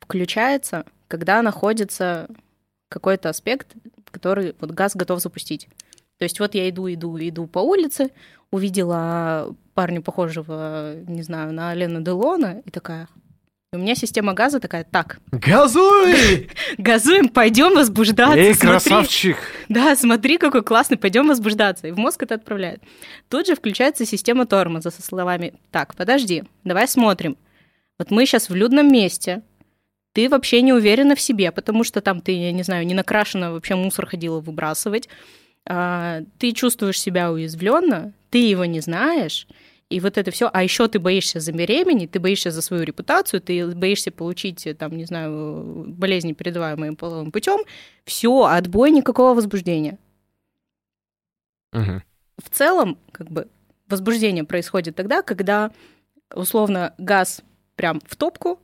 включается, 0.00 0.86
когда 1.08 1.42
находится 1.42 2.30
какой-то 2.88 3.28
аспект, 3.28 3.74
который 4.10 4.56
вот 4.58 4.70
газ 4.70 4.96
готов 4.96 5.20
запустить. 5.20 5.68
То 6.16 6.22
есть 6.22 6.40
вот 6.40 6.54
я 6.54 6.70
иду, 6.70 6.90
иду, 6.90 7.18
иду 7.18 7.46
по 7.46 7.58
улице, 7.58 8.12
увидела 8.50 9.54
парня, 9.74 10.00
похожего, 10.00 10.94
не 11.06 11.22
знаю, 11.22 11.52
на 11.52 11.68
Алена 11.68 12.00
Делона, 12.00 12.62
и 12.64 12.70
такая... 12.70 13.08
У 13.70 13.76
меня 13.76 13.94
система 13.94 14.32
газа 14.32 14.60
такая, 14.60 14.84
так, 14.84 15.20
Газуй! 15.30 16.48
газуем, 16.78 17.28
пойдем 17.28 17.74
возбуждаться. 17.74 18.38
Эй, 18.38 18.54
смотри». 18.54 18.68
красавчик! 18.70 19.36
Да, 19.68 19.94
смотри, 19.94 20.38
какой 20.38 20.62
классный, 20.62 20.96
пойдем 20.96 21.28
возбуждаться. 21.28 21.86
И 21.86 21.90
в 21.90 21.98
мозг 21.98 22.22
это 22.22 22.36
отправляет. 22.36 22.82
Тут 23.28 23.46
же 23.46 23.54
включается 23.54 24.06
система 24.06 24.46
тормоза 24.46 24.90
со 24.90 25.02
словами 25.02 25.52
«Так, 25.70 25.94
подожди, 25.96 26.44
давай 26.64 26.88
смотрим. 26.88 27.36
Вот 27.98 28.10
мы 28.10 28.24
сейчас 28.24 28.48
в 28.48 28.54
людном 28.54 28.90
месте, 28.90 29.42
ты 30.14 30.30
вообще 30.30 30.62
не 30.62 30.72
уверена 30.72 31.14
в 31.14 31.20
себе, 31.20 31.52
потому 31.52 31.84
что 31.84 32.00
там 32.00 32.22
ты, 32.22 32.32
я 32.32 32.52
не 32.52 32.62
знаю, 32.62 32.86
не 32.86 32.94
накрашена, 32.94 33.52
вообще 33.52 33.74
мусор 33.74 34.06
ходила 34.06 34.40
выбрасывать. 34.40 35.10
А, 35.66 36.22
ты 36.38 36.52
чувствуешь 36.52 36.98
себя 36.98 37.30
уязвленно, 37.30 38.14
ты 38.30 38.38
его 38.38 38.64
не 38.64 38.80
знаешь, 38.80 39.46
и 39.90 40.00
вот 40.00 40.18
это 40.18 40.30
все, 40.30 40.50
а 40.52 40.62
еще 40.62 40.86
ты 40.88 40.98
боишься 40.98 41.40
забеременеть, 41.40 42.10
ты 42.10 42.20
боишься 42.20 42.50
за 42.50 42.60
свою 42.60 42.82
репутацию, 42.82 43.40
ты 43.40 43.66
боишься 43.74 44.10
получить, 44.10 44.66
э, 44.66 44.74
там, 44.74 44.96
не 44.96 45.04
знаю, 45.04 45.84
болезни, 45.88 46.34
передаваемые 46.34 46.92
половым 46.92 47.32
путем, 47.32 47.60
все, 48.04 48.44
отбой 48.44 48.90
никакого 48.90 49.34
возбуждения. 49.34 49.98
Мгм. 51.72 52.02
В 52.42 52.50
целом, 52.50 52.98
как 53.12 53.30
бы, 53.30 53.48
возбуждение 53.88 54.44
происходит 54.44 54.94
тогда, 54.94 55.22
когда, 55.22 55.70
условно, 56.34 56.94
газ 56.98 57.42
прям 57.74 58.00
в 58.04 58.16
топку, 58.16 58.60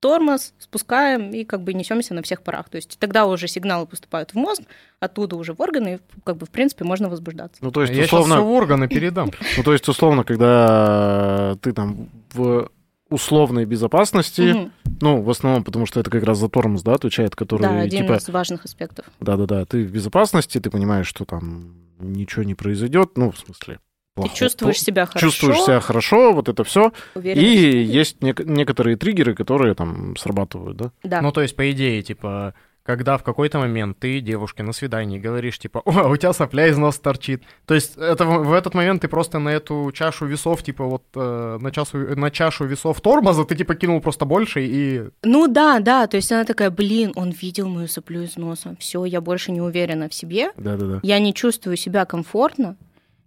тормоз, 0.00 0.52
спускаем 0.58 1.30
и 1.30 1.44
как 1.44 1.62
бы 1.62 1.72
несемся 1.74 2.14
на 2.14 2.22
всех 2.22 2.42
парах. 2.42 2.68
То 2.68 2.76
есть 2.76 2.98
тогда 2.98 3.26
уже 3.26 3.48
сигналы 3.48 3.86
поступают 3.86 4.32
в 4.32 4.34
мозг, 4.34 4.62
оттуда 5.00 5.36
уже 5.36 5.52
в 5.54 5.60
органы, 5.60 5.94
и 5.96 5.98
как 6.24 6.36
бы, 6.36 6.46
в 6.46 6.50
принципе, 6.50 6.84
можно 6.84 7.08
возбуждаться. 7.08 7.58
Ну, 7.64 7.70
то 7.70 7.82
есть, 7.82 7.92
Я 7.92 8.02
сейчас 8.02 8.12
условно, 8.12 8.36
все 8.36 8.44
в 8.44 8.50
органы 8.50 8.88
передам. 8.88 9.30
ну, 9.56 9.62
то 9.62 9.72
есть, 9.72 9.88
условно, 9.88 10.24
когда 10.24 11.56
ты 11.62 11.72
там 11.72 12.08
в 12.32 12.70
условной 13.08 13.64
безопасности, 13.66 14.40
Мгм. 14.52 14.72
ну, 15.00 15.22
в 15.22 15.30
основном, 15.30 15.62
потому 15.64 15.86
что 15.86 16.00
это 16.00 16.10
как 16.10 16.24
раз 16.24 16.38
за 16.38 16.48
тормоз, 16.48 16.82
да, 16.82 16.94
отвечает, 16.94 17.36
который, 17.36 17.62
Да, 17.62 17.80
один 17.80 18.02
типа, 18.02 18.14
из 18.16 18.28
важных 18.28 18.64
аспектов. 18.64 19.06
да-да-да, 19.20 19.64
ты 19.64 19.84
в 19.84 19.90
безопасности, 19.92 20.58
ты 20.58 20.70
понимаешь, 20.70 21.06
что 21.06 21.24
там 21.24 21.74
ничего 22.00 22.42
не 22.42 22.54
произойдет, 22.54 23.16
ну, 23.16 23.30
в 23.30 23.38
смысле, 23.38 23.78
Ты 24.22 24.28
чувствуешь 24.34 24.80
себя 24.80 25.06
хорошо, 25.06 25.26
чувствуешь 25.26 25.60
себя 25.60 25.80
хорошо, 25.80 26.32
вот 26.32 26.48
это 26.48 26.64
все. 26.64 26.92
И 27.22 27.82
есть 27.82 28.18
нек- 28.20 28.44
некоторые 28.44 28.96
триггеры, 28.96 29.34
которые 29.34 29.74
там 29.74 30.16
срабатывают, 30.16 30.76
да? 30.76 30.90
Да. 31.02 31.20
Ну, 31.20 31.32
то 31.32 31.42
есть, 31.42 31.54
по 31.54 31.70
идее, 31.70 32.02
типа, 32.02 32.54
когда 32.82 33.18
в 33.18 33.24
какой-то 33.24 33.58
момент 33.58 33.98
ты 33.98 34.20
девушке 34.20 34.62
на 34.62 34.72
свидании 34.72 35.18
говоришь, 35.18 35.58
типа, 35.58 35.82
о, 35.84 36.08
у 36.08 36.16
тебя 36.16 36.32
сопля 36.32 36.68
из 36.68 36.78
носа 36.78 37.02
торчит. 37.02 37.42
То 37.66 37.74
есть, 37.74 37.96
это 37.96 38.24
в, 38.24 38.44
в 38.44 38.52
этот 38.52 38.74
момент 38.74 39.02
ты 39.02 39.08
просто 39.08 39.38
на 39.38 39.48
эту 39.50 39.90
чашу 39.92 40.24
весов, 40.26 40.62
типа, 40.62 40.84
вот, 40.84 41.02
э, 41.14 41.58
на, 41.60 41.70
чашу, 41.72 41.98
на 42.16 42.30
чашу 42.30 42.64
весов 42.64 43.00
тормоза 43.00 43.44
ты, 43.44 43.56
типа, 43.56 43.74
кинул 43.74 44.00
просто 44.00 44.24
больше, 44.24 44.64
и 44.64 45.10
Ну 45.24 45.48
да, 45.48 45.80
да, 45.80 46.06
то 46.06 46.16
есть 46.16 46.30
она 46.32 46.44
такая, 46.44 46.70
блин, 46.70 47.12
он 47.16 47.30
видел 47.30 47.68
мою 47.68 47.88
соплю 47.88 48.22
из 48.22 48.36
носа, 48.36 48.76
все, 48.78 49.04
я 49.04 49.20
больше 49.20 49.50
не 49.52 49.60
уверена 49.60 50.08
в 50.08 50.14
себе, 50.14 50.52
Да-да-да. 50.56 51.00
я 51.02 51.18
не 51.18 51.34
чувствую 51.34 51.76
себя 51.76 52.04
комфортно, 52.04 52.76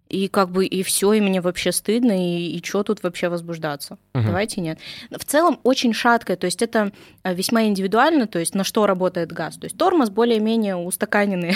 и 0.09 0.27
как 0.27 0.49
бы 0.49 0.65
и 0.65 0.81
все, 0.83 1.13
и 1.13 1.21
мне 1.21 1.39
вообще 1.39 1.71
стыдно, 1.71 2.11
и, 2.11 2.57
и 2.57 2.63
что 2.65 2.83
тут 2.83 3.03
вообще 3.03 3.29
возбуждаться? 3.29 3.97
Мгм. 4.13 4.25
Давайте 4.25 4.59
нет. 4.61 4.79
В 5.11 5.23
целом 5.23 5.59
очень 5.63 5.93
шаткое, 5.93 6.35
то 6.35 6.45
есть 6.45 6.61
это 6.61 6.91
а, 7.21 7.33
весьма 7.33 7.63
индивидуально, 7.65 8.27
то 8.27 8.39
есть 8.39 8.55
на 8.55 8.63
что 8.63 8.87
работает 8.87 9.31
газ. 9.31 9.57
То 9.57 9.65
есть 9.65 9.77
тормоз 9.77 10.09
более-менее 10.09 10.75
устаканенный, 10.75 11.55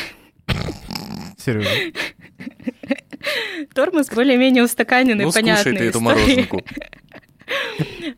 Серьезно. 1.37 1.93
тормоз 3.73 4.09
более-менее 4.09 4.63
устаканенный, 4.63 5.25
Ну, 5.25 5.31
понятный. 5.31 5.77
ты 5.77 5.85
эту 5.85 5.99
мороженку. 5.99 6.61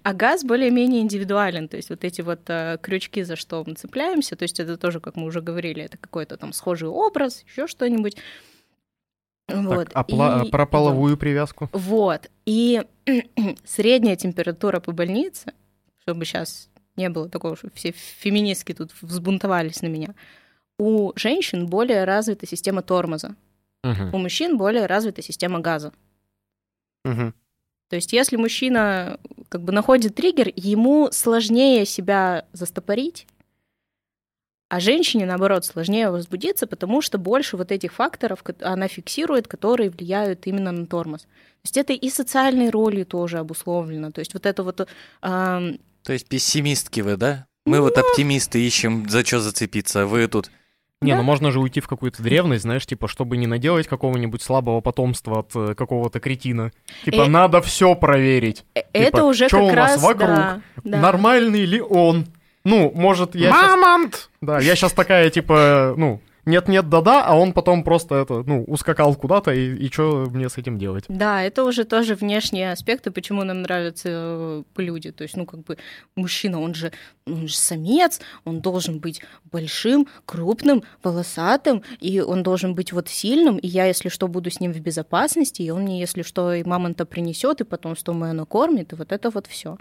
А 0.03 0.13
газ 0.13 0.43
более-менее 0.43 1.01
индивидуален, 1.01 1.67
то 1.67 1.77
есть 1.77 1.89
вот 1.89 2.03
эти 2.03 2.21
вот 2.21 2.41
э, 2.47 2.77
крючки, 2.81 3.23
за 3.23 3.35
что 3.35 3.63
мы 3.65 3.73
цепляемся, 3.73 4.35
то 4.35 4.43
есть 4.43 4.59
это 4.59 4.77
тоже, 4.77 4.99
как 4.99 5.15
мы 5.15 5.25
уже 5.25 5.41
говорили, 5.41 5.83
это 5.83 5.97
какой-то 5.97 6.37
там 6.37 6.53
схожий 6.53 6.87
образ, 6.89 7.43
еще 7.47 7.67
что-нибудь. 7.67 8.17
Вот. 9.47 9.89
Так, 9.89 9.91
а 9.93 10.01
пла- 10.03 10.45
И- 10.47 10.49
про 10.49 10.65
половую 10.65 11.17
привязку? 11.17 11.69
Вот. 11.71 12.29
И 12.45 12.83
средняя 13.63 14.15
температура 14.15 14.79
по 14.79 14.91
больнице, 14.91 15.53
чтобы 16.01 16.25
сейчас 16.25 16.69
не 16.95 17.09
было 17.09 17.29
такого, 17.29 17.55
что 17.55 17.69
все 17.73 17.91
феминистки 17.91 18.73
тут 18.73 18.91
взбунтовались 19.01 19.81
на 19.81 19.87
меня, 19.87 20.15
у 20.79 21.11
женщин 21.15 21.67
более 21.67 22.03
развита 22.05 22.47
система 22.47 22.81
тормоза, 22.81 23.35
Мгм. 23.83 24.13
у 24.13 24.17
мужчин 24.17 24.57
более 24.57 24.87
развита 24.87 25.21
система 25.21 25.59
газа. 25.59 25.93
Мгм. 27.03 27.33
То 27.89 27.95
есть 27.97 28.13
если 28.13 28.35
мужчина 28.35 29.19
как 29.49 29.61
бы 29.61 29.71
находит 29.71 30.15
триггер, 30.15 30.51
ему 30.55 31.09
сложнее 31.11 31.85
себя 31.85 32.45
застопорить, 32.51 33.27
а 34.75 34.79
женщине, 34.81 35.25
наоборот, 35.25 35.63
сложнее 35.65 36.09
возбудиться, 36.09 36.67
потому 36.67 37.01
что 37.01 37.17
больше 37.17 37.55
вот 37.55 37.71
этих 37.71 37.93
факторов 37.93 38.43
она 38.61 38.87
фиксирует, 38.89 39.47
которые 39.47 39.89
влияют 39.89 40.47
именно 40.47 40.71
на 40.73 40.85
тормоз. 40.85 41.21
То 41.21 41.27
есть 41.63 41.77
это 41.77 41.93
и 41.93 42.09
социальной 42.09 42.69
ролью 42.69 43.05
тоже 43.05 43.37
обусловлено. 43.39 44.11
То 44.11 44.19
есть 44.19 44.33
вот 44.33 44.45
это 44.45 44.63
вот... 44.63 44.87
ам, 45.21 45.77
То 46.03 46.11
есть 46.13 46.27
пессимистки 46.27 46.99
вы, 47.01 47.15
да? 47.15 47.45
Мы 47.65 47.79
вот 47.79 47.97
оптимисты 47.97 48.59
ищем, 48.65 49.09
за 49.09 49.25
что 49.25 49.39
зацепиться, 49.39 50.03
а 50.03 50.05
вы 50.05 50.27
тут... 50.27 50.51
Не, 51.01 51.11
Да. 51.11 51.17
ну 51.17 51.23
можно 51.23 51.51
же 51.51 51.59
уйти 51.59 51.79
в 51.79 51.87
какую-то 51.87 52.21
древность, 52.23 52.63
знаешь, 52.63 52.85
типа, 52.85 53.07
чтобы 53.07 53.37
не 53.37 53.47
наделать 53.47 53.87
какого-нибудь 53.87 54.41
слабого 54.41 54.81
потомства 54.81 55.39
от 55.39 55.51
э, 55.55 55.73
какого-то 55.75 56.19
кретина. 56.19 56.71
Типа, 57.05 57.23
Э, 57.23 57.27
надо 57.27 57.61
все 57.61 57.95
проверить. 57.95 58.63
э, 58.75 58.81
это 58.93 59.17
Типа, 59.17 59.23
уже 59.25 59.47
чё 59.49 59.57
как 59.59 59.73
у 59.73 59.75
нас 59.75 59.91
раз... 59.91 60.01
вокруг? 60.03 60.27
да, 60.27 60.61
да. 60.83 60.97
Нормальный 60.99 61.65
ли 61.65 61.81
он? 61.81 62.25
Ну, 62.65 62.91
может, 62.93 63.35
я 63.35 63.51
щас- 63.51 63.61
Мамонт! 63.61 64.29
Да, 64.41 64.59
я 64.59 64.75
сейчас 64.75 64.91
такая, 64.91 65.29
типа, 65.29 65.93
ну, 65.97 66.19
нет-нет, 66.45 66.89
да-да, 66.89 67.25
а 67.25 67.35
он 67.35 67.53
потом 67.53 67.83
просто 67.83 68.15
это, 68.15 68.43
ну, 68.45 68.63
ускакал 68.65 69.15
куда-то, 69.15 69.51
и, 69.51 69.75
и 69.75 69.91
что 69.91 70.25
мне 70.31 70.47
с 70.49 70.57
этим 70.57 70.77
делать? 70.77 71.05
Да, 71.07 71.41
это 71.41 71.63
уже 71.63 71.85
тоже 71.85 72.15
внешние 72.15 72.71
аспекты, 72.71 73.09
почему 73.11 73.43
нам 73.43 73.61
нравятся 73.63 74.09
э, 74.11 74.63
люди. 74.77 75.11
То 75.11 75.23
есть, 75.23 75.37
ну, 75.37 75.45
как 75.45 75.63
бы 75.63 75.77
мужчина, 76.15 76.61
он 76.61 76.75
же, 76.75 76.91
он 77.25 77.47
же 77.47 77.55
самец, 77.55 78.19
он 78.45 78.61
должен 78.61 78.99
быть 78.99 79.21
большим, 79.51 80.07
крупным, 80.25 80.83
волосатым, 81.03 81.81
и 81.99 82.19
он 82.19 82.43
должен 82.43 82.75
быть 82.75 82.93
вот 82.93 83.09
сильным, 83.09 83.57
и 83.57 83.67
я, 83.67 83.85
если 83.85 84.09
что, 84.09 84.27
буду 84.27 84.51
с 84.51 84.59
ним 84.59 84.71
в 84.71 84.79
безопасности, 84.79 85.63
и 85.63 85.71
он 85.71 85.83
мне, 85.83 85.99
если 85.99 86.21
что, 86.21 86.53
и 86.53 86.63
мамонта 86.63 87.05
принесет, 87.05 87.61
и 87.61 87.63
потом 87.63 87.95
что 87.95 88.13
мое 88.13 88.33
накормит, 88.33 88.93
и 88.93 88.95
вот 88.95 89.11
это 89.11 89.29
вот 89.31 89.47
все. 89.47 89.77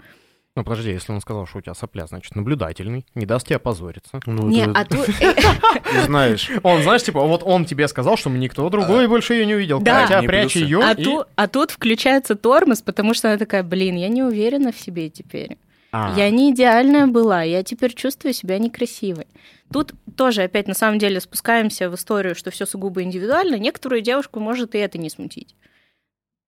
Ну, 0.57 0.63
подожди, 0.63 0.91
если 0.91 1.11
он 1.11 1.19
сказал, 1.19 1.45
что 1.45 1.57
у 1.57 1.61
тебя 1.61 1.73
сопля, 1.73 2.07
значит, 2.07 2.33
наблюдательный, 2.33 3.05
не 3.13 3.25
даст 3.25 3.45
тебе 3.47 3.57
опозориться. 3.57 4.21
Ну, 4.25 4.47
Не, 4.47 4.61
это- 4.61 4.71
а 4.73 4.85
тут... 4.85 5.05
ты 5.05 6.01
знаешь. 6.05 6.49
Он, 6.63 6.81
знаешь, 6.81 7.03
типа, 7.03 7.21
вот 7.21 7.43
он 7.43 7.65
тебе 7.65 7.89
сказал, 7.89 8.15
что 8.15 8.29
никто 8.29 8.69
другой 8.69 9.07
больше 9.09 9.33
ее 9.33 9.45
не 9.45 9.55
увидел. 9.55 9.81
Да. 9.81 10.05
Одни 10.07 10.27
прячь 10.27 10.55
ее 10.55 10.79
А, 10.81 10.95
а 11.35 11.47
тут 11.49 11.71
включается 11.71 12.35
тормоз, 12.35 12.81
потому 12.81 13.13
что 13.13 13.27
она 13.27 13.37
такая, 13.37 13.63
блин, 13.63 13.97
я 13.97 14.07
не 14.07 14.23
уверена 14.23 14.71
в 14.71 14.79
себе 14.79 15.09
теперь. 15.09 15.57
А, 15.91 16.13
Я 16.17 16.29
не 16.29 16.51
идеальная 16.51 17.07
была, 17.07 17.43
я 17.43 17.61
теперь 17.63 17.93
чувствую 17.93 18.33
себя 18.33 18.57
некрасивой. 18.57 19.27
Тут 19.73 19.93
тоже 20.15 20.43
опять 20.43 20.67
на 20.67 20.73
самом 20.73 20.99
деле 20.99 21.19
спускаемся 21.19 21.89
в 21.89 21.95
историю, 21.95 22.35
что 22.35 22.51
все 22.51 22.65
сугубо 22.65 23.01
индивидуально. 23.03 23.55
Некоторую 23.55 24.01
девушку 24.01 24.39
может 24.39 24.73
и 24.75 24.77
это 24.77 24.97
не 24.97 25.09
смутить. 25.09 25.55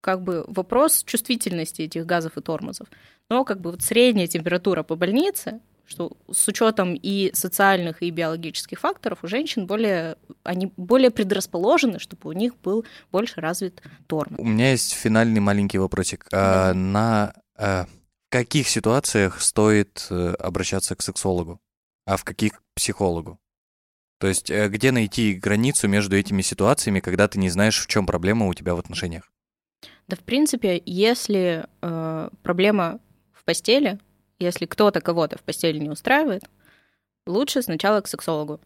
Как 0.08 0.22
бы 0.22 0.46
вопрос 0.48 1.04
чувствительности 1.04 1.82
этих 1.82 2.06
газов 2.06 2.38
и 2.38 2.42
тормозов. 2.42 2.88
Но 3.30 3.44
как 3.44 3.60
бы 3.60 3.72
вот 3.72 3.82
средняя 3.82 4.28
температура 4.28 4.82
по 4.82 4.96
больнице, 4.96 5.60
что 5.86 6.14
с 6.32 6.48
учетом 6.48 6.94
и 6.94 7.32
социальных, 7.34 8.02
и 8.02 8.10
биологических 8.10 8.80
факторов 8.80 9.20
у 9.24 9.28
женщин 9.28 9.68
более, 9.68 10.16
они 10.44 10.72
более 10.78 11.12
предрасположены, 11.12 12.00
чтобы 12.00 12.30
у 12.30 12.32
них 12.32 12.56
был 12.56 12.86
больше 13.12 13.42
развит 13.42 13.82
тормоз. 14.08 14.40
У 14.40 14.46
меня 14.46 14.72
есть 14.72 14.94
финальный 14.94 15.42
маленький 15.42 15.78
вопросик. 15.78 16.26
А, 16.32 16.72
на 16.74 17.34
а, 17.58 17.88
в 18.30 18.30
каких 18.30 18.70
ситуациях 18.70 19.42
стоит 19.42 20.08
э, 20.10 20.36
обращаться 20.40 20.96
к 20.96 21.02
сексологу, 21.02 21.60
а 22.06 22.16
в 22.16 22.24
каких 22.24 22.54
к 22.54 22.62
психологу? 22.76 23.42
То 24.22 24.28
есть 24.28 24.50
э, 24.50 24.70
где 24.70 24.94
найти 24.94 25.34
границу 25.34 25.90
между 25.90 26.16
этими 26.16 26.44
ситуациями, 26.44 27.02
когда 27.02 27.28
ты 27.28 27.40
не 27.40 27.50
знаешь, 27.50 27.84
в 27.84 27.88
чем 27.88 28.06
проблема 28.06 28.48
у 28.48 28.54
тебя 28.54 28.74
в 28.74 28.80
отношениях? 28.80 29.30
Да, 30.08 30.16
в 30.16 30.22
принципе, 30.22 30.82
если 30.86 31.66
э, 31.82 32.30
проблема 32.42 33.00
в 33.34 33.44
постели, 33.44 34.00
если 34.40 34.66
кто-то 34.66 35.02
кого-то 35.02 35.38
в 35.38 35.42
постели 35.42 35.80
не 35.80 35.90
устраивает, 35.90 36.44
лучше 37.26 37.62
сначала 37.62 38.00
к 38.02 38.08
сексологу, 38.08 38.62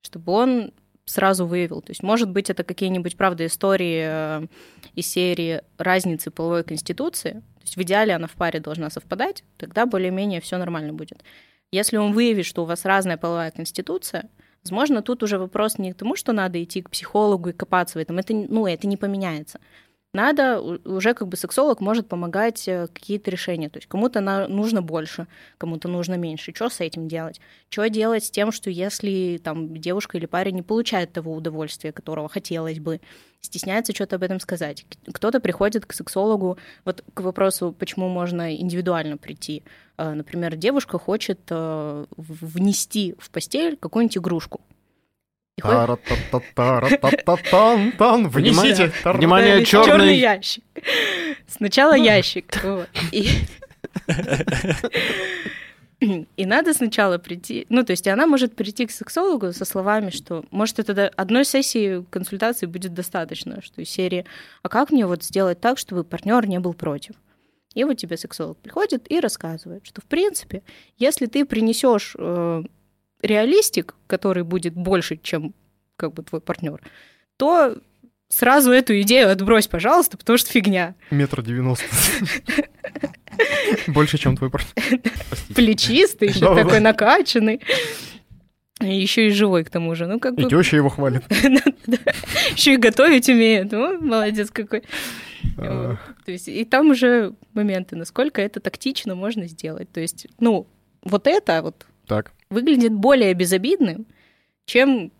чтобы 0.00 0.32
он 0.32 0.72
сразу 1.04 1.46
выявил. 1.46 1.82
То 1.82 1.90
есть, 1.90 2.02
может 2.02 2.30
быть, 2.30 2.48
это 2.48 2.64
какие-нибудь, 2.64 3.16
правда, 3.18 3.44
истории 3.44 4.04
э, 4.06 4.46
из 4.94 5.06
серии 5.06 5.60
разницы 5.76 6.30
половой 6.30 6.64
конституции. 6.64 7.32
То 7.32 7.62
есть, 7.62 7.76
в 7.76 7.82
идеале 7.82 8.14
она 8.14 8.26
в 8.26 8.32
паре 8.32 8.58
должна 8.58 8.88
совпадать, 8.88 9.44
тогда 9.58 9.84
более-менее 9.84 10.40
все 10.40 10.56
нормально 10.56 10.94
будет. 10.94 11.22
Если 11.72 11.98
он 11.98 12.12
выявит, 12.12 12.46
что 12.46 12.62
у 12.62 12.66
вас 12.66 12.86
разная 12.86 13.18
половая 13.18 13.50
конституция, 13.50 14.30
возможно, 14.62 15.02
тут 15.02 15.22
уже 15.22 15.38
вопрос 15.38 15.76
не 15.76 15.92
к 15.92 15.96
тому, 15.96 16.16
что 16.16 16.32
надо 16.32 16.62
идти 16.62 16.80
к 16.80 16.88
психологу 16.88 17.50
и 17.50 17.52
копаться 17.52 17.98
в 17.98 18.00
этом. 18.00 18.18
Это, 18.18 18.32
ну, 18.32 18.66
это 18.66 18.86
не 18.86 18.96
поменяется 18.96 19.60
надо, 20.14 20.60
уже 20.60 21.12
как 21.12 21.28
бы 21.28 21.36
сексолог 21.36 21.80
может 21.80 22.08
помогать 22.08 22.66
э, 22.68 22.86
какие-то 22.86 23.30
решения. 23.30 23.68
То 23.68 23.78
есть 23.78 23.88
кому-то 23.88 24.20
нужно 24.48 24.80
больше, 24.80 25.26
кому-то 25.58 25.88
нужно 25.88 26.14
меньше. 26.14 26.54
Что 26.54 26.70
с 26.70 26.80
этим 26.80 27.08
делать? 27.08 27.40
Что 27.68 27.88
делать 27.88 28.24
с 28.24 28.30
тем, 28.30 28.52
что 28.52 28.70
если 28.70 29.40
там 29.42 29.76
девушка 29.76 30.16
или 30.16 30.26
парень 30.26 30.54
не 30.54 30.62
получает 30.62 31.12
того 31.12 31.34
удовольствия, 31.34 31.92
которого 31.92 32.28
хотелось 32.28 32.78
бы, 32.78 33.00
стесняется 33.40 33.94
что-то 33.94 34.16
об 34.16 34.22
этом 34.22 34.40
сказать. 34.40 34.86
Кто-то 35.12 35.40
приходит 35.40 35.84
к 35.84 35.92
сексологу, 35.92 36.58
вот 36.84 37.04
к 37.12 37.20
вопросу, 37.20 37.74
почему 37.78 38.08
можно 38.08 38.56
индивидуально 38.56 39.16
прийти. 39.16 39.64
Э, 39.98 40.14
Например, 40.14 40.56
девушка 40.56 40.98
хочет 40.98 41.40
э, 41.50 42.06
внести 42.16 43.14
в 43.18 43.30
постель 43.30 43.76
какую-нибудь 43.76 44.18
игрушку. 44.18 44.60
Внесите. 48.28 48.92
Внимание, 49.04 49.64
черный 49.64 50.16
ящик. 50.16 50.64
Сначала 51.46 51.94
ящик. 51.94 52.60
вот. 52.64 52.88
И... 56.00 56.44
Надо 56.44 56.74
сначала 56.74 57.18
прийти, 57.18 57.66
ну, 57.68 57.84
то 57.84 57.92
есть 57.92 58.06
она 58.08 58.26
может 58.26 58.54
прийти 58.56 58.86
к 58.86 58.90
сексологу 58.90 59.52
со 59.52 59.64
словами, 59.64 60.10
что, 60.10 60.44
может, 60.50 60.78
это 60.78 61.08
одной 61.16 61.44
сессии 61.44 62.04
консультации 62.10 62.66
будет 62.66 62.92
достаточно, 62.92 63.62
что 63.62 63.80
из 63.80 63.88
серии, 63.88 64.26
а 64.62 64.68
как 64.68 64.90
мне 64.90 65.06
вот 65.06 65.22
сделать 65.22 65.60
так, 65.60 65.78
чтобы 65.78 66.04
партнер 66.04 66.46
не 66.46 66.58
был 66.58 66.74
против? 66.74 67.14
И 67.74 67.84
вот 67.84 67.94
тебе 67.94 68.16
сексолог 68.16 68.58
приходит 68.58 69.10
и 69.10 69.20
рассказывает, 69.20 69.86
что, 69.86 70.00
в 70.00 70.04
принципе, 70.04 70.62
если 70.98 71.26
ты 71.26 71.44
принесешь 71.44 72.14
э, 72.18 72.62
реалистик, 73.24 73.94
который 74.06 74.44
будет 74.44 74.74
больше, 74.74 75.18
чем 75.22 75.54
как 75.96 76.12
бы 76.12 76.22
твой 76.22 76.40
партнер, 76.40 76.80
то 77.36 77.76
сразу 78.28 78.70
эту 78.70 79.00
идею 79.00 79.30
отбрось, 79.30 79.66
пожалуйста, 79.66 80.16
потому 80.16 80.38
что 80.38 80.50
фигня. 80.50 80.94
Метр 81.10 81.42
девяносто. 81.42 81.84
Больше, 83.88 84.18
чем 84.18 84.36
твой 84.36 84.50
партнер. 84.50 85.00
Плечистый, 85.54 86.28
еще 86.28 86.54
такой 86.54 86.80
накачанный. 86.80 87.60
Еще 88.80 89.28
и 89.28 89.30
живой 89.30 89.64
к 89.64 89.70
тому 89.70 89.94
же. 89.94 90.06
Ну, 90.06 90.20
как 90.20 90.34
И 90.34 90.42
бы... 90.42 90.50
теща 90.50 90.76
его 90.76 90.88
хвалит. 90.88 91.22
Еще 92.56 92.74
и 92.74 92.76
готовить 92.76 93.28
умеет. 93.28 93.72
Ну, 93.72 94.00
молодец 94.00 94.50
какой. 94.50 94.82
То 95.56 95.98
есть, 96.26 96.48
и 96.48 96.64
там 96.64 96.90
уже 96.90 97.34
моменты, 97.52 97.96
насколько 97.96 98.42
это 98.42 98.60
тактично 98.60 99.14
можно 99.14 99.46
сделать. 99.46 99.90
То 99.92 100.00
есть, 100.00 100.26
ну, 100.40 100.66
вот 101.02 101.26
это 101.26 101.62
вот 101.62 101.86
Так. 102.06 102.32
выглядит 102.50 102.92
более 102.92 103.34
безобидным, 103.34 104.06
чем 104.66 105.10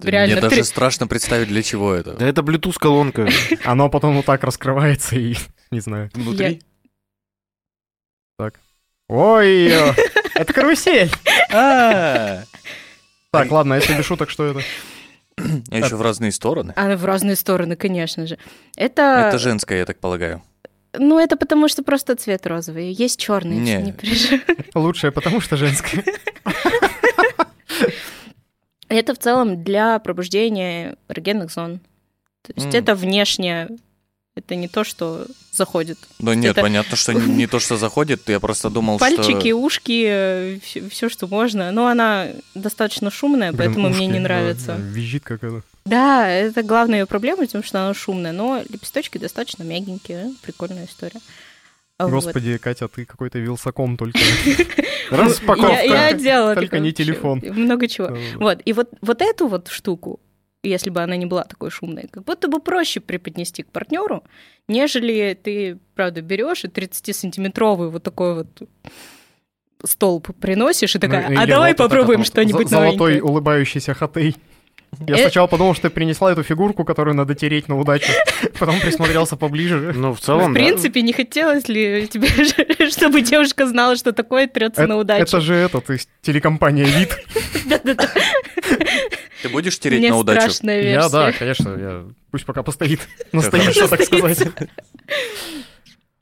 реально 0.00 0.34
Мне 0.36 0.40
три- 0.40 0.50
даже 0.50 0.64
страшно 0.64 1.06
представить, 1.06 1.48
для 1.48 1.62
чего 1.62 1.92
это. 1.94 2.14
Да 2.14 2.26
это 2.26 2.42
Bluetooth-колонка. 2.42 3.28
Оно 3.64 3.88
потом 3.88 4.16
вот 4.16 4.24
так 4.24 4.42
раскрывается 4.44 5.16
и, 5.16 5.36
не 5.70 5.80
знаю. 5.80 6.10
Внутри? 6.14 6.62
Ой, 9.08 9.68
э, 9.68 9.92
это 10.34 10.52
карусель. 10.54 11.10
А, 11.52 12.44
Так, 13.30 13.50
ладно, 13.50 13.74
если 13.74 13.94
без 13.94 14.06
шуток, 14.06 14.30
что 14.30 14.46
это? 14.46 14.60
А 15.70 15.76
еще 15.78 15.96
в 15.96 16.02
разные 16.02 16.32
стороны. 16.32 16.72
А 16.76 16.96
в 16.96 17.04
разные 17.04 17.36
стороны, 17.36 17.76
конечно 17.76 18.26
же. 18.26 18.38
Это, 18.76 19.26
Это 19.28 19.38
женское, 19.38 19.78
я 19.78 19.84
так 19.84 19.98
полагаю. 19.98 20.42
Ну, 20.98 21.18
это 21.18 21.36
потому 21.36 21.68
что 21.68 21.82
просто 21.82 22.14
цвет 22.16 22.46
розовый. 22.46 22.92
Есть 22.92 23.18
черный, 23.20 23.56
Не. 23.56 23.76
не 23.82 23.92
переживай. 23.92 24.42
Лучшее, 24.74 25.10
потому 25.12 25.40
что 25.40 25.56
женское. 25.56 26.04
Это 28.88 29.14
в 29.14 29.18
целом 29.18 29.64
для 29.64 29.98
пробуждения 29.98 30.96
эрогенных 31.08 31.50
зон. 31.50 31.80
То 32.42 32.52
есть 32.56 32.74
это 32.74 32.94
внешнее, 32.94 33.68
это 34.34 34.54
не 34.54 34.68
то, 34.68 34.84
что 34.84 35.26
заходит. 35.52 35.96
Да 36.18 36.34
нет, 36.34 36.52
Это- 36.52 36.60
понятно, 36.62 36.96
что 36.96 37.12
не 37.14 37.24
не 37.32 37.46
то, 37.46 37.58
что 37.58 37.76
заходит. 37.78 38.28
Я 38.28 38.40
просто 38.40 38.68
думал, 38.68 38.98
Пальчики, 38.98 39.48
что... 39.48 39.56
ушки, 39.56 40.60
все, 40.90 41.08
что 41.08 41.26
можно. 41.26 41.70
Но 41.72 41.86
она 41.86 42.28
достаточно 42.54 43.10
шумная, 43.10 43.52
Блин, 43.52 43.58
поэтому 43.72 43.88
мне 43.88 44.06
не 44.08 44.18
нравится. 44.18 44.74
да, 44.76 44.76
Визжит 44.76 45.22
как 45.24 45.42
это. 45.44 45.62
Да, 45.84 46.28
это 46.28 46.62
главная 46.62 47.00
ее 47.00 47.06
проблема, 47.06 47.44
потому 47.44 47.64
что 47.64 47.84
она 47.84 47.94
шумная. 47.94 48.32
Но 48.32 48.62
лепесточки 48.68 49.18
достаточно 49.18 49.62
мягенькие, 49.64 50.32
прикольная 50.42 50.86
история. 50.86 51.20
А 51.98 52.06
вот. 52.06 52.12
Господи, 52.12 52.58
Катя, 52.58 52.88
ты 52.88 53.04
какой-то 53.04 53.38
вилсаком 53.38 53.96
только. 53.96 54.18
Распаковка. 55.10 55.82
Я, 55.84 56.12
делала 56.12 56.54
Только 56.54 56.78
не 56.78 56.92
телефон. 56.92 57.42
Много 57.44 57.88
чего. 57.88 58.16
Вот, 58.36 58.60
и 58.64 58.72
вот, 58.72 58.90
вот 59.00 59.22
эту 59.22 59.46
вот 59.46 59.68
штуку, 59.68 60.20
если 60.62 60.90
бы 60.90 61.02
она 61.02 61.16
не 61.16 61.26
была 61.26 61.44
такой 61.44 61.70
шумной, 61.70 62.08
как 62.10 62.24
будто 62.24 62.48
бы 62.48 62.60
проще 62.60 63.00
преподнести 63.00 63.62
к 63.62 63.68
партнеру, 63.70 64.24
нежели 64.68 65.38
ты, 65.40 65.78
правда, 65.94 66.22
берешь 66.22 66.64
и 66.64 66.68
30-сантиметровый 66.68 67.88
вот 67.88 68.02
такой 68.02 68.34
вот 68.34 68.68
столб 69.84 70.28
приносишь 70.40 70.94
и 70.94 70.98
такая, 70.98 71.28
ну, 71.28 71.40
а 71.40 71.46
давай 71.46 71.72
вот 71.72 71.78
попробуем 71.78 72.20
вот 72.20 72.26
что-нибудь 72.26 72.68
за- 72.68 72.76
Золотой 72.76 73.14
новенькое. 73.14 73.22
улыбающийся 73.22 73.94
хатей. 73.94 74.36
Я 75.06 75.16
Э- 75.16 75.20
сначала 75.22 75.46
подумал, 75.46 75.74
что 75.74 75.88
ты 75.88 75.90
принесла 75.90 76.32
эту 76.32 76.42
фигурку, 76.42 76.84
которую 76.84 77.16
надо 77.16 77.34
тереть 77.34 77.66
на 77.68 77.78
удачу. 77.78 78.12
Потом 78.58 78.78
присмотрелся 78.78 79.36
поближе. 79.36 79.92
Ну, 79.96 80.12
в 80.12 80.18
В 80.18 80.20
целом, 80.20 80.52
да. 80.52 80.60
принципе, 80.60 81.00
не 81.02 81.12
хотелось 81.12 81.66
ли 81.68 82.06
тебе, 82.08 82.28
чтобы 82.90 83.22
девушка 83.22 83.66
знала, 83.66 83.96
что 83.96 84.12
такое 84.12 84.46
трется 84.46 84.82
на 84.82 84.92
Это 84.92 84.96
удачу? 84.96 85.22
это 85.22 85.40
же 85.40 85.54
это, 85.54 85.80
то 85.80 85.92
есть 85.94 86.08
телекомпания 86.20 86.84
«Вид». 86.84 87.16
Да-да-да. 87.66 88.08
Ты 89.42 89.48
будешь 89.48 89.78
тереть 89.78 90.00
Мне 90.00 90.10
на 90.10 90.18
удачу? 90.18 90.40
страшная 90.42 90.82
Я, 90.82 91.08
да, 91.08 91.32
конечно, 91.32 91.68
я... 91.70 92.04
пусть 92.30 92.44
пока 92.44 92.62
постоит. 92.62 93.00
Всё 93.00 93.26
Настоит, 93.32 93.64
хорошо. 93.64 93.88
так 93.88 94.02
сказать. 94.02 94.42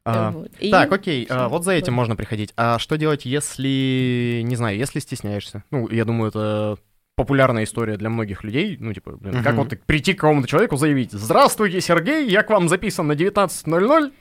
А, 0.05 0.31
Вот. 0.31 0.49
И- 0.59 0.71
Так, 0.71 0.91
окей, 0.93 1.27
а, 1.29 1.49
вот 1.49 1.65
за 1.65 1.73
этим 1.73 1.93
можно 1.93 2.17
приходить. 2.17 2.53
А 2.57 2.79
что 2.79 2.97
делать, 2.97 3.27
если, 3.27 4.41
не 4.45 4.57
знаю, 4.57 4.79
если 4.79 4.99
стесняешься? 5.01 5.63
Ну, 5.71 5.89
я 5.91 6.05
думаю, 6.07 6.31
это 6.31 6.79
популярная 7.23 7.65
история 7.65 7.97
для 7.97 8.09
многих 8.11 8.45
людей. 8.45 8.77
Ну, 8.81 8.93
типа, 8.93 9.13
блин, 9.17 9.43
как 9.43 9.55
Мгм. 9.55 9.65
вот 9.65 9.79
прийти 9.87 10.15
к 10.15 10.21
какому-то 10.21 10.49
человеку, 10.49 10.77
заявить, 10.77 11.13
здравствуйте, 11.13 11.81
Сергей, 11.81 12.29
я 12.29 12.43
к 12.43 12.51
вам 12.51 12.69
записан 12.69 13.07
на 13.07 13.13
19.00, 13.15 14.13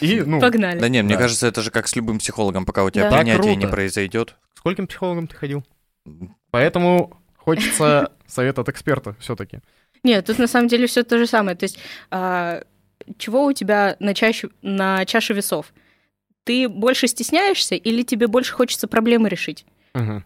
и, 0.00 0.20
ну, 0.26 0.40
Погнали. 0.40 0.78
Да 0.78 0.88
не, 0.88 1.02
мне 1.02 1.14
Да. 1.14 1.20
кажется, 1.22 1.46
это 1.46 1.62
же 1.62 1.70
как 1.70 1.88
с 1.88 1.96
любым 1.96 2.18
психологом, 2.18 2.64
пока 2.66 2.84
у 2.84 2.90
тебя 2.90 3.08
Да. 3.08 3.16
принятие 3.18 3.54
не 3.56 3.62
Круто. 3.62 3.68
произойдет. 3.76 4.36
скольким 4.56 4.86
психологам 4.86 5.26
ты 5.26 5.36
ходил? 5.36 5.64
Поэтому 6.50 7.16
хочется 7.36 8.12
совет 8.26 8.58
от 8.58 8.68
эксперта 8.68 9.16
все-таки. 9.20 9.60
Нет, 10.02 10.26
тут 10.26 10.38
на 10.38 10.46
самом 10.46 10.68
деле 10.68 10.86
все 10.86 11.02
то 11.02 11.18
же 11.18 11.26
самое. 11.26 11.56
То 11.56 11.64
есть, 11.64 11.78
а, 12.10 12.62
чего 13.18 13.44
у 13.46 13.52
тебя 13.52 13.96
на, 14.00 14.14
чаще, 14.14 14.48
на 14.62 15.04
чаше 15.04 15.34
весов? 15.34 15.72
Ты 16.44 16.68
больше 16.68 17.06
стесняешься 17.06 17.74
или 17.74 18.02
тебе 18.02 18.26
больше 18.26 18.52
хочется 18.54 18.88
проблемы 18.88 19.28
решить? 19.28 19.64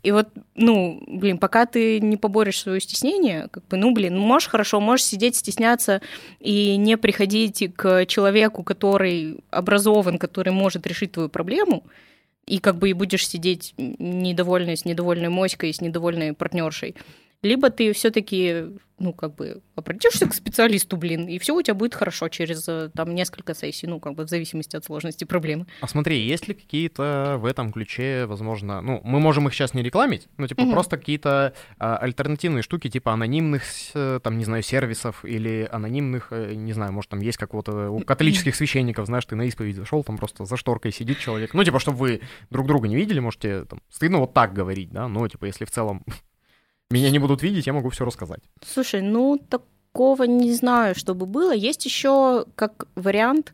И 0.03 0.12
вот, 0.12 0.28
ну, 0.55 1.03
блин, 1.07 1.39
пока 1.39 1.65
ты 1.65 1.99
не 2.01 2.16
поборешь 2.16 2.61
свое 2.61 2.81
стеснение, 2.81 3.49
как 3.51 3.66
бы, 3.66 3.77
ну, 3.77 3.93
блин, 3.93 4.19
можешь 4.19 4.49
хорошо, 4.49 4.81
можешь 4.81 5.07
сидеть, 5.07 5.36
стесняться 5.36 6.03
и 6.39 6.77
не 6.77 6.99
приходить 6.99 7.73
к 7.74 8.05
человеку, 8.07 8.62
который 8.62 9.39
образован, 9.51 10.19
который 10.19 10.53
может 10.53 10.86
решить 10.86 11.12
твою 11.12 11.28
проблему, 11.31 11.85
и 12.47 12.59
как 12.59 12.77
бы 12.77 12.91
и 12.91 12.93
будешь 12.93 13.27
сидеть 13.27 13.74
недовольной 13.78 14.77
с 14.77 14.85
недовольной 14.85 15.31
моськой, 15.31 15.73
с 15.73 15.81
недовольной 15.81 16.35
партнершей. 16.35 16.95
Либо 17.44 17.68
ты 17.68 17.92
все-таки, 17.92 18.64
ну, 18.98 19.12
как 19.12 19.34
бы, 19.34 19.60
обратишься 19.76 20.26
к 20.26 20.34
специалисту, 20.34 20.96
блин, 20.96 21.28
и 21.28 21.38
все 21.38 21.54
у 21.54 21.60
тебя 21.60 21.74
будет 21.74 21.94
хорошо 21.94 22.28
через 22.30 22.66
э, 22.68 22.90
там 22.94 23.14
несколько 23.14 23.54
сессий, 23.54 23.86
ну, 23.86 24.00
как 24.00 24.14
бы 24.14 24.24
в 24.24 24.30
зависимости 24.30 24.76
от 24.76 24.84
сложности 24.86 25.24
проблемы. 25.24 25.66
А 25.82 25.86
смотри, 25.86 26.18
есть 26.26 26.48
ли 26.48 26.54
какие-то 26.54 27.36
в 27.38 27.44
этом 27.44 27.70
ключе, 27.70 28.24
возможно, 28.24 28.80
ну, 28.80 29.02
мы 29.04 29.20
можем 29.20 29.46
их 29.46 29.52
сейчас 29.52 29.74
не 29.74 29.82
рекламить, 29.82 30.26
но 30.38 30.46
типа 30.46 30.62
Мгм. 30.62 30.72
просто 30.72 30.96
какие-то 30.96 31.52
а, 31.78 31.98
альтернативные 31.98 32.62
штуки, 32.62 32.88
типа 32.88 33.12
анонимных, 33.12 33.62
э, 33.92 34.20
там, 34.22 34.38
не 34.38 34.46
знаю, 34.46 34.62
сервисов 34.62 35.22
или 35.24 35.68
анонимных, 35.70 36.28
э, 36.30 36.54
не 36.54 36.72
знаю, 36.72 36.92
может, 36.92 37.10
там 37.10 37.20
есть 37.20 37.36
какого-то 37.36 37.90
у 37.90 38.00
католических 38.00 38.56
священников, 38.56 39.04
знаешь, 39.04 39.26
ты 39.26 39.36
на 39.36 39.42
исповедь 39.42 39.76
зашел, 39.76 40.02
там 40.02 40.16
просто 40.16 40.46
за 40.46 40.56
шторкой 40.56 40.92
сидит 40.92 41.18
человек. 41.18 41.52
Ну, 41.52 41.62
типа, 41.62 41.78
чтобы 41.78 41.98
вы 41.98 42.20
друг 42.48 42.66
друга 42.66 42.88
не 42.88 42.96
видели, 42.96 43.18
можете, 43.20 43.66
там, 43.66 43.80
стыдно 43.90 44.20
вот 44.20 44.32
так 44.32 44.54
говорить, 44.54 44.90
да, 44.90 45.08
но, 45.08 45.28
типа, 45.28 45.44
если 45.44 45.66
в 45.66 45.70
целом 45.70 46.04
меня 46.94 47.10
не 47.10 47.18
будут 47.18 47.42
видеть, 47.42 47.66
я 47.66 47.72
могу 47.72 47.88
все 47.90 48.04
рассказать. 48.04 48.40
Слушай, 48.64 49.02
ну 49.02 49.38
такого 49.38 50.24
не 50.24 50.52
знаю, 50.54 50.94
чтобы 50.94 51.26
было. 51.26 51.52
Есть 51.54 51.84
еще 51.86 52.44
как 52.56 52.86
вариант 52.96 53.52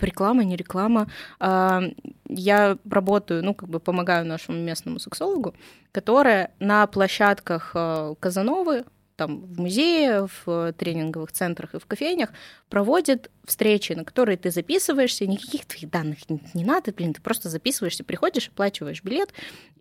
реклама, 0.00 0.44
не 0.44 0.56
реклама. 0.56 1.06
а, 1.40 1.82
Я 2.28 2.76
работаю, 2.90 3.42
ну, 3.44 3.54
как 3.54 3.68
бы 3.68 3.80
помогаю 3.80 4.26
нашему 4.26 4.58
местному 4.58 4.98
сексологу, 4.98 5.54
которая 5.92 6.50
на 6.60 6.86
площадках 6.86 7.70
э, 7.74 8.14
Казановы, 8.20 8.84
там 9.16 9.42
в 9.42 9.60
музее, 9.60 10.26
в 10.26 10.48
э, 10.48 10.72
тренинговых 10.72 11.32
центрах 11.32 11.74
и 11.74 11.78
в 11.78 11.86
кофейнях 11.86 12.30
проводит 12.68 13.30
встречи, 13.44 13.92
на 13.92 14.04
которые 14.04 14.36
ты 14.36 14.50
записываешься, 14.50 15.26
никаких 15.26 15.66
твоих 15.66 15.90
данных 15.90 16.28
не, 16.28 16.40
не 16.54 16.64
надо, 16.64 16.92
блин, 16.92 17.14
ты 17.14 17.20
просто 17.20 17.48
записываешься, 17.48 18.04
приходишь, 18.04 18.48
оплачиваешь 18.48 19.02
билет 19.02 19.32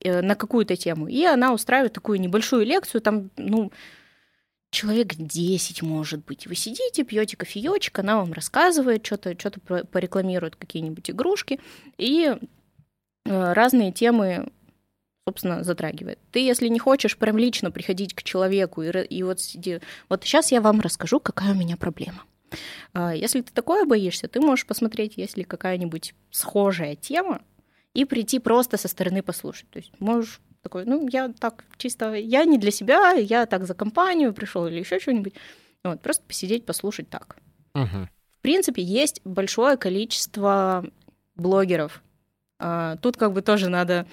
э, 0.02 0.22
на 0.22 0.36
какую-то 0.36 0.76
тему, 0.76 1.08
и 1.08 1.24
она 1.24 1.54
устраивает 1.54 1.94
такую 1.94 2.20
небольшую 2.20 2.66
лекцию, 2.66 3.02
там, 3.02 3.32
ну, 3.38 3.72
человек 4.70 5.16
10, 5.16 5.84
может 5.84 6.26
быть. 6.26 6.48
Вы 6.48 6.56
сидите, 6.56 7.04
пьете 7.04 7.38
кофеечек, 7.38 8.00
она 8.00 8.18
вам 8.18 8.34
рассказывает, 8.34 9.06
что-то 9.06 9.38
что 9.40 9.52
порекламирует 9.86 10.56
какие-нибудь 10.56 11.10
игрушки, 11.10 11.60
и 11.98 12.36
э, 13.26 13.54
разные 13.54 13.92
темы 13.92 14.52
собственно, 15.26 15.64
затрагивает. 15.64 16.20
Ты, 16.32 16.40
если 16.40 16.68
не 16.68 16.80
хочешь 16.80 17.18
прям 17.18 17.38
лично 17.38 17.72
приходить 17.72 18.14
к 18.14 18.24
человеку 18.24 18.82
и, 18.82 18.90
и 18.90 19.24
вот 19.24 19.40
сиди, 19.40 19.80
вот 20.10 20.24
сейчас 20.24 20.52
я 20.52 20.62
вам 20.62 20.82
расскажу, 20.82 21.20
какая 21.20 21.52
у 21.52 21.56
меня 21.56 21.78
проблема. 21.78 22.24
А, 22.94 23.14
Если 23.16 23.42
ты 23.42 23.52
такое 23.54 23.86
боишься, 23.86 24.28
ты 24.28 24.42
можешь 24.42 24.66
посмотреть, 24.66 25.18
есть 25.18 25.38
ли 25.38 25.44
какая-нибудь 25.44 26.14
схожая 26.30 26.96
тема, 26.96 27.42
и 27.94 28.06
прийти 28.06 28.40
просто 28.40 28.78
со 28.78 28.88
стороны 28.88 29.22
послушать. 29.22 29.70
То 29.70 29.78
есть 29.78 29.92
можешь 30.00 30.42
такой, 30.62 30.86
ну, 30.86 31.08
я 31.12 31.30
так 31.40 31.64
чисто, 31.78 32.14
я 32.14 32.44
не 32.46 32.58
для 32.58 32.72
себя, 32.72 33.12
я 33.12 33.46
так 33.46 33.66
за 33.66 33.76
компанию 33.76 34.34
пришел 34.34 34.68
или 34.68 34.80
еще 34.80 35.00
что-нибудь. 35.00 35.34
Вот, 35.84 36.02
просто 36.02 36.24
посидеть, 36.28 36.66
послушать 36.66 37.10
так. 37.10 37.38
Мгм. 37.74 38.10
В 38.40 38.42
принципе, 38.42 38.82
есть 38.82 39.22
большое 39.24 39.78
количество 39.78 40.86
блогеров. 41.36 42.02
А, 42.60 42.98
Тут 42.98 43.16
как 43.18 43.34
бы 43.34 43.42
тоже 43.42 43.70
надо 43.70 44.08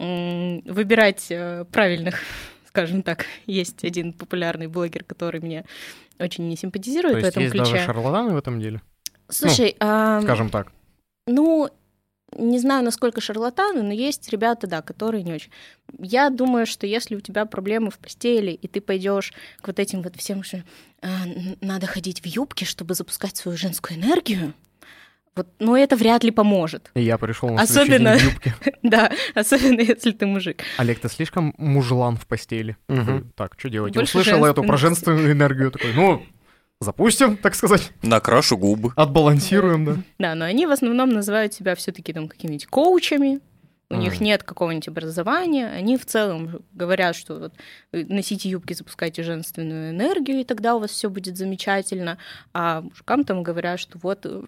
выбирать 0.00 1.26
э, 1.30 1.64
правильных, 1.70 2.20
скажем 2.68 3.02
так. 3.02 3.26
Есть 3.46 3.84
один 3.84 4.12
популярный 4.12 4.66
блогер, 4.66 5.04
который 5.04 5.40
мне 5.40 5.64
очень 6.18 6.48
не 6.48 6.56
То 6.56 6.62
симпатизирует 6.62 7.14
в 7.14 7.18
есть 7.18 7.28
этом 7.30 7.42
есть 7.42 7.54
ключе. 7.54 7.72
даже 7.72 7.84
шарлатаны 7.84 8.32
в 8.32 8.36
этом 8.36 8.60
деле, 8.60 8.80
Слушай, 9.28 9.76
а, 9.80 10.20
скажем 10.22 10.48
так. 10.50 10.72
ну, 11.26 11.68
не 12.36 12.58
знаю, 12.60 12.84
насколько 12.84 13.20
шарлатаны, 13.20 13.82
но 13.82 13.92
есть 13.92 14.28
ребята, 14.30 14.66
да, 14.66 14.82
которые 14.82 15.22
не 15.24 15.32
очень. 15.32 15.50
Я 15.98 16.30
думаю, 16.30 16.64
что 16.66 16.86
если 16.86 17.16
у 17.16 17.20
тебя 17.20 17.44
проблемы 17.44 17.90
в 17.90 17.98
постели, 17.98 18.52
и 18.52 18.68
ты 18.68 18.80
пойдешь 18.80 19.32
к 19.60 19.66
вот 19.66 19.78
этим 19.80 20.02
вот 20.02 20.14
всем, 20.16 20.42
что 20.44 20.62
н- 21.02 21.56
надо 21.60 21.86
ходить 21.88 22.20
в 22.22 22.26
юбке, 22.26 22.64
чтобы 22.64 22.94
запускать 22.94 23.36
свою 23.36 23.58
женскую 23.58 23.98
энергию, 23.98 24.54
вот, 25.40 25.48
ну, 25.58 25.76
это 25.76 25.96
вряд 25.96 26.24
ли 26.24 26.30
поможет. 26.30 26.90
И 26.94 27.02
я 27.02 27.18
пришел 27.18 27.48
на 27.50 27.62
Особенно- 27.62 28.18
следующий 28.18 28.40
день 28.44 28.52
в 28.52 28.56
юбке. 28.56 28.78
Да, 28.82 29.10
особенно 29.34 29.80
если 29.80 30.12
ты 30.12 30.26
мужик. 30.26 30.62
Олег, 30.78 30.98
ты 31.00 31.08
слишком 31.08 31.54
мужлан 31.58 32.16
в 32.16 32.26
постели. 32.26 32.76
Такой, 32.86 33.24
Так, 33.36 33.54
что 33.58 33.68
делать? 33.68 33.94
Больше 33.94 34.18
Услышал 34.18 34.44
эту 34.44 34.62
про 34.62 34.76
женственную 34.76 35.32
энергию. 35.32 35.70
Такой, 35.70 35.92
ну, 35.94 36.22
запустим, 36.80 37.36
так 37.36 37.54
сказать. 37.54 37.92
Накрашу 38.02 38.56
губы. 38.56 38.92
Отбалансируем, 38.96 39.84
да. 39.84 39.96
Да, 40.18 40.34
но 40.34 40.44
они 40.44 40.66
в 40.66 40.70
основном 40.70 41.10
называют 41.10 41.52
себя 41.54 41.74
все-таки 41.74 42.12
там 42.12 42.28
какими-нибудь 42.28 42.66
коучами. 42.66 43.40
У 43.92 43.96
них 43.96 44.14
Мгм. 44.16 44.24
нет 44.24 44.42
какого-нибудь 44.44 44.86
образования. 44.86 45.66
Они 45.66 45.96
в 45.96 46.06
целом 46.06 46.60
говорят, 46.72 47.16
что 47.16 47.38
вот 47.40 47.54
вы 47.92 48.04
носите 48.08 48.48
юбки, 48.48 48.72
запускайте 48.72 49.24
женственную 49.24 49.90
энергию, 49.90 50.40
и 50.40 50.44
тогда 50.44 50.76
у 50.76 50.78
вас 50.78 50.90
все 50.92 51.10
будет 51.10 51.36
замечательно. 51.36 52.16
А 52.54 52.82
мужикам 52.82 53.24
там 53.24 53.42
говорят, 53.42 53.80
что 53.80 53.98
вот 53.98 54.24
э, 54.26 54.42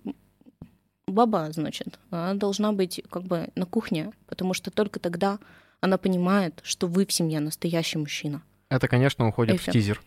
баба, 1.13 1.49
значит, 1.53 1.99
она 2.11 2.35
должна 2.35 2.73
быть 2.73 3.03
как 3.11 3.23
бы 3.23 3.49
на 3.55 3.67
кухне, 3.67 4.13
потому 4.27 4.55
что 4.55 4.71
только 4.71 4.99
тогда 4.99 5.39
она 5.81 5.99
понимает, 5.99 6.61
что 6.63 6.87
вы 6.87 7.07
в 7.07 7.13
семье 7.13 7.41
настоящий 7.41 7.99
мужчина. 7.99 8.43
Это, 8.69 8.89
конечно, 8.89 9.29
уходит 9.29 9.61
в 9.61 9.63
Эфир. 9.63 9.73
тизер. 9.75 10.01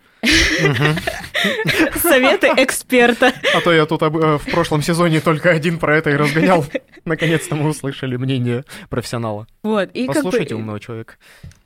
Советы 2.01 2.47
эксперта. 2.57 3.31
А 3.53 3.61
то 3.61 3.71
я 3.71 3.85
тут 3.85 4.01
э, 4.01 4.09
в 4.09 4.45
прошлом 4.49 4.81
сезоне 4.81 5.21
только 5.21 5.51
один 5.51 5.77
про 5.77 5.97
это 5.97 6.09
и 6.09 6.15
разгонял. 6.15 6.65
Наконец-то 7.05 7.55
мы 7.55 7.69
услышали 7.69 8.17
мнение 8.17 8.65
профессионала. 8.89 9.47
Вот, 9.63 9.89
и 9.93 10.07
как 10.07 10.15
бы- 10.15 10.23
Послушайте 10.23 10.55
умного 10.55 10.79
человека. 10.79 11.15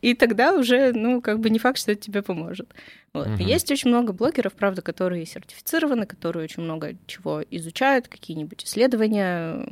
И 0.01 0.13
тогда 0.13 0.53
уже, 0.53 0.91
ну, 0.93 1.21
как 1.21 1.39
бы 1.39 1.49
не 1.49 1.59
факт, 1.59 1.77
что 1.79 1.91
это 1.93 2.01
тебе 2.01 2.21
поможет. 2.21 2.69
Вот. 3.13 3.27
Мгм. 3.27 3.37
Есть 3.37 3.71
очень 3.71 3.89
много 3.89 4.13
блогеров, 4.13 4.53
правда, 4.53 4.81
которые 4.81 5.25
сертифицированы, 5.25 6.05
которые 6.05 6.43
очень 6.43 6.63
много 6.63 6.95
чего 7.07 7.41
изучают, 7.49 8.07
какие-нибудь 8.07 8.63
исследования 8.65 9.65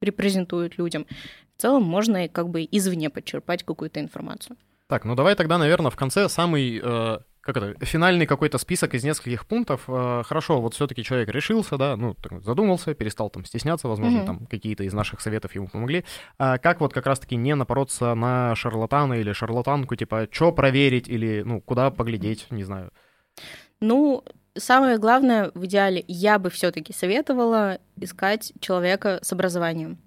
репрезентуют 0.00 0.78
людям. 0.78 1.06
В 1.56 1.62
целом 1.62 1.82
можно 1.84 2.28
как 2.28 2.48
бы 2.48 2.66
извне 2.70 3.08
подчерпать 3.10 3.62
какую-то 3.62 4.00
информацию. 4.00 4.56
Так, 4.88 5.04
ну 5.04 5.14
давай 5.14 5.34
тогда, 5.34 5.58
наверное, 5.58 5.90
в 5.90 5.96
конце 5.96 6.28
самый, 6.28 6.80
э, 6.82 7.18
как 7.46 7.56
это, 7.56 7.84
финальный 7.86 8.26
какой-то 8.26 8.58
список 8.58 8.94
из 8.94 9.04
нескольких 9.04 9.46
пунктов. 9.46 9.84
Э, 9.88 10.22
хорошо, 10.26 10.60
вот 10.60 10.74
все-таки 10.74 11.02
человек 11.02 11.28
решился, 11.30 11.78
да, 11.78 11.96
ну, 11.96 12.14
задумался, 12.42 12.94
перестал 12.94 13.30
там 13.30 13.44
стесняться, 13.44 13.88
возможно, 13.88 14.18
Мгм. 14.18 14.26
там 14.26 14.46
какие-то 14.46 14.84
из 14.84 14.92
наших 14.92 15.20
советов 15.20 15.54
ему 15.54 15.68
помогли. 15.68 16.04
А 16.38 16.58
как 16.58 16.80
вот 16.80 16.92
как 16.92 17.06
раз-таки 17.06 17.36
не 17.36 17.54
напороться 17.54 18.14
на 18.14 18.54
шарлатана 18.54 19.14
или 19.14 19.32
шарлатанку, 19.32 19.96
типа, 19.96 20.28
что 20.30 20.52
проверить 20.52 21.08
или, 21.08 21.42
ну, 21.46 21.60
куда 21.60 21.90
поглядеть, 21.90 22.46
не 22.50 22.64
знаю. 22.64 22.90
Ну, 23.80 24.24
самое 24.56 24.98
главное, 24.98 25.50
в 25.54 25.64
идеале, 25.66 26.04
я 26.08 26.38
бы 26.38 26.50
все-таки 26.50 26.92
советовала 26.92 27.78
искать 28.00 28.52
человека 28.60 29.18
с 29.22 29.32
образованием. 29.32 29.98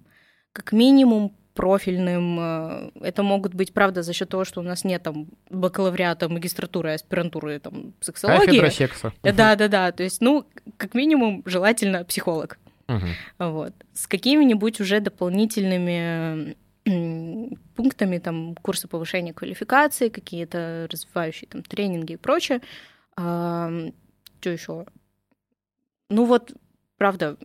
Как 0.52 0.72
минимум 0.72 1.36
профильным. 1.60 2.38
э, 2.40 2.90
Это 3.02 3.22
могут 3.22 3.54
быть, 3.54 3.74
правда, 3.74 4.02
за 4.02 4.14
счет 4.14 4.30
того, 4.30 4.44
что 4.44 4.60
у 4.60 4.62
нас 4.62 4.82
нет 4.84 5.02
там 5.02 5.26
бакалавриата, 5.50 6.28
магистратуры, 6.30 6.94
аспирантуры 6.94 7.58
там, 7.58 7.92
сексологии. 8.00 8.46
Кафедра 8.46 8.70
секса. 8.70 9.12
Да, 9.22 9.56
да, 9.56 9.68
да. 9.68 9.92
То 9.92 10.02
есть, 10.02 10.22
ну, 10.22 10.46
как 10.78 10.94
минимум, 10.94 11.42
желательно 11.44 12.04
психолог. 12.04 12.58
Мгм. 12.88 13.08
Вот. 13.38 13.74
С 13.92 14.06
какими-нибудь 14.06 14.80
уже 14.80 15.00
дополнительными 15.00 16.56
пунктами, 17.76 18.18
там, 18.18 18.54
курсы 18.54 18.88
повышения 18.88 19.34
квалификации, 19.34 20.08
какие-то 20.08 20.88
развивающие 20.90 21.46
там 21.46 21.62
тренинги 21.62 22.14
и 22.14 22.16
прочее. 22.16 22.62
что 23.16 23.92
еще? 24.44 24.86
Ну 26.08 26.24
вот, 26.24 26.52
правда, 26.96 27.36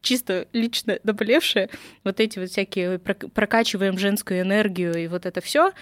чисто 0.00 0.48
лично 0.52 0.98
наболевшее, 1.04 1.70
вот 2.04 2.20
эти 2.20 2.38
вот 2.38 2.50
всякие 2.50 2.98
прок- 2.98 3.30
прокачиваем 3.30 3.98
женскую 3.98 4.40
энергию 4.40 4.94
и 4.94 5.06
вот 5.06 5.26
это 5.26 5.40
все. 5.40 5.72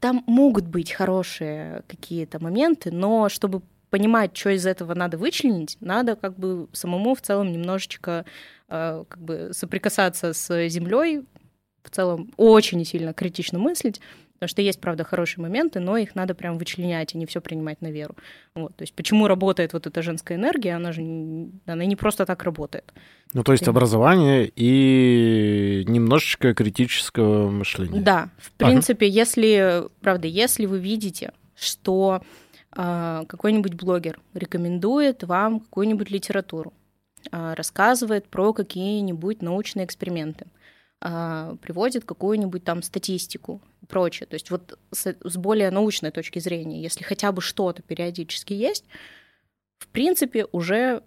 там 0.00 0.22
могут 0.26 0.66
быть 0.66 0.92
хорошие 0.92 1.82
какие-то 1.88 2.42
моменты, 2.42 2.90
но 2.90 3.28
чтобы 3.28 3.62
понимать, 3.90 4.36
что 4.36 4.50
из 4.50 4.66
этого 4.66 4.94
надо 4.94 5.16
вычленить, 5.18 5.76
надо 5.80 6.16
как 6.16 6.38
бы 6.38 6.68
самому 6.72 7.14
в 7.14 7.22
целом 7.22 7.52
немножечко 7.52 8.26
э, 8.68 9.04
как 9.08 9.20
бы 9.20 9.50
соприкасаться 9.52 10.32
с 10.34 10.68
землей, 10.68 11.22
в 11.82 11.90
целом 11.90 12.30
очень 12.36 12.84
сильно 12.84 13.14
критично 13.14 13.58
мыслить, 13.58 14.00
потому 14.38 14.50
что 14.50 14.62
есть, 14.62 14.80
правда, 14.80 15.02
хорошие 15.02 15.42
моменты, 15.42 15.80
но 15.80 15.96
их 15.96 16.14
надо 16.14 16.34
прям 16.34 16.58
вычленять, 16.58 17.14
а 17.14 17.18
не 17.18 17.26
все 17.26 17.40
принимать 17.40 17.82
на 17.82 17.90
веру. 17.90 18.14
Вот, 18.54 18.76
то 18.76 18.82
есть 18.82 18.94
почему 18.94 19.26
работает 19.26 19.72
вот 19.72 19.86
эта 19.88 20.00
женская 20.00 20.36
энергия, 20.36 20.76
она 20.76 20.92
же 20.92 21.02
она 21.66 21.84
не 21.84 21.96
просто 21.96 22.24
так 22.24 22.44
работает. 22.44 22.92
Ну, 23.32 23.42
то 23.42 23.52
есть 23.52 23.66
образование 23.66 24.50
и 24.54 25.84
немножечко 25.88 26.54
критического 26.54 27.50
мышления. 27.50 28.00
Да, 28.00 28.30
в 28.38 28.52
принципе, 28.52 29.08
если, 29.08 29.82
правда, 30.00 30.28
если 30.28 30.66
вы 30.66 30.78
видите, 30.78 31.32
что 31.56 32.22
а, 32.70 33.24
какой-нибудь 33.26 33.74
блогер 33.74 34.20
рекомендует 34.34 35.24
вам 35.24 35.60
какую-нибудь 35.60 36.10
литературу, 36.10 36.72
а, 37.32 37.56
рассказывает 37.56 38.28
про 38.28 38.52
какие-нибудь 38.52 39.42
научные 39.42 39.84
эксперименты, 39.84 40.46
приводит 41.00 42.04
какую-нибудь 42.04 42.64
там 42.64 42.82
статистику 42.82 43.62
и 43.77 43.77
прочее. 43.88 44.26
То 44.26 44.34
есть 44.34 44.50
вот 44.50 44.78
с, 44.92 45.16
с 45.24 45.36
более 45.36 45.70
научной 45.70 46.10
точки 46.10 46.38
зрения, 46.38 46.82
если 46.82 47.02
хотя 47.04 47.32
бы 47.32 47.40
что-то 47.40 47.82
периодически 47.82 48.52
есть, 48.52 48.84
в 49.78 49.88
принципе, 49.88 50.46
уже 50.52 51.02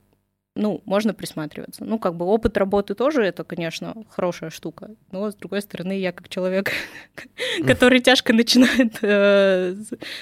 ну, 0.56 0.82
можно 0.86 1.14
присматриваться. 1.14 1.86
Ну, 1.86 1.98
как 1.98 2.16
бы 2.16 2.26
опыт 2.26 2.58
работы 2.58 2.94
тоже 2.94 3.24
это, 3.24 3.44
конечно, 3.44 3.96
хорошая 4.10 4.50
штука. 4.50 4.92
Но, 5.12 5.32
с 5.32 5.36
другой 5.36 5.62
стороны, 5.62 5.98
я 5.98 6.12
как 6.12 6.28
человек, 6.28 6.72
который 7.66 8.02
тяжко 8.02 8.34
начинает 8.34 8.98
э, 9.02 9.76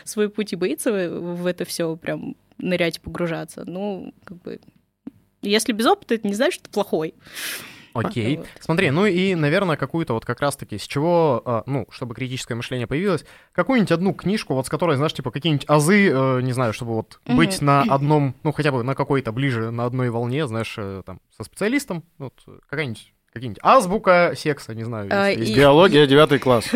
свой 0.03 0.29
путь 0.29 0.53
и 0.53 0.55
боится 0.55 0.91
в 0.91 1.45
это 1.47 1.65
все 1.65 1.95
прям 1.95 2.35
нырять 2.59 2.97
и 2.97 3.01
погружаться. 3.01 3.63
Ну, 3.65 4.13
как 4.23 4.39
бы, 4.41 4.59
если 5.41 5.71
без 5.71 5.87
опыта, 5.87 6.13
это 6.13 6.27
не 6.27 6.35
значит, 6.35 6.55
что 6.55 6.63
ты 6.65 6.69
плохой. 6.69 7.15
Окей. 8.07 8.37
Вот. 8.37 8.47
Смотри, 8.59 8.91
ну 8.91 9.05
и, 9.05 9.35
наверное, 9.35 9.75
какую-то 9.77 10.13
вот 10.13 10.25
как 10.25 10.39
раз-таки, 10.41 10.77
с 10.77 10.87
чего, 10.87 11.41
а, 11.45 11.63
ну, 11.65 11.85
чтобы 11.91 12.15
критическое 12.15 12.55
мышление 12.55 12.87
появилось, 12.87 13.25
какую-нибудь 13.51 13.91
одну 13.91 14.13
книжку, 14.13 14.53
вот 14.53 14.65
с 14.65 14.69
которой, 14.69 14.95
знаешь, 14.97 15.13
типа 15.13 15.31
какие-нибудь 15.31 15.65
азы, 15.67 16.09
э, 16.09 16.41
не 16.41 16.53
знаю, 16.53 16.73
чтобы 16.73 16.93
вот 16.93 17.19
быть 17.25 17.61
на 17.61 17.81
одном, 17.89 18.35
ну, 18.43 18.51
хотя 18.51 18.71
бы 18.71 18.83
на 18.83 18.95
какой-то 18.95 19.31
ближе, 19.31 19.71
на 19.71 19.85
одной 19.85 20.09
волне, 20.09 20.47
знаешь, 20.47 20.75
э, 20.77 21.03
там, 21.05 21.19
со 21.37 21.43
специалистом, 21.43 22.03
вот, 22.17 22.33
э, 22.47 22.51
какая-нибудь, 22.69 23.13
какие-нибудь 23.33 23.59
азбука 23.63 24.33
секса, 24.35 24.73
не 24.73 24.83
знаю. 24.83 25.09
А, 25.11 25.29
и- 25.31 25.55
Биология, 25.55 26.05
девятый 26.07 26.39
класс. 26.39 26.65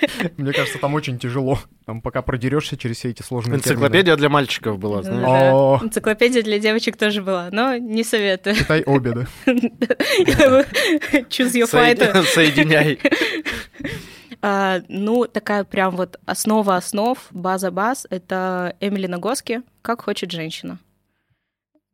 Мне 0.36 0.52
кажется, 0.52 0.78
там 0.78 0.94
очень 0.94 1.18
тяжело. 1.18 1.58
Там 1.86 2.00
пока 2.00 2.22
продерешься 2.22 2.76
через 2.76 2.98
все 2.98 3.10
эти 3.10 3.22
сложные 3.22 3.58
термины. 3.60 3.74
Энциклопедия 3.74 4.16
для 4.16 4.28
мальчиков 4.28 4.78
была, 4.78 5.02
знаешь. 5.02 5.80
Да. 5.80 5.86
Энциклопедия 5.86 6.42
для 6.42 6.58
девочек 6.58 6.96
тоже 6.96 7.22
была, 7.22 7.48
но 7.50 7.76
не 7.76 8.04
советую. 8.04 8.56
Читай 8.56 8.82
обе, 8.84 9.12
да. 9.12 9.26
Choose 11.28 11.54
your 11.54 11.70
fighter. 11.70 12.22
Соединяй-. 12.34 12.98
А, 14.40 14.80
ну, 14.88 15.26
такая 15.26 15.64
прям 15.64 15.96
вот 15.96 16.18
основа 16.24 16.76
основ, 16.76 17.18
база 17.30 17.70
баз, 17.70 18.06
это 18.08 18.76
Эмили 18.80 19.06
Нагоски 19.06 19.62
«Как 19.82 20.02
хочет 20.02 20.30
женщина». 20.30 20.78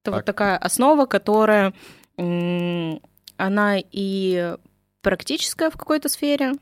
Это 0.02 0.10
Так. 0.10 0.14
вот 0.14 0.24
такая 0.26 0.59
основа, 0.59 1.06
которая, 1.06 1.72
она 2.18 3.76
и 3.78 4.56
практическая 5.01 5.70
в 5.70 5.76
какой-то 5.78 6.10
сфере, 6.10 6.52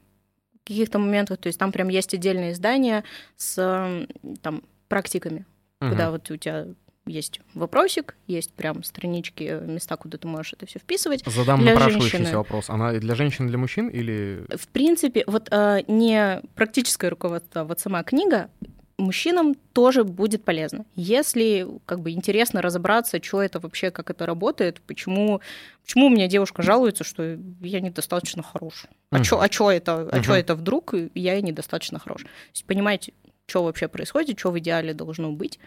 каких-то 0.65 0.99
моментах, 0.99 1.39
то 1.39 1.49
есть 1.49 1.59
там 1.59 1.73
прям 1.73 1.89
есть 1.89 2.15
отдельные 2.15 2.53
издания 2.53 3.05
с 3.37 4.07
там, 4.43 4.63
практиками, 4.89 5.47
когда 5.81 6.05
Мгм. 6.05 6.13
вот 6.13 6.31
у 6.31 6.37
тебя 6.37 6.67
есть 7.05 7.41
вопросик, 7.55 8.15
есть 8.29 8.53
прям 8.53 8.85
странички, 8.85 9.61
места, 9.67 9.97
куда 9.97 10.19
ты 10.19 10.29
можешь 10.29 10.53
это 10.53 10.67
все 10.67 10.79
вписывать. 10.79 11.25
Задам 11.27 11.61
для 11.61 11.73
напрашивающийся 11.73 12.19
женщины. 12.19 12.37
вопрос. 12.37 12.71
Она 12.71 12.93
для 12.93 13.15
женщин, 13.17 13.49
для 13.49 13.59
мужчин 13.59 13.89
или... 13.89 14.45
В 14.57 14.69
принципе, 14.69 15.25
вот 15.27 15.49
э, 15.51 15.83
не 15.89 16.41
практическое 16.55 17.09
руководство, 17.09 17.63
а 17.63 17.65
вот 17.65 17.81
сама 17.81 18.05
книга 18.05 18.51
мужчинам 18.99 19.55
тоже 19.73 20.05
будет 20.05 20.45
полезно. 20.45 20.85
Если 20.95 21.67
как 21.87 22.01
бы 22.01 22.11
интересно 22.11 22.63
разобраться, 22.63 23.23
что 23.23 23.43
это 23.43 23.59
вообще, 23.61 23.91
как 23.91 24.11
это 24.11 24.27
работает, 24.27 24.81
почему, 24.87 25.41
почему 25.83 26.07
у 26.07 26.11
меня 26.11 26.29
девушка 26.29 26.63
жалуется, 26.63 27.05
что 27.05 27.39
я 27.61 27.81
недостаточно 27.81 28.43
хорош. 28.43 28.85
А 29.11 29.17
Мгм. 29.17 29.25
что 29.25 29.41
а 29.41 29.49
чё 29.49 29.71
это, 29.71 30.09
а 30.11 30.21
чё 30.21 30.33
Мгм. 30.33 30.41
это 30.41 30.55
вдруг 30.55 30.95
я 31.15 31.41
недостаточно 31.41 31.99
хорош? 31.99 32.23
То 32.23 32.29
есть 32.55 32.65
понимать, 32.67 33.11
что 33.47 33.65
вообще 33.65 33.89
происходит, 33.89 34.39
что 34.39 34.51
в 34.51 34.59
идеале 34.59 34.95
должно 34.95 35.33
быть. 35.33 35.59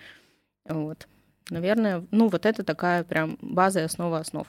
Вот. 0.67 1.07
Наверное, 1.49 2.03
ну 2.11 2.27
вот 2.29 2.45
это 2.45 2.63
такая 2.63 3.03
прям 3.03 3.37
база 3.41 3.81
и 3.81 3.83
основа 3.83 4.17
основ. 4.19 4.47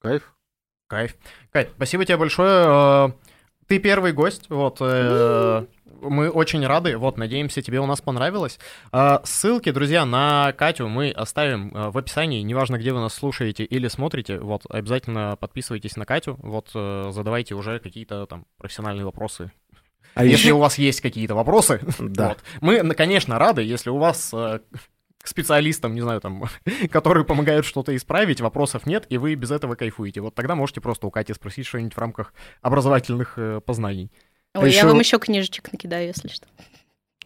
Кайф. 0.00 0.34
Кайф. 0.86 1.16
Кать, 1.50 1.70
спасибо 1.76 2.04
тебе 2.04 2.16
большое. 2.16 3.08
Э, 3.08 3.12
Ты 3.66 3.78
первый 3.80 4.12
гость, 4.12 4.48
вот. 4.48 4.78
э, 4.80 5.66
Мы 6.00 6.30
очень 6.30 6.66
рады, 6.66 6.96
вот, 6.96 7.16
надеемся, 7.16 7.62
тебе 7.62 7.80
у 7.80 7.86
нас 7.86 8.00
понравилось. 8.00 8.58
А, 8.92 9.20
Ссылки, 9.24 9.70
друзья, 9.70 10.04
на 10.04 10.52
Катю 10.52 10.88
мы 10.88 11.10
оставим 11.10 11.74
э, 11.74 11.90
в 11.90 11.98
описании, 11.98 12.42
неважно, 12.42 12.78
где 12.78 12.92
вы 12.92 13.00
нас 13.00 13.14
слушаете 13.14 13.64
или 13.64 13.88
смотрите, 13.88 14.38
вот, 14.38 14.62
обязательно 14.68 15.36
подписывайтесь 15.38 15.96
на 15.96 16.04
Катю, 16.04 16.38
вот, 16.42 16.70
э, 16.74 17.10
задавайте 17.10 17.54
уже 17.54 17.78
какие-то 17.78 18.26
там 18.26 18.46
профессиональные 18.58 19.04
вопросы. 19.04 19.50
А 20.14 20.24
Если 20.24 20.46
еще... 20.46 20.54
у 20.54 20.58
вас 20.58 20.78
есть 20.78 21.00
какие-то 21.00 21.34
вопросы, 21.34 21.80
Да. 21.98 22.28
вот. 22.28 22.38
Мы, 22.60 22.94
конечно, 22.94 23.38
рады, 23.38 23.62
если 23.62 23.90
у 23.90 23.98
вас 23.98 24.30
э, 24.32 24.60
к 25.22 25.26
специалистам, 25.26 25.94
не 25.94 26.00
знаю, 26.00 26.20
там, 26.20 26.44
которые 26.90 27.24
помогают 27.24 27.66
что-то 27.66 27.94
исправить, 27.94 28.40
вопросов 28.40 28.86
нет, 28.86 29.06
и 29.10 29.18
вы 29.18 29.34
без 29.34 29.50
этого 29.50 29.74
кайфуете. 29.74 30.20
Вот 30.20 30.34
тогда 30.34 30.54
можете 30.54 30.80
просто 30.80 31.06
у 31.06 31.10
Кати 31.10 31.34
спросить 31.34 31.66
что-нибудь 31.66 31.94
в 31.94 31.98
рамках 31.98 32.32
образовательных 32.62 33.34
э, 33.36 33.60
познаний. 33.64 34.10
А 34.54 34.60
Ой, 34.60 34.72
я 34.72 34.86
вам 34.86 34.98
еще 34.98 35.18
книжечек 35.18 35.72
накидаю, 35.72 36.06
если 36.06 36.28
что. 36.28 36.46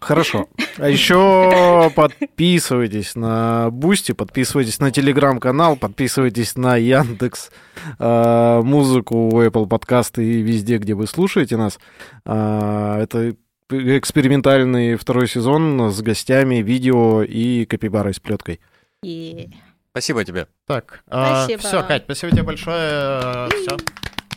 Хорошо. 0.02 0.48
А 0.78 0.88
еще 0.90 1.90
подписывайтесь 1.94 3.14
на 3.14 3.70
Boosty, 3.70 4.12
подписывайтесь 4.12 4.80
на 4.80 4.90
Телеграм-канал, 4.90 5.76
подписывайтесь 5.76 6.56
на 6.56 6.76
Яндекс 6.76 7.50
э, 7.98 8.60
музыку, 8.64 9.30
Apple 9.40 9.68
подкасты 9.68 10.24
и 10.24 10.42
везде, 10.42 10.78
где 10.78 10.94
вы 10.94 11.06
слушаете 11.06 11.56
нас. 11.56 11.78
А, 12.24 13.00
Это 13.00 13.36
экспериментальный 13.70 14.96
второй 14.96 15.28
сезон 15.28 15.92
с 15.92 16.02
гостями, 16.02 16.56
видео 16.56 17.22
и 17.22 17.64
копибарой 17.64 18.12
с 18.12 18.20
плеткой. 18.20 18.60
И 19.04 19.50
Спасибо 19.92 20.24
тебе. 20.24 20.48
Так, 20.66 21.04
Спасибо. 21.06 21.60
все, 21.60 21.82
Кать, 21.84 22.04
спасибо 22.04 22.32
тебе 22.32 22.42
большое. 22.42 23.48
Все. 23.50 23.76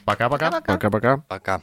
Пока-пока. 0.03 0.51
пока-пока. 0.51 0.73
Пока-пока. 0.73 1.17
Пока. 1.27 1.61